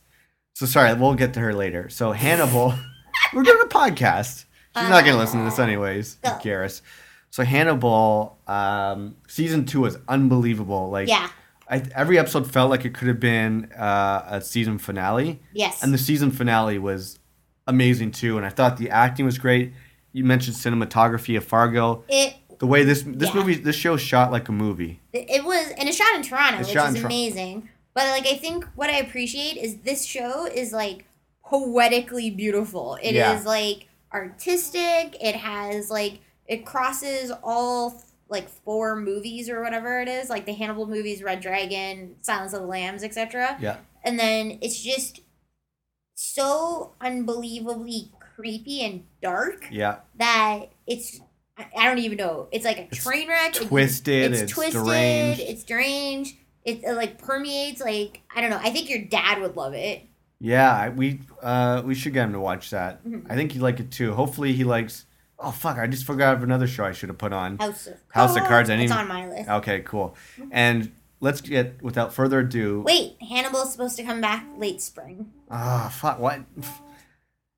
So 0.58 0.66
sorry, 0.66 0.92
we'll 0.96 1.14
get 1.14 1.36
to 1.36 1.40
her 1.40 1.54
later. 1.54 1.88
So 1.88 2.14
Hannibal, 2.14 2.74
we're 3.34 3.44
doing 3.44 3.62
a 3.64 3.68
podcast. 3.68 4.46
She's 4.76 4.90
not 4.90 5.06
gonna 5.06 5.20
listen 5.20 5.38
to 5.38 5.46
this 5.46 5.60
anyways, 5.60 6.16
Go. 6.16 6.30
Garrus. 6.42 6.82
So 7.30 7.44
Hannibal, 7.44 8.40
um, 8.48 9.18
season 9.28 9.66
two 9.66 9.82
was 9.82 10.00
unbelievable. 10.08 10.90
Like, 10.90 11.10
Yeah. 11.10 11.30
I, 11.70 11.84
every 11.94 12.18
episode 12.18 12.52
felt 12.52 12.72
like 12.72 12.86
it 12.86 12.96
could 12.96 13.08
have 13.08 13.20
been 13.20 13.72
uh, 13.74 14.24
a 14.28 14.42
season 14.42 14.80
finale, 14.80 15.40
Yes. 15.54 15.84
and 15.84 15.94
the 15.94 15.98
season 16.00 16.32
finale 16.32 16.80
was 16.80 17.20
amazing 17.68 18.10
too. 18.14 18.38
And 18.38 18.44
I 18.46 18.50
thought 18.50 18.78
the 18.78 18.90
acting 18.90 19.26
was 19.28 19.38
great. 19.38 19.74
You 20.12 20.24
mentioned 20.24 20.56
cinematography 20.56 21.38
of 21.38 21.46
Fargo. 21.46 22.04
it 22.10 22.34
The 22.58 22.66
way 22.66 22.84
this 22.84 23.04
this 23.06 23.30
Yeah. 23.30 23.36
movie 23.36 23.54
this 23.58 23.76
show 23.76 23.96
shot 23.96 24.32
like 24.32 24.50
a 24.50 24.54
movie. 24.54 25.02
It 25.14 25.46
was, 25.46 25.68
and 25.78 25.88
it's 25.88 25.98
shot 25.98 26.16
in 26.16 26.24
Toronto, 26.24 26.62
It's 26.62 26.70
which 26.70 26.78
is 26.78 26.96
in 26.96 27.06
amazing. 27.06 27.70
But 27.98 28.10
like, 28.12 28.28
I 28.28 28.36
think 28.38 28.64
what 28.76 28.92
I 28.92 28.98
appreciate 29.00 29.58
is 29.58 29.78
this 29.78 30.06
show 30.06 30.46
is 30.46 30.72
like 30.72 31.06
poetically 31.44 32.30
beautiful. 32.30 32.94
It 33.02 33.10
is 33.10 33.16
Yeah. 33.16 33.42
like 33.44 33.88
artistic. 34.14 35.18
It 35.20 35.36
has 35.36 35.90
like 35.90 36.20
it 36.46 36.64
crosses 36.64 37.32
all 37.44 38.04
like 38.30 38.48
four 38.50 38.96
movies 38.98 39.50
or 39.50 39.64
whatever 39.64 40.00
it 40.00 40.08
is, 40.08 40.30
like 40.30 40.46
the 40.46 40.54
Hannibal 40.54 40.86
movies, 40.86 41.24
Red 41.24 41.42
Dragon, 41.42 42.18
Silence 42.22 42.54
of 42.54 42.62
the 42.62 42.68
Lambs, 42.68 43.04
etc. 43.04 43.58
Yeah. 43.60 43.78
And 44.04 44.20
then 44.20 44.60
it's 44.62 44.80
just 44.80 45.22
so 46.14 46.94
unbelievably 47.02 48.12
creepy 48.36 48.82
and 48.86 49.06
dark 49.24 49.68
Yeah. 49.72 50.02
that 50.20 50.68
it's 50.86 51.20
I 51.76 51.88
don't 51.88 51.98
even 51.98 52.18
know. 52.20 52.48
It's 52.52 52.64
like 52.66 52.78
a 52.78 52.84
It's 52.84 53.04
train 53.04 53.28
wreck. 53.28 53.54
Twisted, 53.54 54.34
It's, 54.34 54.42
it's 54.44 54.52
twisted. 54.52 54.84
deranged. 54.86 55.40
It's 55.42 55.64
deranged. 55.64 56.36
It, 56.68 56.84
uh, 56.86 56.94
like 56.96 57.18
permeates. 57.18 57.82
Like 57.82 58.22
I 58.36 58.42
don't 58.42 58.50
know. 58.52 58.60
I 58.62 58.70
think 58.70 58.90
your 58.90 59.02
dad 59.04 59.42
would 59.42 59.56
love 59.56 59.74
it. 59.74 60.04
Yeah, 60.40 60.90
we 60.90 61.22
uh 61.42 61.82
we 61.84 61.96
should 61.96 62.14
get 62.14 62.26
him 62.26 62.34
to 62.34 62.40
watch 62.40 62.70
that. 62.70 63.04
Mm-hmm. 63.04 63.32
I 63.32 63.36
think 63.36 63.54
he'd 63.54 63.62
like 63.62 63.80
it 63.80 63.90
too. 63.90 64.14
Hopefully 64.14 64.54
he 64.54 64.64
likes. 64.64 65.06
Oh 65.40 65.52
fuck! 65.52 65.78
I 65.78 65.88
just 65.88 66.06
forgot 66.06 66.36
of 66.36 66.44
another 66.44 66.68
show 66.68 66.84
I 66.84 66.92
should 66.92 67.10
have 67.10 67.18
put 67.18 67.32
on. 67.34 67.58
House 67.58 67.88
of 67.88 67.94
House 68.10 68.36
of 68.36 68.44
Cards, 68.44 68.70
It's 68.70 68.92
on 68.92 69.08
my 69.08 69.28
list. 69.30 69.50
Okay, 69.50 69.80
cool. 69.82 70.16
And 70.52 70.92
let's 71.22 71.42
get 71.42 71.82
without 71.82 72.14
further 72.14 72.40
ado. 72.40 72.82
Wait, 72.82 73.16
Hannibal's 73.22 73.72
supposed 73.72 73.96
to 73.98 74.04
come 74.04 74.20
back 74.20 74.46
late 74.58 74.82
spring. 74.82 75.32
Ah, 75.50 75.92
fuck! 75.96 76.20
What? 76.20 76.42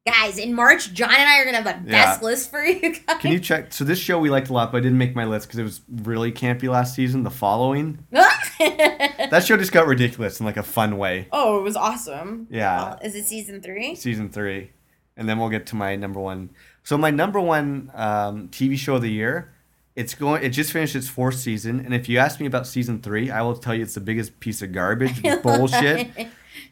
Guys, 0.08 0.38
in 0.38 0.54
March, 0.54 0.92
John 0.94 1.12
and 1.12 1.30
I 1.30 1.40
are 1.40 1.46
gonna 1.46 1.62
have 1.62 1.84
the 1.86 1.92
Yeah. 1.92 2.06
best 2.06 2.24
list 2.24 2.50
for 2.50 2.64
you 2.64 2.80
guys. 2.96 3.18
Can 3.22 3.32
you 3.32 3.40
check? 3.40 3.72
So 3.74 3.84
this 3.84 4.00
show 4.00 4.20
we 4.20 4.30
liked 4.30 4.50
a 4.50 4.54
lot, 4.54 4.72
but 4.72 4.80
I 4.80 4.82
didn't 4.82 4.98
make 4.98 5.16
my 5.16 5.26
list 5.26 5.48
because 5.48 5.60
it 5.60 5.64
was 5.64 5.82
really 5.90 6.32
campy 6.32 6.68
last 6.70 6.96
season. 6.96 7.24
The 7.24 7.30
following 7.30 8.00
that 9.30 9.44
show 9.46 9.58
just 9.58 9.72
got 9.72 9.88
ridiculous 9.88 10.40
in 10.40 10.46
like 10.46 10.58
a 10.58 10.64
fun 10.64 10.98
way. 10.98 11.28
oh, 11.32 11.58
it 11.60 11.64
was 11.64 11.76
awesome. 11.76 12.48
Yeah. 12.50 12.98
Is 13.04 13.16
it 13.16 13.26
season 13.26 13.62
three? 13.62 13.96
season 13.96 14.30
three, 14.30 14.72
and 15.16 15.28
then 15.30 15.40
we'll 15.40 15.50
get 15.50 15.66
to 15.68 15.76
my 15.76 15.96
number 15.96 16.20
one. 16.20 16.50
So 16.84 16.98
my 16.98 17.12
number 17.12 17.40
one 17.40 17.92
um, 17.94 18.50
TV 18.50 18.78
show 18.78 18.96
of 18.96 19.02
the 19.02 19.12
year, 19.12 19.54
it's 19.96 20.14
going. 20.14 20.44
It 20.44 20.50
just 20.50 20.72
finished 20.72 20.96
its 20.96 21.08
fourth 21.08 21.36
season, 21.36 21.80
and 21.80 21.94
if 21.94 22.10
you 22.10 22.18
ask 22.18 22.40
me 22.40 22.46
about 22.46 22.68
season 22.68 23.02
three, 23.02 23.30
I 23.32 23.42
will 23.42 23.56
tell 23.56 23.74
you 23.76 23.84
it's 23.84 23.94
the 23.96 24.02
biggest 24.02 24.40
piece 24.40 24.62
of 24.62 24.72
garbage 24.72 25.22
bullshit. 25.44 26.10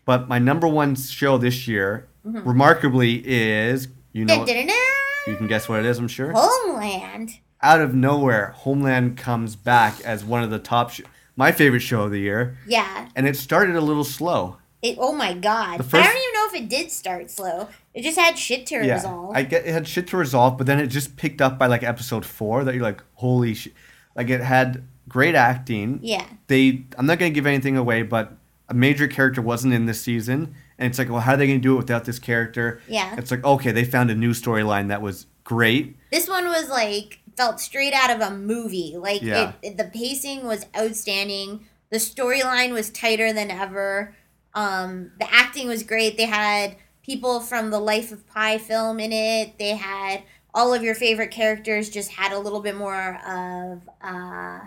But 0.05 0.27
my 0.27 0.39
number 0.39 0.67
one 0.67 0.95
show 0.95 1.37
this 1.37 1.67
year, 1.67 2.07
remarkably, 2.23 3.21
is 3.25 3.87
you 4.13 4.25
know 4.25 4.45
you 4.45 5.35
can 5.35 5.47
guess 5.47 5.67
what 5.69 5.79
it 5.79 5.85
is. 5.85 5.99
I'm 5.99 6.07
sure. 6.07 6.31
Homeland. 6.35 7.31
Out 7.61 7.81
of 7.81 7.93
nowhere, 7.95 8.51
Homeland 8.55 9.17
comes 9.17 9.55
back 9.55 9.99
as 10.01 10.23
one 10.23 10.43
of 10.43 10.49
the 10.51 10.59
top, 10.59 10.91
sh- 10.91 11.01
my 11.37 11.53
favorite 11.53 11.79
show 11.79 12.01
of 12.03 12.11
the 12.11 12.19
year, 12.19 12.57
Yeah. 12.67 13.07
and 13.15 13.25
it 13.25 13.37
started 13.37 13.75
a 13.77 13.81
little 13.81 14.03
slow. 14.03 14.57
It, 14.81 14.97
oh 14.99 15.13
my 15.13 15.33
god! 15.33 15.77
But 15.89 16.01
I 16.01 16.03
don't 16.03 16.17
even 16.17 16.33
know 16.33 16.45
if 16.47 16.55
it 16.55 16.69
did 16.69 16.91
start 16.91 17.31
slow. 17.31 17.67
It 17.95 18.03
just 18.03 18.17
had 18.19 18.37
shit 18.37 18.67
to 18.67 18.77
resolve. 18.77 19.31
Yeah. 19.33 19.39
I 19.39 19.43
get 19.43 19.65
it 19.65 19.71
had 19.71 19.87
shit 19.87 20.07
to 20.09 20.17
resolve, 20.17 20.57
but 20.57 20.67
then 20.67 20.79
it 20.79 20.87
just 20.87 21.15
picked 21.17 21.41
up 21.41 21.57
by 21.57 21.65
like 21.67 21.81
episode 21.83 22.25
four 22.25 22.63
that 22.63 22.75
you're 22.75 22.83
like, 22.83 23.01
holy 23.15 23.53
shit! 23.55 23.73
Like 24.15 24.29
it 24.29 24.41
had 24.41 24.83
great 25.09 25.33
acting. 25.35 25.99
yeah, 26.03 26.25
They, 26.47 26.83
I'm 26.97 27.05
not 27.05 27.17
gonna 27.17 27.31
give 27.31 27.45
anything 27.47 27.75
away, 27.77 28.03
but 28.03 28.33
a 28.69 28.73
major 28.73 29.07
character 29.07 29.41
wasn't 29.41 29.73
in 29.73 29.85
this 29.87 30.01
season, 30.01 30.53
and 30.77 30.89
it's 30.89 30.99
like, 30.99 31.09
well, 31.09 31.21
how 31.21 31.33
are 31.33 31.37
they 31.37 31.47
gonna 31.47 31.59
do 31.59 31.73
it 31.73 31.77
without 31.77 32.05
this 32.05 32.19
character? 32.19 32.79
yeah. 32.87 33.15
It's 33.17 33.31
like, 33.31 33.43
okay, 33.43 33.71
they 33.71 33.83
found 33.85 34.11
a 34.11 34.15
new 34.15 34.31
storyline 34.31 34.89
that 34.89 35.01
was 35.01 35.25
great. 35.43 35.97
This 36.11 36.27
one 36.29 36.45
was 36.45 36.69
like 36.69 37.19
felt 37.37 37.59
straight 37.61 37.93
out 37.93 38.09
of 38.09 38.19
a 38.19 38.35
movie. 38.35 38.95
Like 38.97 39.21
Yeah. 39.21 39.53
it, 39.61 39.67
it, 39.67 39.77
the 39.77 39.85
pacing 39.85 40.45
was 40.45 40.65
outstanding. 40.75 41.67
The 41.91 41.97
storyline 41.97 42.73
was 42.73 42.89
tighter 42.89 43.31
than 43.31 43.51
ever. 43.51 44.15
Um, 44.53 45.11
the 45.19 45.31
acting 45.33 45.67
was 45.67 45.83
great. 45.83 46.17
They 46.17 46.25
had 46.25 46.75
people 47.03 47.39
from 47.39 47.69
the 47.69 47.79
Life 47.79 48.11
of 48.11 48.27
Pi 48.27 48.57
film 48.57 48.99
in 48.99 49.13
it. 49.13 49.57
They 49.59 49.75
had 49.75 50.23
all 50.53 50.73
of 50.73 50.81
your 50.83 50.95
favorite 50.95 51.31
characters. 51.31 51.89
Just 51.89 52.11
had 52.11 52.31
a 52.31 52.39
little 52.39 52.61
bit 52.61 52.75
more 52.75 53.19
of 53.25 53.87
uh, 54.01 54.59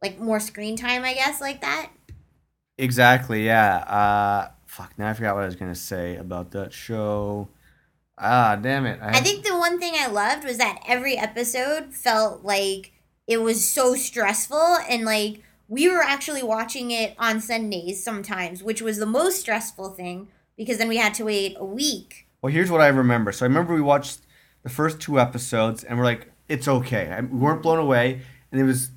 like 0.00 0.18
more 0.20 0.38
screen 0.40 0.76
time, 0.76 1.02
I 1.04 1.14
guess, 1.14 1.40
like 1.40 1.60
that. 1.60 1.90
Exactly. 2.78 3.44
Yeah. 3.44 3.76
Uh, 3.78 4.50
fuck. 4.66 4.92
Now 4.96 5.10
I 5.10 5.14
forgot 5.14 5.34
what 5.34 5.42
I 5.42 5.46
was 5.46 5.56
gonna 5.56 5.74
say 5.74 6.16
about 6.16 6.52
that 6.52 6.72
show. 6.72 7.48
Ah, 8.22 8.56
damn 8.56 8.86
it. 8.86 9.00
I 9.02 9.20
think 9.20 9.44
the 9.44 9.56
one 9.56 9.78
thing 9.80 9.94
I 9.98 10.06
loved 10.06 10.44
was 10.44 10.58
that 10.58 10.80
every 10.86 11.18
episode 11.18 11.92
felt 11.92 12.44
like 12.44 12.92
it 13.26 13.38
was 13.38 13.68
so 13.68 13.94
stressful 13.94 14.78
and 14.88 15.04
like 15.04 15.42
we 15.68 15.88
were 15.88 16.02
actually 16.02 16.42
watching 16.42 16.90
it 16.90 17.14
on 17.18 17.40
Sundays 17.40 18.02
sometimes, 18.02 18.62
which 18.62 18.80
was 18.82 18.98
the 18.98 19.06
most 19.06 19.40
stressful 19.40 19.90
thing 19.90 20.28
because 20.56 20.78
then 20.78 20.88
we 20.88 20.98
had 20.98 21.14
to 21.14 21.24
wait 21.24 21.56
a 21.58 21.64
week. 21.64 22.28
Well, 22.42 22.52
here's 22.52 22.70
what 22.70 22.80
I 22.80 22.88
remember. 22.88 23.32
So 23.32 23.44
I 23.44 23.48
remember 23.48 23.74
we 23.74 23.80
watched 23.80 24.20
the 24.62 24.68
first 24.68 25.00
two 25.00 25.18
episodes, 25.18 25.82
and 25.82 25.98
we're 25.98 26.04
like, 26.04 26.30
it's 26.48 26.68
okay. 26.68 27.10
I, 27.10 27.20
we 27.20 27.38
weren't 27.38 27.62
blown 27.62 27.78
away, 27.78 28.20
and 28.50 28.60
it 28.60 28.64
was 28.64 28.90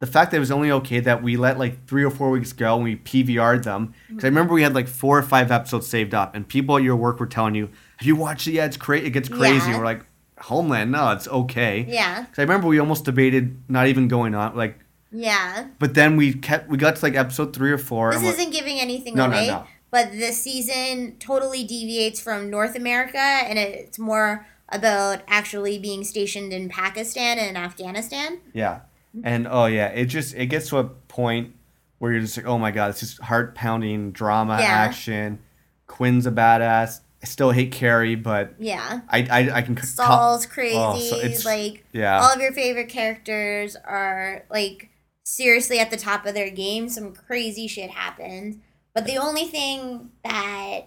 the 0.00 0.06
fact 0.06 0.30
that 0.30 0.36
it 0.36 0.40
was 0.40 0.50
only 0.50 0.70
okay 0.70 1.00
that 1.00 1.22
we 1.22 1.36
let 1.36 1.58
like 1.58 1.86
three 1.86 2.04
or 2.04 2.10
four 2.10 2.30
weeks 2.30 2.52
go 2.52 2.76
and 2.76 2.84
we 2.84 2.96
PVR'd 2.96 3.64
them. 3.64 3.94
Because 4.08 4.24
I 4.24 4.28
remember 4.28 4.54
we 4.54 4.62
had 4.62 4.74
like 4.74 4.88
four 4.88 5.18
or 5.18 5.22
five 5.22 5.50
episodes 5.50 5.86
saved 5.86 6.14
up, 6.14 6.34
and 6.34 6.48
people 6.48 6.76
at 6.76 6.82
your 6.82 6.96
work 6.96 7.20
were 7.20 7.26
telling 7.26 7.54
you, 7.54 7.66
"Have 7.66 7.72
you 8.06 8.16
watched 8.16 8.46
the? 8.46 8.58
It's 8.58 8.76
crazy. 8.76 9.06
It 9.06 9.10
gets 9.10 9.28
crazy." 9.28 9.70
Yeah. 9.70 9.78
We're 9.78 9.84
like, 9.84 10.02
"Homeland, 10.38 10.92
no, 10.92 11.10
it's 11.12 11.28
okay." 11.28 11.84
Yeah. 11.88 12.22
Because 12.22 12.38
I 12.38 12.42
remember 12.42 12.66
we 12.68 12.78
almost 12.78 13.04
debated 13.04 13.56
not 13.68 13.86
even 13.88 14.08
going 14.08 14.34
on, 14.34 14.54
like, 14.56 14.78
Yeah. 15.10 15.66
but 15.78 15.94
then 15.94 16.16
we 16.16 16.34
kept. 16.34 16.68
We 16.68 16.76
got 16.76 16.96
to 16.96 17.04
like 17.04 17.14
episode 17.14 17.54
three 17.54 17.72
or 17.72 17.78
four. 17.78 18.12
This 18.14 18.22
isn't 18.38 18.52
giving 18.52 18.78
anything 18.80 19.14
No, 19.14 19.26
no, 19.26 19.32
away, 19.36 19.48
no. 19.48 19.64
but 19.90 20.12
the 20.12 20.32
season 20.32 21.16
totally 21.18 21.64
deviates 21.64 22.20
from 22.20 22.50
North 22.50 22.76
America 22.76 23.18
and 23.18 23.58
it's 23.58 23.98
more 23.98 24.46
about 24.70 25.22
actually 25.26 25.78
being 25.78 26.04
stationed 26.04 26.52
in 26.52 26.68
Pakistan 26.68 27.38
and 27.38 27.56
Afghanistan. 27.56 28.38
Yeah. 28.52 28.80
And 29.24 29.48
oh 29.50 29.64
yeah, 29.64 29.86
it 29.88 30.06
just 30.06 30.34
it 30.34 30.46
gets 30.46 30.68
to 30.68 30.78
a 30.78 30.84
point 30.84 31.54
where 31.98 32.12
you're 32.12 32.20
just 32.20 32.36
like, 32.36 32.46
oh 32.46 32.58
my 32.58 32.70
god, 32.70 32.90
it's 32.90 33.00
just 33.00 33.18
heart 33.22 33.54
pounding 33.54 34.12
drama 34.12 34.58
Yeah. 34.60 34.66
action. 34.66 35.38
Quinn's 35.86 36.26
a 36.26 36.30
badass. 36.30 37.00
I 37.22 37.26
still 37.26 37.50
hate 37.50 37.72
Carrie, 37.72 38.14
but 38.14 38.54
Yeah. 38.58 39.00
I 39.08 39.18
I, 39.30 39.50
I 39.58 39.62
can 39.62 39.76
Saul's 39.82 40.46
co- 40.46 40.52
crazy. 40.52 40.76
Oh, 40.76 40.98
so 40.98 41.16
it's- 41.16 41.44
like 41.44 41.84
yeah. 41.92 42.20
all 42.20 42.32
of 42.32 42.40
your 42.40 42.52
favorite 42.52 42.88
characters 42.88 43.76
are 43.76 44.44
like 44.50 44.90
seriously 45.24 45.78
at 45.78 45.90
the 45.90 45.96
top 45.96 46.26
of 46.26 46.34
their 46.34 46.50
game. 46.50 46.88
Some 46.88 47.12
crazy 47.12 47.66
shit 47.66 47.90
happened. 47.90 48.62
But 48.94 49.06
the 49.06 49.18
only 49.18 49.44
thing 49.44 50.10
that 50.24 50.80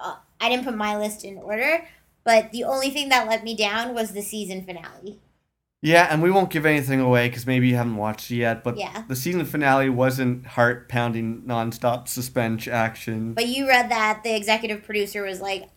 uh, 0.00 0.16
I 0.40 0.48
didn't 0.48 0.64
put 0.64 0.76
my 0.76 0.96
list 0.96 1.24
in 1.24 1.38
order, 1.38 1.84
but 2.24 2.52
the 2.52 2.64
only 2.64 2.90
thing 2.90 3.08
that 3.08 3.26
let 3.26 3.42
me 3.44 3.56
down 3.56 3.94
was 3.94 4.12
the 4.12 4.22
season 4.22 4.64
finale. 4.64 5.18
Yeah, 5.82 6.08
and 6.10 6.22
we 6.22 6.30
won't 6.30 6.50
give 6.50 6.66
anything 6.66 6.98
away 7.00 7.28
because 7.28 7.46
maybe 7.46 7.68
you 7.68 7.76
haven't 7.76 7.96
watched 7.96 8.30
it 8.30 8.36
yet. 8.36 8.64
But 8.64 8.76
Yeah. 8.78 9.04
the 9.08 9.14
season 9.16 9.44
finale 9.44 9.88
wasn't 9.88 10.46
heart 10.46 10.88
pounding, 10.88 11.42
nonstop 11.46 12.08
suspense 12.08 12.66
action. 12.66 13.34
But 13.34 13.46
you 13.48 13.68
read 13.68 13.88
that 13.90 14.22
the 14.24 14.34
executive 14.34 14.82
producer 14.82 15.22
was 15.22 15.40
like, 15.40 15.68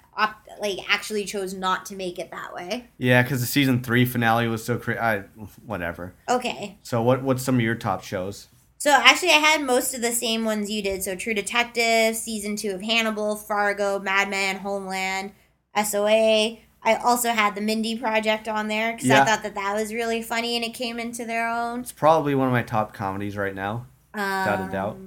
like 0.59 0.79
actually 0.89 1.25
chose 1.25 1.53
not 1.53 1.85
to 1.87 1.95
make 1.95 2.19
it 2.19 2.31
that 2.31 2.53
way. 2.53 2.87
yeah, 2.97 3.21
because 3.23 3.41
the 3.41 3.47
season 3.47 3.81
three 3.83 4.05
finale 4.05 4.47
was 4.47 4.63
so 4.63 4.77
crazy. 4.77 4.99
I 4.99 5.23
whatever. 5.65 6.13
Okay. 6.29 6.77
So 6.83 7.01
what 7.01 7.23
what's 7.23 7.43
some 7.43 7.55
of 7.55 7.61
your 7.61 7.75
top 7.75 8.03
shows? 8.03 8.47
So 8.77 8.91
actually, 8.91 9.29
I 9.29 9.33
had 9.33 9.61
most 9.61 9.93
of 9.93 10.01
the 10.01 10.11
same 10.11 10.43
ones 10.43 10.69
you 10.71 10.81
did. 10.81 11.03
So 11.03 11.15
True 11.15 11.33
Detective, 11.35 12.15
season 12.15 12.55
two 12.55 12.71
of 12.71 12.81
Hannibal, 12.81 13.35
Fargo, 13.35 13.99
Mad 13.99 14.29
Men, 14.29 14.57
Homeland, 14.57 15.33
SOA. 15.83 16.57
I 16.83 16.95
also 16.95 17.29
had 17.29 17.53
the 17.53 17.61
Mindy 17.61 17.95
Project 17.97 18.47
on 18.47 18.67
there 18.67 18.93
because 18.93 19.07
Yeah. 19.07 19.21
I 19.21 19.25
thought 19.25 19.43
that 19.43 19.53
that 19.53 19.75
was 19.75 19.93
really 19.93 20.23
funny 20.23 20.55
and 20.55 20.65
it 20.65 20.73
came 20.73 20.99
into 20.99 21.25
their 21.25 21.47
own. 21.47 21.81
It's 21.81 21.91
probably 21.91 22.33
one 22.33 22.47
of 22.47 22.53
my 22.53 22.63
top 22.63 22.91
comedies 22.91 23.37
right 23.37 23.53
now. 23.53 23.85
Um, 24.13 24.21
Without 24.21 24.69
a 24.69 24.71
doubt. 24.71 24.97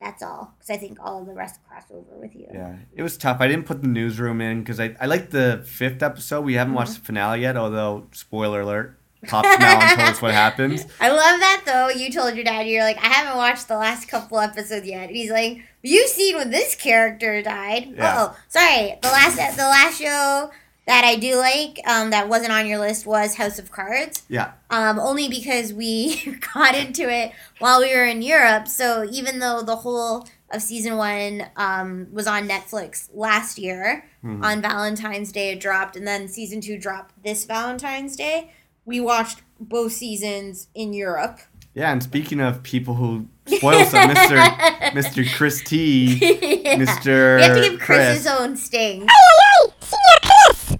That's 0.00 0.22
all 0.22 0.54
because 0.58 0.70
I 0.70 0.76
think 0.76 0.98
all 1.00 1.20
of 1.20 1.26
the 1.26 1.34
rest 1.34 1.60
cross 1.68 1.84
over 1.90 2.20
with 2.20 2.34
you. 2.34 2.48
Yeah, 2.52 2.76
it 2.94 3.02
was 3.02 3.16
tough. 3.16 3.38
I 3.40 3.48
didn't 3.48 3.66
put 3.66 3.82
the 3.82 3.88
newsroom 3.88 4.40
in 4.40 4.60
because 4.60 4.80
I, 4.80 4.96
I 5.00 5.06
liked 5.06 5.30
the 5.30 5.62
fifth 5.64 6.02
episode. 6.02 6.42
We 6.42 6.54
haven't 6.54 6.74
watched 6.74 6.94
the 6.94 7.00
finale 7.00 7.42
yet, 7.42 7.56
although 7.56 8.08
spoiler 8.12 8.62
alert, 8.62 8.98
Pops 9.28 9.58
now 9.60 9.80
and 9.80 10.00
tells 10.00 10.20
what 10.20 10.34
happens. 10.34 10.84
I 11.00 11.08
love 11.08 11.38
that 11.40 11.62
though. 11.64 11.88
You 11.88 12.10
told 12.10 12.34
your 12.34 12.44
dad 12.44 12.66
you're 12.66 12.82
like, 12.82 12.98
I 12.98 13.06
haven't 13.06 13.36
watched 13.36 13.68
the 13.68 13.76
last 13.76 14.08
couple 14.08 14.38
episodes 14.40 14.86
yet. 14.86 15.08
And 15.08 15.16
he's 15.16 15.30
like, 15.30 15.62
You've 15.82 16.08
seen 16.08 16.36
when 16.36 16.50
this 16.50 16.74
character 16.74 17.40
died. 17.42 17.94
Yeah. 17.96 18.14
Oh, 18.18 18.36
sorry. 18.48 18.98
The 19.00 19.08
last 19.08 19.36
the 19.56 19.62
last 19.62 20.00
show 20.00 20.50
that 20.86 21.04
I 21.04 21.16
do 21.16 21.36
like, 21.36 21.78
um, 21.86 22.10
that 22.10 22.28
wasn't 22.28 22.52
on 22.52 22.66
your 22.66 22.78
list 22.78 23.06
was 23.06 23.36
House 23.36 23.58
of 23.58 23.70
Cards. 23.70 24.22
Yeah, 24.28 24.52
Um, 24.70 24.98
only 24.98 25.28
because 25.28 25.72
we 25.72 26.36
got 26.54 26.74
into 26.74 27.08
it 27.08 27.32
while 27.60 27.80
we 27.80 27.94
were 27.94 28.04
in 28.04 28.20
Europe. 28.22 28.66
So 28.68 29.06
even 29.10 29.38
though 29.38 29.62
the 29.62 29.76
whole 29.76 30.26
of 30.50 30.60
season 30.60 30.96
one 30.96 31.46
um, 31.56 32.08
was 32.12 32.26
on 32.26 32.48
Netflix 32.48 33.08
last 33.14 33.58
year 33.58 34.04
Mm-hmm. 34.24 34.44
on 34.44 34.62
Valentine's 34.62 35.32
Day, 35.32 35.50
it 35.50 35.58
dropped, 35.60 35.96
and 35.96 36.06
then 36.06 36.28
season 36.28 36.60
two 36.60 36.78
dropped 36.78 37.20
this 37.24 37.44
Valentine's 37.44 38.14
Day. 38.14 38.52
We 38.84 39.00
watched 39.00 39.42
both 39.58 39.90
seasons 39.94 40.68
in 40.76 40.92
Europe. 40.92 41.40
yeah. 41.74 41.90
And 41.90 42.00
speaking 42.02 42.38
of 42.40 42.62
people 42.62 42.94
who 42.94 43.26
spoil 43.48 43.84
some 43.84 44.06
Mister 44.06 44.36
Mister 44.94 45.24
Chris 45.24 45.60
T, 45.64 46.14
Yeah. 46.62 46.76
Mister 46.76 47.36
We 47.38 47.42
have 47.42 47.56
to 47.56 47.62
give 47.70 47.80
Chris, 47.80 47.98
Chris. 47.98 48.16
his 48.18 48.26
own 48.28 48.56
sting. 48.56 49.08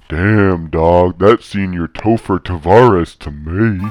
Damn, 0.08 0.68
dog, 0.70 1.18
that 1.18 1.42
senior 1.42 1.86
Topher 1.88 2.38
Tavares 2.38 3.18
to 3.18 3.30
me. 3.30 3.88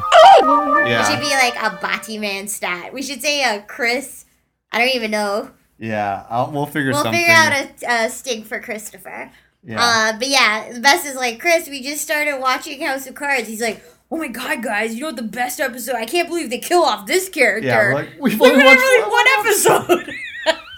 Yeah. 0.89 1.01
It 1.01 1.11
should 1.11 1.19
be 1.21 1.29
like 1.35 1.55
a 1.55 1.75
Batiman 1.77 2.49
stat. 2.49 2.93
We 2.93 3.01
should 3.01 3.21
say 3.21 3.43
a 3.43 3.61
Chris. 3.61 4.25
I 4.71 4.79
don't 4.79 4.95
even 4.95 5.11
know. 5.11 5.51
yeah. 5.77 6.25
I'll, 6.29 6.51
we'll 6.51 6.65
figure 6.65 6.91
We'll 6.91 7.03
something. 7.03 7.19
figure 7.19 7.33
out 7.35 7.53
a, 7.53 8.05
a 8.05 8.09
sting 8.09 8.43
for 8.43 8.59
Christopher. 8.59 9.31
yeah. 9.63 9.77
Uh, 10.13 10.17
but 10.17 10.27
yeah, 10.27 10.71
the 10.73 10.79
best 10.79 11.05
is 11.05 11.15
like 11.15 11.39
Chris. 11.39 11.69
We 11.69 11.81
just 11.81 12.01
started 12.01 12.39
watching 12.39 12.81
House 12.81 13.05
of 13.07 13.15
Cards. 13.15 13.47
He's 13.47 13.61
like, 13.61 13.83
"Oh 14.09 14.17
my 14.17 14.27
god, 14.27 14.63
guys! 14.63 14.95
You 14.95 15.01
know 15.01 15.07
what 15.07 15.17
the 15.17 15.21
best 15.23 15.59
episode? 15.59 15.95
I 15.95 16.05
can't 16.05 16.27
believe 16.27 16.49
they 16.49 16.57
kill 16.59 16.81
off 16.83 17.05
this 17.05 17.29
character. 17.29 17.67
yeah, 17.67 17.87
we're 17.89 17.93
like 17.93 18.09
we've 18.19 18.39
We've 18.39 18.51
only 18.51 18.63
only 18.65 18.75
watched 19.01 19.11
one 19.11 19.25
episode. 19.39 20.15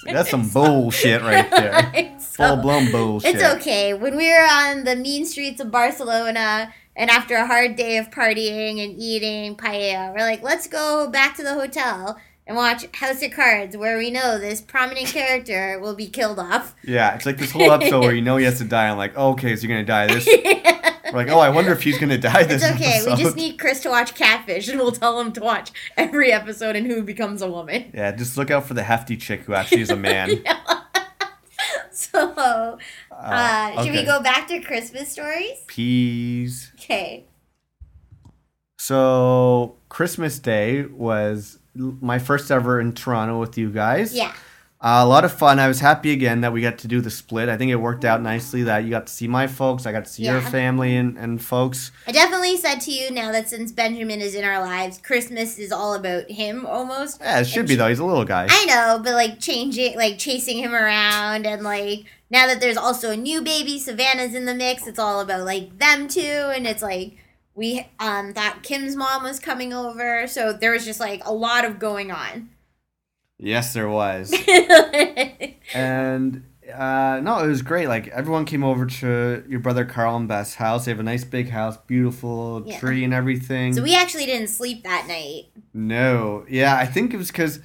That's 0.05 0.29
some 0.29 0.47
bullshit 0.49 1.21
right 1.21 1.49
there. 1.51 1.91
It's 1.93 2.27
so- 2.35 2.47
Full 2.47 2.57
blown 2.57 2.91
bullshit. 2.91 3.35
It's 3.35 3.43
okay. 3.43 3.93
When 3.93 4.17
we 4.17 4.27
were 4.29 4.45
on 4.49 4.83
the 4.83 4.95
mean 4.95 5.25
streets 5.25 5.61
of 5.61 5.71
Barcelona, 5.71 6.73
and 6.95 7.09
after 7.09 7.35
a 7.35 7.45
hard 7.47 7.75
day 7.75 7.97
of 7.97 8.09
partying 8.11 8.83
and 8.83 8.95
eating 8.99 9.55
paella, 9.55 10.11
we're 10.13 10.19
like, 10.21 10.41
let's 10.43 10.67
go 10.67 11.09
back 11.09 11.35
to 11.37 11.43
the 11.43 11.53
hotel 11.53 12.19
and 12.45 12.57
watch 12.57 12.85
House 12.95 13.23
of 13.23 13.31
Cards, 13.31 13.77
where 13.77 13.97
we 13.97 14.11
know 14.11 14.37
this 14.37 14.59
prominent 14.61 15.07
character 15.07 15.79
will 15.79 15.95
be 15.95 16.07
killed 16.07 16.39
off. 16.39 16.75
Yeah, 16.83 17.15
it's 17.15 17.25
like 17.25 17.37
this 17.37 17.51
whole 17.51 17.71
episode 17.71 18.01
where 18.01 18.13
you 18.13 18.21
know 18.21 18.35
he 18.37 18.45
has 18.45 18.57
to 18.57 18.65
die. 18.65 18.89
I'm 18.89 18.97
like, 18.97 19.13
oh, 19.15 19.31
okay, 19.31 19.55
so 19.55 19.65
you're 19.65 19.75
gonna 19.75 19.85
die 19.85 20.07
this. 20.07 20.27
We're 21.13 21.19
like, 21.19 21.29
oh, 21.29 21.39
I 21.39 21.49
wonder 21.49 21.71
if 21.71 21.83
he's 21.83 21.99
gonna 21.99 22.17
die 22.17 22.43
this 22.43 22.63
It's 22.63 22.73
okay. 22.75 23.01
We 23.05 23.15
just 23.15 23.35
need 23.35 23.59
Chris 23.59 23.81
to 23.81 23.89
watch 23.89 24.15
Catfish, 24.15 24.67
and 24.67 24.79
we'll 24.79 24.91
tell 24.91 25.19
him 25.19 25.31
to 25.33 25.41
watch 25.41 25.71
every 25.95 26.31
episode 26.31 26.75
and 26.75 26.87
who 26.87 27.03
becomes 27.03 27.41
a 27.43 27.49
woman. 27.49 27.91
Yeah, 27.93 28.11
just 28.11 28.35
look 28.35 28.49
out 28.49 28.65
for 28.65 28.73
the 28.73 28.83
hefty 28.83 29.15
chick 29.15 29.41
who 29.41 29.53
actually 29.53 29.81
is 29.81 29.89
a 29.91 29.95
man. 29.95 30.43
So, 31.95 32.31
uh, 32.31 32.77
Uh, 33.11 33.83
should 33.83 33.93
we 33.93 34.03
go 34.03 34.21
back 34.21 34.47
to 34.47 34.59
Christmas 34.61 35.09
stories? 35.09 35.59
Peas. 35.67 36.71
Okay. 36.79 37.25
So 38.79 39.75
Christmas 39.89 40.39
Day 40.39 40.83
was 40.85 41.59
my 41.75 42.19
first 42.19 42.51
ever 42.51 42.79
in 42.79 42.93
Toronto 42.93 43.39
with 43.39 43.57
you 43.57 43.69
guys. 43.71 44.13
Yeah. 44.13 44.33
Uh, 44.83 44.99
a 45.01 45.07
lot 45.07 45.23
of 45.23 45.31
fun. 45.31 45.59
I 45.59 45.69
was 45.69 45.79
happy 45.79 46.11
again 46.11 46.41
that 46.41 46.51
we 46.51 46.59
got 46.59 46.77
to 46.79 46.89
do 46.89 46.99
the 46.99 47.09
split. 47.09 47.47
I 47.47 47.55
think 47.55 47.71
it 47.71 47.77
worked 47.77 48.03
out 48.03 48.21
nicely 48.21 48.63
that 48.63 48.83
you 48.83 48.89
got 48.89 49.07
to 49.07 49.13
see 49.13 49.29
my 49.29 49.47
folks, 49.47 49.85
I 49.85 49.93
got 49.93 50.03
to 50.03 50.11
see 50.11 50.23
your 50.25 50.41
family 50.41 50.97
and, 50.97 51.17
and 51.17 51.41
folks. 51.41 51.93
I 52.05 52.11
definitely 52.11 52.57
said 52.57 52.81
to 52.81 52.91
you 52.91 53.09
now 53.09 53.31
that 53.31 53.47
since 53.47 53.71
Benjamin 53.71 54.19
is 54.19 54.35
in 54.35 54.43
our 54.43 54.59
lives, 54.59 54.97
Christmas 54.97 55.57
is 55.57 55.71
all 55.71 55.93
about 55.93 56.29
him 56.29 56.65
almost. 56.65 57.21
Yeah, 57.21 57.39
it 57.39 57.45
should 57.45 57.65
be 57.65 57.75
though. 57.75 57.87
He's 57.87 57.99
a 57.99 58.05
little 58.05 58.25
guy. 58.25 58.47
I 58.49 58.65
know, 58.65 58.99
but 59.01 59.13
like 59.13 59.39
changing, 59.39 59.95
like 59.95 60.17
chasing 60.17 60.57
him 60.57 60.75
around, 60.75 61.47
and 61.47 61.63
like 61.63 62.03
now 62.29 62.45
that 62.47 62.59
there's 62.59 62.75
also 62.75 63.11
a 63.11 63.17
new 63.17 63.41
baby, 63.41 63.79
Savannah's 63.79 64.35
in 64.35 64.43
the 64.43 64.53
mix. 64.53 64.85
It's 64.85 64.99
all 64.99 65.21
about 65.21 65.45
like 65.45 65.79
them 65.79 66.09
two, 66.09 66.19
and 66.19 66.67
it's 66.67 66.83
like 66.83 67.13
we 67.55 67.87
um 68.01 68.33
thought 68.33 68.63
Kim's 68.63 68.97
mom 68.97 69.23
was 69.23 69.39
coming 69.39 69.71
over, 69.71 70.27
so 70.27 70.51
there 70.51 70.73
was 70.73 70.83
just 70.83 70.99
like 70.99 71.25
a 71.25 71.33
lot 71.33 71.63
of 71.63 71.79
going 71.79 72.11
on. 72.11 72.49
Yes, 73.39 73.73
there 73.73 73.89
was. 73.89 74.33
and 75.73 76.43
uh, 76.73 77.19
no, 77.21 77.39
it 77.43 77.47
was 77.47 77.61
great. 77.61 77.87
Like 77.87 78.07
everyone 78.09 78.45
came 78.45 78.63
over 78.63 78.85
to 78.85 79.43
your 79.49 79.59
brother 79.59 79.85
Carl 79.85 80.15
and 80.15 80.27
Beth's 80.27 80.55
house. 80.55 80.85
They 80.85 80.91
have 80.91 80.99
a 80.99 81.03
nice 81.03 81.23
big 81.23 81.49
house, 81.49 81.77
beautiful 81.77 82.63
Yeah. 82.65 82.79
tree 82.79 83.03
and 83.03 83.13
everything. 83.13 83.73
so 83.73 83.81
we 83.83 83.95
actually 83.95 84.25
didn't 84.25 84.47
sleep 84.49 84.83
that 84.83 85.07
night. 85.07 85.45
no, 85.73 86.45
yeah, 86.49 86.75
I 86.75 86.85
think 86.85 87.13
it 87.13 87.17
was 87.17 87.27
because 87.31 87.59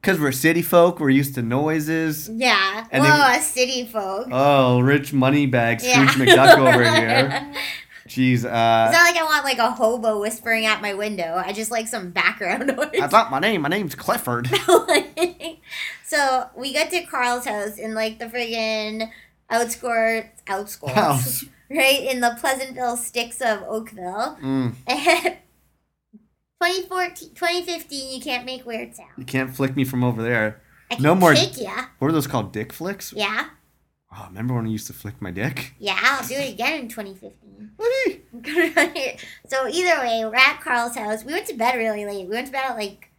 because 0.00 0.20
we're 0.20 0.32
city 0.32 0.62
folk. 0.62 1.00
We're 1.00 1.10
used 1.10 1.34
to 1.36 1.42
noises. 1.42 2.28
Yeah. 2.32 2.86
And 2.92 3.04
they- 3.04 3.40
city 3.40 3.86
folk. 3.86 4.28
Oh, 4.30 4.80
rich 4.80 5.12
money 5.12 5.46
bag 5.46 5.80
Yeah. 5.82 6.06
Scrooge 6.08 6.28
McDuck 6.28 6.58
over 6.58 6.84
here. 6.84 7.52
Jeez, 8.08 8.34
It's 8.36 8.44
uh, 8.44 8.90
not 8.92 9.04
like 9.04 9.16
I 9.16 9.24
want 9.24 9.44
like 9.44 9.58
a 9.58 9.70
hobo 9.70 10.20
whispering 10.20 10.66
at 10.66 10.80
my 10.82 10.94
window. 10.94 11.40
I 11.44 11.52
just 11.52 11.70
like 11.70 11.86
some 11.88 12.10
background 12.10 12.66
noise. 12.76 12.88
that's 12.98 13.12
not 13.12 13.30
my 13.30 13.38
name. 13.38 13.62
My 13.62 13.68
name's 13.68 13.94
Clifford. 13.94 14.48
so 16.04 16.48
we 16.56 16.72
got 16.72 16.90
to 16.90 17.02
Carl's 17.04 17.44
house 17.44 17.78
in 17.78 17.94
like 17.94 18.18
the 18.18 18.26
friggin' 18.26 19.10
outskirts, 19.50 20.42
outskirts, 20.46 20.92
House. 20.94 21.44
right 21.70 22.00
in 22.02 22.20
the 22.20 22.36
Pleasantville 22.40 22.96
sticks 22.96 23.40
of 23.40 23.62
Oakville. 23.62 24.38
Mm, 24.42 24.74
And 24.86 25.36
2014, 26.62 27.34
2015, 27.34 28.12
you 28.14 28.20
can't 28.20 28.44
make 28.44 28.66
weird 28.66 28.94
sounds. 28.96 29.10
you 29.16 29.24
can't 29.24 29.54
flick 29.54 29.76
me 29.76 29.84
from 29.84 30.02
over 30.02 30.22
there. 30.22 30.60
No 30.98 31.14
more- 31.14 31.34
kick 31.34 31.60
ya. 31.60 31.84
What 31.98 32.08
are 32.08 32.12
those 32.12 32.26
called? 32.26 32.52
Dick 32.52 32.72
flicks? 32.72 33.12
Yeah, 33.12 33.48
Oh, 34.10 34.24
remember 34.28 34.54
when 34.54 34.66
I 34.66 34.70
used 34.70 34.86
to 34.86 34.92
flick 34.94 35.20
my 35.20 35.30
dick? 35.30 35.74
yeah, 35.78 35.98
I'll 36.00 36.26
do 36.26 36.34
it 36.34 36.52
again 36.54 36.80
in 36.80 36.88
2015. 36.88 37.70
so 39.48 39.68
either 39.68 40.00
way, 40.00 40.24
we're 40.24 40.34
at 40.34 40.60
Carl's 40.62 40.96
house. 40.96 41.24
We 41.24 41.32
went 41.32 41.46
to 41.48 41.54
bed 41.54 41.76
really 41.76 42.04
late. 42.06 42.26
We 42.26 42.34
went 42.34 42.46
to 42.46 42.52
bed 42.52 42.64
at 42.70 42.76
like 42.76 43.10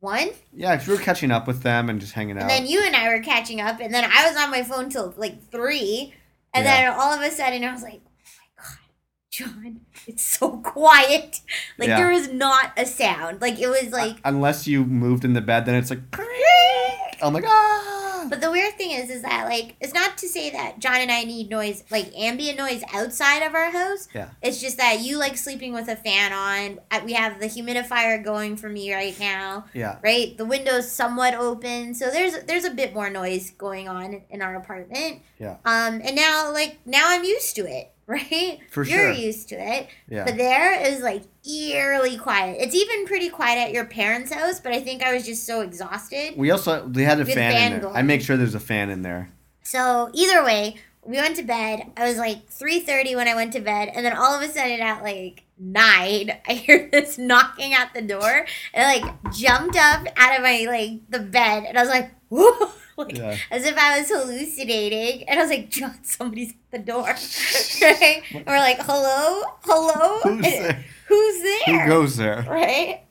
one. 0.00 0.30
Yeah, 0.52 0.76
'cause 0.76 0.86
we 0.88 0.94
were 0.94 1.00
catching 1.02 1.30
up 1.30 1.46
with 1.46 1.62
them 1.62 1.90
and 1.90 2.00
just 2.00 2.14
hanging 2.14 2.36
out. 2.36 2.42
And 2.42 2.50
then 2.50 2.66
you 2.66 2.82
and 2.84 2.96
I 2.96 3.08
were 3.14 3.20
catching 3.22 3.60
up, 3.60 3.80
and 3.80 3.92
then 3.92 4.04
I 4.04 4.26
was 4.28 4.36
on 4.36 4.50
my 4.50 4.62
phone 4.62 4.88
till 4.88 5.12
like 5.18 5.50
three, 5.50 6.14
and 6.54 6.64
Yeah. 6.64 6.82
then 6.88 6.92
all 6.98 7.12
of 7.12 7.20
a 7.20 7.30
sudden 7.30 7.62
I 7.64 7.72
was 7.72 7.82
like, 7.82 8.00
"Oh 8.58 8.62
my 8.62 8.64
god, 8.64 8.78
John, 9.30 9.80
it's 10.06 10.22
so 10.22 10.56
quiet! 10.58 11.40
Like 11.76 11.88
Yeah. 11.90 11.96
there 11.98 12.10
was 12.12 12.28
not 12.32 12.72
a 12.78 12.86
sound. 12.86 13.42
Like 13.42 13.58
it 13.58 13.68
was 13.68 13.90
like." 13.92 14.16
Uh, 14.16 14.20
unless 14.24 14.66
you 14.66 14.84
moved 14.86 15.24
in 15.26 15.34
the 15.34 15.42
bed, 15.42 15.66
then 15.66 15.74
it's 15.74 15.90
like, 15.90 16.00
I'm 17.22 17.32
like, 17.34 17.44
ah. 17.46 18.26
But 18.28 18.42
the 18.42 18.50
weird 18.50 18.74
thing 18.76 18.90
is, 18.90 19.08
is 19.10 19.22
that 19.22 19.46
like 19.46 19.76
it's 19.80 19.94
not 19.94 20.18
to 20.18 20.28
say 20.28 20.50
that 20.50 20.78
John 20.78 20.96
and 21.00 21.10
I 21.10 21.24
need 21.24 21.48
noise, 21.48 21.84
like 21.90 22.12
ambient 22.16 22.58
noise 22.58 22.82
outside 22.92 23.42
of 23.42 23.54
our 23.54 23.70
house. 23.70 24.08
Yeah. 24.14 24.28
It's 24.42 24.60
just 24.60 24.76
that 24.76 25.00
you 25.00 25.18
like 25.18 25.36
sleeping 25.38 25.72
with 25.72 25.88
a 25.88 25.96
fan 25.96 26.32
on. 26.32 26.80
Uh, 26.90 27.00
We 27.04 27.14
have 27.14 27.40
the 27.40 27.46
humidifier 27.46 28.22
going 28.22 28.56
for 28.56 28.68
me 28.68 28.92
right 28.94 29.18
now. 29.18 29.64
Yeah. 29.72 29.96
right? 30.02 30.36
The 30.36 30.44
window's 30.44 30.90
somewhat 30.90 31.34
open, 31.34 31.94
so 31.94 32.10
there's 32.10 32.44
there's 32.44 32.64
a 32.66 32.70
bit 32.70 32.92
more 32.94 33.08
noise 33.10 33.50
going 33.52 33.88
on 33.88 34.22
in 34.28 34.42
our 34.42 34.54
apartment. 34.56 35.22
Yeah. 35.38 35.56
Um, 35.64 36.00
and 36.04 36.14
now 36.14 36.52
like 36.52 36.78
now 36.84 37.04
I'm 37.08 37.24
used 37.24 37.56
to 37.56 37.62
it, 37.62 37.90
right? 38.10 38.58
For 38.70 38.82
You're 38.84 39.12
sure. 39.14 39.22
used 39.22 39.48
to 39.50 39.54
it, 39.56 39.88
Yeah. 40.08 40.24
but 40.24 40.36
there 40.36 40.80
is 40.88 41.00
like 41.00 41.22
eerily 41.48 42.16
quiet. 42.18 42.56
It's 42.60 42.74
even 42.74 43.06
pretty 43.06 43.28
quiet 43.30 43.58
at 43.58 43.72
your 43.72 43.84
parents' 43.86 44.32
house, 44.32 44.60
but 44.60 44.72
I 44.72 44.80
think 44.80 45.02
I 45.02 45.14
was 45.14 45.24
just 45.24 45.46
so 45.46 45.60
exhausted. 45.62 46.34
We 46.36 46.50
also 46.50 46.86
they 46.88 47.04
had 47.04 47.20
a 47.20 47.24
We 47.24 47.30
had 47.30 47.38
a 47.38 47.40
fan, 47.40 47.52
fan 47.52 47.66
in 47.66 47.72
there. 47.72 47.80
going. 47.82 47.96
I 47.96 48.02
make 48.02 48.22
sure 48.22 48.36
there's 48.36 48.54
a 48.54 48.60
fan 48.60 48.90
in 48.90 49.02
there. 49.02 49.30
So 49.62 50.10
either 50.12 50.42
way, 50.44 50.76
we 51.04 51.16
went 51.16 51.36
to 51.36 51.42
bed. 51.42 51.92
I 51.96 52.04
was 52.08 52.18
like 52.18 52.48
three 52.48 52.80
thirty 52.80 53.14
when 53.16 53.28
I 53.28 53.34
went 53.34 53.52
to 53.54 53.60
bed, 53.60 53.90
and 53.94 54.04
then 54.04 54.14
all 54.16 54.34
of 54.34 54.42
a 54.42 54.48
sudden 54.52 54.80
at 54.80 55.02
like 55.02 55.44
nine, 55.58 56.32
I 56.48 56.52
hear 56.54 56.88
this 56.92 57.16
knocking 57.18 57.72
at 57.74 57.94
the 57.94 58.02
door, 58.02 58.46
and 58.74 58.84
I 58.86 58.98
like 58.98 59.32
jumped 59.32 59.76
up 59.76 60.06
out 60.16 60.36
of 60.36 60.42
my 60.42 60.66
like 60.68 61.08
the 61.08 61.20
bed, 61.20 61.64
and 61.68 61.78
I 61.78 61.80
was 61.80 61.90
like, 61.90 62.10
whoa. 62.28 62.70
Like, 63.06 63.16
Yeah. 63.16 63.36
As 63.50 63.64
if 63.64 63.76
I 63.76 63.98
was 64.00 64.08
hallucinating, 64.08 65.28
and 65.28 65.38
I 65.38 65.42
was 65.42 65.50
like, 65.50 65.70
"John, 65.70 65.98
somebody's 66.02 66.50
at 66.50 66.70
the 66.70 66.78
door." 66.92 67.04
right? 67.82 68.22
And 68.34 68.46
we're 68.46 68.58
like, 68.58 68.78
"Hello, 68.80 69.42
hello, 69.62 70.18
Who's 70.22 70.32
And- 70.34 70.44
there? 70.44 70.84
Who's 71.08 71.42
there?" 71.42 71.80
Who 71.82 71.88
goes 71.88 72.16
there? 72.16 72.46
Right? 72.48 73.02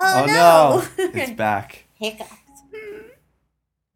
Oh, 0.00 0.22
Oh, 0.22 0.26
no. 0.26 1.04
It's 1.14 1.32
back. 1.32 1.84
hiccups. 1.94 2.30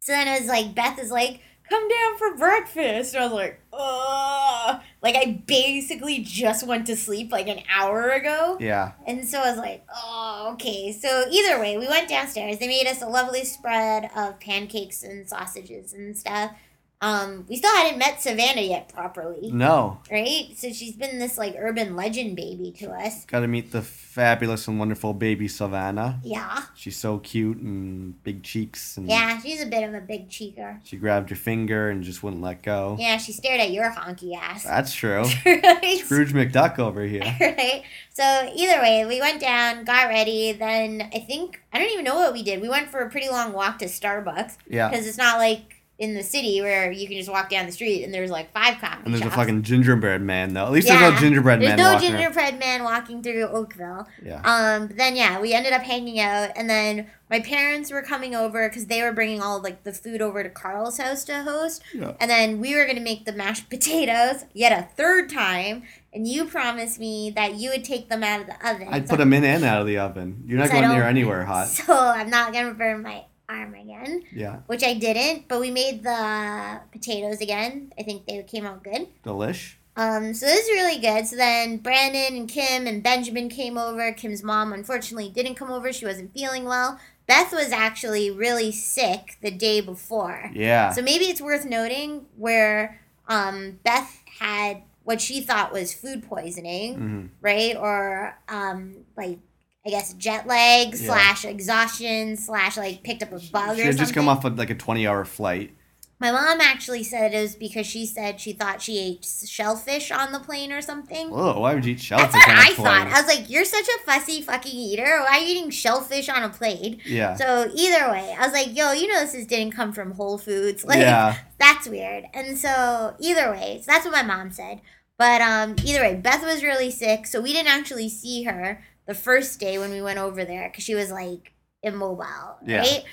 So 0.01 0.13
then 0.13 0.27
it 0.27 0.39
was 0.41 0.49
like 0.49 0.73
Beth 0.73 0.99
is 0.99 1.11
like, 1.11 1.41
"Come 1.69 1.87
down 1.89 2.17
for 2.17 2.35
breakfast," 2.35 3.13
and 3.13 3.23
I 3.23 3.27
was 3.27 3.33
like, 3.33 3.59
"Ugh!" 3.73 4.81
Like 5.01 5.15
I 5.15 5.41
basically 5.45 6.19
just 6.19 6.65
went 6.65 6.87
to 6.87 6.95
sleep 6.95 7.31
like 7.31 7.47
an 7.47 7.61
hour 7.73 8.09
ago, 8.09 8.57
Yeah. 8.59 8.91
and 9.05 9.27
so 9.27 9.39
I 9.41 9.49
was 9.49 9.57
like, 9.59 9.83
"Oh, 9.93 10.51
okay." 10.53 10.91
So 10.91 11.25
either 11.29 11.59
way, 11.59 11.77
we 11.77 11.87
went 11.87 12.09
downstairs. 12.09 12.57
They 12.57 12.67
made 12.67 12.87
us 12.87 13.01
a 13.01 13.07
lovely 13.07 13.43
spread 13.45 14.09
of 14.15 14.39
pancakes 14.39 15.03
and 15.03 15.27
sausages 15.27 15.93
and 15.93 16.17
stuff. 16.17 16.51
Um, 16.99 17.45
we 17.47 17.57
still 17.57 17.75
hadn't 17.75 17.99
met 17.99 18.23
Savannah 18.23 18.61
yet 18.61 18.89
properly, 18.91 19.51
No. 19.51 19.99
right? 20.11 20.47
So 20.55 20.71
she's 20.73 20.95
been 20.95 21.19
this 21.19 21.37
like 21.37 21.55
urban 21.59 21.95
legend 21.95 22.35
baby 22.35 22.71
to 22.79 22.89
us. 22.89 23.23
Got 23.25 23.41
to 23.41 23.47
meet 23.47 23.71
the 23.71 23.83
fabulous 23.83 24.67
and 24.67 24.79
wonderful 24.79 25.13
baby 25.13 25.47
Savannah. 25.47 26.19
Yeah, 26.23 26.63
She's 26.75 26.97
so 26.97 27.19
cute 27.19 27.57
and 27.57 28.21
big 28.23 28.41
cheeks 28.41 28.97
and 28.97 29.07
yeah, 29.07 29.39
she's 29.39 29.61
a 29.61 29.67
bit 29.67 29.83
of 29.87 29.93
a 29.93 30.01
big 30.01 30.27
cheeker. 30.27 30.79
she 30.83 30.97
grabbed 30.97 31.29
your 31.29 31.37
finger 31.37 31.89
and 31.91 32.01
just 32.03 32.23
wouldn't 32.23 32.41
let 32.41 32.63
go. 32.63 32.95
Yeah, 32.99 33.17
she 33.17 33.31
stared 33.31 33.61
at 33.61 33.69
your 33.69 33.91
honky 33.91 34.35
ass. 34.35 34.63
That's 34.63 34.91
true. 34.91 35.23
right? 35.45 36.01
Scrooge 36.03 36.33
McDuck 36.33 36.79
over 36.79 37.03
here. 37.03 37.21
right? 37.39 37.83
So 38.15 38.51
either 38.55 38.81
way, 38.81 39.05
we 39.05 39.21
went 39.21 39.39
down, 39.39 39.83
got 39.83 40.07
ready. 40.07 40.51
Then 40.53 41.07
I 41.13 41.19
think 41.19 41.61
I 41.71 41.77
don't 41.77 41.91
even 41.91 42.05
know 42.05 42.15
what 42.15 42.33
we 42.33 42.41
did. 42.41 42.59
We 42.59 42.69
went 42.69 42.89
for 42.89 43.01
a 43.01 43.09
pretty 43.11 43.29
long 43.29 43.53
walk 43.53 43.77
to 43.79 43.85
Starbucks 43.85 44.57
Yeah. 44.67 44.89
because 44.89 45.05
it's 45.05 45.19
not 45.19 45.37
like 45.37 45.75
in 45.99 46.13
the 46.13 46.21
city 46.21 46.61
where 46.61 46.91
you 46.91 47.07
can 47.07 47.17
just 47.17 47.27
walk 47.29 47.49
down 47.49 47.65
the 47.65 47.71
street 47.71 48.03
and 48.03 48.13
there's 48.13 48.29
like 48.29 48.53
five 48.53 48.79
coffee 48.79 49.01
And 49.05 49.13
there's 49.15 49.23
shops. 49.23 49.33
a 49.33 49.37
fucking 49.37 49.63
gingerbread 49.63 50.21
man 50.21 50.53
though. 50.53 50.65
At 50.67 50.71
least 50.71 50.87
there's 50.87 51.01
no 51.01 51.17
gingerbread 51.17 51.59
man. 51.59 51.75
There's 51.75 51.79
no 51.79 51.93
around. 51.93 52.01
gingerbread 52.01 52.59
man 52.59 52.83
walking 52.83 53.23
through 53.23 53.45
Oakville. 53.47 54.07
Yeah. 54.23 54.41
Um, 54.43 54.87
but 54.87 54.97
then 54.97 55.15
yeah, 55.15 55.39
we 55.41 55.53
ended 55.53 55.73
up 55.73 55.81
hanging 55.81 56.19
out, 56.19 56.51
and 56.55 56.69
then 56.69 57.07
my 57.31 57.39
parents 57.39 57.91
were 57.91 58.03
coming 58.03 58.35
over 58.35 58.69
because 58.69 58.85
they 58.85 59.01
were 59.01 59.11
bringing 59.11 59.41
all 59.41 59.59
like 59.61 59.83
the 59.83 59.91
food 59.91 60.21
over 60.21 60.43
to 60.43 60.49
Carl's 60.49 60.97
house 60.99 61.23
to 61.25 61.41
host, 61.41 61.81
Yeah. 61.93 62.13
and 62.19 62.29
then 62.29 62.59
we 62.61 62.75
were 62.75 62.85
gonna 62.85 63.01
make 63.01 63.25
the 63.25 63.33
mashed 63.33 63.67
potatoes 63.71 64.45
yet 64.53 64.71
a 64.71 64.87
third 64.95 65.29
time, 65.31 65.81
and 66.13 66.27
you 66.27 66.45
promised 66.45 66.99
me 66.99 67.31
that 67.35 67.55
you 67.55 67.71
would 67.71 67.83
take 67.83 68.07
them 68.09 68.23
out 68.23 68.41
of 68.41 68.45
the 68.47 68.53
oven. 68.69 68.87
I'd 68.91 69.07
So- 69.07 69.13
put 69.13 69.17
them 69.17 69.33
in 69.33 69.43
and 69.43 69.63
out 69.63 69.81
of 69.81 69.87
the 69.87 69.97
oven. 69.97 70.43
You're 70.45 70.59
not 70.59 70.69
going 70.69 70.87
near 70.89 71.03
anywhere 71.03 71.43
hot. 71.43 71.67
So 71.87 71.97
I'm 71.97 72.29
not 72.29 72.53
gonna 72.53 72.73
burn 72.75 73.01
my 73.01 73.23
arm 73.49 73.73
again, 73.75 74.23
Yeah. 74.33 74.57
which 74.67 74.83
I 74.83 74.93
didn't. 74.93 75.47
But 75.47 75.59
we 75.59 75.71
made 75.71 76.03
the 76.03 76.81
potatoes 76.91 77.41
again. 77.41 77.93
I 77.97 78.03
think 78.03 78.25
they 78.27 78.41
came 78.43 78.65
out 78.65 78.83
good. 78.83 79.07
Delish. 79.23 79.75
Um, 79.95 80.33
so 80.33 80.45
this 80.45 80.65
is 80.67 80.71
really 80.71 80.99
good. 80.99 81.25
So 81.25 81.35
then 81.35 81.77
Brandon 81.77 82.35
and 82.37 82.47
Kim 82.49 82.85
and 82.85 83.01
Benjamin 83.01 83.49
came 83.49 83.77
over. 83.77 84.11
Kim's 84.11 84.43
mom 84.43 84.71
unfortunately 84.73 85.29
didn't 85.29 85.55
come 85.55 85.71
over. 85.71 85.91
She 85.91 86.05
wasn't 86.05 86.33
feeling 86.33 86.65
well. 86.65 86.99
Beth 87.25 87.51
was 87.51 87.71
actually 87.71 88.29
really 88.29 88.71
sick 88.71 89.37
the 89.41 89.51
day 89.51 89.81
before. 89.81 90.51
Yeah. 90.53 90.91
So 90.91 91.01
maybe 91.01 91.25
it's 91.25 91.41
worth 91.41 91.65
noting 91.65 92.25
where 92.37 93.01
um, 93.27 93.79
Beth 93.83 94.21
had 94.39 94.83
what 95.03 95.19
she 95.19 95.41
thought 95.41 95.71
was 95.73 95.93
food 95.93 96.21
poisoning, 96.29 96.95
hmm 96.95 97.25
right? 97.41 97.75
Or 97.75 98.37
um, 98.49 98.97
like 99.17 99.39
I 99.87 99.89
guess 99.89 100.13
jet 100.15 100.45
lag 100.45 100.89
Yeah. 100.89 100.95
slash 101.07 101.45
exhaustion 101.45 102.35
slash 102.35 102.75
like 102.75 103.03
picked 103.03 103.23
up 103.23 103.29
a 103.31 103.39
bug 103.51 103.77
She 103.77 103.83
or 103.83 103.85
had 103.85 103.97
just 103.97 104.13
come 104.13 104.27
off 104.27 104.43
of 104.43 104.57
like 104.57 104.69
a 104.69 104.75
20 104.75 105.07
hour 105.07 105.23
flight. 105.23 105.73
My 106.19 106.31
mom 106.31 106.59
actually 106.61 107.03
said 107.03 107.33
it 107.33 107.39
was 107.41 107.55
because 107.55 107.85
she 107.85 108.05
said 108.07 108.41
she 108.41 108.51
thought 108.51 108.81
she 108.81 108.97
ate 108.97 109.23
shellfish 109.23 110.09
on 110.11 110.31
the 110.31 110.39
plane 110.39 110.71
or 110.71 110.81
something. 110.81 111.29
Whoa, 111.29 111.59
why 111.59 111.75
would 111.75 111.85
you 111.85 111.93
eat 111.93 111.99
shellfish 112.01 112.31
That's 112.33 112.47
what 112.47 112.57
I 112.57 112.73
plane? 112.73 112.85
thought. 112.87 113.07
I 113.07 113.21
was 113.21 113.27
like, 113.27 113.49
"You're 113.51 113.63
such 113.65 113.85
a 113.87 113.99
fussy 114.03 114.41
fucking 114.41 114.75
eater. 114.75 115.05
Why 115.21 115.37
are 115.37 115.39
you 115.41 115.55
eating 115.55 115.69
shellfish 115.69 116.27
on 116.27 116.41
a 116.41 116.49
plane?" 116.49 116.99
yeah. 117.05 117.35
So 117.35 117.71
either 117.73 118.09
way, 118.11 118.35
I 118.37 118.41
was 118.43 118.51
like, 118.51 118.75
"Yo, 118.75 118.93
you 118.93 119.07
know 119.07 119.19
this 119.19 119.35
is, 119.35 119.45
didn't 119.45 119.73
come 119.73 119.93
from 119.93 120.13
Whole 120.13 120.39
Foods. 120.39 120.83
Like, 120.87 120.99
yeah. 120.99 121.37
that's 121.59 121.87
weird." 121.87 122.25
And 122.33 122.57
so 122.57 123.13
either 123.19 123.51
way, 123.51 123.81
so 123.85 123.91
that's 123.91 124.03
what 124.03 124.11
my 124.13 124.23
mom 124.23 124.49
said. 124.51 124.81
But 125.19 125.41
um, 125.41 125.75
either 125.85 126.01
way, 126.01 126.15
Beth 126.15 126.43
was 126.43 126.63
really 126.63 126.89
sick, 126.89 127.27
so 127.27 127.41
we 127.41 127.53
didn't 127.53 127.71
actually 127.71 128.09
see 128.09 128.43
her 128.43 128.83
the 129.07 129.13
first 129.13 129.59
day 129.59 129.77
when 129.77 129.91
we 129.91 130.01
went 130.01 130.19
over 130.19 130.43
there 130.45 130.69
because 130.69 130.83
she 130.83 130.95
was 130.95 131.11
like 131.11 131.53
immobile, 131.83 132.57
Yeah. 132.65 132.79
right? 132.79 133.03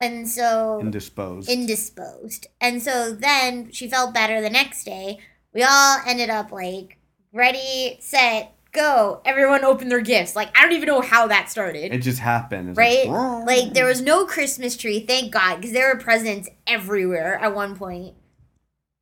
And 0.00 0.28
so 0.28 0.78
Indisposed. 0.80 1.48
indisposed. 1.48 2.46
And 2.60 2.82
so 2.82 3.12
then 3.12 3.72
she 3.72 3.88
felt 3.88 4.14
better 4.14 4.40
the 4.40 4.50
next 4.50 4.84
day. 4.84 5.18
We 5.52 5.62
all 5.62 5.98
ended 6.06 6.30
up 6.30 6.52
like 6.52 6.98
ready, 7.32 7.98
set, 8.00 8.54
go. 8.72 9.20
Everyone 9.24 9.64
opened 9.64 9.90
their 9.90 10.00
gifts. 10.00 10.36
Like 10.36 10.56
I 10.56 10.62
don't 10.62 10.72
even 10.72 10.86
know 10.86 11.00
how 11.00 11.26
that 11.28 11.50
started. 11.50 11.92
it 11.92 11.98
just 12.02 12.20
happened. 12.20 12.76
Right? 12.76 13.06
Like, 13.08 13.46
Like 13.46 13.72
there 13.74 13.86
was 13.86 14.00
no 14.00 14.24
Christmas 14.26 14.76
tree, 14.76 15.00
thank 15.00 15.32
God, 15.32 15.56
because 15.56 15.72
there 15.72 15.92
were 15.92 16.00
presents 16.00 16.48
everywhere 16.66 17.38
at 17.40 17.54
one 17.54 17.74
point. 17.76 18.14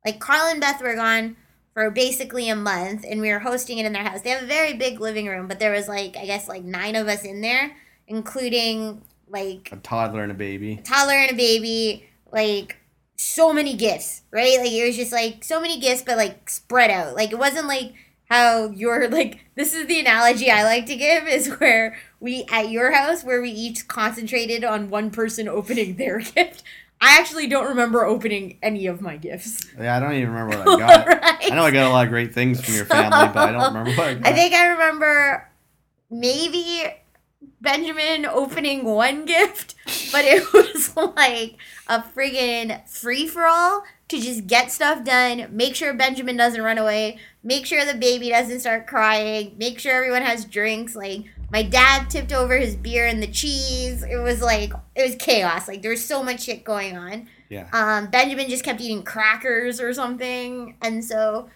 Like 0.05 0.19
Carl 0.19 0.47
and 0.47 0.61
Beth 0.61 0.81
were 0.81 0.95
gone 0.95 1.35
for 1.77 1.91
basically 1.91 2.49
a 2.49 2.55
month, 2.55 3.05
and 3.07 3.21
we 3.21 3.29
were 3.29 3.37
hosting 3.37 3.77
it 3.77 3.85
in 3.85 3.93
their 3.93 4.01
house. 4.01 4.21
They 4.21 4.31
have 4.31 4.41
a 4.41 4.47
very 4.47 4.73
big 4.73 4.99
living 4.99 5.27
room, 5.27 5.47
but 5.47 5.59
there 5.59 5.71
was 5.71 5.87
like 5.87 6.17
I 6.17 6.25
guess 6.25 6.47
like 6.47 6.63
nine 6.63 6.95
of 6.95 7.07
us 7.07 7.23
in 7.23 7.41
there, 7.41 7.77
including 8.07 9.03
like 9.29 9.69
a 9.71 9.75
toddler 9.75 10.23
and 10.23 10.31
a 10.31 10.35
baby. 10.35 10.81
toddler 10.83 11.13
and 11.13 11.33
a 11.33 11.35
baby, 11.35 12.09
like 12.31 12.77
so 13.15 13.53
many 13.53 13.75
gifts, 13.75 14.23
right? 14.31 14.57
Like 14.57 14.71
it 14.71 14.87
was 14.87 14.95
just 14.95 15.11
like 15.11 15.43
so 15.43 15.61
many 15.61 15.79
gifts, 15.79 16.01
but 16.01 16.17
like 16.17 16.49
spread 16.49 16.89
out. 16.89 17.13
Like 17.13 17.31
it 17.31 17.37
wasn't 17.37 17.67
like 17.67 17.93
how 18.27 18.71
you're 18.71 19.07
like 19.11 19.41
this 19.53 19.75
is 19.75 19.85
the 19.85 19.99
analogy 19.99 20.49
I 20.49 20.63
like 20.63 20.87
to 20.87 20.95
give 20.95 21.27
is 21.27 21.59
where 21.59 21.95
we 22.19 22.47
at 22.51 22.71
your 22.71 22.91
house 22.91 23.23
where 23.23 23.39
we 23.39 23.51
each 23.51 23.87
concentrated 23.87 24.63
on 24.63 24.89
one 24.89 25.11
person 25.11 25.47
opening 25.47 25.97
their 25.97 26.17
gift. 26.35 26.63
I 26.99 27.19
actually 27.19 27.47
don't 27.47 27.67
remember 27.67 28.05
opening 28.05 28.57
any 28.63 28.87
of 28.87 29.01
my 29.01 29.17
gifts. 29.17 29.65
Yeah, 29.79 29.95
I 29.95 29.99
don't 29.99 30.13
even 30.13 30.29
remember 30.29 30.57
what 30.57 30.81
I 30.81 30.87
got. 31.05 31.07
Right? 31.07 31.51
I 31.51 31.55
know 31.55 31.63
I 31.63 31.71
got 31.71 31.89
a 31.89 31.93
lot 31.93 32.05
of 32.05 32.09
great 32.09 32.33
things 32.33 32.63
from 32.63 32.73
your 32.73 32.85
family, 32.85 33.27
but 33.33 33.49
I 33.49 33.51
don't 33.51 33.67
remember 33.67 33.91
what 33.91 34.07
I 34.07 34.13
got. 34.15 34.27
I 34.27 34.33
think 34.33 34.53
I 34.53 34.67
remember 34.67 35.49
maybe 36.09 36.85
Benjamin 37.61 38.25
opening 38.25 38.83
one 38.83 39.25
gift, 39.25 39.75
but 40.11 40.25
it 40.25 40.51
was 40.53 40.95
like 40.95 41.57
a 41.87 42.01
friggin' 42.01 42.87
free 42.87 43.27
for 43.27 43.45
all 43.45 43.83
to 44.09 44.21
just 44.21 44.47
get 44.47 44.71
stuff 44.71 45.03
done, 45.03 45.47
make 45.51 45.75
sure 45.75 45.93
Benjamin 45.93 46.37
doesn't 46.37 46.61
run 46.61 46.77
away, 46.77 47.19
make 47.43 47.65
sure 47.65 47.85
the 47.85 47.97
baby 47.97 48.29
doesn't 48.29 48.61
start 48.61 48.87
crying, 48.87 49.53
make 49.57 49.79
sure 49.79 49.93
everyone 49.93 50.21
has 50.21 50.45
drinks. 50.45 50.95
Like, 50.95 51.25
my 51.51 51.63
dad 51.63 52.09
tipped 52.09 52.33
over 52.33 52.57
his 52.57 52.75
beer 52.75 53.05
and 53.05 53.21
the 53.23 53.27
cheese. 53.27 54.03
It 54.03 54.17
was 54.17 54.41
like, 54.41 54.71
it 54.95 55.03
was 55.03 55.15
chaos. 55.15 55.67
Like, 55.67 55.81
there 55.81 55.91
was 55.91 56.05
so 56.05 56.23
much 56.23 56.43
shit 56.43 56.63
going 56.63 56.97
on. 56.97 57.27
Yeah. 57.49 57.67
Um, 57.71 58.07
Benjamin 58.07 58.49
just 58.49 58.63
kept 58.63 58.81
eating 58.81 59.03
crackers 59.03 59.79
or 59.79 59.93
something, 59.93 60.75
and 60.81 61.03
so 61.03 61.49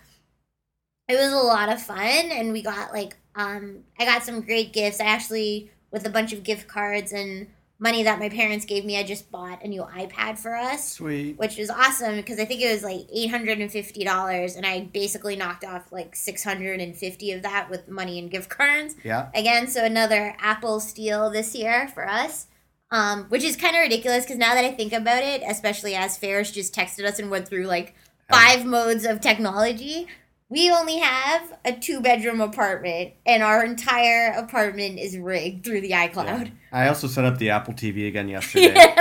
it 1.08 1.16
was 1.16 1.34
a 1.34 1.38
lot 1.38 1.70
of 1.70 1.82
fun. 1.82 2.32
And 2.32 2.54
we 2.54 2.62
got 2.62 2.94
like, 2.94 3.18
um, 3.36 3.84
I 4.00 4.06
got 4.06 4.24
some 4.24 4.42
great 4.42 4.72
gifts. 4.72 5.02
I 5.02 5.06
actually, 5.06 5.72
with 5.92 6.06
a 6.06 6.10
bunch 6.10 6.32
of 6.32 6.44
gift 6.44 6.68
cards 6.68 7.12
and 7.12 7.48
money 7.82 8.04
that 8.04 8.20
my 8.20 8.30
parents 8.30 8.64
gave 8.64 8.86
me, 8.86 8.98
I 8.98 9.04
just 9.04 9.30
bought 9.32 9.64
a 9.64 9.68
new 9.68 9.82
iPad 9.82 10.38
for 10.38 10.56
us, 10.56 10.88
Sweet. 10.94 11.38
which 11.38 11.58
was 11.58 11.70
awesome 11.70 12.16
because 12.16 12.40
I 12.40 12.46
think 12.46 12.62
it 12.62 12.72
was 12.72 12.84
like 12.84 13.02
eight 13.12 13.32
hundred 13.32 13.60
and 13.60 13.70
fifty 13.72 14.04
dollars, 14.06 14.56
and 14.56 14.66
I 14.66 14.82
basically 14.94 15.36
knocked 15.36 15.66
off 15.66 15.92
like 15.92 16.16
six 16.16 16.44
hundred 16.44 16.80
and 16.80 16.96
fifty 16.96 17.32
of 17.32 17.42
that 17.42 17.70
with 17.70 17.90
money 17.90 18.20
and 18.20 18.30
gift 18.32 18.50
cards 18.50 18.96
Yeah. 19.04 19.30
again 19.34 19.68
so 19.68 19.84
another 19.84 20.36
apple 20.40 20.80
steal 20.80 21.30
this 21.32 21.56
year 21.56 21.88
for 21.94 22.08
us 22.08 22.48
um, 22.92 23.26
which 23.30 23.44
is 23.44 23.56
kind 23.56 23.76
of 23.76 23.82
ridiculous 23.82 24.24
because 24.26 24.38
now 24.38 24.54
that 24.54 24.64
i 24.66 24.72
think 24.72 24.94
about 24.94 25.24
it 25.24 25.42
especially 25.48 25.96
as 25.96 26.18
ferris 26.18 26.52
just 26.52 26.76
texted 26.76 27.06
us 27.06 27.18
and 27.20 27.32
went 27.32 27.48
through 27.48 27.66
like 27.66 27.96
five 28.30 28.66
modes 28.66 29.06
of 29.06 29.20
technology 29.22 30.08
we 30.52 30.70
only 30.70 30.98
have 31.00 31.58
a 31.66 31.72
two 31.74 32.00
bedroom 32.02 32.42
apartment 32.42 33.14
and 33.26 33.42
our 33.42 33.64
entire 33.66 34.34
apartment 34.34 35.00
is 35.00 35.18
rigged 35.18 35.64
through 35.66 35.82
the 35.82 35.92
icloud 35.92 36.52
I 36.72 36.88
also 36.88 37.08
set 37.08 37.26
up 37.26 37.38
the 37.40 37.50
Apple 37.50 37.74
TV 37.74 38.08
again 38.08 38.28
yesterday. 38.30 38.76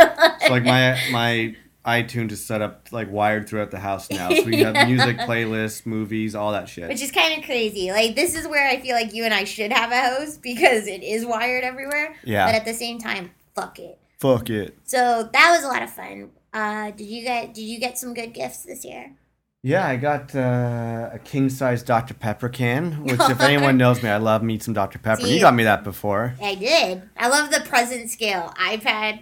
So 0.46 0.50
like 0.52 0.64
my 0.64 0.98
my 1.12 1.54
iTunes 1.84 2.32
is 2.32 2.44
set 2.44 2.60
up 2.62 2.88
like 2.92 3.10
wired 3.10 3.48
throughout 3.48 3.70
the 3.70 3.78
house 3.78 4.10
now. 4.10 4.28
So 4.30 4.44
we 4.44 4.58
have 4.62 4.74
music 4.88 5.16
playlists, 5.18 5.86
movies, 5.86 6.34
all 6.34 6.52
that 6.52 6.68
shit. 6.68 6.88
which 6.88 7.00
is 7.02 7.10
kind 7.10 7.38
of 7.38 7.44
crazy 7.44 7.90
like 7.90 8.14
this 8.16 8.34
is 8.34 8.46
where 8.48 8.66
i 8.68 8.80
feel 8.80 8.94
like 8.94 9.12
you 9.14 9.24
and 9.24 9.32
i 9.34 9.44
should 9.44 9.72
have 9.72 9.90
a 9.92 9.96
house 9.96 10.36
because 10.36 10.86
it 10.86 11.02
is 11.02 11.24
wired 11.26 11.64
everywhere 11.64 12.14
Yeah. 12.24 12.46
but 12.46 12.54
at 12.54 12.64
the 12.64 12.74
same 12.74 12.98
time 12.98 13.30
fuck 13.54 13.78
it 13.78 13.98
Fuck 14.18 14.50
it. 14.50 14.76
So 14.84 15.30
that 15.32 15.50
was 15.50 15.64
a 15.64 15.68
lot 15.68 15.82
of 15.82 15.88
fun. 15.90 16.28
Uh, 16.52 16.90
did 16.90 17.06
you 17.06 17.22
get 17.22 17.54
did 17.54 17.62
you 17.62 17.80
get 17.80 17.96
some 17.98 18.12
good 18.12 18.34
gifts 18.34 18.64
this 18.64 18.84
year? 18.84 19.14
Yeah, 19.62 19.86
I 19.86 19.96
got 19.96 20.34
uh, 20.34 21.10
a 21.12 21.18
king 21.18 21.50
size 21.50 21.82
Dr. 21.82 22.14
Pepper 22.14 22.48
can, 22.48 23.04
which 23.04 23.20
if 23.20 23.40
anyone 23.42 23.76
knows 23.76 24.02
me, 24.02 24.08
I 24.08 24.16
love 24.16 24.42
me 24.42 24.58
some 24.58 24.72
Dr. 24.72 24.98
Pepper. 24.98 25.22
See? 25.22 25.34
You 25.34 25.40
got 25.40 25.54
me 25.54 25.64
that 25.64 25.84
before. 25.84 26.34
I 26.42 26.54
did. 26.54 27.02
I 27.16 27.28
love 27.28 27.50
the 27.50 27.60
present 27.60 28.08
scale 28.10 28.54
iPad 28.56 29.20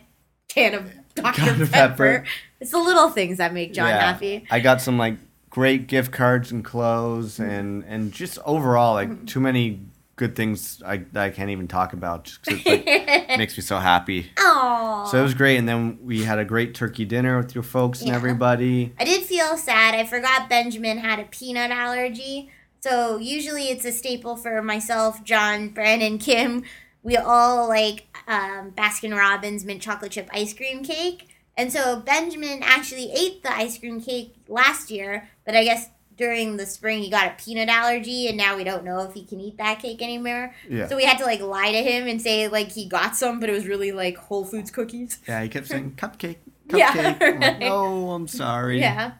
can 0.49 0.75
of 0.75 0.93
Dr. 1.17 1.41
Dr. 1.45 1.67
Pepper. 1.67 1.67
Pepper. 1.67 2.25
It's 2.61 2.71
the 2.71 2.79
little 2.79 3.11
things 3.11 3.39
that 3.39 3.53
make 3.53 3.73
John 3.73 3.89
Yeah. 3.89 4.13
happy. 4.13 4.47
I 4.51 4.61
got 4.61 4.81
some 4.81 4.97
like 4.97 5.17
great 5.51 5.89
gift 5.89 6.13
cards 6.13 6.53
and 6.53 6.65
clothes 6.65 7.41
and 7.41 7.83
and 7.85 8.13
just 8.13 8.39
overall 8.45 8.95
like 8.95 9.27
too 9.27 9.41
many 9.41 9.81
good 10.17 10.37
things 10.37 10.83
I 10.85 10.99
that 11.13 11.23
I 11.25 11.31
can't 11.31 11.51
even 11.51 11.67
talk 11.69 11.93
about 11.93 12.25
just 12.25 12.43
'cause 12.43 12.59
it 12.67 12.87
like, 12.87 13.29
makes 13.39 13.57
me 13.57 13.63
so 13.63 13.79
happy. 13.79 14.31
Aww. 14.37 15.07
So 15.09 15.19
it 15.19 15.23
was 15.23 15.35
great, 15.35 15.57
and 15.57 15.69
then 15.69 15.99
we 16.03 16.25
had 16.25 16.39
a 16.41 16.45
great 16.45 16.75
turkey 16.75 17.05
dinner 17.05 17.39
with 17.39 17.55
your 17.55 17.63
folks 17.63 18.03
and 18.03 18.11
everybody. 18.11 18.93
I 18.99 19.05
did 19.05 19.25
sad. 19.57 19.95
I 19.95 20.05
forgot 20.05 20.49
Benjamin 20.49 20.99
had 20.99 21.19
a 21.19 21.25
peanut 21.25 21.71
allergy. 21.71 22.51
So 22.81 23.19
usually 23.19 23.65
it's 23.69 23.85
a 23.85 23.93
staple 23.93 24.37
for 24.37 24.63
myself, 24.63 25.25
John, 25.25 25.69
Brandon, 25.71 26.19
Kim. 26.19 26.63
We 27.03 27.17
all 27.17 27.69
like 27.69 28.07
um, 28.27 28.73
Baskin 28.73 29.17
Robbins 29.17 29.65
mint 29.65 29.83
chocolate 29.83 30.13
chip 30.13 30.29
ice 30.33 30.53
cream 30.55 30.85
cake. 30.85 31.29
And 31.57 31.73
so 31.73 32.01
Benjamin 32.01 32.61
actually 32.63 33.11
ate 33.13 33.43
the 33.43 33.53
ice 33.53 33.79
cream 33.79 34.01
cake 34.01 34.35
last 34.47 34.91
year, 34.93 35.29
but 35.45 35.57
I 35.57 35.65
guess 35.65 35.89
during 36.17 36.57
the 36.57 36.67
spring 36.67 37.01
he 37.01 37.11
got 37.11 37.27
a 37.27 37.35
peanut 37.43 37.69
allergy 37.69 38.29
and 38.29 38.37
now 38.37 38.57
we 38.57 38.65
don't 38.65 38.85
know 38.85 39.01
if 39.03 39.15
he 39.15 39.25
can 39.25 39.41
eat 39.41 39.57
that 39.59 39.81
cake 39.81 40.03
anymore. 40.03 40.55
Yeah, 40.69 40.87
So 40.89 40.97
we 40.97 41.05
had 41.05 41.19
to 41.19 41.25
like 41.25 41.41
lie 41.41 41.73
to 41.73 41.83
him 41.83 42.07
and 42.07 42.21
say 42.23 42.47
like 42.49 42.71
he 42.73 42.87
got 42.87 43.17
some, 43.17 43.41
but 43.41 43.49
it 43.49 43.53
was 43.53 43.67
really 43.67 43.91
like 43.93 44.17
Whole 44.17 44.45
Foods 44.45 44.71
cookies. 44.71 45.19
yeah. 45.27 45.43
He 45.43 45.49
kept 45.49 45.67
saying 45.69 45.95
cupcake, 45.97 46.37
Yeah, 46.71 47.15
cupcake. 47.15 47.23
I'm 47.23 47.41
like, 47.41 47.51
right. 47.53 47.59
no, 47.61 48.11
I'm 48.11 48.29
sorry. 48.29 48.81
Yeah. 48.81 49.13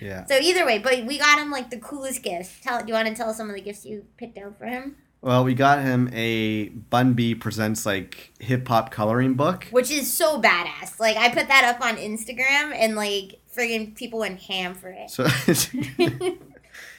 yeah. 0.00 0.24
So 0.26 0.36
either 0.38 0.64
way, 0.64 0.78
but 0.78 1.04
we 1.04 1.18
got 1.18 1.38
him 1.38 1.50
like 1.50 1.70
the 1.70 1.78
coolest 1.78 2.22
gifts. 2.22 2.60
Tell, 2.62 2.80
do 2.80 2.88
you 2.88 2.94
want 2.94 3.08
to 3.08 3.14
tell 3.14 3.30
us 3.30 3.36
some 3.36 3.48
of 3.48 3.54
the 3.54 3.62
gifts 3.62 3.84
you 3.84 4.04
picked 4.16 4.38
out 4.38 4.58
for 4.58 4.66
him? 4.66 4.96
Well, 5.22 5.44
we 5.44 5.54
got 5.54 5.80
him 5.80 6.08
a 6.12 6.68
Bun 6.68 7.14
B 7.14 7.34
presents 7.34 7.84
like 7.84 8.32
hip 8.38 8.68
hop 8.68 8.90
coloring 8.90 9.34
book. 9.34 9.66
Which 9.70 9.90
is 9.90 10.12
so 10.12 10.40
badass. 10.40 11.00
Like 11.00 11.16
I 11.16 11.30
put 11.30 11.48
that 11.48 11.64
up 11.64 11.84
on 11.84 11.96
Instagram 11.96 12.72
and 12.74 12.94
like 12.94 13.40
friggin' 13.54 13.96
people 13.96 14.20
went 14.20 14.40
ham 14.42 14.74
for 14.74 14.88
it. 14.88 15.10
So 15.10 15.24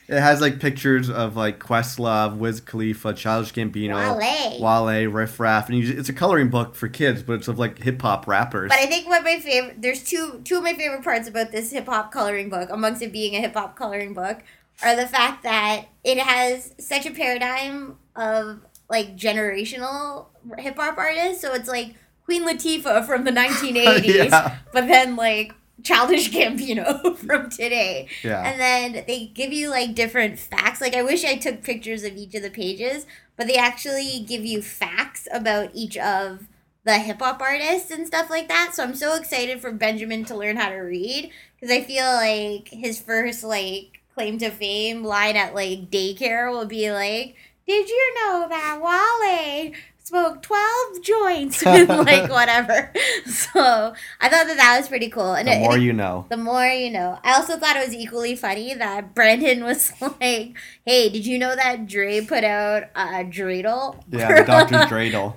it 0.07 0.19
has 0.21 0.39
like 0.41 0.59
pictures 0.59 1.09
of 1.09 1.35
like 1.35 1.59
Questlove, 1.59 2.37
Wiz 2.37 2.61
Khalifa, 2.61 3.13
Childish 3.13 3.53
Gambino, 3.53 4.17
Wale. 4.17 4.61
Wale, 4.85 5.05
Riff 5.11 5.39
Raff, 5.39 5.69
and 5.69 5.77
you, 5.77 5.97
it's 5.97 6.09
a 6.09 6.13
coloring 6.13 6.49
book 6.49 6.75
for 6.75 6.87
kids, 6.87 7.23
but 7.23 7.33
it's 7.33 7.47
of 7.47 7.59
like 7.59 7.77
hip 7.79 8.01
hop 8.01 8.27
rappers. 8.27 8.69
But 8.69 8.79
I 8.79 8.85
think 8.85 9.07
what 9.07 9.23
my 9.23 9.39
favorite 9.39 9.81
there's 9.81 10.03
two 10.03 10.41
two 10.43 10.57
of 10.57 10.63
my 10.63 10.73
favorite 10.73 11.03
parts 11.03 11.27
about 11.27 11.51
this 11.51 11.71
hip 11.71 11.85
hop 11.87 12.11
coloring 12.11 12.49
book, 12.49 12.69
amongst 12.71 13.01
it 13.01 13.11
being 13.11 13.35
a 13.35 13.39
hip 13.39 13.53
hop 13.53 13.75
coloring 13.75 14.13
book, 14.13 14.43
are 14.83 14.95
the 14.95 15.07
fact 15.07 15.43
that 15.43 15.85
it 16.03 16.17
has 16.19 16.73
such 16.79 17.05
a 17.05 17.11
paradigm 17.11 17.97
of 18.15 18.61
like 18.89 19.15
generational 19.17 20.27
hip 20.57 20.77
hop 20.77 20.97
artists. 20.97 21.41
So 21.41 21.53
it's 21.53 21.67
like 21.67 21.95
Queen 22.23 22.47
Latifah 22.47 23.05
from 23.05 23.23
the 23.25 23.31
1980s, 23.33 24.05
Yeah. 24.29 24.57
but 24.71 24.87
then 24.87 25.15
like 25.15 25.53
Childish 25.83 26.31
Gambino 26.33 27.15
from 27.17 27.49
today. 27.49 28.07
yeah. 28.23 28.41
And 28.43 28.59
then 28.59 29.03
they 29.07 29.25
give 29.27 29.53
you 29.53 29.69
like 29.69 29.95
different 29.95 30.39
facts. 30.39 30.81
Like 30.81 30.95
I 30.95 31.03
wish 31.03 31.23
I 31.23 31.35
took 31.35 31.63
pictures 31.63 32.03
of 32.03 32.15
each 32.15 32.35
of 32.35 32.41
the 32.41 32.49
pages, 32.49 33.05
but 33.35 33.47
they 33.47 33.55
actually 33.57 34.19
give 34.27 34.45
you 34.45 34.61
facts 34.61 35.27
about 35.31 35.69
each 35.73 35.97
of 35.97 36.47
the 36.83 36.97
hip 36.99 37.19
hop 37.19 37.41
artists 37.41 37.91
and 37.91 38.07
stuff 38.07 38.29
like 38.29 38.47
that. 38.47 38.71
So 38.73 38.83
I'm 38.83 38.95
so 38.95 39.15
excited 39.15 39.59
for 39.59 39.71
Benjamin 39.71 40.23
to 40.25 40.35
learn 40.35 40.55
how 40.57 40.69
to 40.69 40.77
read 40.77 41.31
because 41.59 41.75
I 41.75 41.81
feel 41.83 42.05
like 42.05 42.69
his 42.69 42.99
first 43.01 43.43
like 43.43 44.01
claim 44.15 44.37
to 44.39 44.49
fame 44.49 45.03
line 45.03 45.35
at 45.35 45.53
like 45.53 45.91
daycare 45.91 46.49
will 46.51 46.65
be 46.65 46.91
like, 46.91 47.35
"Did 47.67 47.89
you 47.89 48.13
know 48.15 48.47
that 48.49 48.79
Wale 48.81 49.73
smoked 50.07 50.43
12 50.43 51.01
joints 51.03 51.63
with 51.65 51.89
like 51.89 52.29
whatever?" 52.29 52.91
So 53.25 53.93
I 54.19 54.29
thought 54.29 54.47
that 54.47 54.57
that 54.57 54.77
was 54.79 54.87
pretty 54.87 55.09
cool. 55.09 55.33
And 55.33 55.47
the 55.47 55.53
it- 55.53 55.59
more 55.59 55.77
it- 55.77 55.81
you 55.81 55.93
know. 55.93 56.25
the 56.29 56.37
more 56.37 56.65
you 56.65 56.89
know. 56.91 57.19
I 57.23 57.33
also 57.35 57.57
thought 57.57 57.75
it 57.75 57.85
was 57.85 57.95
equally 57.95 58.35
funny 58.35 58.73
that 58.73 59.13
Brandon 59.13 59.63
was 59.63 59.91
like, 60.01 60.55
"Hey, 60.85 61.09
did 61.09 61.25
you 61.25 61.37
know 61.37 61.55
that 61.55 61.87
Dre 61.87 62.21
put 62.25 62.43
out 62.43 62.83
a 62.95 63.23
dreidel?" 63.23 64.01
Yeah, 64.11 64.41
the 64.41 64.45
Dr. 64.45 64.75
Dreidel. 64.93 65.35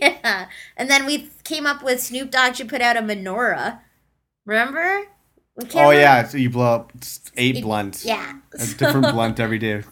yeah, 0.00 0.48
and 0.76 0.90
then 0.90 1.06
we 1.06 1.28
came 1.44 1.66
up 1.66 1.82
with 1.82 2.00
Snoop 2.02 2.30
Dogg 2.30 2.54
should 2.56 2.68
put 2.68 2.80
out 2.80 2.96
a 2.96 3.00
menorah. 3.02 3.80
Remember? 4.46 5.04
Oh 5.74 5.90
yeah, 5.90 6.24
so 6.26 6.38
you 6.38 6.50
blow 6.50 6.72
up 6.76 6.92
eight 7.36 7.62
blunts. 7.62 8.04
Yeah. 8.04 8.34
A 8.54 8.66
different 8.66 9.12
blunt 9.12 9.40
every 9.40 9.58
day. 9.58 9.82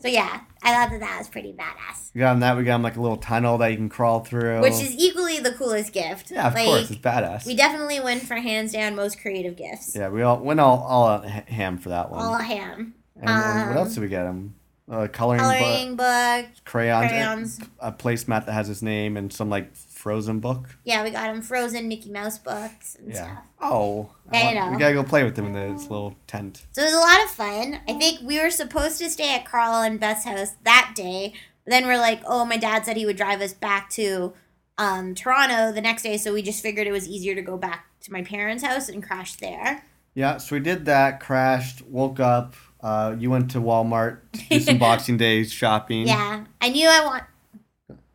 so 0.00 0.06
yeah, 0.08 0.40
I 0.62 0.72
thought 0.74 0.90
that 0.90 1.00
that 1.00 1.18
was 1.18 1.28
pretty 1.28 1.52
badass. 1.52 2.10
We 2.14 2.18
got 2.18 2.34
him 2.34 2.40
that. 2.40 2.56
We 2.56 2.64
got 2.64 2.76
him 2.76 2.82
like 2.82 2.96
a 2.96 3.00
little 3.00 3.16
tunnel 3.16 3.58
that 3.58 3.68
you 3.68 3.76
can 3.76 3.88
crawl 3.88 4.20
through. 4.20 4.60
Which 4.60 4.74
is 4.74 4.94
equally 4.96 5.38
the 5.38 5.52
coolest 5.52 5.92
gift. 5.92 6.30
yeah, 6.30 6.48
of 6.48 6.54
like, 6.54 6.66
course, 6.66 6.90
it's 6.90 7.00
badass. 7.00 7.46
We 7.46 7.56
definitely 7.56 8.00
win 8.00 8.20
for 8.20 8.34
hands 8.34 8.72
down 8.72 8.94
most 8.94 9.20
creative 9.20 9.56
gifts. 9.56 9.96
yeah, 9.96 10.08
we 10.08 10.22
all 10.22 10.38
went 10.38 10.60
all 10.60 10.78
all 10.78 11.06
out 11.08 11.24
ham 11.24 11.78
for 11.78 11.88
that 11.90 12.10
one. 12.10 12.20
All 12.20 12.36
ham. 12.36 12.94
and, 13.16 13.28
and 13.30 13.68
what 13.68 13.76
um, 13.76 13.84
else 13.84 13.94
did 13.94 14.00
we 14.00 14.08
get 14.08 14.26
him? 14.26 14.54
A 14.88 15.06
coloring, 15.06 15.40
book, 15.40 15.58
Coloring 15.58 15.96
book, 15.96 16.46
crayons, 16.64 17.10
crayons. 17.10 17.60
a 17.78 17.92
placemat 17.92 18.46
that 18.46 18.52
has 18.52 18.66
his 18.66 18.82
name, 18.82 19.16
and 19.16 19.32
some 19.32 19.48
like 19.48 19.70
Frozen 20.00 20.40
book. 20.40 20.76
Yeah, 20.84 21.04
we 21.04 21.10
got 21.10 21.28
him 21.28 21.42
frozen 21.42 21.86
Mickey 21.86 22.10
Mouse 22.10 22.38
books 22.38 22.96
and 22.98 23.08
Yeah. 23.12 23.14
stuff. 23.16 23.38
Oh, 23.60 24.10
I 24.32 24.42
want- 24.44 24.56
know. 24.56 24.70
We 24.72 24.78
gotta 24.78 24.94
go 24.94 25.04
play 25.04 25.22
with 25.24 25.38
him 25.38 25.44
in 25.46 25.52
this 25.74 25.82
little 25.90 26.16
tent. 26.26 26.64
So 26.72 26.80
it 26.80 26.86
was 26.86 26.94
a 26.94 26.98
lot 26.98 27.22
of 27.22 27.30
fun. 27.30 27.80
I 27.86 27.92
think 27.98 28.20
we 28.22 28.40
were 28.40 28.50
supposed 28.50 28.96
to 28.98 29.10
stay 29.10 29.34
at 29.34 29.44
Carl 29.44 29.82
and 29.82 30.00
Beth's 30.00 30.24
house 30.24 30.52
that 30.64 30.92
day. 30.96 31.34
But 31.64 31.72
then 31.72 31.86
we're 31.86 31.98
like, 31.98 32.22
oh, 32.26 32.46
my 32.46 32.56
dad 32.56 32.86
said 32.86 32.96
he 32.96 33.04
would 33.04 33.16
drive 33.18 33.42
us 33.42 33.52
back 33.52 33.90
to 33.90 34.32
um, 34.78 35.14
Toronto 35.14 35.70
the 35.72 35.82
next 35.82 36.02
day. 36.02 36.16
So 36.16 36.32
we 36.32 36.40
just 36.40 36.62
figured 36.62 36.86
it 36.86 36.92
was 36.92 37.06
easier 37.06 37.34
to 37.34 37.42
go 37.42 37.58
back 37.58 37.84
to 38.00 38.12
my 38.12 38.22
parents' 38.22 38.64
house 38.64 38.88
and 38.88 39.02
crash 39.06 39.34
there. 39.36 39.84
Yeah, 40.14 40.38
so 40.38 40.56
we 40.56 40.60
did 40.60 40.86
that. 40.86 41.20
Crashed. 41.20 41.82
Woke 41.86 42.18
up. 42.18 42.54
Uh, 42.82 43.14
you 43.18 43.28
went 43.30 43.50
to 43.50 43.58
Walmart 43.60 44.20
to 44.32 44.40
do 44.48 44.60
some 44.60 44.78
Boxing 44.86 45.18
Day 45.18 45.44
shopping. 45.44 46.08
Yeah. 46.08 46.44
I 46.62 46.70
knew 46.70 46.88
I 46.88 47.04
want. 47.04 47.24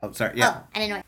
Oh, 0.02 0.12
sorry. 0.12 0.34
Yeah. 0.40 0.56
Oh, 0.58 0.64
I 0.76 0.80
didn't 0.80 0.90
know. 0.98 1.02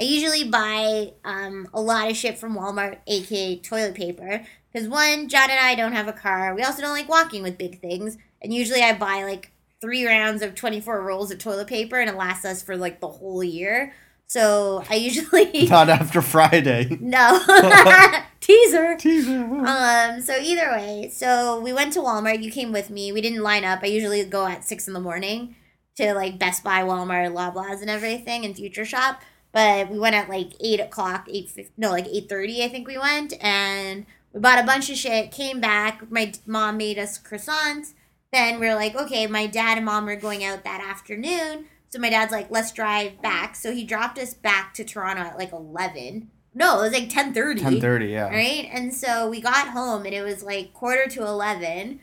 I 0.00 0.04
usually 0.04 0.44
buy 0.44 1.12
um, 1.24 1.68
a 1.74 1.80
lot 1.80 2.10
of 2.10 2.16
shit 2.16 2.38
from 2.38 2.54
Walmart, 2.54 2.98
aka 3.06 3.58
toilet 3.58 3.94
paper. 3.94 4.44
Because 4.72 4.88
one, 4.88 5.28
John 5.28 5.50
and 5.50 5.58
I 5.58 5.74
don't 5.74 5.92
have 5.92 6.08
a 6.08 6.12
car. 6.12 6.54
We 6.54 6.62
also 6.62 6.82
don't 6.82 6.92
like 6.92 7.08
walking 7.08 7.42
with 7.42 7.58
big 7.58 7.80
things. 7.80 8.16
And 8.40 8.54
usually 8.54 8.82
I 8.82 8.92
buy 8.96 9.24
like 9.24 9.50
three 9.80 10.06
rounds 10.06 10.42
of 10.42 10.54
24 10.54 11.02
rolls 11.02 11.30
of 11.30 11.38
toilet 11.38 11.66
paper 11.66 11.98
and 11.98 12.10
it 12.10 12.16
lasts 12.16 12.44
us 12.44 12.62
for 12.62 12.76
like 12.76 13.00
the 13.00 13.08
whole 13.08 13.42
year. 13.42 13.92
So 14.26 14.84
I 14.88 14.94
usually. 14.96 15.66
Not 15.66 15.88
after 15.88 16.22
Friday. 16.22 16.96
no. 17.00 17.40
Teaser. 18.40 18.96
Teaser. 18.96 19.42
Um, 19.66 20.20
so 20.20 20.36
either 20.36 20.70
way, 20.70 21.10
so 21.12 21.60
we 21.60 21.72
went 21.72 21.92
to 21.94 22.00
Walmart. 22.00 22.42
You 22.42 22.50
came 22.50 22.72
with 22.72 22.88
me. 22.88 23.10
We 23.10 23.20
didn't 23.20 23.42
line 23.42 23.64
up. 23.64 23.80
I 23.82 23.86
usually 23.86 24.24
go 24.24 24.46
at 24.46 24.64
six 24.64 24.86
in 24.86 24.94
the 24.94 25.00
morning 25.00 25.56
to 25.96 26.14
like 26.14 26.38
Best 26.38 26.62
Buy, 26.62 26.82
Walmart, 26.82 27.32
Loblaws, 27.32 27.80
and 27.80 27.90
everything, 27.90 28.44
and 28.44 28.54
Future 28.54 28.84
Shop. 28.84 29.22
But 29.52 29.90
we 29.90 29.98
went 29.98 30.14
at 30.14 30.28
like 30.28 30.52
eight 30.60 30.80
o'clock, 30.80 31.26
eight 31.30 31.50
no, 31.76 31.90
like 31.90 32.06
eight 32.06 32.28
thirty. 32.28 32.62
I 32.62 32.68
think 32.68 32.86
we 32.86 32.98
went, 32.98 33.32
and 33.42 34.06
we 34.32 34.40
bought 34.40 34.62
a 34.62 34.66
bunch 34.66 34.90
of 34.90 34.96
shit. 34.96 35.32
Came 35.32 35.60
back. 35.60 36.10
My 36.10 36.32
mom 36.46 36.76
made 36.76 36.98
us 36.98 37.18
croissants. 37.18 37.94
Then 38.32 38.60
we 38.60 38.68
are 38.68 38.74
like, 38.74 38.94
okay, 38.94 39.26
my 39.26 39.46
dad 39.46 39.78
and 39.78 39.86
mom 39.86 40.04
were 40.04 40.16
going 40.16 40.44
out 40.44 40.64
that 40.64 40.84
afternoon. 40.86 41.66
So 41.88 41.98
my 41.98 42.10
dad's 42.10 42.32
like, 42.32 42.50
let's 42.50 42.72
drive 42.72 43.22
back. 43.22 43.56
So 43.56 43.72
he 43.72 43.84
dropped 43.84 44.18
us 44.18 44.34
back 44.34 44.74
to 44.74 44.84
Toronto 44.84 45.22
at 45.22 45.38
like 45.38 45.52
eleven. 45.52 46.30
No, 46.54 46.80
it 46.80 46.82
was 46.82 46.92
like 46.92 47.08
ten 47.08 47.32
thirty. 47.32 47.62
Ten 47.62 47.80
thirty. 47.80 48.06
Yeah. 48.08 48.28
Right? 48.28 48.68
And 48.70 48.92
so 48.92 49.30
we 49.30 49.40
got 49.40 49.68
home 49.68 50.04
and 50.04 50.14
it 50.14 50.22
was 50.22 50.42
like 50.42 50.74
quarter 50.74 51.06
to 51.08 51.22
11. 51.22 52.00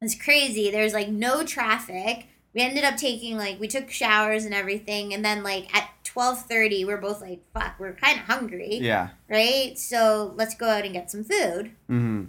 It's 0.00 0.14
crazy. 0.14 0.70
There's 0.70 0.92
like 0.94 1.08
no 1.08 1.44
traffic. 1.44 2.28
We 2.56 2.62
ended 2.62 2.84
up 2.84 2.96
taking 2.96 3.36
like 3.36 3.60
we 3.60 3.68
took 3.68 3.90
showers 3.90 4.46
and 4.46 4.54
everything 4.54 5.12
and 5.12 5.22
then 5.22 5.42
like 5.42 5.72
at 5.76 5.90
12:30 6.04 6.86
we're 6.86 6.96
both 6.96 7.20
like 7.20 7.42
fuck, 7.52 7.74
we're 7.78 7.92
kind 7.92 8.18
of 8.18 8.24
hungry, 8.24 8.78
Yeah. 8.80 9.10
right? 9.28 9.78
So 9.78 10.32
let's 10.36 10.54
go 10.54 10.66
out 10.66 10.84
and 10.84 10.94
get 10.94 11.10
some 11.10 11.22
food. 11.22 11.72
Mm-hmm. 11.90 12.24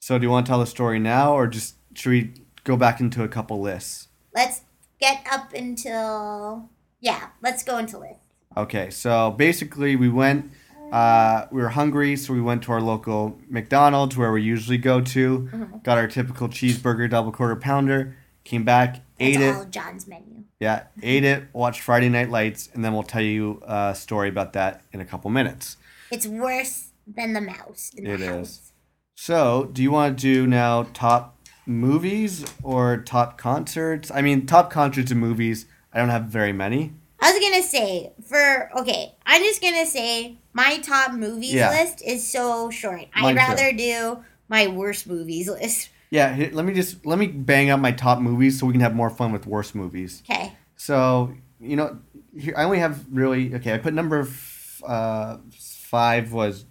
So 0.00 0.18
do 0.18 0.24
you 0.24 0.30
want 0.30 0.46
to 0.46 0.50
tell 0.50 0.60
the 0.60 0.66
story 0.66 0.98
now, 0.98 1.34
or 1.34 1.46
just 1.46 1.74
should 1.92 2.08
we 2.10 2.32
go 2.64 2.78
back 2.78 2.98
into 2.98 3.22
a 3.22 3.28
couple 3.28 3.60
lists? 3.60 4.08
Let's 4.34 4.62
get 5.00 5.26
up 5.30 5.52
until 5.52 6.70
yeah, 7.00 7.28
let's 7.42 7.62
go 7.62 7.76
into 7.76 7.98
list. 7.98 8.20
Okay, 8.56 8.88
so 8.88 9.32
basically 9.32 9.96
we 9.96 10.08
went. 10.08 10.50
Uh, 10.90 11.46
we 11.52 11.60
were 11.60 11.68
hungry, 11.68 12.16
so 12.16 12.32
we 12.32 12.40
went 12.40 12.62
to 12.62 12.72
our 12.72 12.80
local 12.80 13.38
McDonald's 13.50 14.16
where 14.16 14.32
we 14.32 14.40
usually 14.40 14.78
go 14.78 15.02
to. 15.02 15.40
Mm-hmm. 15.40 15.78
Got 15.84 15.98
our 15.98 16.06
typical 16.06 16.48
cheeseburger, 16.48 17.10
double 17.10 17.32
quarter 17.32 17.56
pounder. 17.56 18.16
Came 18.48 18.64
back, 18.64 18.94
That's 18.94 19.04
ate 19.20 19.40
it. 19.42 19.54
all 19.54 19.64
John's 19.66 20.06
menu. 20.06 20.44
Yeah, 20.58 20.84
ate 21.02 21.22
it. 21.22 21.44
Watched 21.52 21.82
Friday 21.82 22.08
Night 22.08 22.30
Lights, 22.30 22.70
and 22.72 22.82
then 22.82 22.94
we'll 22.94 23.02
tell 23.02 23.20
you 23.20 23.62
a 23.66 23.94
story 23.94 24.30
about 24.30 24.54
that 24.54 24.80
in 24.90 25.02
a 25.02 25.04
couple 25.04 25.30
minutes. 25.30 25.76
It's 26.10 26.26
worse 26.26 26.92
than 27.06 27.34
the 27.34 27.42
mouse 27.42 27.90
in 27.94 28.04
the 28.04 28.10
It 28.12 28.20
is. 28.22 28.26
house. 28.28 28.72
So, 29.16 29.68
do 29.70 29.82
you 29.82 29.90
want 29.90 30.16
to 30.16 30.22
do 30.22 30.46
now 30.46 30.84
top 30.94 31.36
movies 31.66 32.42
or 32.62 32.96
top 32.96 33.36
concerts? 33.36 34.10
I 34.14 34.22
mean, 34.22 34.46
top 34.46 34.70
concerts 34.70 35.10
and 35.10 35.20
movies. 35.20 35.66
I 35.92 35.98
don't 35.98 36.08
have 36.08 36.24
very 36.24 36.54
many. 36.54 36.94
I 37.20 37.30
was 37.32 37.40
gonna 37.42 37.62
say 37.62 38.12
for 38.26 38.70
okay, 38.80 39.14
I'm 39.26 39.42
just 39.42 39.60
gonna 39.60 39.84
say 39.84 40.38
my 40.54 40.78
top 40.78 41.12
movies 41.12 41.52
Yeah. 41.52 41.68
list 41.68 42.00
is 42.02 42.26
so 42.26 42.70
short. 42.70 43.08
Mine 43.14 43.24
I'd 43.24 43.30
too. 43.32 43.36
rather 43.36 43.72
do 43.76 44.24
my 44.48 44.68
worst 44.68 45.06
movies 45.06 45.48
list. 45.50 45.90
Yeah, 46.10 46.48
let 46.52 46.64
me 46.64 46.72
just 46.74 47.04
let 47.04 47.18
me 47.18 47.26
bang 47.26 47.70
up 47.70 47.80
my 47.80 47.92
top 47.92 48.20
movies 48.20 48.58
so 48.58 48.66
we 48.66 48.72
can 48.72 48.80
have 48.80 48.94
more 48.94 49.10
fun 49.10 49.30
with 49.32 49.46
worst 49.46 49.74
movies. 49.74 50.22
Okay. 50.30 50.52
So 50.76 51.34
you 51.60 51.76
know, 51.76 51.98
here 52.38 52.54
I 52.56 52.64
only 52.64 52.78
have 52.78 53.04
really 53.10 53.54
okay. 53.56 53.74
I 53.74 53.78
put 53.78 53.92
number 53.94 54.20
f- 54.20 54.82
uh, 54.86 55.38
five 55.58 56.32
was 56.32 56.64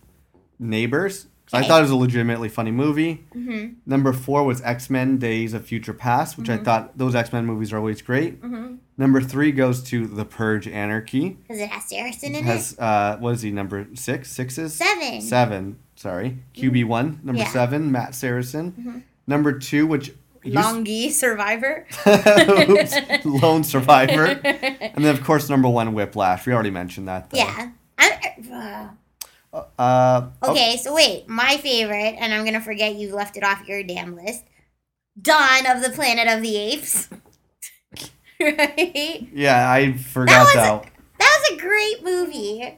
Neighbors. 0.59 1.27
I 1.53 1.65
thought 1.65 1.80
it 1.80 1.84
was 1.84 1.91
a 1.91 1.95
legitimately 1.95 2.49
funny 2.49 2.72
movie. 2.72 3.26
Mm-hmm. 3.34 3.76
Number 3.85 4.11
four 4.11 4.43
was 4.43 4.61
X 4.64 4.89
Men: 4.89 5.18
Days 5.18 5.53
of 5.53 5.65
Future 5.65 5.93
Past, 5.93 6.38
which 6.38 6.49
I 6.49 6.57
thought 6.57 6.97
those 6.97 7.15
X 7.15 7.31
Men 7.31 7.45
movies 7.45 7.72
are 7.72 7.77
always 7.77 8.01
great. 8.01 8.41
Mm-hmm. 8.41 8.76
Number 8.97 9.22
three 9.22 9.51
goes 9.53 9.81
to 9.84 10.07
The 10.07 10.26
Purge: 10.26 10.68
Anarchy. 10.68 11.30
Because 11.30 11.59
it 11.61 11.69
has 11.69 11.88
Saracen 11.88 12.35
in 12.35 12.43
Has 12.43 12.77
uh, 12.80 13.15
what 13.19 13.35
is 13.35 13.43
he 13.43 13.51
number 13.51 13.88
six? 13.93 14.30
Sixes? 14.31 14.73
it. 14.73 14.84
Seven. 14.84 15.22
Seven. 15.22 15.80
Sorry, 15.95 16.38
QB 16.53 16.85
one. 16.85 17.22
Number 17.23 17.41
Yeah. 17.43 17.49
seven, 17.49 17.91
Matt 17.93 18.14
Saracen. 18.14 19.03
Number 19.28 19.60
two, 19.60 19.86
which 19.86 20.14
Longy 20.45 21.12
Survivor. 21.12 21.86
Oops, 22.08 23.26
Lone 23.26 23.64
Survivor. 23.64 24.26
And 24.26 25.04
then, 25.04 25.14
of 25.16 25.24
course, 25.24 25.49
number 25.49 25.68
one, 25.68 25.94
Whiplash. 25.94 26.45
We 26.45 26.54
already 26.54 26.72
mentioned 26.72 27.08
that. 27.08 27.30
Though. 27.30 27.38
yeah. 27.38 27.72
Uh, 27.98 28.88
Uh, 29.80 30.30
oh, 30.41 30.52
okay, 30.52 30.78
so 30.78 30.94
wait, 30.94 31.28
my 31.28 31.58
favorite, 31.58 32.16
and 32.20 32.34
I'm 32.34 32.45
gonna 32.45 32.62
forget 32.62 32.95
you 32.95 33.16
left 33.16 33.38
it 33.38 33.44
off 33.44 33.68
your 33.68 33.82
damn 33.84 34.16
list. 34.16 34.44
Dawn 35.20 35.66
of 35.66 35.82
the 35.82 35.90
Planet 35.90 36.28
of 36.28 36.41
the 36.44 36.56
Apes. 36.56 37.10
right? 38.40 39.28
yeah, 39.34 39.72
I 39.72 39.94
forgot 39.94 40.45
was 40.45 40.54
that. 40.54 40.91
That 41.18 41.40
was 41.41 41.58
a 41.58 41.62
great 41.62 42.04
movie. 42.04 42.78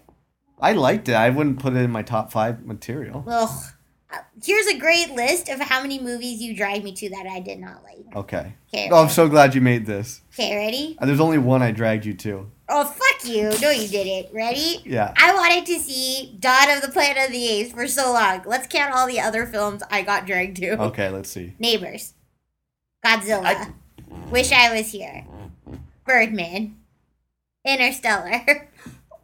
I 0.62 0.74
liked 0.74 1.10
it. 1.10 1.16
I 1.16 1.30
wouldn't 1.32 1.60
put 1.60 1.74
it 1.74 1.78
in 1.80 1.92
my 1.92 2.02
top 2.02 2.32
five 2.32 2.66
material. 2.66 3.26
Ugh. 3.28 3.64
Uh, 4.12 4.18
Here's 4.44 4.66
a 4.68 4.78
great 4.78 5.12
list 5.12 5.50
of 5.50 5.60
how 5.60 5.82
many 5.82 6.00
movies 6.00 6.42
you 6.42 6.56
dragged 6.56 6.84
me 6.84 6.94
to 6.94 7.10
that 7.10 7.28
I 7.28 7.40
did 7.40 7.60
not 7.60 7.84
like. 7.84 7.98
Okay. 8.16 8.54
Okay, 8.74 8.90
Oh, 8.92 9.04
I'm 9.04 9.10
so 9.10 9.28
glad 9.30 9.54
you 9.54 9.62
made 9.62 9.86
this. 9.86 10.22
okay, 10.34 10.56
ready? 10.56 10.98
And 11.00 11.08
there's 11.10 11.20
only 11.20 11.38
one 11.38 11.62
I 11.62 11.72
dragged 11.72 12.06
you 12.06 12.14
to. 12.16 12.50
Oh, 12.70 12.86
fuck 12.86 13.26
you. 13.30 13.52
No, 13.62 13.70
you 13.70 13.88
didn't. 13.88 14.34
Ready? 14.34 14.82
Yeah. 14.86 15.14
I 15.18 15.34
wanted 15.36 15.66
to 15.68 15.80
see 15.80 16.36
Dawn 16.40 16.70
of 16.72 16.82
the 16.82 16.88
Planet 16.90 17.26
of 17.28 17.32
the 17.32 17.48
Apes 17.48 17.72
for 17.72 17.88
so 17.88 18.12
long. 18.14 18.42
Let's 18.46 18.68
count 18.68 18.94
all 18.96 19.08
the 19.08 19.20
other 19.20 19.46
films 19.46 19.84
I 19.92 20.02
got 20.02 20.26
dragged 20.26 20.58
to. 20.58 20.82
Okay, 20.86 21.10
let's 21.10 21.30
see. 21.30 21.54
Neighbors. 21.60 22.14
Godzilla. 23.06 23.46
I- 23.46 23.74
Wish 24.32 24.52
I 24.52 24.74
Was 24.76 24.92
Here. 24.92 25.26
Birdman. 26.06 26.78
Interstellar. 27.66 28.42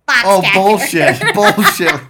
Fox 0.07 0.21
Oh, 0.23 0.41
Catcher. 0.43 0.59
bullshit. 0.59 1.33
bullshit. 1.33 2.01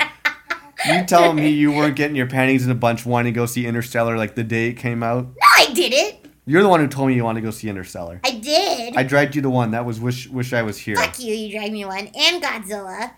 You 0.87 1.03
telling 1.07 1.35
me 1.35 1.49
you 1.49 1.71
weren't 1.71 1.95
getting 1.95 2.15
your 2.15 2.27
panties 2.27 2.65
in 2.65 2.71
a 2.71 2.75
bunch 2.75 3.05
wanting 3.05 3.33
to 3.33 3.35
go 3.35 3.45
see 3.45 3.65
Interstellar 3.65 4.17
like 4.17 4.35
the 4.35 4.43
day 4.43 4.69
it 4.69 4.73
came 4.73 5.03
out? 5.03 5.25
No, 5.25 5.47
I 5.57 5.71
didn't. 5.73 6.25
You're 6.47 6.61
the 6.61 6.69
one 6.69 6.79
who 6.79 6.87
told 6.87 7.07
me 7.07 7.15
you 7.15 7.23
wanted 7.23 7.41
to 7.41 7.45
go 7.45 7.51
see 7.51 7.69
Interstellar. 7.69 8.21
I 8.23 8.31
did. 8.31 8.95
I 8.95 9.03
dragged 9.03 9.35
you 9.35 9.41
to 9.41 9.49
one. 9.49 9.71
That 9.71 9.85
was 9.85 9.99
Wish 9.99 10.27
Wish 10.29 10.53
I 10.53 10.61
Was 10.61 10.77
Here. 10.77 10.95
Fuck 10.95 11.19
you, 11.19 11.33
you 11.33 11.51
dragged 11.51 11.73
me 11.73 11.85
one. 11.85 12.07
And 12.15 12.41
Godzilla. 12.41 13.11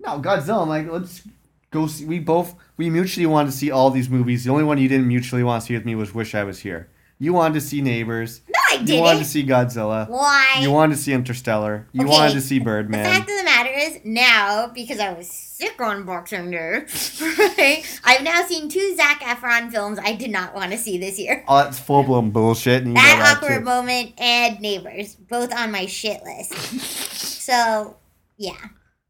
No, 0.00 0.18
Godzilla. 0.20 0.62
I'm 0.62 0.68
like, 0.68 0.90
let's 0.90 1.22
go 1.70 1.86
see. 1.86 2.06
We 2.06 2.18
both 2.18 2.54
we 2.78 2.88
mutually 2.88 3.26
wanted 3.26 3.50
to 3.50 3.56
see 3.56 3.70
all 3.70 3.90
these 3.90 4.08
movies. 4.08 4.44
The 4.44 4.50
only 4.50 4.64
one 4.64 4.78
you 4.78 4.88
didn't 4.88 5.08
mutually 5.08 5.42
want 5.42 5.62
to 5.62 5.66
see 5.66 5.74
with 5.74 5.84
me 5.84 5.94
was 5.94 6.14
Wish 6.14 6.34
I 6.34 6.44
Was 6.44 6.60
Here. 6.60 6.88
You 7.18 7.34
wanted 7.34 7.54
to 7.54 7.60
see 7.60 7.82
Neighbors. 7.82 8.40
I 8.72 8.80
You 8.80 8.86
didn't. 8.86 9.00
wanted 9.02 9.18
to 9.20 9.24
see 9.24 9.44
Godzilla. 9.44 10.08
Why? 10.08 10.58
You 10.60 10.70
wanted 10.70 10.96
to 10.96 11.00
see 11.02 11.12
Interstellar. 11.12 11.86
You 11.92 12.02
Okay, 12.02 12.10
wanted 12.10 12.32
to 12.34 12.40
see 12.40 12.58
Birdman. 12.58 13.02
The 13.04 13.08
fact 13.10 13.30
of 13.30 13.36
the 13.36 13.44
matter 13.44 13.70
is, 13.70 14.00
now, 14.04 14.68
because 14.74 14.98
I 14.98 15.12
was 15.12 15.28
sick 15.30 15.80
on 15.80 16.04
Boxing 16.04 16.50
Day, 17.56 17.84
I've 18.04 18.22
now 18.22 18.42
seen 18.46 18.68
two 18.68 18.94
Zac 18.96 19.20
Efron 19.20 19.70
films 19.70 19.98
I 20.02 20.14
did 20.14 20.30
not 20.30 20.54
want 20.54 20.72
to 20.72 20.78
see 20.78 20.98
this 20.98 21.18
year. 21.18 21.44
oh, 21.48 21.58
that's 21.62 21.78
full 21.78 22.02
blown 22.02 22.30
bullshit. 22.30 22.84
You 22.84 22.94
that 22.94 23.36
Awkward 23.36 23.58
too. 23.58 23.64
Moment 23.64 24.12
and 24.18 24.60
Neighbors, 24.60 25.14
both 25.14 25.52
on 25.54 25.70
my 25.72 25.86
shit 25.86 26.22
list. 26.24 26.52
So, 27.42 27.96
yeah. 28.38 28.52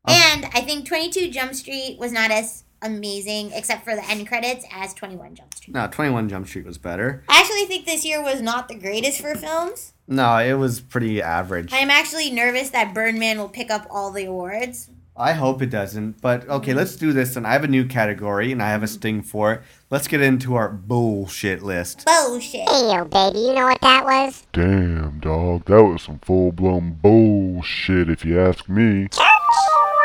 Um, 0.06 0.14
And 0.14 0.46
I 0.54 0.62
think 0.62 0.86
22 0.88 1.30
Jump 1.30 1.54
Street 1.54 1.98
was 2.00 2.12
not 2.12 2.30
as 2.30 2.64
amazing, 2.82 3.52
except 3.52 3.84
for 3.84 3.94
the 3.94 4.04
end 4.10 4.26
credits 4.26 4.66
as 4.72 4.94
21 4.94 5.34
Jump 5.34 5.54
Street. 5.54 5.74
No, 5.74 5.86
21 5.86 6.28
Jump 6.28 6.46
Street 6.46 6.66
was 6.66 6.78
better. 6.78 7.24
I 7.28 7.40
actually 7.40 7.66
think 7.66 7.86
this 7.86 8.04
year 8.04 8.22
was 8.22 8.40
not 8.40 8.68
the 8.68 8.74
greatest 8.74 9.20
for 9.20 9.34
films. 9.34 9.92
No, 10.06 10.38
it 10.38 10.54
was 10.54 10.80
pretty 10.80 11.22
average. 11.22 11.72
I'm 11.72 11.90
actually 11.90 12.30
nervous 12.30 12.70
that 12.70 12.94
Birdman 12.94 13.38
will 13.38 13.48
pick 13.48 13.70
up 13.70 13.86
all 13.90 14.10
the 14.10 14.24
awards. 14.24 14.90
I 15.16 15.32
hope 15.32 15.60
it 15.60 15.70
doesn't. 15.70 16.20
But 16.22 16.48
okay, 16.48 16.72
let's 16.72 16.96
do 16.96 17.12
this. 17.12 17.36
And 17.36 17.46
I 17.46 17.52
have 17.52 17.64
a 17.64 17.68
new 17.68 17.84
category, 17.84 18.50
and 18.50 18.62
I 18.62 18.70
have 18.70 18.82
a 18.82 18.88
sting 18.88 19.22
for 19.22 19.52
it. 19.52 19.62
Let's 19.90 20.08
get 20.08 20.22
into 20.22 20.54
our 20.54 20.70
bullshit 20.70 21.62
list. 21.62 22.06
Bullshit. 22.06 22.68
Hey, 22.68 22.88
yo, 22.92 23.04
baby, 23.04 23.40
you 23.40 23.52
know 23.52 23.66
what 23.66 23.80
that 23.82 24.04
was? 24.04 24.46
Damn, 24.52 25.20
dog, 25.20 25.66
that 25.66 25.82
was 25.84 26.02
some 26.02 26.18
full 26.20 26.50
blown 26.50 26.98
bullshit 27.02 28.08
if 28.08 28.24
you 28.24 28.40
ask 28.40 28.68
me. 28.68 29.08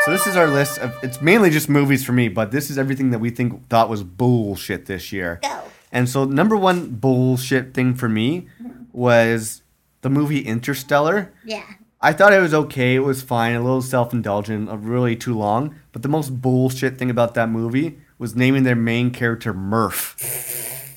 So 0.08 0.12
this 0.12 0.26
is 0.26 0.36
our 0.36 0.46
list 0.46 0.78
of. 0.78 0.96
It's 1.04 1.20
mainly 1.20 1.50
just 1.50 1.68
movies 1.68 2.02
for 2.02 2.12
me, 2.12 2.28
but 2.28 2.50
this 2.50 2.70
is 2.70 2.78
everything 2.78 3.10
that 3.10 3.18
we 3.18 3.28
think 3.28 3.68
thought 3.68 3.90
was 3.90 4.02
bullshit 4.02 4.86
this 4.86 5.12
year. 5.12 5.38
Go. 5.42 5.64
And 5.92 6.08
so 6.08 6.24
number 6.24 6.56
one 6.56 6.92
bullshit 6.92 7.74
thing 7.74 7.94
for 7.94 8.08
me 8.08 8.48
was 8.90 9.60
the 10.00 10.08
movie 10.08 10.40
Interstellar. 10.40 11.30
Yeah. 11.44 11.66
I 12.00 12.14
thought 12.14 12.32
it 12.32 12.40
was 12.40 12.54
okay. 12.54 12.94
It 12.94 13.00
was 13.00 13.20
fine. 13.20 13.54
A 13.54 13.60
little 13.60 13.82
self 13.82 14.14
indulgent. 14.14 14.70
Uh, 14.70 14.78
really 14.78 15.14
too 15.14 15.36
long. 15.36 15.74
But 15.92 16.00
the 16.00 16.08
most 16.08 16.40
bullshit 16.40 16.96
thing 16.96 17.10
about 17.10 17.34
that 17.34 17.50
movie 17.50 17.98
was 18.16 18.34
naming 18.34 18.62
their 18.62 18.74
main 18.74 19.10
character 19.10 19.52
Murph. 19.52 20.16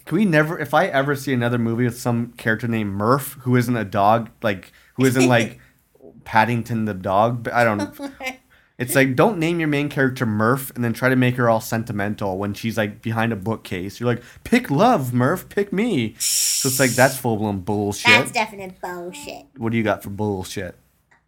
Can 0.05 0.17
we 0.19 0.23
never? 0.23 0.57
If 0.57 0.73
I 0.73 0.85
ever 0.85 1.17
see 1.17 1.33
another 1.33 1.57
movie 1.57 1.83
with 1.83 1.99
some 1.99 2.31
character 2.37 2.69
named 2.69 2.93
Murph 2.93 3.33
who 3.41 3.57
isn't 3.57 3.75
a 3.75 3.83
dog, 3.83 4.29
like 4.41 4.71
who 4.93 5.03
isn't 5.03 5.27
like 5.27 5.59
Paddington 6.23 6.85
the 6.85 6.93
dog, 6.93 7.43
but 7.43 7.51
I 7.51 7.65
don't. 7.65 7.93
It's 8.81 8.95
like 8.95 9.15
don't 9.15 9.37
name 9.37 9.59
your 9.59 9.67
main 9.69 9.89
character 9.89 10.25
Murph 10.25 10.71
and 10.75 10.83
then 10.83 10.91
try 10.93 11.09
to 11.09 11.15
make 11.15 11.35
her 11.35 11.47
all 11.49 11.61
sentimental 11.61 12.37
when 12.37 12.53
she's 12.53 12.77
like 12.77 13.01
behind 13.01 13.31
a 13.31 13.35
bookcase. 13.35 13.99
You're 13.99 14.07
like, 14.13 14.23
pick 14.43 14.71
love, 14.71 15.13
Murph, 15.13 15.47
pick 15.49 15.71
me. 15.71 16.15
So 16.17 16.67
it's 16.67 16.79
like 16.79 16.89
that's 16.91 17.15
full 17.17 17.37
blown 17.37 17.59
bullshit. 17.61 18.07
That's 18.07 18.31
definite 18.31 18.81
bullshit. 18.81 19.45
what 19.57 19.71
do 19.71 19.77
you 19.77 19.83
got 19.83 20.01
for 20.03 20.09
bullshit? 20.09 20.75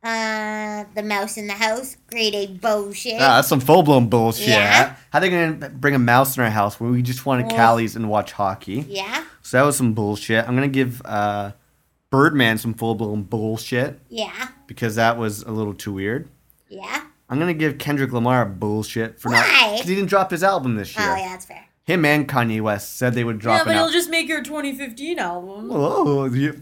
Uh, 0.03 0.83
the 0.95 1.03
mouse 1.03 1.37
in 1.37 1.47
the 1.47 1.53
house, 1.53 1.95
grade 2.07 2.35
A 2.35 2.47
bullshit. 2.47 3.13
Ah, 3.21 3.35
that's 3.37 3.47
some 3.47 3.61
full 3.61 3.83
blown 3.83 4.09
bullshit. 4.09 4.49
Yeah. 4.49 4.95
How 5.11 5.19
they 5.19 5.29
gonna 5.29 5.69
bring 5.69 5.95
a 5.95 5.99
mouse 5.99 6.35
in 6.35 6.43
our 6.43 6.49
house 6.49 6.79
where 6.79 6.89
we 6.91 7.01
just 7.01 7.25
want 7.25 7.47
to 7.49 7.55
Callies 7.55 7.95
and 7.95 8.09
watch 8.09 8.33
hockey? 8.33 8.83
yeah, 8.89 9.23
So 9.43 9.57
that 9.57 9.63
was 9.63 9.77
some 9.77 9.93
bullshit. 9.93 10.45
I'm 10.45 10.55
gonna 10.55 10.67
give 10.67 11.01
uh, 11.05 11.51
Birdman 12.09 12.57
some 12.57 12.73
full 12.73 12.95
blown 12.95 13.23
bullshit 13.23 13.99
yeah, 14.09 14.49
because 14.67 14.95
that 14.95 15.17
was 15.17 15.41
a 15.43 15.51
little 15.51 15.73
too 15.73 15.93
weird. 15.93 16.27
yeah. 16.67 17.03
I'm 17.33 17.39
gonna 17.39 17.55
give 17.55 17.79
Kendrick 17.79 18.11
Lamar 18.11 18.45
bullshit 18.45 19.19
for 19.19 19.29
not 19.29 19.43
Why? 19.43 19.71
because 19.71 19.89
he 19.89 19.95
didn't 19.95 20.09
drop 20.09 20.29
his 20.29 20.43
album 20.43 20.75
this 20.75 20.93
oh, 20.95 21.01
year. 21.01 21.13
Oh 21.13 21.15
yeah, 21.15 21.29
that's 21.29 21.45
fair. 21.45 21.65
Him 21.83 22.05
and 22.05 22.29
Kanye 22.29 22.61
West 22.61 22.95
said 22.95 23.15
they 23.15 23.23
would 23.23 23.39
drop 23.39 23.57
Yeah, 23.57 23.63
but 23.63 23.69
an 23.71 23.77
he'll 23.77 23.85
album. 23.85 23.93
just 23.93 24.11
make 24.11 24.27
your 24.27 24.43
2015 24.43 25.17
album. 25.17 25.69
Oh, 25.71 26.25
you, 26.25 26.61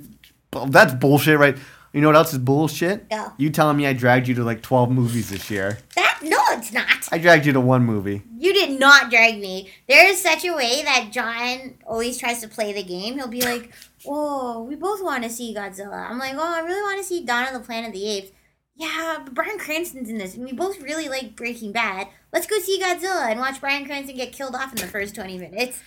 well, 0.53 0.67
that's 0.67 0.93
bullshit, 0.93 1.37
right? 1.37 1.57
You 1.91 1.99
know 1.99 2.07
what 2.07 2.15
else 2.15 2.31
is 2.31 2.39
bullshit? 2.39 3.09
Go. 3.09 3.33
You 3.35 3.49
telling 3.49 3.75
me 3.75 3.85
I 3.85 3.91
dragged 3.91 4.29
you 4.29 4.35
to 4.35 4.45
like 4.45 4.61
12 4.61 4.91
movies 4.91 5.29
this 5.29 5.51
year? 5.51 5.77
That 5.95 6.19
no, 6.23 6.37
it's 6.51 6.71
not. 6.71 6.85
I 7.11 7.17
dragged 7.17 7.45
you 7.45 7.51
to 7.51 7.59
one 7.59 7.83
movie. 7.83 8.21
You 8.37 8.53
did 8.53 8.79
not 8.79 9.09
drag 9.09 9.41
me. 9.41 9.69
There 9.89 10.07
is 10.07 10.23
such 10.23 10.45
a 10.45 10.55
way 10.55 10.83
that 10.85 11.09
John 11.11 11.75
always 11.85 12.17
tries 12.17 12.39
to 12.43 12.47
play 12.47 12.71
the 12.71 12.83
game. 12.83 13.15
He'll 13.15 13.27
be 13.27 13.41
like, 13.41 13.73
"Whoa, 14.05 14.61
we 14.61 14.75
both 14.75 15.03
want 15.03 15.25
to 15.25 15.29
see 15.29 15.53
Godzilla." 15.53 16.09
I'm 16.09 16.17
like, 16.17 16.35
"Oh, 16.35 16.53
I 16.55 16.61
really 16.61 16.81
want 16.81 16.99
to 16.99 17.03
see 17.03 17.25
Dawn 17.25 17.47
of 17.47 17.53
the 17.53 17.59
Planet 17.59 17.87
of 17.87 17.93
the 17.93 18.07
Apes." 18.07 18.31
Yeah, 18.75 19.19
but 19.23 19.33
Bryan 19.33 19.59
Cranston's 19.59 20.09
in 20.09 20.17
this, 20.17 20.35
and 20.35 20.43
we 20.45 20.53
both 20.53 20.81
really 20.81 21.07
like 21.09 21.35
Breaking 21.35 21.71
Bad. 21.71 22.07
Let's 22.33 22.47
go 22.47 22.57
see 22.59 22.81
Godzilla 22.81 23.29
and 23.29 23.39
watch 23.39 23.59
Bryan 23.61 23.85
Cranston 23.85 24.15
get 24.15 24.31
killed 24.31 24.55
off 24.55 24.71
in 24.71 24.77
the 24.77 24.87
first 24.87 25.13
20 25.15 25.37
minutes. 25.37 25.79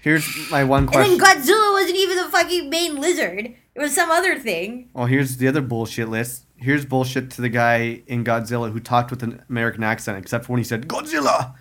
Here's 0.00 0.50
my 0.50 0.64
one 0.64 0.82
And 0.82 0.92
question. 0.92 1.16
then 1.16 1.26
Godzilla 1.26 1.72
wasn't 1.72 1.96
even 1.96 2.16
the 2.18 2.24
fucking 2.24 2.68
main 2.68 3.00
lizard. 3.00 3.54
It 3.74 3.80
was 3.80 3.94
some 3.94 4.10
other 4.10 4.38
thing. 4.38 4.90
Well, 4.92 5.06
here's 5.06 5.38
the 5.38 5.48
other 5.48 5.62
bullshit 5.62 6.08
list. 6.08 6.44
Here's 6.56 6.84
bullshit 6.84 7.30
to 7.32 7.40
the 7.42 7.48
guy 7.48 8.02
in 8.06 8.24
Godzilla 8.24 8.70
who 8.70 8.80
talked 8.80 9.10
with 9.10 9.22
an 9.22 9.42
American 9.48 9.82
accent, 9.82 10.18
except 10.18 10.44
for 10.44 10.52
when 10.52 10.58
he 10.58 10.64
said 10.64 10.86
Godzilla. 10.88 11.54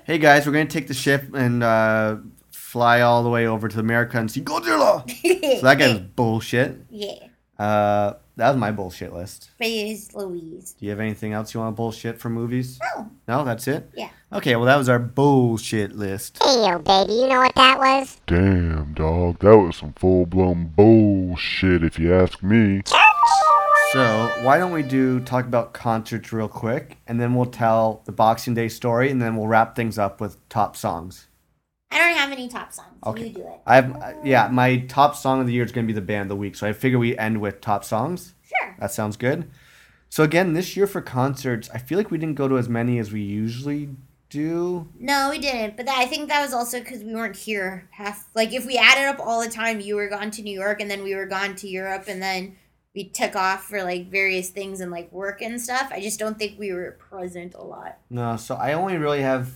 hey 0.04 0.18
guys, 0.18 0.46
we're 0.46 0.52
gonna 0.52 0.66
take 0.66 0.88
the 0.88 0.94
ship 0.94 1.32
and 1.34 1.62
uh, 1.62 2.16
fly 2.50 3.00
all 3.02 3.22
the 3.22 3.30
way 3.30 3.46
over 3.46 3.68
to 3.68 3.78
America 3.78 4.18
and 4.18 4.30
see 4.30 4.40
Godzilla. 4.42 5.08
so 5.60 5.64
that 5.66 5.78
guy 5.78 5.88
was 5.92 6.00
bullshit. 6.00 6.78
Yeah. 6.90 7.14
Uh, 7.58 8.14
that 8.36 8.50
was 8.50 8.56
my 8.58 8.70
bullshit 8.70 9.12
list. 9.12 9.50
Praise 9.56 10.14
Louise. 10.14 10.72
Do 10.72 10.84
you 10.84 10.90
have 10.90 11.00
anything 11.00 11.32
else 11.32 11.54
you 11.54 11.60
want 11.60 11.74
to 11.74 11.76
bullshit 11.76 12.18
for 12.18 12.28
movies? 12.28 12.78
No. 12.96 13.10
No, 13.28 13.44
that's 13.44 13.66
it. 13.66 13.90
Yeah. 13.94 14.10
Okay, 14.32 14.56
well 14.56 14.66
that 14.66 14.76
was 14.76 14.88
our 14.88 14.98
bullshit 14.98 15.96
list. 15.96 16.42
Hey, 16.42 16.66
yo, 16.66 16.78
baby, 16.78 17.14
you 17.14 17.28
know 17.28 17.40
what 17.40 17.54
that 17.54 17.78
was? 17.78 18.20
Damn, 18.26 18.92
dog, 18.94 19.38
that 19.38 19.56
was 19.56 19.76
some 19.76 19.94
full 19.94 20.26
blown 20.26 20.66
bullshit 20.76 21.82
if 21.82 21.98
you 21.98 22.14
ask 22.14 22.42
me. 22.42 22.82
So 23.92 24.30
why 24.42 24.58
don't 24.58 24.72
we 24.72 24.82
do 24.82 25.20
talk 25.20 25.46
about 25.46 25.72
concerts 25.72 26.32
real 26.32 26.48
quick, 26.48 26.98
and 27.06 27.20
then 27.20 27.34
we'll 27.34 27.46
tell 27.46 28.02
the 28.04 28.12
Boxing 28.12 28.52
Day 28.52 28.68
story, 28.68 29.10
and 29.10 29.22
then 29.22 29.36
we'll 29.36 29.46
wrap 29.46 29.74
things 29.76 29.96
up 29.98 30.20
with 30.20 30.36
top 30.48 30.76
songs. 30.76 31.25
I 31.90 31.98
don't 31.98 32.16
have 32.16 32.32
any 32.32 32.48
top 32.48 32.72
songs. 32.72 32.98
Okay. 33.04 33.28
You 33.28 33.34
do 33.34 33.40
it. 33.42 33.60
I 33.66 33.76
have 33.76 33.96
uh, 33.96 34.12
yeah, 34.24 34.48
my 34.48 34.78
top 34.78 35.16
song 35.16 35.40
of 35.40 35.46
the 35.46 35.52
year 35.52 35.64
is 35.64 35.72
going 35.72 35.86
to 35.86 35.92
be 35.92 35.98
the 35.98 36.04
band 36.04 36.22
of 36.22 36.28
the 36.28 36.36
week, 36.36 36.56
so 36.56 36.66
I 36.66 36.72
figure 36.72 36.98
we 36.98 37.16
end 37.16 37.40
with 37.40 37.60
top 37.60 37.84
songs. 37.84 38.34
Sure. 38.42 38.76
That 38.78 38.92
sounds 38.92 39.16
good. 39.16 39.50
So 40.08 40.22
again, 40.22 40.52
this 40.52 40.76
year 40.76 40.86
for 40.86 41.00
concerts, 41.00 41.68
I 41.72 41.78
feel 41.78 41.98
like 41.98 42.10
we 42.10 42.18
didn't 42.18 42.36
go 42.36 42.48
to 42.48 42.58
as 42.58 42.68
many 42.68 42.98
as 42.98 43.12
we 43.12 43.22
usually 43.22 43.90
do. 44.30 44.88
No, 44.98 45.30
we 45.30 45.38
didn't. 45.38 45.76
But 45.76 45.86
that, 45.86 45.98
I 45.98 46.06
think 46.06 46.28
that 46.28 46.42
was 46.42 46.52
also 46.52 46.80
because 46.80 47.02
we 47.02 47.14
weren't 47.14 47.36
here 47.36 47.88
half. 47.92 48.28
Like, 48.34 48.52
if 48.52 48.66
we 48.66 48.76
added 48.76 49.06
up 49.06 49.24
all 49.24 49.42
the 49.42 49.50
time, 49.50 49.80
you 49.80 49.96
were 49.96 50.08
gone 50.08 50.30
to 50.32 50.42
New 50.42 50.58
York, 50.58 50.80
and 50.80 50.90
then 50.90 51.02
we 51.02 51.14
were 51.14 51.26
gone 51.26 51.54
to 51.56 51.68
Europe, 51.68 52.04
and 52.08 52.22
then 52.22 52.56
we 52.94 53.04
took 53.04 53.36
off 53.36 53.64
for 53.64 53.82
like 53.82 54.10
various 54.10 54.48
things 54.48 54.80
and 54.80 54.90
like 54.90 55.12
work 55.12 55.42
and 55.42 55.60
stuff. 55.60 55.90
I 55.92 56.00
just 56.00 56.18
don't 56.18 56.38
think 56.38 56.58
we 56.58 56.72
were 56.72 56.92
present 56.92 57.54
a 57.54 57.62
lot. 57.62 57.98
No, 58.08 58.36
so 58.36 58.54
I 58.54 58.72
only 58.72 58.96
really 58.96 59.20
have 59.20 59.52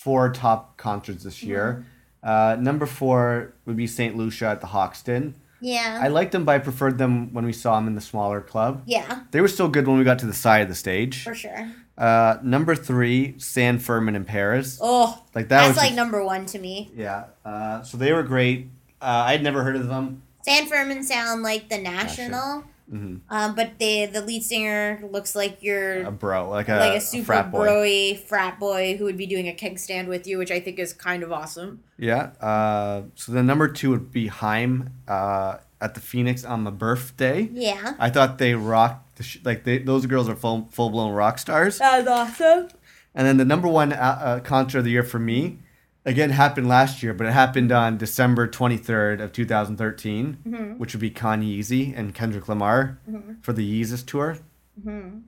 four 0.00 0.32
top 0.32 0.76
concerts 0.78 1.24
this 1.24 1.42
year. 1.42 1.84
Uh, 2.22 2.56
number 2.58 2.86
four 2.86 3.52
would 3.66 3.76
be 3.76 3.86
St. 3.86 4.16
Lucia 4.16 4.46
at 4.46 4.60
the 4.60 4.66
Hoxton. 4.68 5.34
Yeah. 5.60 6.00
I 6.02 6.08
liked 6.08 6.32
them, 6.32 6.44
but 6.46 6.52
I 6.54 6.58
preferred 6.58 6.96
them 6.96 7.34
when 7.34 7.44
we 7.44 7.52
saw 7.52 7.76
them 7.76 7.86
in 7.86 7.94
the 7.94 8.00
smaller 8.00 8.40
club. 8.40 8.82
yeah, 8.86 9.20
They 9.30 9.42
were 9.42 9.48
still 9.48 9.68
good 9.68 9.86
when 9.86 9.98
we 9.98 10.04
got 10.04 10.18
to 10.20 10.26
the 10.26 10.32
side 10.32 10.62
of 10.62 10.68
the 10.68 10.74
stage. 10.74 11.22
for 11.22 11.34
sure. 11.34 11.70
Uh, 11.98 12.38
number 12.42 12.74
three, 12.74 13.34
San 13.38 13.78
Fermin 13.78 14.16
in 14.16 14.24
Paris. 14.24 14.78
Oh, 14.80 15.22
Like 15.34 15.48
that 15.48 15.58
that's 15.58 15.68
was 15.68 15.76
like 15.76 15.88
just- 15.88 15.96
number 15.96 16.24
one 16.24 16.46
to 16.46 16.58
me. 16.58 16.90
yeah. 16.96 17.24
Uh, 17.44 17.82
so 17.82 17.98
they 17.98 18.12
were 18.14 18.22
great. 18.22 18.70
Uh, 19.02 19.24
I'd 19.28 19.42
never 19.42 19.62
heard 19.62 19.76
of 19.76 19.86
them. 19.88 20.22
San 20.42 20.64
Fermin 20.66 21.02
sound 21.04 21.42
like 21.42 21.68
the 21.68 21.76
National, 21.76 22.64
hmm 22.90 23.16
um, 23.28 23.54
but 23.54 23.78
the 23.78 24.06
the 24.06 24.20
lead 24.20 24.42
singer 24.42 25.00
looks 25.10 25.36
like 25.36 25.62
your 25.62 26.02
A 26.02 26.10
bro, 26.10 26.50
like 26.50 26.68
a, 26.68 26.76
like 26.76 26.96
a 26.96 27.00
super 27.00 27.24
frat 27.26 27.52
broy 27.52 28.18
frat 28.18 28.58
boy 28.58 28.96
who 28.96 29.04
would 29.04 29.16
be 29.16 29.26
doing 29.26 29.46
a 29.48 29.52
keg 29.54 29.78
stand 29.78 30.08
with 30.08 30.26
you, 30.26 30.38
which 30.38 30.50
I 30.50 30.58
think 30.58 30.78
is 30.78 30.92
kind 30.92 31.22
of 31.22 31.30
awesome. 31.32 31.82
Yeah. 31.96 32.32
Uh, 32.40 33.02
so 33.14 33.32
the 33.32 33.42
number 33.42 33.68
two 33.68 33.90
would 33.90 34.10
be 34.10 34.26
Haim 34.26 34.90
uh, 35.06 35.58
at 35.80 35.94
the 35.94 36.00
Phoenix 36.00 36.44
on 36.44 36.62
my 36.64 36.70
birthday. 36.70 37.48
Yeah. 37.52 37.94
I 37.98 38.10
thought 38.10 38.38
they 38.38 38.54
rocked. 38.54 39.16
The 39.16 39.22
sh- 39.22 39.38
like 39.44 39.64
they, 39.64 39.78
those 39.78 40.06
girls 40.06 40.28
are 40.28 40.36
full 40.36 40.68
full 40.72 40.90
blown 40.90 41.12
rock 41.12 41.38
stars. 41.38 41.78
That 41.78 41.98
was 41.98 42.08
awesome. 42.08 42.68
And 43.14 43.26
then 43.26 43.36
the 43.36 43.44
number 43.44 43.68
one 43.68 43.92
uh, 43.92 43.96
uh, 43.96 44.40
concert 44.40 44.78
of 44.78 44.84
the 44.84 44.90
year 44.90 45.02
for 45.02 45.18
me, 45.18 45.58
again 46.04 46.30
happened 46.30 46.68
last 46.68 47.02
year, 47.02 47.14
but 47.14 47.26
it 47.26 47.32
happened 47.32 47.72
on 47.72 47.98
December 47.98 48.46
twenty 48.46 48.76
third 48.76 49.20
of 49.20 49.32
two 49.32 49.44
thousand 49.44 49.78
mm-hmm. 49.78 50.72
which 50.78 50.94
would 50.94 51.00
be 51.00 51.10
Kanye 51.10 51.58
Yeezy 51.58 51.96
and 51.96 52.14
Kendrick 52.14 52.48
Lamar 52.48 52.98
mm-hmm. 53.08 53.34
for 53.42 53.52
the 53.52 53.82
Yeezus 53.82 54.04
tour. 54.04 54.38
Mm-hmm. 54.78 55.18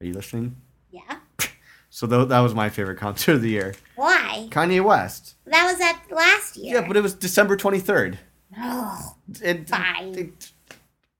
Are 0.00 0.06
you 0.06 0.12
listening? 0.12 0.56
Yeah. 0.90 1.16
So 1.90 2.06
th- 2.06 2.28
that 2.28 2.40
was 2.40 2.54
my 2.54 2.68
favorite 2.68 2.98
concert 2.98 3.32
of 3.32 3.42
the 3.42 3.48
year. 3.48 3.74
Why? 3.96 4.46
Kanye 4.50 4.84
West. 4.84 5.34
That 5.46 5.64
was 5.64 5.80
at 5.80 6.14
last 6.14 6.56
year. 6.56 6.76
Yeah, 6.76 6.86
but 6.86 6.96
it 6.96 7.02
was 7.02 7.14
December 7.14 7.56
twenty 7.56 7.80
third. 7.80 8.18
Oh. 8.56 9.16
It, 9.42 9.68
Fine. 9.68 10.14
it- 10.14 10.52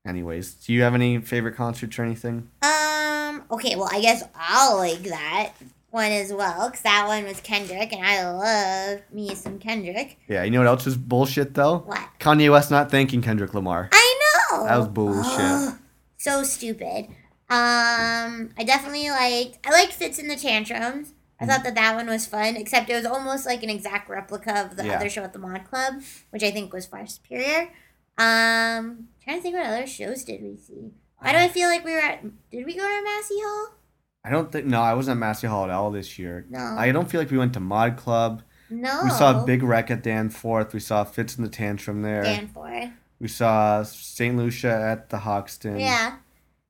anyways, 0.07 0.55
do 0.55 0.73
you 0.75 0.83
have 0.83 0.95
any 0.95 1.19
favorite 1.19 1.57
concerts 1.57 1.99
or 1.99 2.05
anything? 2.05 2.51
Um. 2.63 3.45
Okay. 3.51 3.75
Well, 3.77 3.89
I 3.91 4.01
guess 4.01 4.23
I'll 4.37 4.77
like 4.77 5.03
that 5.05 5.53
one 5.91 6.11
as 6.13 6.33
well 6.33 6.69
because 6.69 6.83
that 6.83 7.07
one 7.07 7.25
was 7.25 7.41
Kendrick, 7.41 7.93
and 7.93 8.05
I 8.05 8.31
love 8.31 9.01
me 9.13 9.35
some 9.35 9.59
Kendrick. 9.59 10.19
Yeah, 10.29 10.43
you 10.45 10.51
know 10.51 10.59
what 10.61 10.69
else 10.69 10.87
is 10.87 10.97
bullshit 10.97 11.55
though? 11.55 11.79
What? 11.79 12.07
Kanye 12.21 12.51
West 12.51 12.71
not 12.71 12.91
thanking 12.91 13.23
Kendrick 13.23 13.55
Lamar. 13.55 13.89
I 13.93 14.19
know. 14.53 14.65
That 14.67 14.77
was 14.77 14.89
bullshit. 14.89 15.75
So 16.19 16.43
stupid. 16.43 17.07
Um. 17.51 18.51
I 18.59 18.65
definitely 18.67 19.09
liked. 19.11 19.59
I 19.67 19.71
liked 19.71 19.93
Fitz 19.95 20.19
and 20.19 20.31
the 20.31 20.37
Tantrums. 20.37 21.15
I 21.41 21.45
Mm. 21.45 21.49
thought 21.49 21.65
that 21.65 21.75
that 21.77 21.95
one 21.95 22.07
was 22.09 22.27
fun, 22.27 22.57
except 22.57 22.91
it 22.91 22.95
was 22.95 23.07
almost 23.07 23.47
like 23.47 23.63
an 23.63 23.71
exact 23.71 24.09
replica 24.11 24.61
of 24.65 24.77
the 24.77 24.85
Yeah. 24.87 24.97
other 24.97 25.09
show 25.09 25.23
at 25.23 25.33
the 25.33 25.39
Mod 25.39 25.65
Club, 25.71 26.03
which 26.31 26.43
I 26.43 26.51
think 26.51 26.73
was 26.73 26.85
far 26.87 27.07
superior. 27.07 27.71
Um, 28.19 29.09
trying 29.23 29.37
to 29.37 29.41
think 29.43 29.55
what 29.55 29.65
other 29.67 29.87
shows 29.87 30.25
did 30.25 30.43
we 30.43 30.57
see? 30.57 30.91
Why 31.21 31.33
do 31.33 31.39
I 31.39 31.49
feel 31.49 31.69
like 31.69 31.85
we 31.85 31.93
were 31.93 32.01
at? 32.01 32.23
Did 32.51 32.67
we 32.67 32.75
go 32.77 32.83
to 32.83 33.05
Massey 33.05 33.39
Hall? 33.39 33.69
I 34.29 34.31
don't 34.31 34.53
think 34.53 34.67
no, 34.67 34.83
I 34.83 34.93
wasn't 34.93 35.17
at 35.17 35.21
Massey 35.21 35.47
Hall 35.47 35.65
at 35.65 35.71
all 35.71 35.91
this 35.91 36.19
year. 36.19 36.45
No. 36.51 36.59
I 36.59 36.93
don't 36.93 37.11
feel 37.11 37.19
like 37.19 37.31
we 37.31 37.39
went 37.39 37.55
to 37.55 37.61
Mod 37.61 37.97
Club. 37.97 38.43
No. 38.69 39.01
We 39.03 39.09
saw 39.09 39.43
a 39.43 39.47
Big 39.47 39.63
Wreck 39.63 39.91
at 39.91 40.03
Danforth. 40.03 40.75
We 40.75 40.81
saw 40.81 41.03
Fitz 41.05 41.37
and 41.37 41.47
the 41.47 41.51
Tantrum 41.51 42.03
there. 42.03 42.23
Danforth. 42.23 42.91
We 43.19 43.29
saw 43.29 43.83
St. 43.83 44.37
Lucia 44.37 44.71
at 44.71 45.09
the 45.09 45.21
Hoxton. 45.21 45.81
Yeah. 45.81 46.17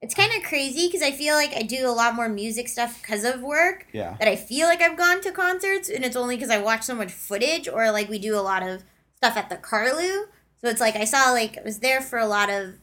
It's 0.01 0.15
kind 0.15 0.31
of 0.37 0.49
crazy 0.49 0.87
because 0.87 1.03
I 1.03 1.11
feel 1.11 1.35
like 1.35 1.53
I 1.57 1.63
do 1.63 1.89
a 1.89 1.91
lot 1.91 2.15
more 2.15 2.29
music 2.29 2.69
stuff 2.69 3.03
because 3.03 3.25
of 3.25 3.43
work. 3.43 3.89
Yeah. 3.93 4.17
That 4.21 4.29
I 4.29 4.37
feel 4.37 4.69
like 4.69 4.81
I've 4.81 4.97
gone 4.97 5.21
to 5.23 5.33
concerts, 5.33 5.89
and 5.89 6.05
it's 6.05 6.15
only 6.15 6.37
because 6.37 6.51
I 6.51 6.63
watch 6.63 6.85
so 6.85 6.95
much 6.95 7.11
footage, 7.11 7.67
or 7.69 7.91
like 7.91 8.09
we 8.09 8.21
do 8.21 8.37
a 8.37 8.41
lot 8.41 8.63
of 8.63 8.85
stuff 9.17 9.37
at 9.37 9.51
the 9.51 9.57
Carlu. 9.57 10.29
So 10.61 10.69
it's 10.69 10.81
like 10.81 10.95
I 10.95 11.05
saw 11.05 11.33
like 11.33 11.59
I 11.59 11.63
was 11.63 11.81
there 11.81 12.01
for 12.01 12.21
a 12.21 12.27
lot 12.29 12.51
of 12.51 12.75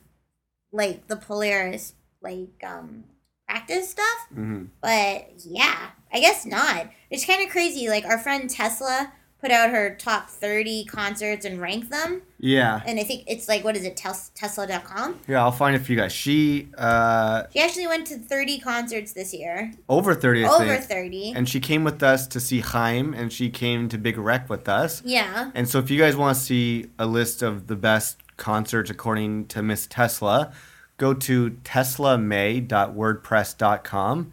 like 0.74 1.08
the 1.08 1.16
Polaris 1.16 1.94
like 2.22 2.62
um 2.66 3.06
practice 3.48 3.90
stuff. 3.90 4.28
hmm 4.34 4.64
But 4.82 5.32
yeah, 5.46 5.90
I 6.14 6.20
guess 6.20 6.46
not. 6.46 6.88
It's 7.10 7.26
kind 7.26 7.44
of 7.46 7.50
crazy. 7.52 7.88
Like 7.90 8.06
our 8.06 8.18
friend 8.18 8.50
Tesla 8.50 9.12
put 9.42 9.52
out 9.52 9.70
her 9.70 9.94
top 9.96 10.28
30 10.30 10.86
concerts 10.86 11.46
and 11.46 11.62
ranked 11.62 11.92
them. 11.92 12.24
Yeah. 12.40 12.82
And 12.88 13.00
I 13.00 13.04
think 13.04 13.26
it's 13.28 13.48
like, 13.48 13.64
what 13.64 13.76
is 13.76 13.84
it, 13.84 13.96
tes- 13.96 14.32
Tesla.com? 14.34 15.20
Yeah, 15.28 15.44
I'll 15.44 15.52
find 15.52 15.76
it 15.76 15.80
for 15.80 15.92
you 15.92 15.98
guys. 16.00 16.12
She 16.14 16.70
uh 16.78 17.44
She 17.54 17.60
actually 17.60 17.86
went 17.88 18.08
to 18.08 18.18
30 18.18 18.60
concerts 18.60 19.14
this 19.14 19.34
year. 19.34 19.72
over 19.88 20.16
30 20.16 20.46
I 20.46 20.50
Over 20.50 20.66
think. 20.78 20.84
30. 20.86 21.34
And 21.36 21.48
she 21.48 21.60
came 21.60 21.84
with 21.84 22.02
us 22.02 22.26
to 22.28 22.40
see 22.40 22.62
Haim 22.62 23.14
and 23.14 23.32
she 23.32 23.50
came 23.50 23.88
to 23.90 23.98
Big 23.98 24.18
Wreck 24.18 24.50
with 24.50 24.68
us. 24.68 25.04
yeah. 25.06 25.52
And 25.54 25.70
so 25.70 25.78
if 25.80 25.92
you 25.92 26.00
guys 26.00 26.16
want 26.16 26.36
to 26.38 26.42
see 26.44 26.88
a 26.98 27.06
list 27.06 27.42
of 27.44 27.68
the 27.68 27.76
best 27.76 28.18
concerts 28.38 28.90
according 28.90 29.46
to 29.48 29.62
Miss 29.62 29.86
Tesla, 29.86 30.52
go 30.98 31.14
to 31.14 31.52
teslamay.wordpress.com 31.52 34.32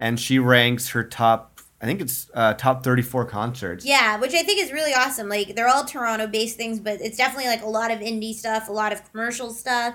and 0.00 0.20
she 0.20 0.38
ranks 0.38 0.88
her 0.90 1.04
top 1.04 1.50
I 1.80 1.86
think 1.86 2.00
it's 2.00 2.30
uh, 2.32 2.54
top 2.54 2.82
34 2.82 3.26
concerts. 3.26 3.84
Yeah, 3.84 4.18
which 4.18 4.32
I 4.32 4.42
think 4.42 4.62
is 4.62 4.72
really 4.72 4.94
awesome. 4.94 5.28
Like 5.28 5.54
they're 5.54 5.68
all 5.68 5.84
Toronto 5.84 6.26
based 6.26 6.56
things, 6.56 6.80
but 6.80 6.98
it's 7.02 7.18
definitely 7.18 7.48
like 7.48 7.62
a 7.62 7.68
lot 7.68 7.90
of 7.90 7.98
indie 7.98 8.32
stuff, 8.32 8.70
a 8.70 8.72
lot 8.72 8.94
of 8.94 9.10
commercial 9.10 9.50
stuff. 9.50 9.94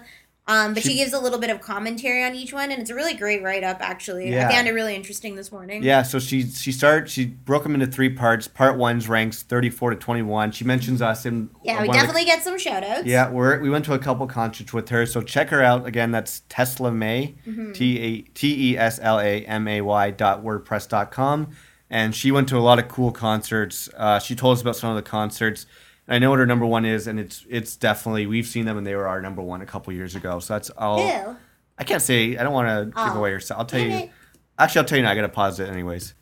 Um, 0.49 0.73
but 0.73 0.81
she, 0.83 0.89
She- 0.89 0.95
gives 0.95 1.13
a 1.13 1.19
little 1.19 1.37
bit 1.39 1.49
of 1.51 1.61
commentary 1.61 2.23
on 2.23 2.33
each 2.33 2.51
one, 2.51 2.71
and 2.71 2.81
it's 2.81 2.89
a 2.89 2.95
really 2.95 3.13
great 3.13 3.43
write 3.43 3.63
up. 3.63 3.77
Actually, 3.81 4.31
Yeah. 4.31 4.47
I 4.47 4.51
found 4.51 4.67
it 4.67 4.71
really 4.71 4.95
interesting 4.95 5.35
this 5.35 5.51
morning. 5.51 5.83
Yeah, 5.83 6.01
so 6.01 6.17
she 6.17 6.43
she 6.49 6.71
started 6.71 7.09
she 7.09 7.25
broke 7.25 7.63
them 7.63 7.75
into 7.75 7.85
three 7.85 8.09
parts. 8.09 8.47
Part 8.47 8.75
one's 8.77 9.07
ranks 9.07 9.43
34 9.43 9.91
to 9.91 9.95
21. 9.95 10.51
She 10.51 10.63
mentions 10.65 11.01
us 11.01 11.25
in 11.25 11.49
Yeah, 11.63 11.81
we 11.81 11.87
one 11.87 11.89
of 11.89 12.01
the- 12.01 12.07
definitely 12.07 12.25
get 12.25 12.43
some 12.43 12.57
shout 12.57 12.83
outs. 12.83 13.05
Yeah, 13.05 13.29
we're 13.29 13.59
we 13.59 13.69
went 13.69 13.85
to 13.85 13.93
a 13.93 13.99
couple 13.99 14.25
concerts 14.27 14.73
with 14.73 14.89
her, 14.89 15.05
so 15.05 15.21
check 15.21 15.49
her 15.49 15.61
out 15.61 15.85
again. 15.85 16.11
That's 16.11 16.41
Tesla 16.49 16.91
May, 16.91 17.35
Mm-hmm. 17.47 17.71
T 17.73 17.99
A 18.01 18.21
T 18.33 18.71
E 18.71 18.77
S 18.77 18.99
L 19.01 19.19
A 19.19 19.45
M 19.45 19.67
A 19.67 19.81
Y 19.81 20.11
dot 20.11 20.43
wordpress 20.43 20.89
dot 20.89 21.11
com, 21.11 21.49
and 21.91 22.15
she 22.15 22.31
went 22.31 22.49
to 22.49 22.57
a 22.57 22.59
lot 22.59 22.79
of 22.79 22.87
cool 22.87 23.11
concerts. 23.11 23.87
Uh, 23.95 24.17
she 24.19 24.35
told 24.35 24.57
us 24.57 24.61
about 24.61 24.75
some 24.75 24.89
of 24.89 24.95
the 24.95 25.03
concerts. 25.03 25.65
I 26.09 26.19
know 26.19 26.31
what 26.31 26.39
her 26.39 26.45
number 26.45 26.65
one 26.65 26.85
is, 26.85 27.07
and 27.07 27.19
it's 27.19 27.45
it's 27.49 27.75
definitely 27.75 28.25
we've 28.25 28.47
seen 28.47 28.65
them, 28.65 28.77
and 28.77 28.85
they 28.87 28.95
were 28.95 29.07
our 29.07 29.21
number 29.21 29.41
one 29.41 29.61
a 29.61 29.65
couple 29.65 29.93
years 29.93 30.15
ago. 30.15 30.39
So 30.39 30.53
that's 30.55 30.69
all. 30.71 31.05
Ew. 31.05 31.37
I 31.77 31.83
can't 31.85 32.01
say. 32.01 32.35
I 32.37 32.43
don't 32.43 32.53
want 32.53 32.67
to 32.67 32.85
give 32.85 33.15
Oh. 33.15 33.19
away 33.19 33.31
her. 33.31 33.41
I'll 33.55 33.65
tell 33.65 33.79
you. 33.79 33.89
it. 33.91 34.09
Actually, 34.57 34.79
I'll 34.79 34.85
tell 34.85 34.97
you 34.97 35.03
now. 35.03 35.11
I 35.11 35.15
gotta 35.15 35.29
pause 35.29 35.59
it 35.59 35.69
anyways. 35.69 36.13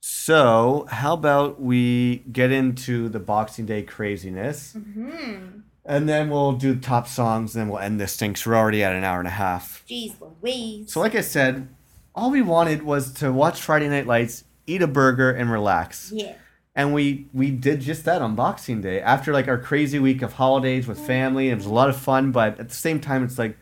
So, 0.00 0.86
how 0.90 1.14
about 1.14 1.60
we 1.60 2.18
get 2.30 2.52
into 2.52 3.08
the 3.08 3.18
Boxing 3.18 3.66
Day 3.66 3.82
craziness, 3.82 4.74
Hmm. 4.74 5.60
and 5.84 6.08
then 6.08 6.30
we'll 6.30 6.52
do 6.52 6.76
top 6.76 7.08
songs, 7.08 7.54
and 7.56 7.62
then 7.62 7.68
we'll 7.70 7.80
end 7.80 7.98
this 8.00 8.16
thing. 8.16 8.34
Cause 8.34 8.46
we're 8.46 8.54
already 8.56 8.84
at 8.84 8.92
an 8.94 9.02
hour 9.04 9.18
and 9.18 9.26
a 9.26 9.32
half. 9.32 9.84
Jeez 9.88 10.14
Louise. 10.20 10.92
So, 10.92 11.00
like 11.00 11.14
I 11.14 11.22
said, 11.22 11.68
all 12.14 12.30
we 12.30 12.40
wanted 12.42 12.82
was 12.82 13.12
to 13.14 13.32
watch 13.32 13.60
Friday 13.60 13.88
Night 13.88 14.06
Lights, 14.06 14.44
eat 14.66 14.80
a 14.82 14.86
burger, 14.86 15.30
and 15.30 15.50
relax. 15.50 16.12
yeah. 16.14 16.34
And 16.76 16.92
we 16.92 17.26
we 17.32 17.50
did 17.50 17.80
just 17.80 18.04
that 18.04 18.20
on 18.20 18.34
Boxing 18.36 18.82
Day 18.82 19.00
after 19.00 19.32
like 19.32 19.48
our 19.48 19.56
crazy 19.58 19.98
week 19.98 20.20
of 20.20 20.34
holidays 20.34 20.86
with 20.86 21.00
family. 21.00 21.48
It 21.48 21.54
was 21.54 21.64
a 21.64 21.72
lot 21.72 21.88
of 21.88 21.96
fun, 21.96 22.32
but 22.32 22.60
at 22.60 22.68
the 22.68 22.74
same 22.74 23.00
time, 23.00 23.24
it's 23.24 23.38
like 23.38 23.56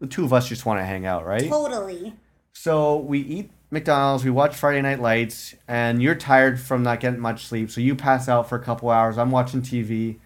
the 0.00 0.06
two 0.06 0.24
of 0.24 0.32
us 0.32 0.48
just 0.48 0.64
want 0.64 0.80
to 0.80 0.84
hang 0.84 1.04
out, 1.04 1.26
right? 1.26 1.46
Totally. 1.46 2.14
So 2.54 2.96
we 2.96 3.20
eat 3.20 3.50
McDonald's, 3.70 4.24
we 4.24 4.30
watch 4.30 4.56
Friday 4.56 4.80
Night 4.80 5.00
Lights, 5.00 5.54
and 5.68 6.02
you're 6.02 6.14
tired 6.14 6.58
from 6.58 6.82
not 6.82 7.00
getting 7.00 7.20
much 7.20 7.44
sleep, 7.46 7.70
so 7.70 7.80
you 7.82 7.94
pass 7.94 8.28
out 8.28 8.48
for 8.48 8.56
a 8.56 8.62
couple 8.62 8.88
hours. 8.88 9.18
I'm 9.18 9.30
watching 9.30 9.60
TV, 9.60 10.18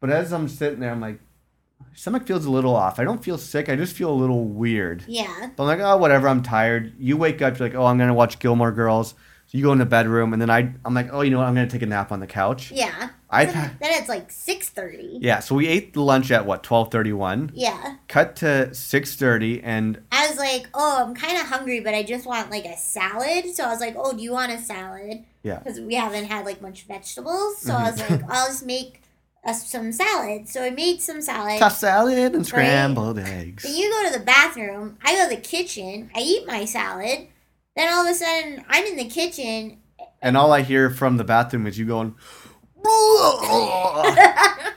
but 0.00 0.08
as 0.08 0.32
I'm 0.32 0.48
sitting 0.48 0.80
there, 0.80 0.92
I'm 0.92 1.00
like, 1.00 1.20
stomach 1.92 2.26
feels 2.26 2.46
a 2.46 2.50
little 2.50 2.74
off. 2.74 2.98
I 2.98 3.04
don't 3.04 3.22
feel 3.22 3.36
sick. 3.36 3.68
I 3.68 3.76
just 3.76 3.94
feel 3.94 4.10
a 4.10 4.14
little 4.14 4.44
weird. 4.44 5.04
Yeah. 5.06 5.50
But 5.56 5.64
I'm 5.64 5.66
like, 5.66 5.80
oh, 5.80 5.96
whatever. 5.96 6.28
I'm 6.28 6.42
tired. 6.42 6.94
You 6.98 7.16
wake 7.16 7.42
up, 7.42 7.58
you're 7.58 7.68
like, 7.68 7.76
oh, 7.76 7.84
I'm 7.84 7.98
gonna 7.98 8.14
watch 8.14 8.38
Gilmore 8.38 8.72
Girls. 8.72 9.14
You 9.54 9.62
go 9.62 9.70
in 9.70 9.78
the 9.78 9.86
bedroom, 9.86 10.32
and 10.32 10.42
then 10.42 10.50
I, 10.50 10.74
I'm 10.84 10.94
like, 10.94 11.10
oh, 11.12 11.20
you 11.20 11.30
know 11.30 11.38
what? 11.38 11.46
I'm 11.46 11.54
gonna 11.54 11.68
take 11.68 11.82
a 11.82 11.86
nap 11.86 12.10
on 12.10 12.18
the 12.18 12.26
couch. 12.26 12.72
Yeah. 12.72 13.10
I 13.30 13.44
then, 13.44 13.76
then 13.80 13.90
it's 13.92 14.08
like 14.08 14.28
six 14.32 14.68
thirty. 14.68 15.18
Yeah. 15.20 15.38
So 15.38 15.54
we 15.54 15.68
ate 15.68 15.92
the 15.92 16.00
lunch 16.00 16.32
at 16.32 16.44
what 16.44 16.64
12:31. 16.64 17.52
Yeah. 17.54 17.98
Cut 18.08 18.34
to 18.36 18.70
6:30, 18.72 19.60
and 19.62 20.02
I 20.10 20.26
was 20.26 20.38
like, 20.38 20.66
oh, 20.74 21.04
I'm 21.06 21.14
kind 21.14 21.38
of 21.38 21.46
hungry, 21.46 21.78
but 21.78 21.94
I 21.94 22.02
just 22.02 22.26
want 22.26 22.50
like 22.50 22.64
a 22.64 22.76
salad. 22.76 23.54
So 23.54 23.64
I 23.64 23.68
was 23.68 23.78
like, 23.78 23.94
oh, 23.96 24.12
do 24.12 24.24
you 24.24 24.32
want 24.32 24.50
a 24.50 24.58
salad? 24.58 25.24
Yeah. 25.44 25.60
Because 25.60 25.80
we 25.80 25.94
haven't 25.94 26.24
had 26.24 26.44
like 26.44 26.60
much 26.60 26.82
vegetables. 26.82 27.58
So 27.58 27.74
I 27.74 27.92
was 27.92 28.00
mm-hmm. 28.00 28.12
like, 28.12 28.24
I'll 28.28 28.48
just 28.48 28.66
make 28.66 29.02
us 29.44 29.70
some 29.70 29.92
salad. 29.92 30.48
So 30.48 30.64
I 30.64 30.70
made 30.70 31.00
some 31.00 31.22
salad. 31.22 31.60
tossed 31.60 31.78
salad 31.78 32.34
and 32.34 32.44
scrambled 32.44 33.20
eggs. 33.20 33.62
Then 33.62 33.76
you 33.76 33.88
go 33.88 34.10
to 34.10 34.18
the 34.18 34.24
bathroom. 34.24 34.98
I 35.04 35.14
go 35.14 35.28
to 35.28 35.36
the 35.36 35.40
kitchen. 35.40 36.10
I 36.12 36.20
eat 36.20 36.44
my 36.44 36.64
salad. 36.64 37.28
Then 37.76 37.92
all 37.92 38.06
of 38.06 38.10
a 38.10 38.14
sudden, 38.14 38.64
I'm 38.68 38.84
in 38.86 38.96
the 38.96 39.06
kitchen. 39.06 39.78
And 40.22 40.36
all 40.36 40.52
I 40.52 40.62
hear 40.62 40.90
from 40.90 41.16
the 41.16 41.24
bathroom 41.24 41.66
is 41.66 41.78
you 41.78 41.86
going. 41.86 42.14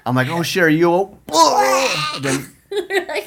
I'm 0.05 0.15
like, 0.15 0.29
oh 0.29 0.41
shit, 0.41 0.63
are 0.63 0.69
you? 0.69 1.19
then 2.21 2.53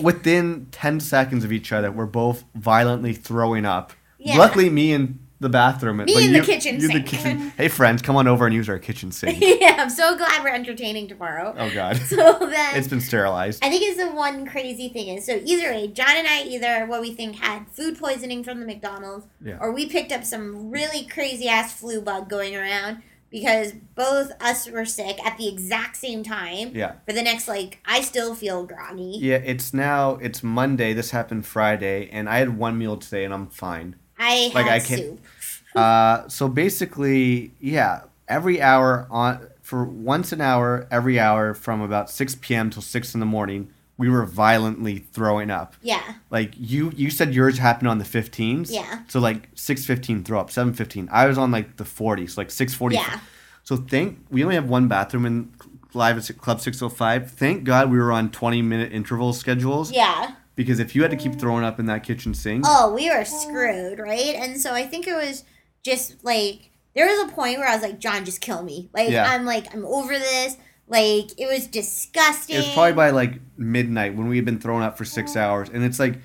within 0.00 0.66
ten 0.72 0.98
seconds 0.98 1.44
of 1.44 1.52
each 1.52 1.72
other, 1.72 1.92
we're 1.92 2.06
both 2.06 2.44
violently 2.54 3.12
throwing 3.12 3.64
up. 3.64 3.92
Yeah. 4.18 4.38
Luckily, 4.38 4.70
me 4.70 4.92
in 4.92 5.20
the 5.40 5.48
bathroom. 5.48 5.96
Me 5.98 6.26
in 6.26 6.32
the 6.32 6.40
kitchen 6.42 6.76
you 6.80 6.86
the 6.88 6.92
sink. 6.94 7.06
kitchen. 7.06 7.52
Hey 7.56 7.68
friends, 7.68 8.02
come 8.02 8.14
on 8.16 8.28
over 8.28 8.46
and 8.46 8.54
use 8.54 8.68
our 8.68 8.78
kitchen 8.78 9.10
sink. 9.10 9.38
yeah, 9.60 9.76
I'm 9.78 9.90
so 9.90 10.16
glad 10.16 10.42
we're 10.44 10.50
entertaining 10.54 11.08
tomorrow. 11.08 11.54
oh 11.58 11.70
god, 11.74 11.96
So 12.06 12.16
then, 12.40 12.76
it's 12.76 12.88
been 12.88 13.00
sterilized. 13.00 13.64
I 13.64 13.70
think 13.70 13.82
it's 13.82 13.98
the 13.98 14.10
one 14.10 14.46
crazy 14.46 14.88
thing 14.90 15.08
is 15.16 15.24
so 15.26 15.40
either 15.44 15.70
way, 15.70 15.88
John 15.88 16.14
and 16.16 16.28
I 16.28 16.42
either 16.44 16.86
what 16.86 17.00
we 17.00 17.12
think 17.14 17.36
had 17.36 17.66
food 17.68 17.98
poisoning 17.98 18.44
from 18.44 18.60
the 18.60 18.66
McDonald's, 18.66 19.26
Yeah. 19.42 19.56
or 19.60 19.72
we 19.72 19.86
picked 19.86 20.12
up 20.12 20.24
some 20.24 20.70
really 20.70 21.04
crazy 21.06 21.48
ass 21.48 21.72
flu 21.72 22.00
bug 22.00 22.28
going 22.28 22.54
around 22.54 23.02
because 23.30 23.72
both 23.94 24.32
us 24.40 24.68
were 24.68 24.84
sick 24.84 25.24
at 25.24 25.38
the 25.38 25.48
exact 25.48 25.96
same 25.96 26.22
time. 26.24 26.72
Yeah. 26.74 26.94
For 27.06 27.12
the 27.12 27.22
next 27.22 27.46
like, 27.48 27.78
I 27.86 28.00
still 28.02 28.34
feel 28.34 28.64
groggy. 28.66 29.18
Yeah, 29.20 29.36
it's 29.36 29.72
now 29.72 30.16
it's 30.16 30.42
Monday. 30.42 30.92
This 30.92 31.12
happened 31.12 31.46
Friday, 31.46 32.08
and 32.10 32.28
I 32.28 32.38
had 32.38 32.58
one 32.58 32.76
meal 32.76 32.96
today, 32.96 33.24
and 33.24 33.32
I'm 33.32 33.46
fine. 33.46 33.96
I 34.20 34.52
Like, 34.54 34.66
I 34.66 34.78
can't- 34.80 35.00
soup. 35.00 35.20
Uh, 35.74 36.26
so 36.28 36.48
basically, 36.48 37.52
yeah, 37.60 38.02
every 38.26 38.60
hour 38.60 39.06
on 39.08 39.46
for 39.62 39.84
once 39.84 40.32
an 40.32 40.40
hour, 40.40 40.88
every 40.90 41.20
hour 41.20 41.54
from 41.54 41.80
about 41.80 42.10
six 42.10 42.34
p.m. 42.34 42.70
till 42.70 42.82
six 42.82 43.14
in 43.14 43.20
the 43.20 43.26
morning, 43.26 43.70
we 43.96 44.08
were 44.08 44.24
violently 44.24 44.98
throwing 45.12 45.48
up. 45.48 45.76
Yeah. 45.80 46.02
Like 46.28 46.54
you, 46.58 46.90
you 46.96 47.08
said 47.08 47.32
yours 47.34 47.58
happened 47.58 47.86
on 47.86 47.98
the 47.98 48.04
15s. 48.04 48.66
Yeah. 48.72 49.02
So 49.06 49.20
like 49.20 49.48
six 49.54 49.84
fifteen 49.84 50.24
throw 50.24 50.40
up, 50.40 50.50
seven 50.50 50.74
fifteen. 50.74 51.08
I 51.12 51.26
was 51.26 51.38
on 51.38 51.52
like 51.52 51.76
the 51.76 51.84
40s, 51.84 52.36
like 52.36 52.50
six 52.50 52.74
forty. 52.74 52.96
Yeah. 52.96 53.20
So 53.62 53.76
thank 53.76 54.18
we 54.28 54.42
only 54.42 54.56
have 54.56 54.68
one 54.68 54.88
bathroom 54.88 55.24
in 55.24 55.52
live 55.94 56.18
at 56.18 56.36
Club 56.38 56.60
Six 56.60 56.80
Hundred 56.80 56.96
Five. 56.96 57.30
Thank 57.30 57.62
God 57.62 57.92
we 57.92 57.98
were 57.98 58.10
on 58.10 58.30
twenty 58.32 58.60
minute 58.60 58.92
interval 58.92 59.32
schedules 59.32 59.92
Yeah. 59.92 60.32
Because 60.60 60.78
if 60.78 60.94
you 60.94 61.00
had 61.00 61.10
to 61.10 61.16
keep 61.16 61.36
throwing 61.36 61.64
up 61.64 61.80
in 61.80 61.86
that 61.86 62.02
kitchen 62.02 62.34
sink, 62.34 62.64
Oh, 62.68 62.92
we 62.94 63.08
were 63.08 63.24
screwed, 63.24 63.98
right? 63.98 64.34
And 64.34 64.60
so 64.60 64.74
I 64.74 64.86
think 64.86 65.06
it 65.06 65.14
was 65.14 65.44
just 65.82 66.22
like 66.22 66.70
there 66.94 67.06
was 67.06 67.30
a 67.30 67.34
point 67.34 67.58
where 67.58 67.66
I 67.66 67.74
was 67.74 67.82
like, 67.82 67.98
John, 67.98 68.26
just 68.26 68.42
kill 68.42 68.62
me. 68.62 68.90
Like 68.92 69.08
Yeah. 69.08 69.30
I'm 69.30 69.46
like 69.46 69.74
I'm 69.74 69.86
over 69.86 70.18
this. 70.18 70.58
Like 70.86 71.30
it 71.38 71.48
was 71.50 71.66
disgusting. 71.66 72.56
It 72.56 72.58
was 72.58 72.74
probably 72.74 72.92
by 72.92 73.08
like 73.10 73.40
midnight 73.56 74.16
when 74.16 74.28
we 74.28 74.36
had 74.36 74.44
been 74.44 74.58
thrown 74.58 74.82
up 74.82 74.98
for 74.98 75.04
six 75.06 75.34
hours, 75.36 75.70
and 75.70 75.82
it's 75.82 75.98
like 75.98 76.18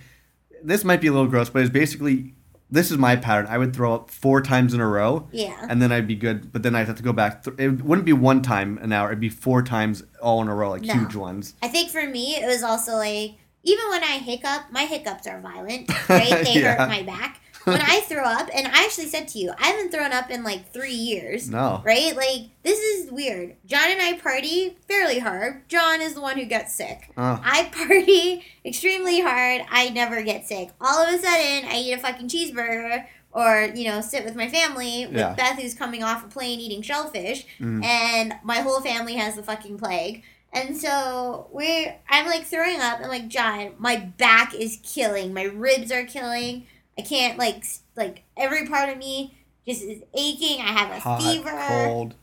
this 0.63 0.83
might 0.83 0.99
be 0.99 1.07
a 1.07 1.11
little 1.13 1.27
gross, 1.27 1.49
but 1.49 1.61
it's 1.61 1.71
basically 1.71 2.33
this 2.71 2.89
is 2.89 2.97
my 2.97 3.15
pattern. 3.15 3.45
I 3.47 3.59
would 3.59 3.75
throw 3.75 3.93
up 3.93 4.09
four 4.09 4.41
times 4.41 4.73
in 4.73 4.81
a 4.81 4.87
row, 4.87 5.27
yeah. 5.31 5.67
and 5.69 5.79
then 5.79 5.91
I'd 5.91 6.07
be 6.07 6.15
good. 6.15 6.51
But 6.51 6.63
then 6.63 6.75
I'd 6.75 6.87
have 6.87 6.95
to 6.97 7.03
go 7.03 7.13
back. 7.13 7.43
Th- 7.43 7.55
it 7.59 7.83
wouldn't 7.83 8.05
be 8.05 8.13
one 8.13 8.41
time 8.41 8.79
an 8.81 8.91
hour; 8.91 9.09
it'd 9.09 9.19
be 9.19 9.29
four 9.29 9.61
times 9.61 10.03
all 10.19 10.41
in 10.41 10.47
a 10.47 10.55
row, 10.55 10.71
like 10.71 10.81
No. 10.81 10.95
huge 10.95 11.15
ones. 11.15 11.53
I 11.61 11.67
think 11.67 11.91
for 11.91 12.07
me 12.07 12.35
it 12.35 12.47
was 12.47 12.63
also 12.63 12.93
like 12.95 13.35
even 13.65 13.89
when 13.89 14.03
I 14.03 14.19
hiccup, 14.19 14.71
my 14.71 14.83
hiccups 14.85 15.27
are 15.27 15.41
violent, 15.41 15.89
right? 16.09 16.43
They 16.45 16.61
Yeah. 16.61 16.75
hurt 16.77 16.87
my 16.89 17.01
back. 17.03 17.41
When 17.65 17.81
I 17.81 18.01
throw 18.01 18.23
up, 18.23 18.47
and 18.53 18.67
I 18.67 18.83
actually 18.85 19.07
said 19.07 19.27
to 19.29 19.39
you, 19.39 19.51
I 19.59 19.65
haven't 19.69 19.89
thrown 19.91 20.11
up 20.13 20.29
in 20.29 20.43
like 20.43 20.71
three 20.71 20.93
years. 20.93 21.49
No, 21.49 21.81
Right? 21.83 22.15
Like, 22.15 22.41
this 22.61 22.77
is 22.79 23.11
weird. 23.11 23.55
John 23.65 23.89
and 23.89 23.99
I 23.99 24.13
party 24.19 24.77
fairly 24.87 25.17
hard. 25.17 25.67
John 25.67 25.99
is 25.99 26.13
the 26.13 26.21
one 26.21 26.37
who 26.37 26.45
gets 26.45 26.75
sick. 26.75 27.11
Oh. 27.17 27.41
I 27.43 27.63
party 27.73 28.45
extremely 28.65 29.19
hard. 29.21 29.63
I 29.71 29.89
never 29.89 30.21
get 30.21 30.45
sick. 30.47 30.69
All 30.79 31.07
of 31.07 31.09
a 31.11 31.17
sudden, 31.17 31.65
I 31.67 31.77
eat 31.83 31.93
a 31.93 31.97
fucking 31.97 32.27
cheeseburger 32.29 33.05
or 33.31 33.71
you 33.75 33.89
know 33.89 33.99
sit 33.99 34.23
with 34.23 34.35
my 34.35 34.47
family 34.47 35.07
with 35.07 35.17
Yeah. 35.17 35.33
Beth 35.33 35.59
who's 35.59 35.73
coming 35.73 36.03
off 36.03 36.23
a 36.23 36.27
plane 36.27 36.59
eating 36.59 36.81
shellfish 36.83 37.45
Mhm. 37.59 37.83
and 37.83 38.33
my 38.43 38.59
whole 38.59 38.79
family 38.79 39.15
has 39.15 39.35
the 39.35 39.43
fucking 39.43 39.77
plague. 39.79 40.23
And 40.55 40.77
so 40.77 41.49
we're 41.51 41.95
I'm 42.09 42.25
like 42.25 42.45
throwing 42.45 42.79
up. 42.79 42.99
I'm 43.01 43.09
like, 43.09 43.27
John, 43.27 43.73
my 43.77 43.97
back 43.97 44.55
is 44.55 44.79
killing. 44.83 45.33
My 45.33 45.43
ribs 45.43 45.91
are 45.91 46.05
killing. 46.05 46.65
I 46.97 47.01
can't 47.01 47.37
like 47.37 47.63
like 47.95 48.23
every 48.37 48.65
part 48.65 48.89
of 48.89 48.97
me 48.97 49.37
just 49.67 49.83
is 49.83 50.01
aching. 50.13 50.61
I 50.61 50.71
have 50.71 50.91
a 50.91 50.99
Hot, 50.99 51.21
fever. 51.21 51.51
cold. 51.67 52.15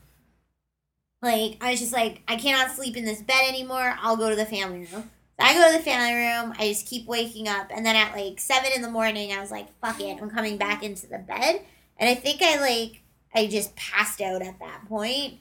Like 1.21 1.57
I 1.61 1.71
was 1.71 1.79
just 1.79 1.93
like, 1.93 2.21
I 2.27 2.35
cannot 2.35 2.71
sleep 2.71 2.97
in 2.97 3.05
this 3.05 3.21
bed 3.21 3.47
anymore. 3.47 3.95
I'll 4.01 4.17
go 4.17 4.29
to 4.29 4.35
the 4.35 4.45
family 4.45 4.79
room. 4.79 5.09
So 5.39 5.45
I 5.47 5.53
go 5.53 5.71
to 5.71 5.77
the 5.77 5.83
family 5.83 6.13
room. 6.13 6.53
I 6.59 6.69
just 6.69 6.87
keep 6.87 7.07
waking 7.07 7.47
up, 7.47 7.67
and 7.73 7.85
then 7.85 7.95
at 7.95 8.15
like 8.15 8.39
seven 8.39 8.71
in 8.75 8.81
the 8.81 8.89
morning, 8.91 9.31
I 9.31 9.39
was 9.39 9.49
like, 9.51 9.67
"Fuck 9.79 9.99
it, 10.01 10.21
I'm 10.21 10.29
coming 10.29 10.57
back 10.57 10.83
into 10.83 11.07
the 11.07 11.17
bed." 11.17 11.61
And 11.97 12.09
I 12.09 12.15
think 12.15 12.41
I 12.41 12.59
like 12.59 13.01
I 13.33 13.47
just 13.47 13.75
passed 13.75 14.21
out 14.21 14.41
at 14.41 14.59
that 14.59 14.85
point. 14.87 15.35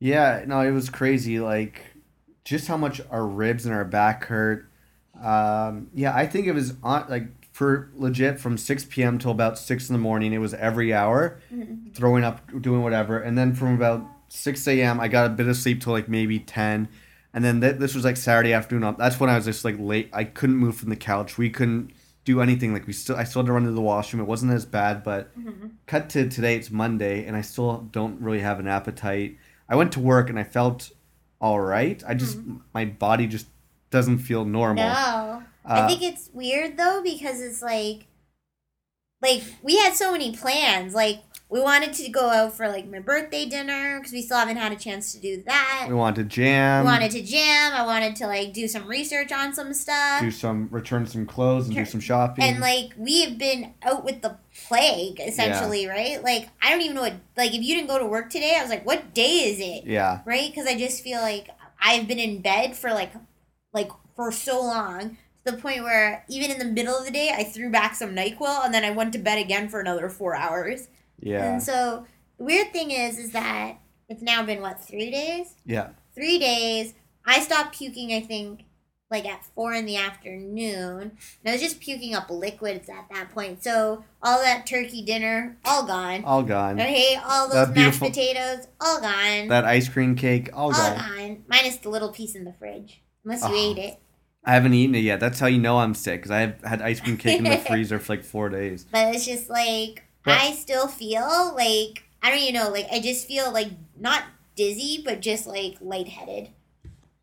Yeah, 0.00 0.44
no, 0.46 0.60
it 0.60 0.70
was 0.70 0.88
crazy. 0.90 1.40
Like, 1.40 1.82
just 2.44 2.68
how 2.68 2.76
much 2.76 3.00
our 3.10 3.26
ribs 3.26 3.66
and 3.66 3.74
our 3.74 3.84
back 3.84 4.24
hurt. 4.26 4.68
Um, 5.22 5.88
yeah, 5.94 6.14
I 6.14 6.26
think 6.26 6.46
it 6.46 6.52
was 6.52 6.74
on 6.82 7.06
like 7.08 7.28
for 7.52 7.90
legit 7.94 8.40
from 8.40 8.58
six 8.58 8.84
p.m. 8.84 9.18
till 9.18 9.30
about 9.30 9.58
six 9.58 9.88
in 9.88 9.94
the 9.94 9.98
morning. 10.00 10.32
It 10.32 10.38
was 10.38 10.54
every 10.54 10.92
hour, 10.92 11.40
throwing 11.94 12.24
up, 12.24 12.40
doing 12.60 12.82
whatever, 12.82 13.18
and 13.18 13.38
then 13.38 13.54
from 13.54 13.74
about 13.74 14.04
six 14.28 14.66
a.m. 14.66 15.00
I 15.00 15.08
got 15.08 15.26
a 15.26 15.30
bit 15.30 15.46
of 15.46 15.56
sleep 15.56 15.80
till 15.80 15.92
like 15.92 16.08
maybe 16.08 16.38
ten, 16.40 16.88
and 17.32 17.44
then 17.44 17.60
th- 17.60 17.76
this 17.76 17.94
was 17.94 18.04
like 18.04 18.16
Saturday 18.16 18.52
afternoon. 18.52 18.96
That's 18.98 19.20
when 19.20 19.30
I 19.30 19.36
was 19.36 19.44
just 19.44 19.64
like 19.64 19.76
late. 19.78 20.10
I 20.12 20.24
couldn't 20.24 20.56
move 20.56 20.76
from 20.76 20.90
the 20.90 20.96
couch. 20.96 21.38
We 21.38 21.48
couldn't 21.48 21.92
do 22.24 22.40
anything. 22.40 22.72
Like 22.72 22.86
we 22.86 22.92
still, 22.92 23.16
I 23.16 23.24
still 23.24 23.42
had 23.42 23.46
to 23.46 23.52
run 23.52 23.64
to 23.64 23.70
the 23.70 23.80
washroom. 23.80 24.20
It 24.20 24.26
wasn't 24.26 24.52
as 24.52 24.66
bad, 24.66 25.04
but 25.04 25.30
cut 25.86 26.10
to 26.10 26.28
today. 26.28 26.56
It's 26.56 26.70
Monday, 26.72 27.24
and 27.24 27.36
I 27.36 27.42
still 27.42 27.88
don't 27.92 28.20
really 28.20 28.40
have 28.40 28.58
an 28.58 28.66
appetite. 28.66 29.38
I 29.68 29.76
went 29.76 29.92
to 29.92 30.00
work 30.00 30.28
and 30.28 30.38
I 30.38 30.44
felt 30.44 30.90
all 31.44 31.60
right. 31.60 32.02
I 32.08 32.14
just 32.14 32.38
my 32.72 32.86
body 32.86 33.26
just 33.26 33.46
doesn't 33.90 34.20
feel 34.20 34.46
normal. 34.46 34.82
No. 34.84 35.42
Uh, 35.62 35.84
I 35.84 35.86
think 35.86 36.00
it's 36.00 36.30
weird 36.32 36.78
though 36.78 37.02
because 37.04 37.42
it's 37.42 37.60
like 37.60 38.06
like 39.20 39.42
we 39.62 39.76
had 39.76 39.94
so 39.94 40.10
many 40.10 40.34
plans. 40.34 40.94
Like 40.94 41.18
we 41.48 41.60
wanted 41.60 41.92
to 41.92 42.08
go 42.08 42.30
out 42.30 42.52
for 42.54 42.68
like 42.68 42.88
my 42.88 42.98
birthday 42.98 43.46
dinner 43.46 43.98
because 43.98 44.12
we 44.12 44.22
still 44.22 44.38
haven't 44.38 44.56
had 44.56 44.72
a 44.72 44.76
chance 44.76 45.12
to 45.12 45.20
do 45.20 45.42
that. 45.46 45.86
we 45.88 45.94
wanted 45.94 46.16
to 46.16 46.24
jam, 46.24 46.84
we 46.84 46.90
wanted 46.90 47.10
to 47.12 47.22
jam. 47.22 47.72
I 47.72 47.84
wanted 47.84 48.16
to 48.16 48.26
like 48.26 48.52
do 48.52 48.66
some 48.66 48.86
research 48.86 49.30
on 49.30 49.54
some 49.54 49.72
stuff. 49.72 50.20
do 50.20 50.30
some 50.30 50.68
return 50.70 51.06
some 51.06 51.26
clothes 51.26 51.66
and 51.66 51.76
do 51.76 51.84
some 51.84 52.00
shopping. 52.00 52.44
And 52.44 52.60
like 52.60 52.92
we 52.96 53.22
have 53.22 53.38
been 53.38 53.74
out 53.82 54.04
with 54.04 54.22
the 54.22 54.36
plague 54.66 55.20
essentially, 55.20 55.86
right? 55.86 56.22
Like 56.22 56.48
I 56.62 56.70
don't 56.70 56.80
even 56.80 56.96
know 56.96 57.02
what 57.02 57.14
like 57.36 57.54
if 57.54 57.62
you 57.62 57.74
didn't 57.74 57.88
go 57.88 57.98
to 57.98 58.06
work 58.06 58.30
today, 58.30 58.56
I 58.58 58.62
was 58.62 58.70
like, 58.70 58.86
what 58.86 59.14
day 59.14 59.50
is 59.50 59.60
it? 59.60 59.86
yeah, 59.88 60.20
right? 60.24 60.50
Because 60.50 60.66
I 60.66 60.76
just 60.76 61.02
feel 61.02 61.20
like 61.20 61.50
I've 61.80 62.08
been 62.08 62.18
in 62.18 62.40
bed 62.40 62.74
for 62.76 62.90
like 62.90 63.12
like 63.72 63.90
for 64.16 64.32
so 64.32 64.60
long 64.60 65.18
the 65.44 65.52
point 65.52 65.82
where 65.82 66.24
even 66.28 66.50
in 66.50 66.58
the 66.58 66.64
middle 66.64 66.96
of 66.96 67.04
the 67.04 67.10
day, 67.10 67.30
I 67.34 67.44
threw 67.44 67.70
back 67.70 67.94
some 67.94 68.14
Nyquil 68.14 68.64
and 68.64 68.72
then 68.72 68.82
I 68.84 68.90
went 68.90 69.12
to 69.12 69.18
bed 69.18 69.38
again 69.38 69.68
for 69.68 69.78
another 69.78 70.08
four 70.08 70.34
hours. 70.34 70.88
Yeah, 71.20 71.52
And 71.52 71.62
so 71.62 72.06
the 72.38 72.44
weird 72.44 72.72
thing 72.72 72.90
is, 72.90 73.18
is 73.18 73.32
that 73.32 73.78
it's 74.08 74.22
now 74.22 74.42
been 74.44 74.60
what 74.60 74.80
three 74.82 75.10
days? 75.10 75.54
yeah. 75.64 75.90
Three 76.14 76.38
days. 76.38 76.94
I 77.26 77.40
stopped 77.40 77.76
puking. 77.76 78.12
I 78.12 78.20
think 78.20 78.64
like 79.10 79.26
at 79.26 79.44
four 79.54 79.72
in 79.74 79.84
the 79.86 79.96
afternoon. 79.96 81.00
And 81.02 81.48
I 81.48 81.52
was 81.52 81.60
just 81.60 81.80
puking 81.80 82.14
up 82.14 82.30
liquids 82.30 82.88
at 82.88 83.06
that 83.12 83.30
point. 83.30 83.62
So 83.62 84.04
all 84.22 84.38
that 84.42 84.66
turkey 84.66 85.02
dinner, 85.04 85.56
all 85.64 85.84
gone. 85.86 86.24
All 86.24 86.42
gone. 86.42 86.80
Okay, 86.80 87.16
all 87.24 87.48
those 87.48 87.68
That 87.68 87.74
mashed 87.76 88.00
potatoes, 88.00 88.66
all 88.80 89.00
gone. 89.00 89.48
That 89.48 89.64
ice 89.64 89.88
cream 89.88 90.14
cake, 90.16 90.50
all 90.54 90.70
gone. 90.72 90.80
All 90.92 90.96
gone. 90.98 91.16
gone. 91.18 91.44
Minus 91.48 91.76
the 91.78 91.88
little 91.90 92.10
piece 92.12 92.34
in 92.34 92.44
the 92.44 92.52
fridge. 92.52 93.02
Unless 93.24 93.42
you 93.42 93.48
Oh. 93.54 93.70
ate 93.72 93.78
it. 93.78 93.98
I 94.44 94.52
haven't 94.54 94.74
eaten 94.74 94.94
it 94.94 94.98
yet. 95.00 95.20
That's 95.20 95.40
how 95.40 95.46
you 95.46 95.58
know 95.58 95.78
I'm 95.78 95.94
sick 95.94 96.20
because 96.20 96.30
I 96.30 96.40
have 96.40 96.62
had 96.64 96.82
ice 96.82 97.00
cream 97.00 97.16
cake 97.16 97.38
in 97.38 97.44
the 97.44 97.56
freezer 97.66 97.98
for 97.98 98.12
like 98.14 98.24
four 98.24 98.50
days. 98.50 98.84
But 98.92 99.14
it's 99.14 99.24
just 99.24 99.48
like, 99.48 100.03
But- 100.24 100.38
I 100.40 100.52
still 100.52 100.88
feel 100.88 101.54
like, 101.54 102.04
I 102.22 102.30
don't 102.30 102.40
even 102.40 102.54
know, 102.54 102.70
like, 102.70 102.86
I 102.90 103.00
just 103.00 103.26
feel 103.28 103.52
like 103.52 103.68
not 103.98 104.24
dizzy, 104.56 105.02
but 105.04 105.20
just 105.20 105.46
like 105.46 105.76
lightheaded. 105.80 106.48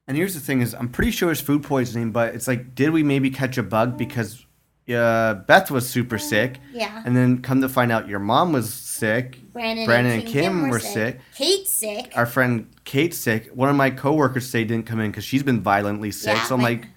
And 0.08 0.18
here's 0.18 0.34
the 0.34 0.40
thing: 0.40 0.62
is 0.62 0.74
I'm 0.74 0.90
pretty 0.90 1.12
sure 1.12 1.32
it's 1.32 1.40
food 1.42 1.64
poisoning, 1.64 2.12
but 2.12 2.36
it's 2.36 2.48
like, 2.48 2.76
did 2.76 2.90
we 2.90 3.02
maybe 3.04 3.30
catch 3.30 3.58
a 3.58 3.64
bug 3.64 3.98
because 3.98 4.46
uh, 4.94 5.36
Beth 5.36 5.72
was 5.72 5.88
super 5.88 6.18
sick, 6.18 6.58
Yeah. 6.74 7.02
and 7.06 7.16
then 7.16 7.42
come 7.42 7.62
to 7.62 7.70
find 7.70 7.92
out 7.94 8.10
your 8.10 8.20
mom 8.20 8.52
was 8.52 8.74
sick. 8.74 9.40
Brandon, 9.54 9.86
Brandon 9.86 10.14
and 10.14 10.24
and 10.24 10.32
Kim, 10.32 10.44
Kim 10.44 10.62
were 10.64 10.70
were 10.72 10.80
sick. 10.80 11.16
sick. 11.16 11.22
Kate's 11.36 11.72
sick. 11.72 12.12
Our 12.16 12.26
friend 12.26 12.68
Kate's 12.84 13.18
sick. 13.18 13.48
One 13.54 13.70
of 13.70 13.76
my 13.76 13.90
coworkers 13.90 14.50
say 14.50 14.64
didn't 14.66 14.86
come 14.86 15.00
in 15.00 15.12
because 15.12 15.24
she's 15.24 15.44
been 15.44 15.62
violently 15.62 16.12
sick. 16.12 16.36
Yeah, 16.36 16.44
so 16.44 16.56
I'm 16.56 16.62
like, 16.62 16.88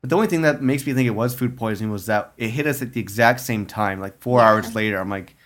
but 0.00 0.08
the 0.10 0.16
only 0.16 0.28
thing 0.28 0.42
that 0.42 0.62
makes 0.62 0.86
me 0.86 0.94
think 0.94 1.06
it 1.06 1.10
was 1.10 1.34
food 1.34 1.56
poisoning 1.58 1.90
was 1.92 2.06
that 2.06 2.32
it 2.38 2.48
hit 2.50 2.66
us 2.66 2.80
at 2.80 2.92
the 2.94 3.00
exact 3.00 3.40
same 3.40 3.66
time, 3.66 4.00
like 4.00 4.20
four 4.22 4.38
Yeah. 4.40 4.48
hours 4.50 4.74
later. 4.74 4.98
I'm 4.98 5.10
like, 5.10 5.36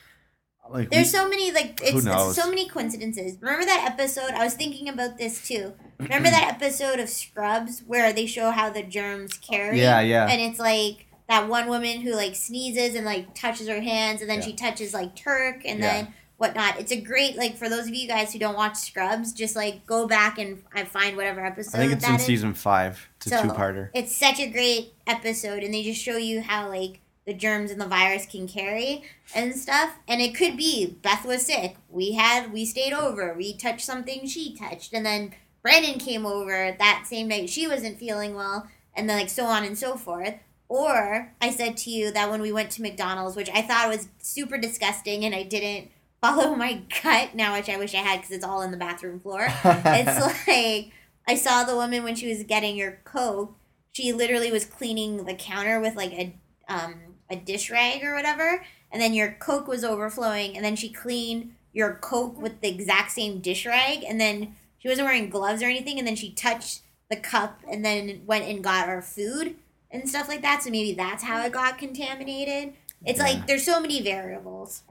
like 0.70 0.90
There's 0.90 1.06
we- 1.12 1.18
so 1.18 1.28
many 1.28 1.52
like 1.52 1.80
it's, 1.82 2.04
so 2.36 2.48
many 2.48 2.68
coincidences. 2.68 3.36
Remember 3.40 3.64
that 3.64 3.88
episode? 3.92 4.30
I 4.32 4.44
was 4.44 4.54
thinking 4.54 4.88
about 4.88 5.18
this 5.18 5.46
too. 5.46 5.74
Remember 5.98 6.30
that 6.30 6.48
episode 6.54 7.00
of 7.00 7.08
Scrubs 7.08 7.80
where 7.86 8.12
they 8.12 8.26
show 8.26 8.50
how 8.50 8.70
the 8.70 8.82
germs 8.82 9.34
carry? 9.38 9.80
Yeah, 9.80 10.00
yeah. 10.00 10.28
And 10.28 10.40
it's 10.40 10.58
like 10.58 11.06
that 11.28 11.48
one 11.48 11.68
woman 11.68 12.00
who 12.00 12.12
like 12.14 12.34
sneezes 12.34 12.94
and 12.94 13.04
like 13.04 13.34
touches 13.34 13.68
her 13.68 13.80
hands, 13.80 14.20
and 14.20 14.30
then 14.30 14.38
Yeah. 14.40 14.44
she 14.46 14.52
touches 14.54 14.94
like 14.94 15.14
Turk, 15.16 15.62
and 15.64 15.80
Yeah. 15.80 15.92
then 16.02 16.14
whatnot. 16.36 16.78
It's 16.78 16.92
a 16.92 17.00
great 17.00 17.36
like 17.36 17.56
for 17.56 17.68
those 17.68 17.88
of 17.88 17.94
you 17.94 18.06
guys 18.06 18.32
who 18.32 18.38
don't 18.38 18.54
watch 18.56 18.76
Scrubs, 18.76 19.32
just 19.32 19.56
like 19.56 19.84
go 19.86 20.06
back 20.06 20.38
and 20.38 20.62
I 20.74 20.84
find 20.84 21.16
whatever 21.16 21.44
episode. 21.44 21.76
I 21.76 21.80
think 21.80 21.92
it's 21.92 22.08
in 22.08 22.14
is. 22.14 22.22
season 22.24 22.54
five. 22.54 23.08
It's 23.16 23.26
a 23.26 23.30
So, 23.30 23.42
two-parter. 23.42 23.90
It's 23.94 24.14
such 24.16 24.38
a 24.38 24.48
great 24.48 24.92
episode, 25.06 25.62
and 25.64 25.74
they 25.74 25.82
just 25.82 26.00
show 26.00 26.16
you 26.16 26.40
how 26.42 26.68
like 26.68 27.00
the 27.28 27.34
germs 27.34 27.70
and 27.70 27.78
the 27.78 27.86
virus 27.86 28.24
can 28.24 28.48
carry 28.48 29.04
and 29.34 29.54
stuff. 29.54 29.96
And 30.08 30.22
it 30.22 30.34
could 30.34 30.56
be 30.56 30.98
Beth 31.02 31.26
was 31.26 31.44
sick. 31.44 31.76
We 31.90 32.12
had 32.12 32.52
we 32.52 32.64
stayed 32.64 32.94
over. 32.94 33.34
We 33.34 33.54
touched 33.54 33.84
something 33.84 34.26
she 34.26 34.56
touched, 34.56 34.94
and 34.94 35.04
then 35.04 35.34
Brandon 35.62 36.00
came 36.00 36.24
over 36.24 36.74
that 36.78 37.04
same 37.06 37.28
night. 37.28 37.50
She 37.50 37.68
wasn't 37.68 37.98
feeling 37.98 38.34
well, 38.34 38.66
and 38.94 39.08
then 39.08 39.18
like 39.18 39.28
so 39.28 39.44
on 39.44 39.62
and 39.62 39.76
so 39.76 39.96
forth. 39.96 40.34
Or 40.70 41.34
I 41.40 41.50
said 41.50 41.76
to 41.78 41.90
you 41.90 42.10
that 42.12 42.30
when 42.30 42.40
we 42.40 42.50
went 42.50 42.70
to 42.72 42.82
McDonald's, 42.82 43.36
which 43.36 43.50
I 43.54 43.62
thought 43.62 43.88
was 43.88 44.08
super 44.18 44.56
disgusting, 44.56 45.24
and 45.24 45.34
I 45.34 45.42
didn't 45.42 45.90
follow 46.22 46.54
my 46.56 46.82
gut 47.02 47.34
now, 47.34 47.54
which 47.54 47.68
I 47.68 47.76
wish 47.76 47.94
I 47.94 47.98
had 47.98 48.20
because 48.20 48.32
it's 48.32 48.44
all 48.44 48.62
in 48.62 48.70
the 48.70 48.76
bathroom 48.78 49.20
floor 49.20 49.48
it's 49.64 50.46
like 50.48 50.92
I 51.26 51.34
saw 51.34 51.64
the 51.64 51.76
woman 51.76 52.04
when 52.04 52.14
she 52.14 52.28
was 52.28 52.42
getting 52.44 52.74
your 52.74 53.00
coke. 53.04 53.54
She 53.92 54.14
literally 54.14 54.50
was 54.50 54.64
cleaning 54.64 55.26
the 55.26 55.34
counter 55.34 55.78
with 55.78 55.94
like 55.94 56.12
a 56.12 56.34
um 56.68 57.07
a 57.30 57.36
dish 57.36 57.70
rag 57.70 58.02
or 58.04 58.14
whatever, 58.14 58.64
and 58.90 59.00
then 59.02 59.14
your 59.14 59.32
coke 59.38 59.68
was 59.68 59.84
overflowing, 59.84 60.56
and 60.56 60.64
then 60.64 60.76
she 60.76 60.88
cleaned 60.88 61.52
your 61.72 61.94
coke 61.94 62.40
with 62.40 62.60
the 62.60 62.68
exact 62.68 63.10
same 63.12 63.40
dish 63.40 63.66
rag, 63.66 64.02
and 64.04 64.20
then 64.20 64.54
she 64.78 64.88
wasn't 64.88 65.06
wearing 65.06 65.28
gloves 65.30 65.62
or 65.62 65.66
anything, 65.66 65.98
and 65.98 66.06
then 66.06 66.16
she 66.16 66.30
touched 66.32 66.82
the 67.10 67.16
cup, 67.16 67.60
and 67.70 67.84
then 67.84 68.22
went 68.26 68.44
and 68.44 68.62
got 68.64 68.88
our 68.88 69.02
food 69.02 69.56
and 69.90 70.08
stuff 70.08 70.28
like 70.28 70.42
that. 70.42 70.62
So 70.62 70.70
maybe 70.70 70.92
that's 70.92 71.24
how 71.24 71.44
it 71.44 71.52
got 71.52 71.78
contaminated. 71.78 72.74
It's 73.04 73.18
Yeah. 73.18 73.24
like 73.24 73.46
there's 73.46 73.64
so 73.64 73.80
many 73.80 74.02
variables. 74.02 74.82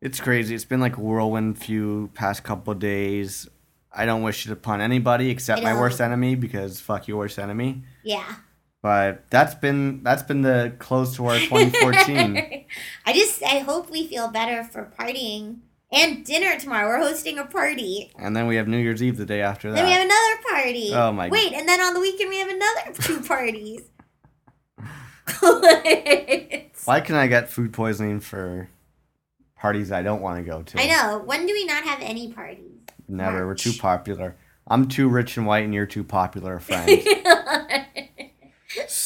It's 0.00 0.20
crazy. 0.20 0.54
It's 0.54 0.64
been 0.64 0.80
like 0.80 0.96
a 0.96 1.00
whirlwind 1.00 1.58
few 1.58 2.10
past 2.14 2.44
couple 2.44 2.72
days. 2.74 3.48
I 3.92 4.04
don't 4.04 4.22
wish 4.22 4.46
it 4.46 4.52
upon 4.52 4.80
anybody 4.80 5.30
except 5.30 5.62
my 5.62 5.72
worst 5.72 6.00
enemy 6.00 6.34
because 6.34 6.80
fuck 6.80 7.08
your 7.08 7.16
worst 7.18 7.38
enemy. 7.38 7.82
Yeah. 8.04 8.36
But 8.82 9.28
that's 9.30 9.54
been 9.54 10.02
that's 10.02 10.22
been 10.22 10.42
the 10.42 10.72
close 10.78 11.16
to 11.16 11.26
our 11.26 11.38
2014. 11.38 12.64
I 13.06 13.12
just 13.12 13.42
I 13.42 13.58
hope 13.58 13.90
we 13.90 14.06
feel 14.06 14.28
better 14.28 14.62
for 14.62 14.92
partying 14.98 15.56
and 15.90 16.24
dinner 16.24 16.58
tomorrow. 16.58 16.86
We're 16.88 16.98
hosting 16.98 17.38
a 17.38 17.44
party. 17.46 18.12
and 18.18 18.36
then 18.36 18.46
we 18.46 18.56
have 18.56 18.68
New 18.68 18.78
Year's 18.78 19.02
Eve 19.02 19.16
the 19.16 19.26
day 19.26 19.40
after 19.40 19.70
that 19.70 19.76
Then 19.76 19.86
we 19.86 19.92
have 19.92 20.04
another 20.04 20.42
party. 20.50 20.90
Oh 20.94 21.12
my- 21.12 21.28
Wait, 21.28 21.52
and 21.52 21.68
then 21.68 21.80
on 21.80 21.94
the 21.94 22.00
weekend 22.00 22.30
we 22.30 22.38
have 22.38 22.48
another 22.48 22.92
two 23.00 23.20
parties. 23.22 23.82
Why 26.84 27.00
can 27.00 27.16
I 27.16 27.26
get 27.26 27.48
food 27.50 27.72
poisoning 27.72 28.20
for 28.20 28.68
parties 29.56 29.90
I 29.90 30.02
don't 30.02 30.20
want 30.22 30.44
to 30.44 30.48
go 30.50 30.62
to? 30.62 30.80
I 30.80 30.86
know. 30.86 31.18
When 31.24 31.46
do 31.46 31.52
we 31.52 31.64
not 31.64 31.82
have 31.84 31.98
any 32.00 32.32
parties? 32.32 32.70
Never. 33.08 33.46
We're 33.46 33.54
too 33.54 33.72
popular. 33.72 34.36
I'm 34.68 34.88
too 34.88 35.08
rich 35.08 35.36
and 35.36 35.46
white, 35.46 35.64
and 35.64 35.72
you're 35.74 35.86
too 35.86 36.04
popular, 36.04 36.58
friend. 36.58 36.90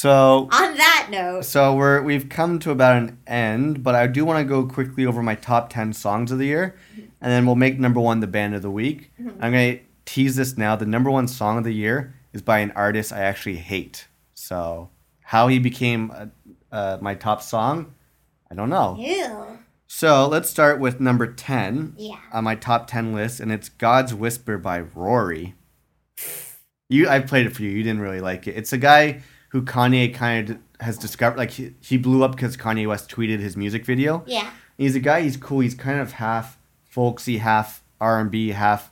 So 0.00 0.48
on 0.50 0.78
that 0.78 1.08
note, 1.10 1.44
So 1.44 1.74
we're 1.74 2.00
we've 2.00 2.30
come 2.30 2.58
to 2.60 2.70
about 2.70 2.96
an 2.96 3.18
end, 3.26 3.82
but 3.82 3.94
I 3.94 4.06
do 4.06 4.24
want 4.24 4.38
to 4.38 4.48
go 4.48 4.64
quickly 4.64 5.04
over 5.04 5.22
my 5.22 5.34
top 5.34 5.68
ten 5.68 5.92
songs 5.92 6.32
of 6.32 6.38
the 6.38 6.46
year, 6.46 6.74
and 6.96 7.30
then 7.30 7.44
we'll 7.44 7.54
make 7.54 7.78
number 7.78 8.00
one 8.00 8.20
the 8.20 8.26
band 8.26 8.54
of 8.54 8.62
the 8.62 8.70
week. 8.70 9.12
I'm 9.18 9.52
gonna 9.52 9.80
tease 10.06 10.36
this 10.36 10.56
now. 10.56 10.74
The 10.74 10.86
number 10.86 11.10
one 11.10 11.28
song 11.28 11.58
of 11.58 11.64
the 11.64 11.74
year 11.74 12.14
is 12.32 12.40
by 12.40 12.60
an 12.60 12.70
artist 12.70 13.12
I 13.12 13.18
actually 13.20 13.56
hate. 13.56 14.08
So 14.32 14.88
how 15.20 15.48
he 15.48 15.58
became 15.58 16.10
uh, 16.10 16.26
uh, 16.72 16.96
my 17.02 17.14
top 17.14 17.42
song, 17.42 17.92
I 18.50 18.54
don't 18.54 18.70
know. 18.70 18.96
ew. 18.98 19.58
So 19.86 20.26
let's 20.26 20.48
start 20.48 20.80
with 20.80 20.98
number 21.00 21.30
10 21.30 21.96
Yeah. 21.98 22.20
on 22.32 22.44
my 22.44 22.54
top 22.54 22.86
10 22.86 23.12
list, 23.12 23.38
and 23.38 23.52
it's 23.52 23.68
God's 23.68 24.14
Whisper 24.14 24.56
by 24.56 24.80
Raury. 24.80 25.52
You, 26.88 27.06
I 27.06 27.20
played 27.20 27.44
it 27.44 27.54
for 27.54 27.62
you. 27.64 27.70
You 27.70 27.82
didn't 27.82 28.00
really 28.00 28.20
like 28.20 28.46
it. 28.46 28.56
It's 28.56 28.72
a 28.72 28.78
guy 28.78 29.20
who 29.50 29.62
Kanye 29.62 30.12
kind 30.12 30.50
of 30.50 30.58
has 30.80 30.98
discovered. 30.98 31.38
Like 31.38 31.52
he, 31.52 31.74
he 31.80 31.96
blew 31.96 32.24
up 32.24 32.32
because 32.32 32.56
Kanye 32.56 32.88
West 32.88 33.10
tweeted 33.10 33.38
his 33.38 33.56
music 33.56 33.84
video. 33.84 34.24
Yeah. 34.26 34.50
He's 34.76 34.96
a 34.96 35.00
guy. 35.00 35.22
He's 35.22 35.36
cool. 35.36 35.60
He's 35.60 35.74
kind 35.74 36.00
of 36.00 36.12
half 36.12 36.58
folksy, 36.84 37.38
half 37.38 37.82
R 38.00 38.18
and 38.20 38.30
B, 38.30 38.48
half 38.48 38.90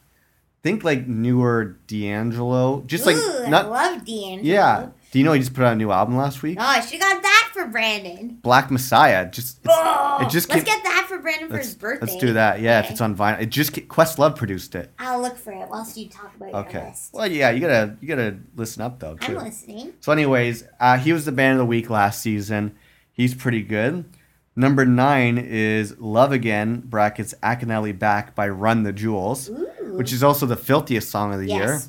think 0.62 0.85
like 0.85 1.06
newer 1.06 1.76
D'Angelo. 1.86 2.82
Just 2.86 3.06
like 3.06 3.16
Ooh, 3.16 3.44
I 3.47 3.48
not. 3.48 3.70
love 3.70 4.05
D'Angelo. 4.05 4.43
Yeah. 4.43 4.89
Do 5.10 5.18
you 5.18 5.24
know 5.24 5.32
he 5.32 5.40
just 5.40 5.55
put 5.55 5.64
out 5.64 5.72
a 5.72 5.76
new 5.76 5.90
album 5.90 6.16
last 6.16 6.43
week? 6.43 6.59
Oh, 6.60 6.64
I 6.64 6.80
should 6.80 7.01
have 7.01 7.14
got 7.14 7.22
that 7.22 7.51
for 7.55 7.66
Brandon. 7.66 8.39
Black 8.43 8.70
Messiah. 8.70 9.30
Just 9.30 9.59
Oh, 9.66 10.18
it 10.20 10.28
just 10.28 10.51
let's 10.51 10.64
came- 10.64 10.74
get 10.74 10.85
that 10.85 11.06
for 11.09 11.18
Brandon 11.18 11.48
for 11.48 11.56
his 11.59 11.74
birthday. 11.74 12.06
let's 12.06 12.18
do 12.20 12.35
that. 12.35 12.60
Yeah, 12.60 12.80
if 12.80 12.90
it's 12.90 13.01
on 13.01 13.16
vinyl. 13.16 13.40
It 13.40 13.47
just 13.47 13.72
Questlove 13.72 14.36
produced 14.36 14.74
it. 14.74 14.93
I'll 14.98 15.20
look 15.22 15.39
for 15.39 15.52
it 15.52 15.66
whilst 15.70 15.97
you 15.97 16.09
talk 16.10 16.35
about 16.36 16.51
your 16.51 16.59
Okay. 16.60 16.89
list. 16.89 17.14
Well, 17.14 17.26
yeah, 17.30 17.51
you 17.51 17.60
gotta 17.60 17.97
you 18.02 18.09
gotta 18.09 18.36
listen 18.55 18.82
up 18.82 18.98
though 19.01 19.16
I'm 19.22 19.35
listening. 19.35 19.94
So, 20.01 20.12
anyways, 20.12 20.64
uh, 20.78 20.98
he 20.98 21.12
was 21.14 21.24
the 21.24 21.32
band 21.32 21.52
of 21.55 21.59
the 21.59 21.66
week 21.66 21.89
last 21.89 22.20
season. 22.20 22.74
He's 23.10 23.35
pretty 23.35 23.62
good. 23.62 24.05
Number 24.55 24.85
nine 24.85 25.39
is 25.39 25.94
Love 25.98 26.32
Again, 26.32 26.82
brackets 26.85 27.32
Akinyele 27.43 27.97
Back 27.98 28.35
by 28.35 28.48
Run 28.48 28.82
the 28.82 28.93
Jewels, 28.93 29.48
Ooh. 29.48 29.94
which 29.97 30.12
is 30.12 30.22
also 30.22 30.47
the 30.47 30.56
filthiest 30.56 31.09
song 31.09 31.32
of 31.32 31.40
the 31.40 31.47
year. 31.48 31.80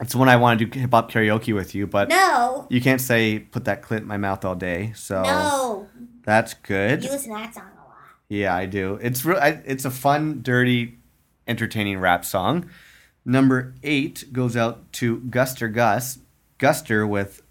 It's 0.00 0.12
the 0.12 0.18
one 0.18 0.28
I 0.28 0.36
want 0.36 0.60
to 0.60 0.64
do 0.66 0.78
hip 0.80 0.90
hop 0.92 1.10
karaoke 1.10 1.54
with 1.54 1.74
you, 1.74 1.86
but 1.86 2.08
No. 2.08 2.66
you 2.70 2.80
can't 2.80 3.00
say 3.00 3.40
put 3.40 3.64
that 3.64 3.82
clit 3.82 3.98
in 3.98 4.06
my 4.06 4.16
mouth 4.16 4.44
all 4.44 4.54
day. 4.54 4.92
So 4.94 5.22
No. 5.22 5.88
that's 6.24 6.54
good. 6.54 7.02
You 7.04 7.10
listen 7.10 7.32
to 7.32 7.38
that 7.38 7.54
song 7.54 7.64
a 7.76 7.80
lot. 7.80 7.96
Yeah, 8.28 8.54
I 8.54 8.66
do. 8.66 8.98
It's 9.02 9.24
real. 9.24 9.38
I, 9.38 9.60
it's 9.64 9.84
a 9.84 9.90
fun, 9.90 10.40
dirty, 10.42 10.98
entertaining 11.48 11.98
rap 11.98 12.24
song. 12.24 12.66
Number 13.24 13.74
eight 13.82 14.32
goes 14.32 14.56
out 14.56 14.92
to 14.94 15.18
Guster 15.20 15.72
Gus, 15.72 16.20
Guster 16.58 17.06
with 17.08 17.42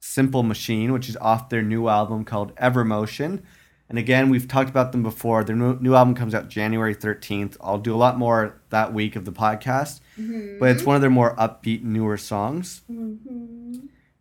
"Simple 0.00 0.42
Machine," 0.42 0.92
which 0.92 1.08
is 1.08 1.16
off 1.18 1.48
their 1.48 1.62
new 1.62 1.88
album 1.88 2.24
called 2.24 2.54
Evermotion. 2.56 3.42
And 3.88 3.98
again, 3.98 4.30
we've 4.30 4.48
talked 4.48 4.70
about 4.70 4.92
them 4.92 5.02
before. 5.02 5.44
Their 5.44 5.56
new, 5.56 5.78
new 5.80 5.94
album 5.94 6.14
comes 6.14 6.34
out 6.34 6.48
January 6.48 6.94
thirteenth. 6.94 7.56
I'll 7.60 7.78
do 7.78 7.94
a 7.94 7.98
lot 7.98 8.16
more 8.16 8.54
that 8.70 8.92
week 8.94 9.14
of 9.16 9.24
the 9.24 9.32
podcast, 9.32 10.00
but 10.16 10.70
it's 10.70 10.82
one 10.84 10.96
of 10.96 11.02
their 11.02 11.10
more 11.10 11.34
upbeat, 11.36 11.82
newer 11.82 12.16
songs. 12.16 12.82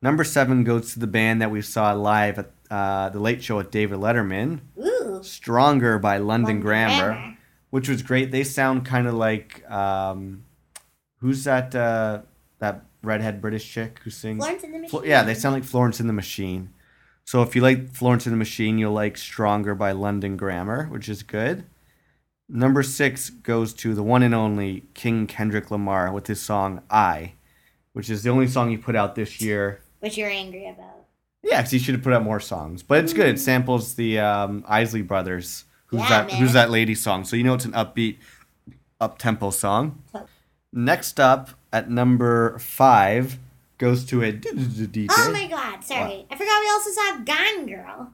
Number 0.02 0.24
seven 0.24 0.64
goes 0.64 0.94
to 0.94 1.00
the 1.00 1.08
band 1.08 1.42
that 1.42 1.52
we 1.52 1.62
saw 1.62 1.94
live 1.94 2.38
at 2.40 2.52
uh, 2.70 3.10
the 3.10 3.20
Late 3.20 3.44
Show 3.44 3.58
with 3.58 3.72
David 3.72 4.00
Letterman. 4.00 4.60
Ooh. 4.80 5.20
Stronger 5.24 5.98
by 5.98 6.18
London, 6.18 6.28
London 6.28 6.62
Grammar, 6.62 7.14
Grammar. 7.14 7.38
which 7.70 7.90
was 7.90 8.02
great. 8.04 8.32
They 8.32 8.44
sound 8.44 8.86
kind 8.86 9.08
of 9.08 9.14
like 9.14 9.70
um, 9.72 10.44
who's 11.20 11.44
that 11.46 11.74
uh, 11.74 12.22
that 12.60 12.86
redhead 13.02 13.42
British 13.42 13.72
chick 13.72 14.00
who 14.04 14.10
sings? 14.10 14.44
Florence 14.44 14.62
the 14.62 14.68
Machine. 14.68 15.02
yeah, 15.06 15.24
they 15.24 15.34
sound 15.34 15.56
like 15.56 15.64
Florence 15.64 16.00
and 16.00 16.10
the 16.10 16.14
Machine. 16.14 16.72
So 17.24 17.42
if 17.42 17.56
you 17.56 17.62
like 17.62 17.92
Florence 17.92 18.26
and 18.28 18.34
the 18.34 18.38
Machine, 18.38 18.78
you'll 18.78 18.94
like 18.94 19.18
Stronger 19.18 19.74
by 19.74 19.94
London 19.94 20.38
Grammar, 20.38 20.86
which 20.86 21.10
is 21.10 21.24
good. 21.24 21.66
Number 22.48 22.84
six 22.84 23.30
goes 23.30 23.74
to 23.76 23.96
the 23.96 24.04
one 24.04 24.22
and 24.24 24.36
only 24.36 24.84
King 24.94 25.26
Kendrick 25.28 25.72
Lamar 25.72 26.12
with 26.12 26.28
his 26.28 26.42
song 26.42 26.82
"I," 26.90 27.34
which 27.94 28.10
is 28.10 28.24
the 28.24 28.30
only 28.30 28.48
song 28.48 28.70
he 28.70 28.78
put 28.78 28.96
out 28.96 29.16
this 29.16 29.42
year. 29.42 29.82
Which 30.00 30.18
you're 30.18 30.30
angry 30.30 30.68
about. 30.70 31.06
Yeah, 31.44 31.58
because 31.58 31.72
he 31.72 31.80
should 31.80 31.96
have 31.96 32.04
put 32.04 32.14
out 32.14 32.24
more 32.24 32.40
songs. 32.40 32.84
But 32.84 33.04
it's 33.04 33.14
good. 33.14 33.28
It 33.28 33.40
samples 33.40 33.96
the 33.96 34.20
um, 34.20 34.64
Isley 34.68 35.02
Brothers. 35.02 35.66
Who's 35.88 36.02
Yeah, 36.02 36.10
that? 36.10 36.28
man. 36.28 36.36
Who's 36.38 36.54
that 36.54 36.70
lady 36.72 36.96
song? 36.96 37.24
So 37.24 37.36
you 37.36 37.44
know 37.44 37.54
it's 37.56 37.66
an 37.66 37.72
upbeat, 37.74 38.18
up 39.02 39.18
tempo 39.18 39.50
song. 39.50 40.04
Next 40.72 41.20
up 41.20 41.50
at 41.74 41.90
number 41.90 42.60
five 42.60 43.40
goes 43.78 44.06
to 44.06 44.24
a 44.24 44.32
DJ. 44.32 45.08
Oh 45.12 45.32
my 45.32 45.48
god, 45.48 45.84
sorry. 45.84 46.26
I 46.30 46.36
forgot 46.36 46.62
we 46.62 46.70
also 46.70 46.92
saw 46.92 47.18
Gone 47.24 47.66
Girl. 47.68 48.12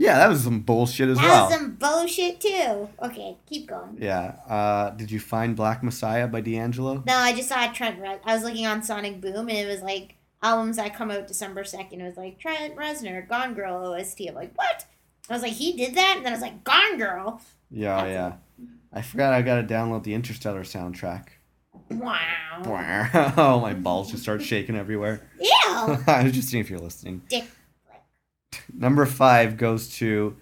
Yeah, 0.00 0.16
that 0.16 0.30
was 0.30 0.44
some 0.44 0.60
bullshit 0.60 1.10
as 1.10 1.18
That 1.18 1.24
well. 1.24 1.48
That 1.50 1.60
was 1.60 1.60
some 1.60 1.74
bullshit 1.74 2.40
too. 2.40 2.88
Okay, 3.02 3.36
keep 3.44 3.68
going. 3.68 3.98
Yeah. 4.00 4.36
Uh, 4.48 4.90
did 4.90 5.10
you 5.10 5.20
find 5.20 5.54
Black 5.54 5.82
Messiah 5.82 6.26
by 6.26 6.40
D'Angelo? 6.40 7.02
No, 7.06 7.16
I 7.16 7.34
just 7.34 7.50
saw 7.50 7.70
Trent. 7.70 8.00
Re- 8.00 8.18
I 8.24 8.34
was 8.34 8.42
looking 8.42 8.66
on 8.66 8.82
Sonic 8.82 9.20
Boom, 9.20 9.50
and 9.50 9.58
it 9.58 9.68
was 9.68 9.82
like 9.82 10.14
albums 10.42 10.76
that 10.76 10.94
come 10.94 11.10
out 11.10 11.26
December 11.26 11.64
second. 11.64 12.00
It 12.00 12.06
was 12.06 12.16
like 12.16 12.38
Trent 12.38 12.76
Reznor, 12.76 13.28
Gone 13.28 13.52
Girl 13.52 13.92
OST. 13.92 14.22
I'm 14.26 14.34
like, 14.34 14.56
what? 14.56 14.86
I 15.28 15.34
was 15.34 15.42
like, 15.42 15.52
he 15.52 15.74
did 15.74 15.94
that, 15.96 16.14
and 16.16 16.24
then 16.24 16.32
I 16.32 16.36
was 16.36 16.42
like, 16.42 16.64
Gone 16.64 16.96
Girl. 16.96 17.42
Yeah, 17.70 17.96
That's 17.96 18.10
yeah. 18.10 18.66
I 18.94 19.02
forgot 19.02 19.34
I 19.34 19.42
gotta 19.42 19.64
download 19.64 20.04
the 20.04 20.14
Interstellar 20.14 20.62
soundtrack. 20.62 21.26
Wow. 21.90 22.62
oh, 23.36 23.60
my 23.60 23.74
balls 23.74 24.12
just 24.12 24.22
start 24.22 24.40
shaking 24.40 24.76
everywhere. 24.76 25.28
Ew. 25.38 25.48
I 26.06 26.22
was 26.24 26.32
just 26.32 26.48
seeing 26.48 26.62
if 26.62 26.70
you're 26.70 26.78
listening. 26.78 27.20
Dick. 27.28 27.44
Number 28.72 29.06
five 29.06 29.56
goes 29.56 29.88
to 29.96 30.36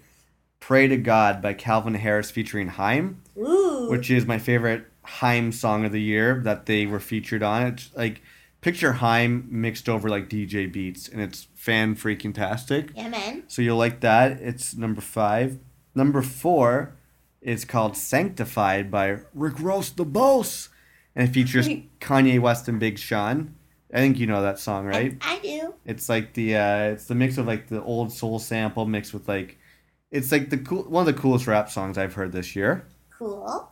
Pray 0.59 0.87
to 0.87 0.97
God 0.97 1.41
by 1.41 1.53
Calvin 1.53 1.95
Harris 1.95 2.29
featuring 2.31 2.67
Haim, 2.69 3.21
Ooh. 3.37 3.89
which 3.89 4.11
is 4.11 4.25
my 4.25 4.37
favorite 4.37 4.85
Haim 5.03 5.51
song 5.51 5.85
of 5.85 5.91
the 5.91 6.01
year 6.01 6.41
that 6.43 6.65
they 6.65 6.85
were 6.85 6.99
featured 6.99 7.41
on. 7.41 7.63
It's 7.67 7.89
like 7.95 8.21
picture 8.61 8.93
Haim 8.93 9.47
mixed 9.49 9.87
over 9.89 10.09
like 10.09 10.29
DJ 10.29 10.71
beats, 10.71 11.07
and 11.07 11.21
it's 11.21 11.47
fan 11.55 11.95
freaking 11.95 12.33
tastic. 12.33 12.91
yeah, 12.95 13.07
man. 13.07 13.43
So 13.47 13.61
you'll 13.61 13.77
like 13.77 14.01
that. 14.01 14.33
It's 14.41 14.75
number 14.75 15.01
five. 15.01 15.59
Number 15.95 16.21
four 16.21 16.95
is 17.41 17.63
called 17.65 17.95
Sanctified 17.95 18.91
by 18.91 19.19
Rick 19.33 19.55
Ross 19.59 19.89
the 19.89 20.05
Boss. 20.05 20.69
And 21.15 21.27
it 21.27 21.31
features 21.31 21.67
Kanye 22.01 22.39
West 22.39 22.67
and 22.67 22.79
Big 22.79 22.99
Sean. 22.99 23.55
I 23.93 23.97
think 23.97 24.19
you 24.19 24.27
know 24.27 24.41
that 24.41 24.59
song, 24.59 24.85
right? 24.85 25.17
I, 25.21 25.35
I 25.35 25.39
do. 25.39 25.73
It's 25.85 26.09
like 26.09 26.33
the 26.33 26.55
uh 26.55 26.77
it's 26.91 27.05
the 27.05 27.15
mix 27.15 27.37
of 27.37 27.47
like 27.47 27.67
the 27.67 27.81
old 27.81 28.11
soul 28.11 28.39
sample 28.39 28.85
mixed 28.85 29.13
with 29.13 29.27
like 29.27 29.57
it's 30.11 30.31
like 30.31 30.49
the 30.49 30.57
cool 30.57 30.83
one 30.83 31.07
of 31.07 31.13
the 31.13 31.19
coolest 31.19 31.47
rap 31.47 31.69
songs 31.69 31.97
I've 31.97 32.13
heard 32.13 32.31
this 32.31 32.55
year. 32.55 32.85
Cool. 33.09 33.71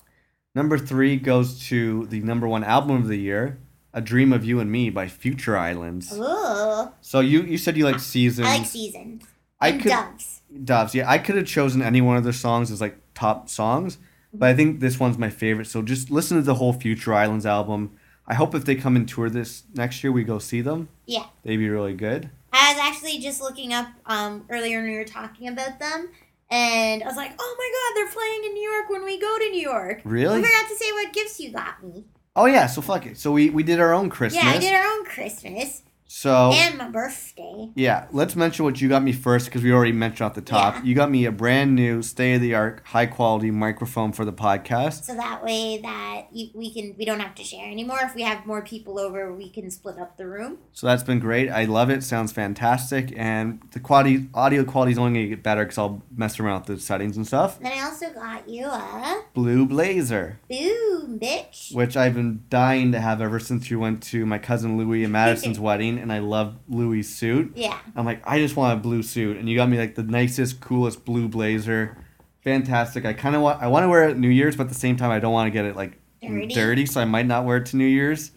Number 0.56 0.77
three 0.77 1.18
goes 1.18 1.60
to 1.68 2.07
the 2.07 2.19
number 2.22 2.48
one 2.48 2.64
album 2.64 2.98
of 2.98 3.07
the 3.07 3.18
year, 3.18 3.60
A 3.94 4.02
Dream 4.02 4.34
of 4.34 4.44
You 4.44 4.60
and 4.60 4.72
Me 4.72 4.89
by 4.89 5.07
Future 5.07 5.56
Islands. 5.56 6.11
Ooh. 6.18 6.91
So 7.02 7.19
you 7.19 7.44
you 7.44 7.57
said 7.60 7.77
you 7.77 7.85
like 7.85 7.99
seasons. 7.99 8.48
I 8.48 8.57
like 8.57 8.68
seasons. 8.68 9.23
I 9.60 9.69
and 9.69 9.81
could 9.81 9.89
doves. 9.89 10.41
Doves, 10.64 10.95
yeah. 10.95 11.10
I 11.10 11.19
could 11.19 11.35
have 11.35 11.45
chosen 11.45 11.81
any 11.81 12.02
one 12.02 12.18
of 12.18 12.23
their 12.23 12.34
songs 12.34 12.72
as 12.72 12.81
like 12.81 12.98
top 13.14 13.49
songs, 13.49 13.98
but 14.34 14.49
I 14.49 14.56
think 14.56 14.80
this 14.80 14.99
one's 14.99 15.18
my 15.18 15.30
favorite. 15.30 15.65
So 15.65 15.81
just 15.81 16.10
listen 16.10 16.38
to 16.38 16.44
the 16.44 16.56
whole 16.56 16.73
Future 16.73 17.14
Islands 17.14 17.45
album. 17.45 17.98
I 18.28 18.34
hope 18.34 18.54
if 18.54 18.66
they 18.66 18.76
come 18.76 18.95
and 18.95 19.08
tour 19.08 19.30
this 19.30 19.64
next 19.74 20.04
year, 20.04 20.12
we 20.12 20.24
go 20.24 20.38
see 20.40 20.62
them. 20.62 20.90
Yeah. 21.06 21.28
They'd 21.44 21.58
be 21.58 21.70
really 21.70 21.94
good. 21.94 22.30
I 22.52 22.74
was 22.74 22.82
actually 22.82 23.20
just 23.20 23.41
looking 23.41 23.74
up 23.74 23.88
um, 24.06 24.45
earlier 24.49 24.80
when 24.80 24.90
we 24.90 24.98
were 24.98 25.06
talking 25.06 25.48
about 25.48 25.80
them, 25.80 26.10
and 26.49 27.04
I 27.04 27.06
was 27.06 27.16
like, 27.16 27.34
"Oh 27.38 27.56
my 27.58 27.72
god, 27.74 27.95
they're 27.95 28.14
playing 28.14 28.44
in 28.45 28.54
New 28.54 28.72
York 28.72 28.90
when 28.90 29.04
we 29.04 29.20
go 29.20 29.38
to 29.38 29.49
New 29.49 29.62
York." 29.62 30.02
Really? 30.04 30.40
I 30.40 30.41
forgot 30.41 30.70
to 30.70 30.76
say 30.76 30.91
what 30.94 31.14
gifts 31.14 31.40
you 31.40 31.52
got 31.52 31.84
me. 31.84 32.06
Oh 32.36 32.45
yeah, 32.45 32.68
so 32.68 32.82
fuck 32.82 33.06
it. 33.06 33.18
So 33.18 33.32
we 33.32 33.49
we 33.49 33.64
did 33.64 33.80
our 33.80 33.94
own 33.94 34.10
Christmas. 34.10 34.44
Yeah, 34.44 34.52
I 34.52 34.58
did 34.58 34.74
our 34.74 34.86
own 34.86 35.06
Christmas 35.06 35.84
So 36.09 36.51
and 36.53 36.77
my 36.77 36.89
birthday. 36.89 37.69
yeah, 37.75 38.07
let's 38.11 38.35
mention 38.35 38.63
what 38.65 38.79
you 38.79 38.88
got 38.89 39.03
me 39.03 39.11
first 39.11 39.45
because 39.47 39.61
we 39.61 39.71
already 39.71 39.91
mentioned 39.91 40.21
off 40.25 40.34
the 40.35 40.41
top. 40.41 40.75
Yeah. 40.75 40.84
You 40.84 40.95
got 40.95 41.11
me 41.11 41.25
a 41.25 41.31
brand 41.31 41.75
new, 41.75 42.01
state 42.01 42.35
of 42.35 42.41
the 42.41 42.55
art, 42.55 42.81
high 42.85 43.05
quality 43.07 43.51
microphone 43.51 44.13
for 44.13 44.23
the 44.23 44.31
podcast. 44.34 45.03
So 45.03 45.15
that 45.15 45.43
way 45.43 45.79
that 45.81 46.27
you, 46.31 46.49
we 46.53 46.73
can 46.73 46.95
we 46.97 47.03
don't 47.05 47.19
have 47.19 47.35
to 47.35 47.43
share 47.43 47.69
anymore. 47.69 47.99
If 48.01 48.15
we 48.15 48.21
have 48.21 48.45
more 48.45 48.61
people 48.61 48.99
over, 48.99 49.34
we 49.34 49.49
can 49.49 49.69
split 49.69 49.99
up 49.99 50.17
the 50.17 50.25
room. 50.27 50.59
So 50.71 50.88
that's 50.88 51.03
been 51.03 51.19
great. 51.19 51.49
I 51.49 51.65
love 51.65 51.89
it. 51.89 52.03
Sounds 52.03 52.31
fantastic, 52.31 53.13
and 53.17 53.59
the 53.71 53.79
quality, 53.79 54.27
audio 54.34 54.63
quality 54.63 54.93
is 54.93 54.97
only 54.97 55.19
gonna 55.19 55.27
get 55.29 55.43
better 55.43 55.63
because 55.65 55.77
I'll 55.77 56.03
mess 56.15 56.39
around 56.39 56.61
with 56.67 56.77
the 56.77 56.79
settings 56.81 57.17
and 57.17 57.27
stuff. 57.27 57.59
Then 57.59 57.73
I 57.73 57.81
also 57.84 58.11
got 58.13 58.47
you 58.47 58.65
a 58.65 59.23
Blue 59.34 59.65
Blazer, 59.65 60.39
boom, 60.49 61.19
bitch. 61.19 61.73
which 61.75 61.97
I've 61.97 62.15
been 62.15 62.43
dying 62.49 62.91
to 62.93 62.99
have 62.99 63.21
ever 63.21 63.39
since 63.39 63.69
you 63.69 63.79
went 63.79 64.01
to 64.03 64.25
my 64.25 64.38
cousin 64.38 64.77
Louie 64.77 65.03
and 65.03 65.11
Madison's 65.17 65.59
wedding, 65.59 65.97
and 66.02 66.11
I 66.11 66.19
love 66.19 66.56
Louis' 66.68 67.03
suit. 67.03 67.53
Yeah. 67.56 67.78
I'm 67.95 68.06
like, 68.06 68.22
I 68.28 68.40
just 68.40 68.56
want 68.56 68.78
a 68.78 68.82
blue 68.82 69.03
suit, 69.03 69.38
and 69.38 69.48
you 69.49 69.56
got 69.57 69.69
me 69.69 69.78
like 69.78 69.95
the 69.95 70.03
nicest, 70.03 70.60
coolest 70.61 71.06
blue 71.06 71.28
blazer. 71.28 71.98
Fantastic. 72.44 73.06
I 73.06 73.14
kind 73.14 73.36
of 73.36 73.41
want. 73.41 73.61
I 73.61 73.68
want 73.68 73.84
to 73.84 73.90
wear 73.90 74.07
it 74.07 74.11
at 74.11 74.18
New 74.18 74.30
Year's, 74.30 74.56
but 74.56 74.64
at 74.64 74.69
the 74.69 74.76
same 74.76 74.95
time, 74.98 75.11
I 75.11 75.19
don't 75.19 75.34
want 75.34 75.48
to 75.48 75.52
get 75.52 75.65
it 75.65 75.76
like 75.76 75.99
Dirty. 76.22 76.48
dirty, 76.53 76.86
so 76.86 77.02
I 77.02 77.06
might 77.06 77.26
not 77.26 77.45
wear 77.45 77.57
it 77.57 77.65
to 77.68 77.78
New 77.78 77.86
Year's. 77.86 78.32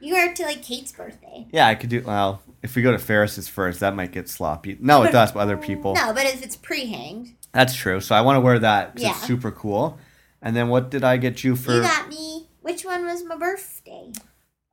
You 0.00 0.14
wear 0.14 0.30
it 0.30 0.36
to 0.36 0.44
like 0.44 0.62
Kate's 0.62 0.92
birthday. 0.92 1.46
Yeah, 1.52 1.66
I 1.68 1.74
could 1.76 1.88
do. 1.90 2.02
Well, 2.02 2.42
if 2.62 2.74
we 2.76 2.82
go 2.82 2.92
to 2.92 2.98
Ferris's 2.98 3.48
first, 3.48 3.80
that 3.80 3.94
might 3.94 4.10
get 4.12 4.28
sloppy. 4.28 4.76
No, 4.80 5.00
with 5.00 5.14
us, 5.14 5.32
but 5.32 5.40
other 5.40 5.56
people. 5.68 5.94
No, 5.94 6.12
but 6.12 6.24
if 6.26 6.42
it's 6.42 6.56
pre-hanged, 6.56 7.34
That's 7.52 7.74
true. 7.74 8.00
So 8.00 8.14
I 8.14 8.20
want 8.22 8.36
to 8.36 8.40
wear 8.40 8.58
that 8.58 8.94
'cause 8.96 9.02
it's 9.04 9.20
Yeah. 9.20 9.26
super 9.26 9.50
cool. 9.50 9.98
And 10.40 10.56
then 10.56 10.68
what 10.68 10.90
did 10.90 11.04
I 11.04 11.16
get 11.18 11.44
you 11.44 11.54
for? 11.54 11.72
you 11.72 11.82
got 11.82 12.08
me. 12.08 12.48
Which 12.62 12.84
one 12.84 13.04
was 13.04 13.24
my 13.24 13.36
birthday? 13.36 14.12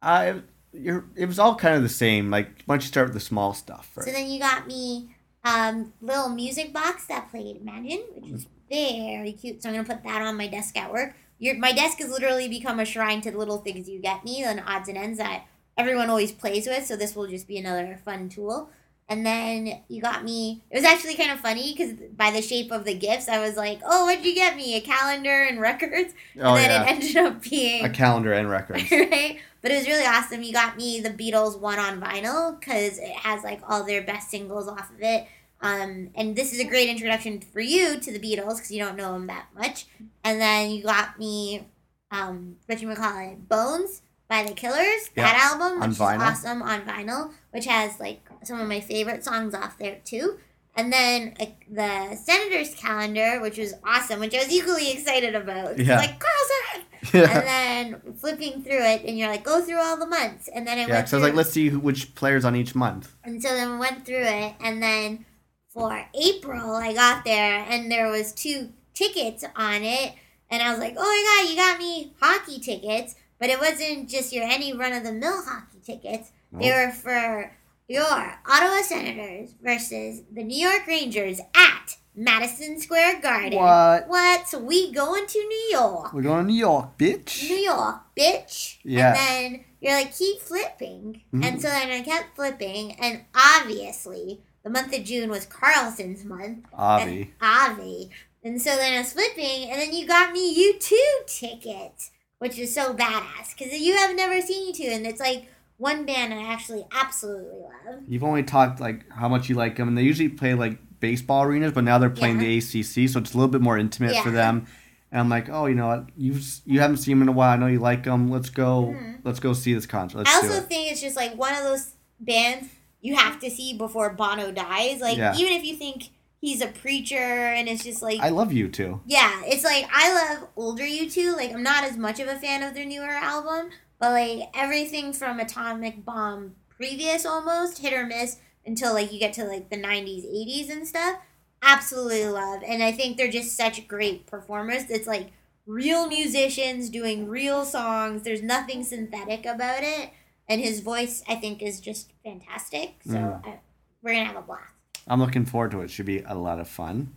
I, 0.02 0.42
you're, 0.74 1.06
it 1.16 1.26
was 1.26 1.40
all 1.40 1.56
kind 1.56 1.76
of 1.76 1.84
the 1.84 1.90
same. 1.90 2.30
Like, 2.30 2.64
why 2.66 2.76
don't 2.76 2.84
you 2.84 2.88
start 2.88 3.08
with 3.08 3.14
the 3.14 3.20
small 3.20 3.54
stuff 3.54 3.90
first? 3.94 4.08
So 4.08 4.14
then 4.14 4.30
you 4.30 4.40
got 4.40 4.68
me 4.68 5.16
um 5.46 5.94
little 6.02 6.30
music 6.30 6.74
box 6.74 7.08
that 7.08 7.30
played 7.32 7.58
Imagine, 7.58 8.04
which 8.16 8.32
is 8.32 8.48
very 8.70 9.32
cute. 9.34 9.64
So 9.64 9.70
I'm 9.70 9.76
gonna 9.76 9.88
put 9.88 10.04
that 10.04 10.22
on 10.22 10.38
my 10.38 10.48
desk 10.48 10.78
at 10.78 10.92
work. 10.92 11.16
Your 11.40 11.58
my 11.58 11.72
desk 11.72 12.00
has 12.00 12.10
literally 12.10 12.48
become 12.50 12.80
a 12.80 12.86
shrine 12.86 13.22
to 13.22 13.32
the 13.32 13.38
little 13.38 13.60
things 13.60 13.90
you 13.90 14.00
get 14.00 14.24
me, 14.24 14.44
and 14.44 14.62
odds 14.66 14.90
and 14.90 14.98
ends 14.98 15.18
that 15.18 15.46
everyone 15.78 16.10
always 16.10 16.32
plays 16.32 16.68
with. 16.68 16.86
So 16.86 16.96
this 16.96 17.16
will 17.16 17.28
just 17.28 17.48
be 17.48 17.58
another 17.58 18.00
fun 18.04 18.30
tool. 18.30 18.70
And 19.12 19.26
then 19.26 19.82
you 19.88 20.04
got 20.04 20.24
me. 20.24 20.62
It 20.70 20.76
was 20.76 20.86
actually 20.86 21.16
kind 21.16 21.32
of 21.32 21.40
funny 21.40 21.74
because 21.76 21.94
by 22.16 22.30
the 22.30 22.44
shape 22.44 22.72
of 22.72 22.86
the 22.86 22.94
gifts, 22.94 23.28
I 23.28 23.40
was 23.40 23.58
like, 23.58 23.80
"Oh, 23.84 24.06
what'd 24.06 24.24
you 24.24 24.36
get 24.36 24.56
me? 24.56 24.76
A 24.76 24.82
calendar 24.82 25.44
and 25.44 25.60
records." 25.60 26.14
Oh 26.40 26.56
and 26.56 26.58
then 26.58 26.70
yeah, 26.70 26.84
it 26.84 26.92
ended 26.92 27.18
up 27.18 27.42
being 27.42 27.86
a 27.86 27.90
calendar 27.90 28.34
and 28.34 28.48
records. 28.48 28.92
right? 28.92 29.40
But 29.62 29.72
it 29.72 29.76
was 29.78 29.88
really 29.88 30.06
awesome. 30.06 30.42
You 30.44 30.54
got 30.54 30.78
me 30.78 31.02
the 31.02 31.10
Beatles 31.10 31.60
one 31.60 31.80
on 31.80 32.00
vinyl 32.00 32.60
because 32.60 32.98
it 32.98 33.12
has 33.12 33.44
like 33.44 33.62
all 33.68 33.84
their 33.84 34.02
best 34.04 34.30
singles 34.30 34.68
off 34.68 34.90
of 34.90 35.02
it. 35.02 35.28
Um, 35.62 36.10
and 36.16 36.36
this 36.36 36.54
is 36.54 36.60
a 36.62 36.64
great 36.64 36.88
introduction 36.90 37.42
for 37.42 37.60
you 37.60 38.00
to 38.00 38.12
the 38.14 38.20
Beatles 38.20 38.56
because 38.56 38.72
you 38.72 38.80
don't 38.84 38.96
know 38.96 39.12
them 39.14 39.28
that 39.28 39.48
much. 39.56 39.86
And 40.24 40.40
then 40.40 40.72
you 40.72 40.84
got 40.84 41.20
me, 41.20 41.68
um, 42.12 42.56
what 42.68 42.82
you 42.82 42.94
call 42.96 43.20
it, 43.32 43.50
Bones 43.50 44.02
by 44.30 44.44
the 44.44 44.54
Killers. 44.54 45.10
Yeah, 45.18 45.24
That 45.26 45.52
album, 45.52 45.82
on 45.82 45.90
which 45.90 45.98
vinyl. 46.00 46.16
is 46.16 46.22
awesome 46.24 46.62
on 46.62 46.82
vinyl, 46.84 47.34
which 47.52 47.66
has 47.66 48.00
like 48.00 48.22
some 48.44 48.62
of 48.62 48.68
my 48.70 48.80
favorite 48.80 49.26
songs 49.26 49.54
off 49.54 49.78
there 49.78 49.98
too. 50.06 50.38
And 50.78 50.94
then 50.94 51.34
uh, 51.42 51.48
the 51.70 52.16
Senator's 52.16 52.74
calendar, 52.76 53.42
which 53.42 53.58
was 53.58 53.74
awesome, 53.86 54.22
which 54.22 54.34
I 54.34 54.38
was 54.38 54.52
equally 54.54 54.92
excited 54.92 55.36
about. 55.36 55.78
Yeah. 55.78 55.98
like 55.98 56.18
Karlsson, 56.24 56.84
yeah, 57.14 57.38
and 57.38 57.48
then 57.48 58.14
flipping 58.16 58.64
through 58.64 58.84
it, 58.84 59.04
and 59.06 59.18
you're 59.18 59.30
like, 59.30 59.44
go 59.44 59.62
through 59.62 59.80
all 59.80 59.98
the 59.98 60.08
months, 60.08 60.50
and 60.54 60.68
then 60.68 60.78
I 60.78 60.82
yeah. 60.82 60.88
went 60.88 61.06
Because 61.06 61.14
I 61.14 61.18
was 61.18 61.24
like, 61.24 61.36
let's 61.36 61.52
see 61.52 61.70
who, 61.70 61.80
which 61.80 62.16
players 62.16 62.46
on 62.46 62.56
each 62.56 62.76
month. 62.76 63.16
and 63.24 63.42
so 63.42 63.50
then 63.50 63.74
we 63.74 63.78
went 63.80 64.06
through 64.06 64.24
it, 64.24 64.56
and 64.60 64.82
then 64.82 65.26
for 65.70 66.06
April, 66.14 66.76
I 66.76 66.94
got 66.94 67.24
there, 67.24 67.66
and 67.70 67.92
there 67.92 68.10
was 68.10 68.34
two 68.34 68.70
tickets 68.94 69.46
on 69.56 69.84
it, 69.84 70.14
and 70.50 70.62
I 70.62 70.72
was 70.72 70.80
like, 70.80 70.96
oh 70.98 71.02
my 71.02 71.44
god, 71.44 71.50
you 71.50 71.56
got 71.56 71.80
me 71.80 72.14
hockey 72.20 72.60
tickets, 72.60 73.16
but 73.40 73.50
it 73.50 73.60
wasn't 73.60 74.10
just 74.10 74.34
your 74.34 74.44
any 74.44 74.74
run 74.74 74.94
of 74.94 75.04
the 75.04 75.14
mill 75.14 75.42
hockey 75.46 75.80
tickets. 75.84 76.32
They 76.52 76.72
were 76.72 76.92
for 76.92 77.52
your 77.88 78.04
Ottawa 78.04 78.82
Senators 78.82 79.54
versus 79.62 80.24
the 80.32 80.44
New 80.44 80.58
York 80.58 80.88
Rangers 80.88 81.40
at 81.56 81.98
Madison 82.16 82.80
Square 82.80 83.22
Garden. 83.22 83.58
What? 83.60 84.08
What? 84.08 84.48
So 84.48 84.60
we 84.60 84.92
going 84.92 85.26
to 85.26 85.40
New 85.40 85.68
York. 85.72 86.14
We're 86.14 86.24
going 86.24 86.46
to 86.46 86.52
New 86.52 86.58
York, 86.60 86.98
bitch. 86.98 87.50
New 87.50 87.56
York, 87.56 88.02
bitch. 88.18 88.78
Yeah. 88.84 89.10
And 89.10 89.18
then 89.56 89.66
you're 89.80 89.94
like, 89.94 90.16
keep 90.16 90.42
flipping. 90.42 91.22
Mhm. 91.34 91.46
And 91.46 91.62
so 91.62 91.70
then 91.70 91.90
I 91.90 92.02
kept 92.02 92.36
flipping. 92.36 92.94
And 92.94 93.22
obviously, 93.34 94.42
the 94.64 94.70
month 94.70 94.94
of 94.94 95.04
June 95.04 95.30
was 95.30 95.46
Karlsson's 95.46 96.26
month. 96.26 96.66
Avi. 96.74 97.34
Avi. 97.42 98.10
And 98.44 98.62
so 98.62 98.76
then 98.76 98.96
I 98.96 99.00
was 99.00 99.14
flipping. 99.14 99.70
And 99.70 99.80
then 99.80 99.94
you 99.94 100.06
got 100.08 100.34
me 100.34 100.74
U2 100.74 100.96
tickets, 101.28 102.12
which 102.40 102.58
is 102.58 102.74
so 102.74 102.94
badass. 102.94 103.56
Because 103.58 103.80
you 103.80 103.96
have 103.96 104.16
never 104.16 104.42
seen 104.42 104.74
U2. 104.74 104.94
And 104.94 105.06
it's 105.08 105.22
like 105.22 105.48
one 105.78 106.06
band 106.06 106.34
I 106.34 106.44
actually 106.44 106.86
absolutely 106.92 107.60
love. 107.60 108.02
You've 108.08 108.24
only 108.24 108.44
talked 108.44 108.82
like 108.82 109.10
how 109.12 109.30
much 109.30 109.48
you 109.48 109.56
like 109.56 109.78
them, 109.78 109.88
and 109.88 109.98
they 109.98 110.04
usually 110.04 110.28
play 110.28 110.54
like 110.54 110.78
baseball 111.00 111.44
arenas, 111.44 111.72
but 111.72 111.84
now 111.84 111.98
they're 111.98 112.10
playing 112.10 112.38
the 112.40 112.58
ACC, 112.58 113.10
so 113.10 113.20
it's 113.20 113.34
a 113.34 113.38
little 113.38 113.48
bit 113.48 113.62
more 113.62 113.78
intimate 113.78 114.16
for 114.18 114.32
them. 114.32 114.68
And 115.12 115.20
I'm 115.22 115.30
like, 115.30 115.50
oh, 115.50 115.66
you 115.66 115.76
know 115.76 115.88
what? 115.88 116.06
You 116.16 116.40
you 116.66 116.80
haven't 116.80 116.98
seen 116.98 117.18
them 117.18 117.24
in 117.24 117.30
a 117.30 117.32
while. 117.32 117.52
I 117.52 117.56
know 117.58 117.68
you 117.68 117.80
like 117.80 118.04
them. 118.04 118.30
Let's 118.30 118.50
go. 118.50 118.94
Mm-hmm. 118.96 119.14
Let's 119.24 119.40
go 119.40 119.54
see 119.54 119.74
this 119.74 119.86
concert. 119.88 120.20
Let's 120.20 120.30
I 120.30 120.36
also 120.36 120.58
it. 120.60 120.66
think 120.66 120.92
it's 120.92 121.02
just 121.02 121.16
like 121.16 121.36
one 121.36 121.54
of 121.56 121.64
those 121.64 121.94
bands 122.20 122.68
you 123.02 123.16
have 123.16 123.40
to 123.40 123.50
see 123.50 123.74
before 123.76 124.12
Bono 124.14 124.52
dies. 124.52 125.02
Like, 125.02 125.18
Yeah. 125.18 125.36
even 125.36 125.54
if 125.54 125.64
you 125.64 125.76
think 125.76 126.10
he's 126.42 126.62
a 126.62 126.68
preacher 126.68 127.16
and 127.16 127.68
it's 127.68 127.84
just 127.84 128.02
like. 128.04 128.20
I 128.20 128.30
love 128.30 128.54
you 128.54 128.68
too. 128.70 129.02
Yeah, 129.08 129.42
it's 129.46 129.64
like 129.64 129.88
I 129.92 130.14
love 130.14 130.48
older 130.56 130.84
U2. 130.84 131.36
Like 131.36 131.54
I'm 131.54 131.64
not 131.64 131.84
as 131.86 131.98
much 131.98 132.20
of 132.20 132.28
a 132.28 132.36
fan 132.36 132.62
of 132.62 132.76
their 132.76 132.86
newer 132.86 133.10
album, 133.10 133.72
but 134.00 134.12
like 134.12 134.50
everything 134.56 135.12
from 135.14 135.40
Atomic 135.40 136.06
Bomb 136.06 136.56
previous 136.70 137.26
almost 137.26 137.80
hit 137.80 137.94
or 137.94 138.06
miss 138.06 138.38
until 138.70 138.94
like 138.94 139.12
you 139.12 139.20
get 139.20 139.34
to 139.34 139.44
like 139.44 139.70
the 139.70 139.76
90s, 139.82 140.26
80s 140.26 140.70
and 140.70 140.88
stuff. 140.88 141.20
Absolutely 141.62 142.26
love. 142.28 142.62
And 142.66 142.82
I 142.82 142.92
think 142.92 143.18
they're 143.18 143.30
just 143.32 143.56
such 143.58 143.88
great 143.88 144.26
performers. 144.28 144.84
It's 144.90 145.08
like 145.08 145.32
real 145.66 146.08
musicians 146.08 146.90
doing 146.90 147.28
real 147.28 147.66
songs. 147.66 148.24
There's 148.24 148.42
nothing 148.42 148.84
synthetic 148.84 149.46
about 149.46 149.84
it. 149.84 150.12
And 150.48 150.62
his 150.62 150.80
voice, 150.80 151.22
I 151.28 151.36
think, 151.36 151.62
is 151.62 151.80
just 151.82 152.12
fantastic. 152.24 152.96
So 153.06 153.14
Mm. 153.14 153.46
I, 153.46 153.60
we're 154.02 154.14
going 154.14 154.26
to 154.26 154.34
have 154.34 154.42
a 154.42 154.46
blast. 154.46 154.74
I'm 155.08 155.20
looking 155.20 155.46
forward 155.46 155.72
to 155.72 155.82
it. 155.82 155.92
Should 155.92 156.06
be 156.06 156.20
a 156.22 156.34
lot 156.36 156.60
of 156.60 156.68
fun. 156.70 157.14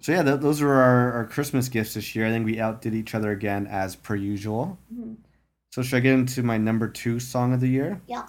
So 0.00 0.12
yeah, 0.12 0.22
th- 0.22 0.40
those 0.40 0.60
were 0.62 0.74
our, 0.74 1.12
our 1.12 1.24
Christmas 1.26 1.68
gifts 1.68 1.94
this 1.94 2.14
year. 2.14 2.26
I 2.26 2.30
think 2.30 2.44
we 2.44 2.60
outdid 2.60 2.94
each 2.94 3.14
other 3.14 3.30
again 3.32 3.66
as 3.66 3.96
per 3.96 4.14
usual. 4.14 4.78
Mhm. 4.94 5.16
So 5.72 5.82
should 5.82 5.96
I 5.96 6.00
get 6.00 6.12
into 6.14 6.42
my 6.42 6.56
number 6.58 6.88
two 6.88 7.18
song 7.18 7.52
of 7.52 7.60
the 7.60 7.68
year? 7.68 8.00
Yeah. 8.06 8.26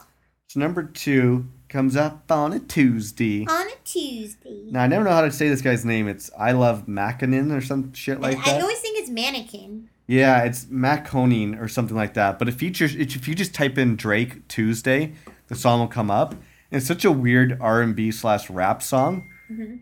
So 0.48 0.60
number 0.60 0.84
two 0.84 1.48
comes 1.70 1.96
up 1.96 2.32
on 2.32 2.54
a 2.54 2.60
Tuesday. 2.60 3.46
On 3.48 3.68
a 3.68 3.76
Tuesday. 3.84 4.64
Now 4.72 4.84
I 4.84 4.88
never 4.88 5.04
know 5.04 5.12
how 5.12 5.22
to 5.22 5.32
say 5.32 5.50
this 5.50 5.62
guy's 5.62 5.86
name. 5.86 6.08
It's 6.08 6.30
I 6.38 6.52
love 6.52 6.88
Mackinnon 6.88 7.52
or 7.52 7.62
some 7.62 7.94
shit 7.94 8.20
like 8.22 8.38
I 8.38 8.46
that. 8.46 8.58
I 8.60 8.62
always 8.62 8.80
think 8.80 8.98
it's 9.00 9.10
mannequin. 9.10 9.90
Yeah, 10.08 10.44
it's 10.44 10.66
Maconing 10.66 11.62
or 11.62 11.68
something 11.68 11.96
like 11.96 12.14
that. 12.14 12.40
But 12.40 12.48
if 12.48 12.56
features 12.56 12.96
if 12.96 13.28
you 13.28 13.36
just 13.36 13.54
type 13.54 13.78
in 13.78 13.96
Drake 13.98 14.48
Tuesday, 14.48 15.14
the 15.48 15.56
song 15.56 15.80
will 15.82 15.88
come 15.88 16.10
up. 16.10 16.32
And 16.34 16.80
it's 16.80 16.88
such 16.88 17.06
a 17.06 17.12
weird 17.12 17.58
R 17.62 17.82
and 17.82 17.96
B 17.96 18.12
slash 18.12 18.50
rap 18.50 18.82
song. 18.82 19.30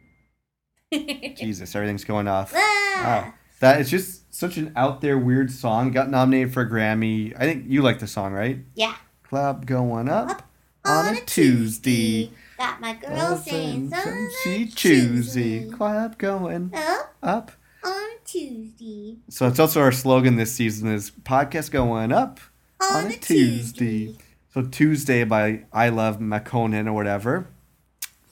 Jesus, 0.91 1.75
everything's 1.75 2.03
going 2.03 2.27
off. 2.27 2.53
Ah, 2.55 3.01
Wow. 3.03 3.33
That 3.59 3.79
it's 3.81 3.89
just 3.89 4.33
such 4.33 4.57
an 4.57 4.71
out 4.75 5.01
there 5.01 5.17
weird 5.17 5.49
song. 5.51 5.91
Got 5.91 6.09
nominated 6.09 6.53
for 6.53 6.61
a 6.61 6.69
Grammy. 6.69 7.33
I 7.37 7.41
think 7.41 7.65
you 7.67 7.81
like 7.81 7.99
the 7.99 8.07
song, 8.07 8.33
right? 8.33 8.59
Yeah. 8.73 8.95
Club 9.23 9.65
going 9.65 10.09
up 10.09 10.43
on, 10.85 11.17
a 11.17 11.21
Tuesday. 11.21 12.31
Got 12.57 12.79
my 12.81 12.93
girl 12.93 13.37
saying 13.37 13.89
something. 13.89 14.29
she 14.43 14.67
choosy. 14.67 15.69
Club 15.69 16.17
going 16.17 16.71
Up 16.73 17.15
up. 17.21 17.51
on 17.83 17.91
a 17.91 18.17
Tuesday. 18.25 19.17
So 19.29 19.47
it's 19.47 19.59
also 19.59 19.81
our 19.81 19.91
slogan 19.91 20.35
this 20.37 20.53
season 20.53 20.89
is 20.89 21.11
podcast 21.11 21.71
going 21.71 22.11
up 22.11 22.39
On, 22.81 23.05
on 23.05 23.11
a 23.11 23.15
a 23.15 23.17
Tuesday. 23.17 24.05
Tuesday. 24.07 24.17
So 24.53 24.61
Tuesday 24.63 25.23
by 25.25 25.63
I 25.73 25.89
Love 25.89 26.19
Maconan 26.19 26.87
or 26.87 26.93
whatever. 26.93 27.47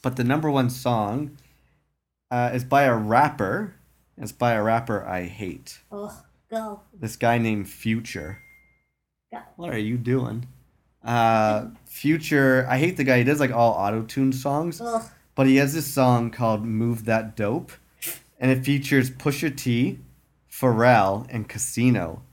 But 0.02 0.16
the 0.16 0.24
number 0.24 0.50
one 0.50 0.70
song 0.70 1.38
uh, 2.32 2.52
is 2.54 2.64
by 2.64 2.84
a 2.84 2.96
rapper. 2.96 3.76
It's 4.18 4.32
by 4.32 4.54
a 4.54 4.64
rapper 4.64 5.06
I 5.06 5.24
hate. 5.24 5.80
Oh, 5.92 6.16
go. 6.50 6.82
This 6.98 7.16
guy 7.18 7.38
named 7.40 7.68
Future. 7.68 8.40
Go. 9.34 9.40
What 9.56 9.74
are 9.74 9.78
you 9.78 9.98
doing? 9.98 10.46
Uh, 11.04 11.68
Future. 11.94 12.66
I 12.68 12.80
hate 12.80 12.98
the 12.98 13.04
guy. 13.04 13.20
He 13.20 13.24
does 13.24 13.40
like 13.40 13.52
all 13.52 13.74
auto 13.74 14.02
tune 14.02 14.34
songs, 14.34 14.82
Ugh. 14.82 15.04
but 15.36 15.46
he 15.46 15.58
has 15.58 15.76
this 15.76 15.86
song 15.86 16.32
called 16.32 16.66
"Move 16.66 17.06
That 17.06 17.36
Dope," 17.36 17.72
and 18.40 18.50
it 18.50 18.66
features 18.66 19.12
Pusha 19.12 19.56
T, 19.56 20.00
Pharrell, 20.52 21.28
and 21.30 21.48
Casino. 21.48 22.24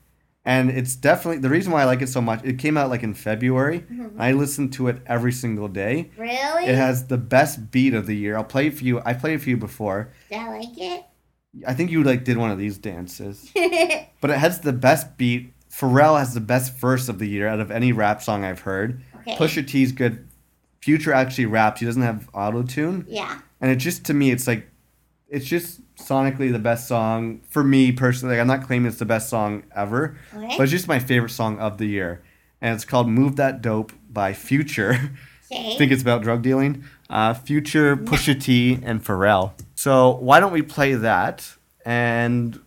And 0.46 0.70
it's 0.70 0.96
definitely 0.96 1.42
the 1.42 1.50
reason 1.50 1.72
why 1.72 1.82
I 1.82 1.84
like 1.84 2.00
it 2.00 2.08
so 2.08 2.22
much. 2.22 2.42
It 2.42 2.58
came 2.58 2.78
out 2.78 2.88
like 2.88 3.02
in 3.02 3.12
February. 3.12 3.80
Mm-hmm. 3.80 4.20
I 4.20 4.32
listen 4.32 4.70
to 4.70 4.88
it 4.88 5.02
every 5.06 5.30
single 5.30 5.68
day. 5.68 6.10
Really? 6.16 6.64
It 6.64 6.74
has 6.76 7.08
the 7.08 7.18
best 7.18 7.70
beat 7.70 7.92
of 7.92 8.06
the 8.06 8.16
year. 8.16 8.38
I'll 8.38 8.44
play 8.44 8.68
it 8.68 8.74
for 8.78 8.84
you. 8.84 9.02
I 9.04 9.12
played 9.12 9.34
it 9.34 9.42
for 9.42 9.50
you 9.50 9.58
before. 9.58 10.10
Do 10.30 10.36
I 10.36 10.48
like 10.48 10.78
it? 10.78 11.04
I 11.66 11.74
think 11.74 11.90
you 11.90 12.02
like 12.02 12.24
did 12.24 12.38
one 12.38 12.50
of 12.50 12.56
these 12.56 12.78
dances. 12.78 13.50
but 14.22 14.30
it 14.30 14.38
has 14.38 14.60
the 14.60 14.72
best 14.72 15.18
beat. 15.18 15.52
Pharrell 15.70 16.18
has 16.18 16.32
the 16.34 16.40
best 16.40 16.76
verse 16.76 17.08
of 17.08 17.18
the 17.18 17.28
year 17.28 17.46
out 17.46 17.60
of 17.60 17.70
any 17.70 17.92
rap 17.92 18.22
song 18.22 18.42
I've 18.42 18.60
heard. 18.60 19.02
Okay. 19.20 19.36
Pusha 19.36 19.66
T's 19.66 19.92
good. 19.92 20.26
Future 20.80 21.12
actually 21.12 21.46
raps. 21.46 21.80
He 21.80 21.86
doesn't 21.86 22.02
have 22.02 22.28
auto 22.32 22.62
tune, 22.62 23.04
Yeah. 23.08 23.38
and 23.60 23.70
it 23.70 23.76
just 23.76 24.04
to 24.06 24.14
me, 24.14 24.30
it's 24.30 24.46
like, 24.46 24.66
it's 25.28 25.44
just 25.46 25.80
sonically 25.96 26.50
the 26.50 26.58
best 26.58 26.88
song 26.88 27.40
for 27.48 27.62
me 27.62 27.92
personally. 27.92 28.34
Like 28.36 28.40
I'm 28.40 28.46
not 28.46 28.66
claiming 28.66 28.88
it's 28.88 28.98
the 28.98 29.04
best 29.04 29.28
song 29.28 29.62
ever, 29.76 30.16
Okay. 30.34 30.54
but 30.56 30.62
it's 30.64 30.72
just 30.72 30.88
my 30.88 30.98
favorite 30.98 31.30
song 31.30 31.58
of 31.58 31.76
the 31.78 31.86
year, 31.86 32.22
and 32.60 32.74
it's 32.74 32.84
called 32.86 33.08
"Move 33.08 33.36
That 33.36 33.60
Dope" 33.62 33.92
by 34.10 34.32
Future. 34.32 35.10
Okay. 35.52 35.74
I 35.74 35.74
think 35.78 35.92
it's 35.92 36.02
about 36.02 36.22
drug 36.22 36.42
dealing. 36.42 36.84
Uh, 37.10 37.34
Future, 37.34 37.96
Pusha 37.96 38.40
T, 38.40 38.78
and 38.82 39.04
Pharrell. 39.04 39.52
So 39.74 40.16
why 40.16 40.40
don't 40.40 40.52
we 40.52 40.62
play 40.62 40.94
that? 40.94 41.46
And 41.84 42.58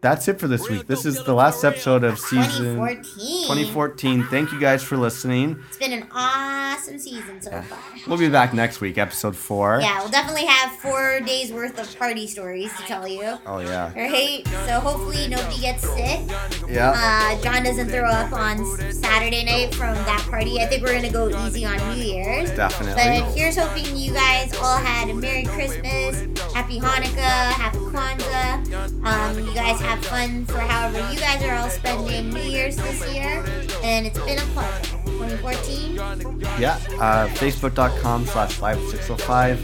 that's 0.00 0.28
it 0.28 0.40
for 0.40 0.48
this 0.48 0.68
week. 0.68 0.86
This 0.86 1.04
is 1.04 1.22
the 1.24 1.34
last 1.34 1.62
episode 1.62 2.04
of 2.04 2.18
season 2.18 2.76
2014. 2.76 3.42
2014. 3.48 4.22
Thank 4.24 4.50
you 4.52 4.58
guys 4.58 4.82
for 4.82 4.96
listening. 4.96 5.62
It's 5.68 5.76
been 5.76 5.92
an 5.92 6.06
awesome 6.10 6.98
season 6.98 7.42
so 7.42 7.50
far. 7.50 7.78
We'll 8.06 8.16
be 8.16 8.30
back 8.30 8.54
next 8.54 8.80
week, 8.80 8.96
episode 8.96 9.36
four. 9.36 9.78
Yeah, 9.82 10.00
we'll 10.00 10.08
definitely 10.08 10.46
have 10.46 10.72
four 10.76 11.20
days 11.20 11.52
worth 11.52 11.78
of 11.78 11.98
party 11.98 12.26
stories 12.26 12.74
to 12.78 12.82
tell 12.84 13.06
you. 13.06 13.38
Oh 13.44 13.58
yeah. 13.58 13.92
Right? 13.94 14.46
So 14.66 14.80
hopefully 14.80 15.28
nobody 15.28 15.60
gets 15.60 15.82
sick. 15.82 16.20
Yeah. 16.66 16.94
Uh, 16.96 17.42
John 17.42 17.62
doesn't 17.62 17.88
throw 17.90 18.08
up 18.08 18.32
on 18.32 18.64
Saturday 18.92 19.44
night 19.44 19.74
from 19.74 19.94
that 19.94 20.26
party. 20.30 20.60
I 20.60 20.66
think 20.66 20.82
we're 20.82 20.94
gonna 20.94 21.12
go 21.12 21.28
easy 21.46 21.66
on 21.66 21.76
New 21.90 22.02
Year's. 22.02 22.50
Definitely. 22.52 22.94
But 22.94 23.36
here's 23.36 23.58
hoping 23.58 23.96
you 23.96 24.14
guys 24.14 24.54
all 24.56 24.78
had 24.78 25.10
a 25.10 25.14
Merry 25.14 25.44
Christmas, 25.44 26.20
Happy 26.54 26.80
Hanukkah, 26.80 27.52
Happy 27.52 27.78
Kwanzaa. 27.78 29.04
Um, 29.04 29.38
you 29.46 29.54
guys 29.54 29.78
have 29.90 30.04
fun 30.04 30.46
for 30.46 30.60
however 30.60 30.98
you 31.12 31.18
guys 31.18 31.42
are 31.42 31.56
all 31.56 31.68
spending 31.68 32.30
New 32.30 32.40
Year's 32.42 32.76
this 32.76 33.12
year. 33.12 33.44
And 33.82 34.06
it's 34.06 34.20
been 34.20 34.38
a 34.38 34.42
pleasure. 34.52 34.99
2014. 35.28 36.40
Yeah, 36.60 36.76
uh, 36.98 37.28
facebook.com 37.28 38.26
slash 38.26 38.58
live605, 38.58 39.56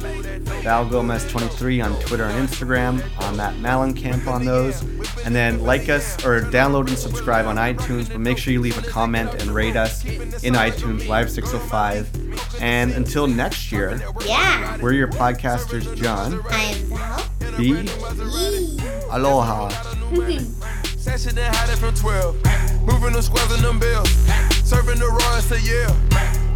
Val 0.62 0.88
Gomez 0.88 1.28
23 1.30 1.80
on 1.80 1.98
Twitter 2.00 2.24
and 2.24 2.48
Instagram. 2.48 3.02
I'm 3.18 3.40
at 3.40 3.54
Malencamp 3.56 4.26
on 4.26 4.44
those. 4.44 4.82
And 5.24 5.34
then 5.34 5.62
like 5.62 5.88
us 5.88 6.24
or 6.24 6.40
download 6.42 6.88
and 6.88 6.98
subscribe 6.98 7.46
on 7.46 7.56
iTunes, 7.56 8.08
but 8.08 8.20
make 8.20 8.38
sure 8.38 8.52
you 8.52 8.60
leave 8.60 8.78
a 8.78 8.88
comment 8.88 9.30
and 9.42 9.50
rate 9.50 9.76
us 9.76 10.04
in 10.04 10.54
iTunes, 10.54 11.02
Live605. 11.06 12.60
And 12.60 12.92
until 12.92 13.26
next 13.26 13.72
year, 13.72 14.00
Yeah. 14.24 14.76
we're 14.80 14.92
your 14.92 15.08
podcasters, 15.08 15.94
John, 15.96 16.40
I 16.50 16.62
am 16.62 16.76
Val. 16.88 17.22
B, 17.56 17.88
Aloha. 19.10 19.70
Sashing 21.06 21.38
and 21.38 21.54
hiding 21.54 21.76
from 21.76 21.94
12. 21.94 22.34
Moving 22.82 23.12
them 23.12 23.22
squares 23.22 23.52
and 23.54 23.62
them 23.62 23.78
bills. 23.78 24.10
Serving 24.66 24.98
the 24.98 25.06
Royals 25.06 25.46
to 25.46 25.54
yeah. 25.62 25.86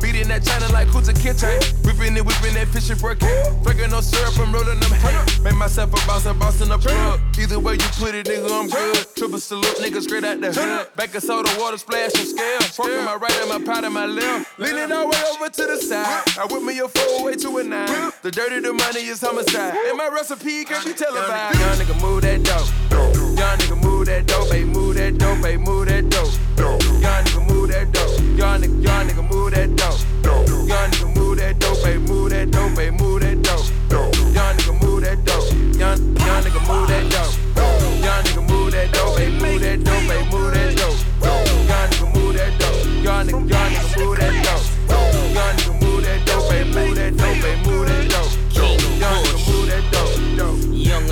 Beating 0.02 0.26
that 0.26 0.42
China 0.42 0.66
like 0.72 0.88
Kunta 0.88 1.14
Kinte. 1.14 1.46
Whipping 1.86 2.16
it, 2.16 2.26
whipping 2.26 2.54
that 2.58 2.66
fishing 2.66 2.98
brook. 2.98 3.20
Drinking 3.62 3.94
no 3.94 4.00
syrup, 4.00 4.34
I'm 4.40 4.50
rolling 4.52 4.80
them 4.80 4.90
hay. 4.90 5.14
Make 5.44 5.54
myself 5.54 5.90
a 5.94 6.04
boss 6.04 6.26
and 6.26 6.36
boss 6.36 6.60
in 6.60 6.68
the 6.68 6.78
plug. 6.78 7.20
Either 7.38 7.60
way 7.60 7.74
you 7.74 7.88
put 7.94 8.16
it, 8.16 8.26
nigga, 8.26 8.50
I'm 8.50 8.66
good. 8.68 9.06
Triple 9.14 9.38
salute, 9.38 9.78
nigga, 9.78 10.02
straight 10.02 10.24
out 10.24 10.40
the 10.40 10.50
hood. 10.50 10.96
Back 10.96 11.14
of 11.14 11.22
soda, 11.22 11.48
water 11.56 11.78
splash 11.78 12.18
and 12.18 12.26
scale. 12.26 12.60
Smoking 12.74 13.04
my 13.04 13.14
right 13.14 13.38
and 13.38 13.50
my 13.54 13.62
pot 13.62 13.84
and 13.84 13.94
my 13.94 14.06
left. 14.06 14.58
Leaning 14.58 14.90
all 14.90 15.06
way 15.06 15.22
over 15.30 15.48
to 15.48 15.62
the 15.62 15.76
side. 15.76 16.26
I 16.34 16.44
whip 16.50 16.64
me 16.64 16.76
a 16.80 16.88
four 16.88 17.22
way 17.22 17.36
to 17.36 17.58
a 17.58 17.62
nine. 17.62 18.10
The 18.22 18.32
dirty, 18.32 18.58
the 18.58 18.72
money 18.72 19.06
is 19.06 19.20
homicide. 19.20 19.78
And 19.78 19.96
my 19.96 20.08
recipe 20.08 20.64
can't 20.64 20.84
be 20.84 20.92
televised. 20.92 21.60
Young 21.60 21.78
nigga, 21.78 22.02
move 22.02 22.22
that 22.22 22.42
dope. 22.42 23.09
Young 23.40 23.56
nigga, 23.56 23.82
move 23.82 24.04
that 24.04 24.26
dope, 24.26 24.48
ayy, 24.48 24.66
move 24.66 24.96
that 24.96 25.16
dope, 25.16 25.38
ayy, 25.38 25.58
move 25.58 25.86
that 25.86 26.10
dope. 26.10 26.28
Young 27.00 27.24
nigga, 27.24 27.48
move 27.48 27.70
that 27.70 27.90
dope. 27.90 28.20
Young 28.36 28.60
nigga, 28.60 28.84
young 28.84 29.08
nigga, 29.08 29.30
move 29.30 29.50
that 29.52 29.76
dope. 29.76 29.98
Young 30.68 30.90
nigga, 30.90 31.16
move 31.16 31.38
that 31.38 31.58
dope, 31.58 31.78
ayy, 31.78 32.06
move 32.06 32.28
that 32.28 32.50
dope, 32.50 32.76
ayy, 32.76 32.92
move 33.00 33.20
that 33.22 33.40
dope. 33.40 33.64
Young 34.36 34.56
nigga, 34.58 34.82
move 34.82 35.00
that 35.00 35.24
dope. 35.24 35.48
Young, 35.80 35.96
young 36.20 36.42
nigga, 36.44 36.60
move 36.68 36.88
that 36.88 37.08
dope. 37.08 37.32
Young 38.04 38.22
nigga, 38.24 38.42
move 38.46 38.72
that 38.72 38.92
dope, 38.92 39.16
ayy, 39.16 39.32
move 39.40 39.60
that 39.62 39.84
dope, 39.84 40.10
ayy, 40.12 40.30
move 40.30 40.52
that 40.52 40.76
dope. 40.76 41.00
Young 41.24 41.88
nigga, 41.88 42.14
move 42.14 42.34
that 42.36 42.52
dope. 42.60 42.76
Young 43.02 43.24
nigga, 43.24 43.48
young 43.48 43.70
nigga, 43.72 43.89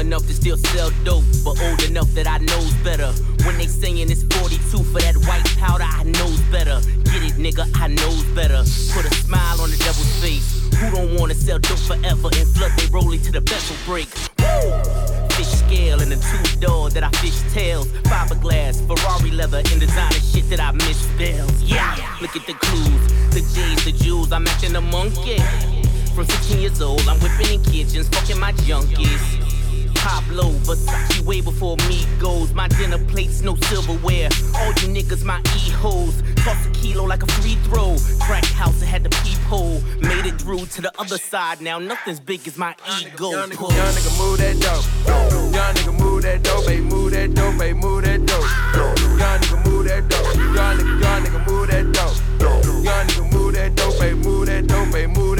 enough 0.08 0.26
to 0.26 0.32
still 0.32 0.56
sell 0.56 0.90
dope, 1.04 1.24
but 1.44 1.60
old 1.60 1.82
enough 1.82 2.08
that 2.14 2.26
I 2.26 2.38
knows 2.38 2.72
better. 2.82 3.12
When 3.44 3.58
they 3.58 3.66
saying 3.66 4.08
it's 4.08 4.24
42 4.40 4.82
for 4.84 5.00
that 5.00 5.16
white 5.28 5.44
powder, 5.60 5.84
I 5.84 6.02
knows 6.04 6.40
better. 6.48 6.80
Get 7.12 7.28
it, 7.28 7.36
nigga, 7.36 7.68
I 7.76 7.88
knows 7.88 8.24
better. 8.32 8.64
Put 8.96 9.04
a 9.04 9.12
smile 9.20 9.60
on 9.60 9.68
the 9.68 9.76
devil's 9.76 10.08
face. 10.24 10.64
Who 10.80 10.90
don't 10.96 11.20
wanna 11.20 11.34
sell 11.34 11.58
dope 11.58 11.78
forever 11.80 12.30
and 12.32 12.48
flood 12.56 12.72
they 12.78 12.86
rolling 12.88 13.20
to 13.20 13.32
the 13.32 13.40
vessel 13.40 13.76
break? 13.84 14.08
Woo! 14.40 14.72
Fish 15.36 15.52
scale 15.60 16.00
and 16.00 16.10
a 16.10 16.16
two 16.16 16.60
door 16.60 16.88
that 16.88 17.04
I 17.04 17.10
fish 17.20 17.38
tails. 17.52 17.88
Fiberglass, 18.08 18.80
Ferrari 18.88 19.30
leather, 19.30 19.58
and 19.58 19.78
designer 19.78 20.24
shit 20.32 20.48
that 20.48 20.60
I 20.60 20.72
misspells. 20.72 21.52
Yeah, 21.60 21.92
look 22.22 22.34
at 22.34 22.46
the 22.46 22.54
clues, 22.54 23.02
the 23.36 23.44
J's, 23.52 23.84
the 23.84 23.92
jewels. 23.92 24.32
I'm 24.32 24.46
acting 24.46 24.74
a 24.74 24.80
monkey. 24.80 25.36
From 26.14 26.24
16 26.24 26.60
years 26.60 26.80
old, 26.80 27.06
I'm 27.06 27.20
whipping 27.20 27.60
in 27.60 27.62
kitchens, 27.62 28.08
fucking 28.08 28.40
my 28.40 28.52
junkies. 28.64 29.57
Pablo, 29.98 30.50
Versace 30.66 31.20
way 31.22 31.40
before 31.40 31.76
me 31.88 32.06
goes. 32.18 32.52
My 32.54 32.68
dinner 32.68 32.98
plates, 32.98 33.42
no 33.42 33.54
silverware. 33.56 34.28
All 34.56 34.72
you 34.80 34.88
niggas, 34.88 35.24
my 35.24 35.40
e-hoes. 35.56 36.22
Toss 36.36 36.66
a 36.66 36.70
kilo 36.70 37.04
like 37.04 37.22
a 37.22 37.26
free 37.38 37.56
throw. 37.64 37.96
Crack 38.20 38.44
house, 38.46 38.80
it 38.82 38.86
had 38.86 39.02
the 39.04 39.10
peephole. 39.22 39.80
Made 40.00 40.26
it 40.26 40.40
through 40.40 40.66
to 40.66 40.80
the 40.82 40.92
other 40.98 41.18
side. 41.18 41.60
Now 41.60 41.78
nothing's 41.78 42.20
big 42.20 42.46
as 42.46 42.56
my 42.56 42.74
ego. 43.00 43.30
Young 43.30 43.50
nigga, 43.50 43.76
young 43.76 43.94
nigga, 43.94 44.18
move 44.18 44.38
that 44.38 44.58
dope. 44.60 44.84
Young 45.54 45.74
nigga, 45.74 46.00
move 46.00 46.22
that 46.22 46.42
dope, 46.42 46.64
ayy, 46.64 46.82
move 46.82 47.10
that 47.12 47.34
dope, 47.34 47.54
ayy, 47.54 47.74
move 47.76 48.02
that 48.04 48.24
dope. 48.26 48.48
Young 49.18 49.38
nigga, 49.40 49.64
move 49.66 49.84
that 49.86 50.08
dope. 50.08 50.34
Young 50.36 50.76
nigga, 50.78 51.02
young 51.02 51.22
nigga, 51.24 51.40
move 51.46 51.68
that 51.68 51.92
dope. 51.92 52.16
Young 52.84 53.06
nigga, 53.06 53.32
move 53.32 53.54
that 53.54 53.74
dope, 53.74 53.94
ayy, 53.94 54.24
move 54.24 54.46
that 54.46 54.66
dope, 54.66 54.86
ayy, 54.86 55.14
move 55.14 55.16
that 55.16 55.36
dope. 55.36 55.37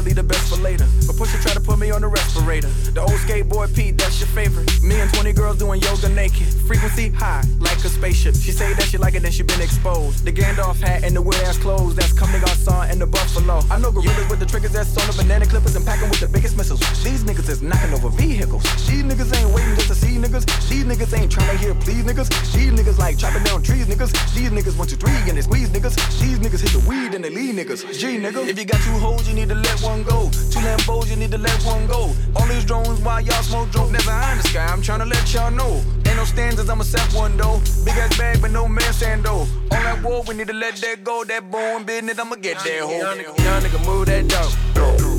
Leave 0.00 0.14
the 0.14 0.22
best 0.22 0.47
later. 0.58 0.86
But 1.06 1.16
Pusha 1.16 1.40
try 1.42 1.52
to 1.52 1.60
put 1.60 1.78
me 1.78 1.90
on 1.90 2.00
the 2.00 2.08
respirator. 2.08 2.68
The 2.92 3.00
old 3.00 3.18
skateboard 3.24 3.74
Pete, 3.74 3.96
that's 3.98 4.20
your 4.20 4.28
favorite. 4.28 4.68
Me 4.82 5.00
and 5.00 5.12
20 5.14 5.32
girls 5.32 5.58
doing 5.58 5.80
yoga 5.80 6.08
naked. 6.08 6.48
Frequency 6.66 7.10
high, 7.10 7.42
like 7.60 7.78
a 7.84 7.88
spaceship. 7.88 8.34
She 8.34 8.52
say 8.52 8.72
that 8.74 8.84
she 8.84 8.98
like 8.98 9.14
it, 9.14 9.22
then 9.22 9.32
she 9.32 9.42
been 9.42 9.60
exposed. 9.60 10.24
The 10.24 10.32
Gandalf 10.32 10.80
hat 10.80 11.04
and 11.04 11.14
the 11.14 11.22
weird 11.22 11.42
ass 11.42 11.58
clothes. 11.58 11.94
That's 11.94 12.12
Comme 12.12 12.32
des 12.32 12.40
Garçons 12.40 12.90
and 12.90 13.00
the 13.00 13.06
buffalo. 13.06 13.60
I 13.70 13.78
know 13.78 13.90
gorillas 13.90 14.28
with 14.28 14.40
the 14.40 14.46
triggers 14.46 14.72
that's 14.72 14.96
on 14.98 15.06
the 15.06 15.22
banana 15.22 15.46
clippers 15.46 15.76
and 15.76 15.84
packing 15.84 16.10
with 16.10 16.20
the 16.20 16.28
biggest 16.28 16.56
missiles. 16.56 16.80
These 17.02 17.24
niggas 17.24 17.48
is 17.48 17.62
knocking 17.62 17.94
over 17.94 18.10
vehicles. 18.10 18.62
These 18.86 19.04
niggas 19.04 19.34
ain't 19.36 19.54
waiting 19.54 19.74
just 19.76 19.88
to 19.88 19.94
see 19.94 20.16
niggas. 20.16 20.44
These 20.68 20.84
niggas 20.84 21.16
ain't 21.18 21.30
trying 21.30 21.50
to 21.50 21.56
hear 21.56 21.74
please 21.74 22.04
niggas. 22.04 22.28
These 22.52 22.72
niggas 22.72 22.98
like 22.98 23.18
chopping 23.18 23.44
down 23.44 23.62
trees 23.62 23.86
niggas. 23.86 24.12
These 24.34 24.50
niggas 24.50 24.78
one 24.78 24.88
two 24.88 24.96
three 24.96 25.16
and 25.28 25.36
they 25.36 25.42
squeeze 25.42 25.70
niggas. 25.70 25.96
These 26.20 26.38
niggas 26.38 26.60
hit 26.60 26.72
the 26.72 26.82
weed 26.88 27.14
and 27.14 27.24
they 27.24 27.30
leave 27.30 27.54
niggas. 27.54 27.98
G 27.98 28.18
nigga. 28.18 28.46
If 28.46 28.58
you 28.58 28.64
got 28.64 28.80
two 28.82 28.98
hoes, 28.98 29.28
you 29.28 29.34
need 29.34 29.48
to 29.48 29.54
let 29.54 29.80
one 29.82 30.02
go. 30.02 30.30
Two 30.50 30.60
Lambos, 30.60 31.10
you 31.10 31.16
need 31.16 31.30
to 31.30 31.38
let 31.38 31.62
one 31.64 31.86
go. 31.86 32.14
All 32.36 32.46
these 32.46 32.64
drones 32.64 33.00
while 33.00 33.20
y'all 33.20 33.42
smoke 33.42 33.70
dope, 33.70 33.90
never 33.90 34.10
eye 34.10 34.32
in 34.32 34.38
the 34.38 34.48
sky. 34.48 34.66
I'm 34.66 34.80
trying 34.80 35.00
to 35.00 35.04
let 35.04 35.32
y'all 35.34 35.50
know. 35.50 35.82
Ain't 36.06 36.16
no 36.16 36.24
stanzas, 36.24 36.70
I'ma 36.70 36.84
set 36.84 37.12
one 37.12 37.36
though. 37.36 37.60
Big 37.84 37.94
ass 37.96 38.16
bag, 38.16 38.40
but 38.40 38.50
no 38.50 38.66
man 38.66 38.92
stand 38.92 39.24
though. 39.24 39.46
All 39.70 39.82
that 39.86 40.02
war, 40.02 40.22
we 40.26 40.34
need 40.34 40.48
to 40.48 40.54
let 40.54 40.76
that 40.76 41.04
go. 41.04 41.24
That 41.24 41.50
bone 41.50 41.84
business, 41.84 42.18
I'ma 42.18 42.36
get 42.36 42.58
that 42.60 42.80
hoe. 42.80 42.96
Young 42.96 43.18
nigga, 43.18 43.60
nigga, 43.60 43.86
move 43.86 44.06
that 44.06 44.28
dope. 44.28 44.52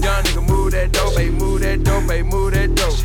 Young 0.04 0.24
nigga, 0.24 0.48
move 0.50 0.72
that 0.72 0.92
dope, 0.92 1.14
ayy, 1.14 1.32
move 1.32 1.62
that 1.62 1.84
dope, 1.84 2.04
ayy, 2.04 2.26
move 2.26 2.54
that 2.54 2.74
dope. 2.76 2.98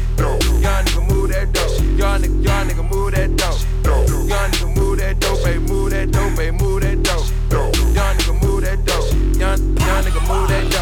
Young 0.63 0.85
nigga, 0.85 1.09
move 1.09 1.29
that 1.31 1.53
dope. 1.53 1.81
Young 1.99 2.23
nigga, 2.23 2.45
young 2.45 2.69
nigga, 2.69 2.91
move 2.91 3.13
that 3.13 3.37
dope. 3.37 3.61
Young 3.85 4.51
nigga, 4.51 4.77
move 4.77 4.99
that 4.99 5.21
dope, 5.21 5.41
ayy, 5.41 5.61
move 5.69 5.91
that 5.91 6.11
dope, 6.11 6.39
ayy, 6.39 6.59
move 6.59 6.81
that 6.81 7.03
dope. 7.03 7.27
Young 7.53 8.17
nigga, 8.17 8.43
move 8.43 8.63
that 8.63 8.85
dope. 8.87 9.13
Young, 9.39 9.59
young 9.77 10.03
nigga, 10.05 10.29
move 10.29 10.49
that 10.49 10.71
dope. 10.71 10.74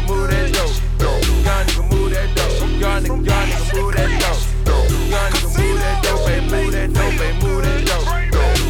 Ayy, 0.00 0.08
move 0.08 0.30
that 0.30 0.52
dope. 0.52 0.74
Young 1.44 1.64
nigga, 1.66 1.90
move 1.90 2.10
that 2.10 2.28
dope. 2.36 2.60
Young 2.80 3.02
nigga, 3.02 3.26
young 3.26 3.46
nigga, 3.48 3.74
move 3.74 3.94
that 3.94 4.10
dope. 4.20 4.90
Young 5.10 5.30
nigga, 5.30 5.48
move 5.58 5.80
that 5.80 6.02
dope, 6.02 6.28
ayy, 6.28 6.40
move 6.50 6.72
that 6.72 6.88
dope, 6.92 7.20
ayy, 7.20 7.34
move 7.42 7.62
that 7.62 7.80
dope. 7.86 8.06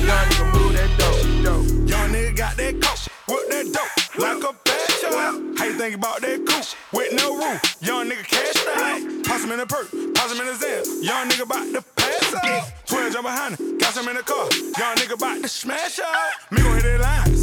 Young 0.07 0.27
nigga, 0.27 0.44
move 0.55 0.73
that 0.73 0.90
dope. 0.98 1.89
Young 1.89 2.09
nigga 2.11 2.36
got 2.36 2.57
that 2.57 2.74
coat, 2.81 3.09
whip 3.28 3.48
that 3.51 3.66
dope, 3.73 4.19
like 4.19 4.43
a 4.43 4.52
bad 4.65 4.90
shot. 5.01 5.59
How 5.59 5.65
you 5.65 5.74
think 5.74 5.94
about 5.97 6.20
that 6.23 6.47
coupe 6.47 6.74
with 6.93 7.12
no 7.15 7.36
roof? 7.36 7.61
Young 7.81 8.09
nigga 8.09 8.24
cash 8.24 8.57
out. 8.77 9.24
Toss 9.24 9.44
him 9.44 9.52
in 9.52 9.61
a 9.61 9.66
perk, 9.66 9.90
toss 10.15 10.32
him 10.32 10.40
in 10.40 10.48
a 10.48 10.57
Xan. 10.57 11.05
Young 11.05 11.28
nigga 11.28 11.47
bout 11.48 11.73
to 11.73 11.82
pass 11.97 12.35
out. 12.35 12.73
12 12.86 13.12
jump 13.12 13.27
behind 13.27 13.57
him, 13.57 13.78
got 13.78 13.94
some 13.94 14.09
in 14.09 14.16
the 14.16 14.23
car. 14.23 14.48
Young 14.78 14.97
nigga 14.97 15.19
bout 15.19 15.40
to 15.43 15.48
smash 15.48 16.01
out. 16.01 16.51
Me 16.51 16.62
gon' 16.62 16.74
hit 16.74 16.82
that 16.82 17.01
line, 17.01 17.36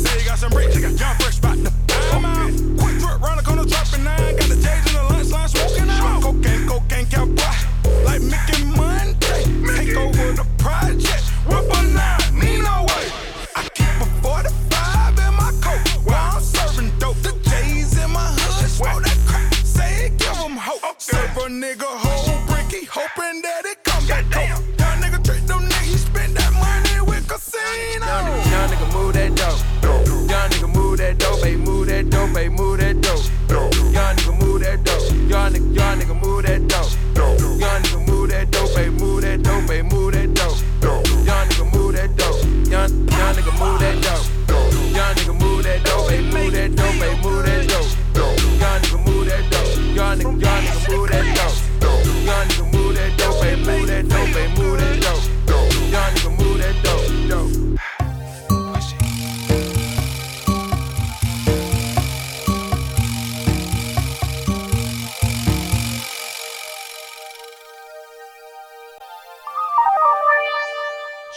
Young 35.48 35.56
nigga, 35.56 35.76
young 35.78 35.99
nigga 35.99 36.22
move 36.22 36.44
that 36.44 36.68
dope. 36.68 36.91
Young 37.15 37.82
nigga 37.82 38.07
move 38.10 38.30
that 38.32 38.52
dope, 38.52 38.76
baby, 38.76 38.90
move 38.90 39.22
that 39.22 39.41
dope, 39.44 39.65
baby, 39.65 39.88
move 39.88 40.11
that 40.11 40.34
dope. 40.34 41.07
Young 41.26 41.48
nigga 41.48 41.74
move 41.74 41.94
that 41.94 42.18
dope. 42.18 42.44
Young, 42.68 43.07
young 43.07 43.34
nigga 43.34 43.53
move 43.57 43.80
that 43.80 44.02
dope. 44.03 44.28
Young 44.94 45.15
nigga 45.15 45.40
move 45.40 45.64
that 45.64 45.84
dope, 45.86 46.10
baby, 46.10 46.24
move 46.26 46.52
that 46.52 46.76
dope, 46.76 46.99
baby, 46.99 47.22
move 47.24 47.45
that 47.45 47.68
dope. 47.69 47.88
Young 48.60 48.82
nigga 48.82 49.06
move 49.06 49.26
that 49.28 49.49
dope. 49.49 49.95
Young 49.95 50.18
nigga, 50.19 50.41
young 50.44 50.64
nigga 50.64 50.98
move 50.98 51.10
that 51.11 51.36
dope. 51.38 51.66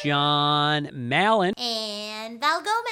John 0.02 0.88
Mallon. 0.92 1.52
And 1.58 2.40
Val 2.40 2.60
Gomez. 2.60 2.89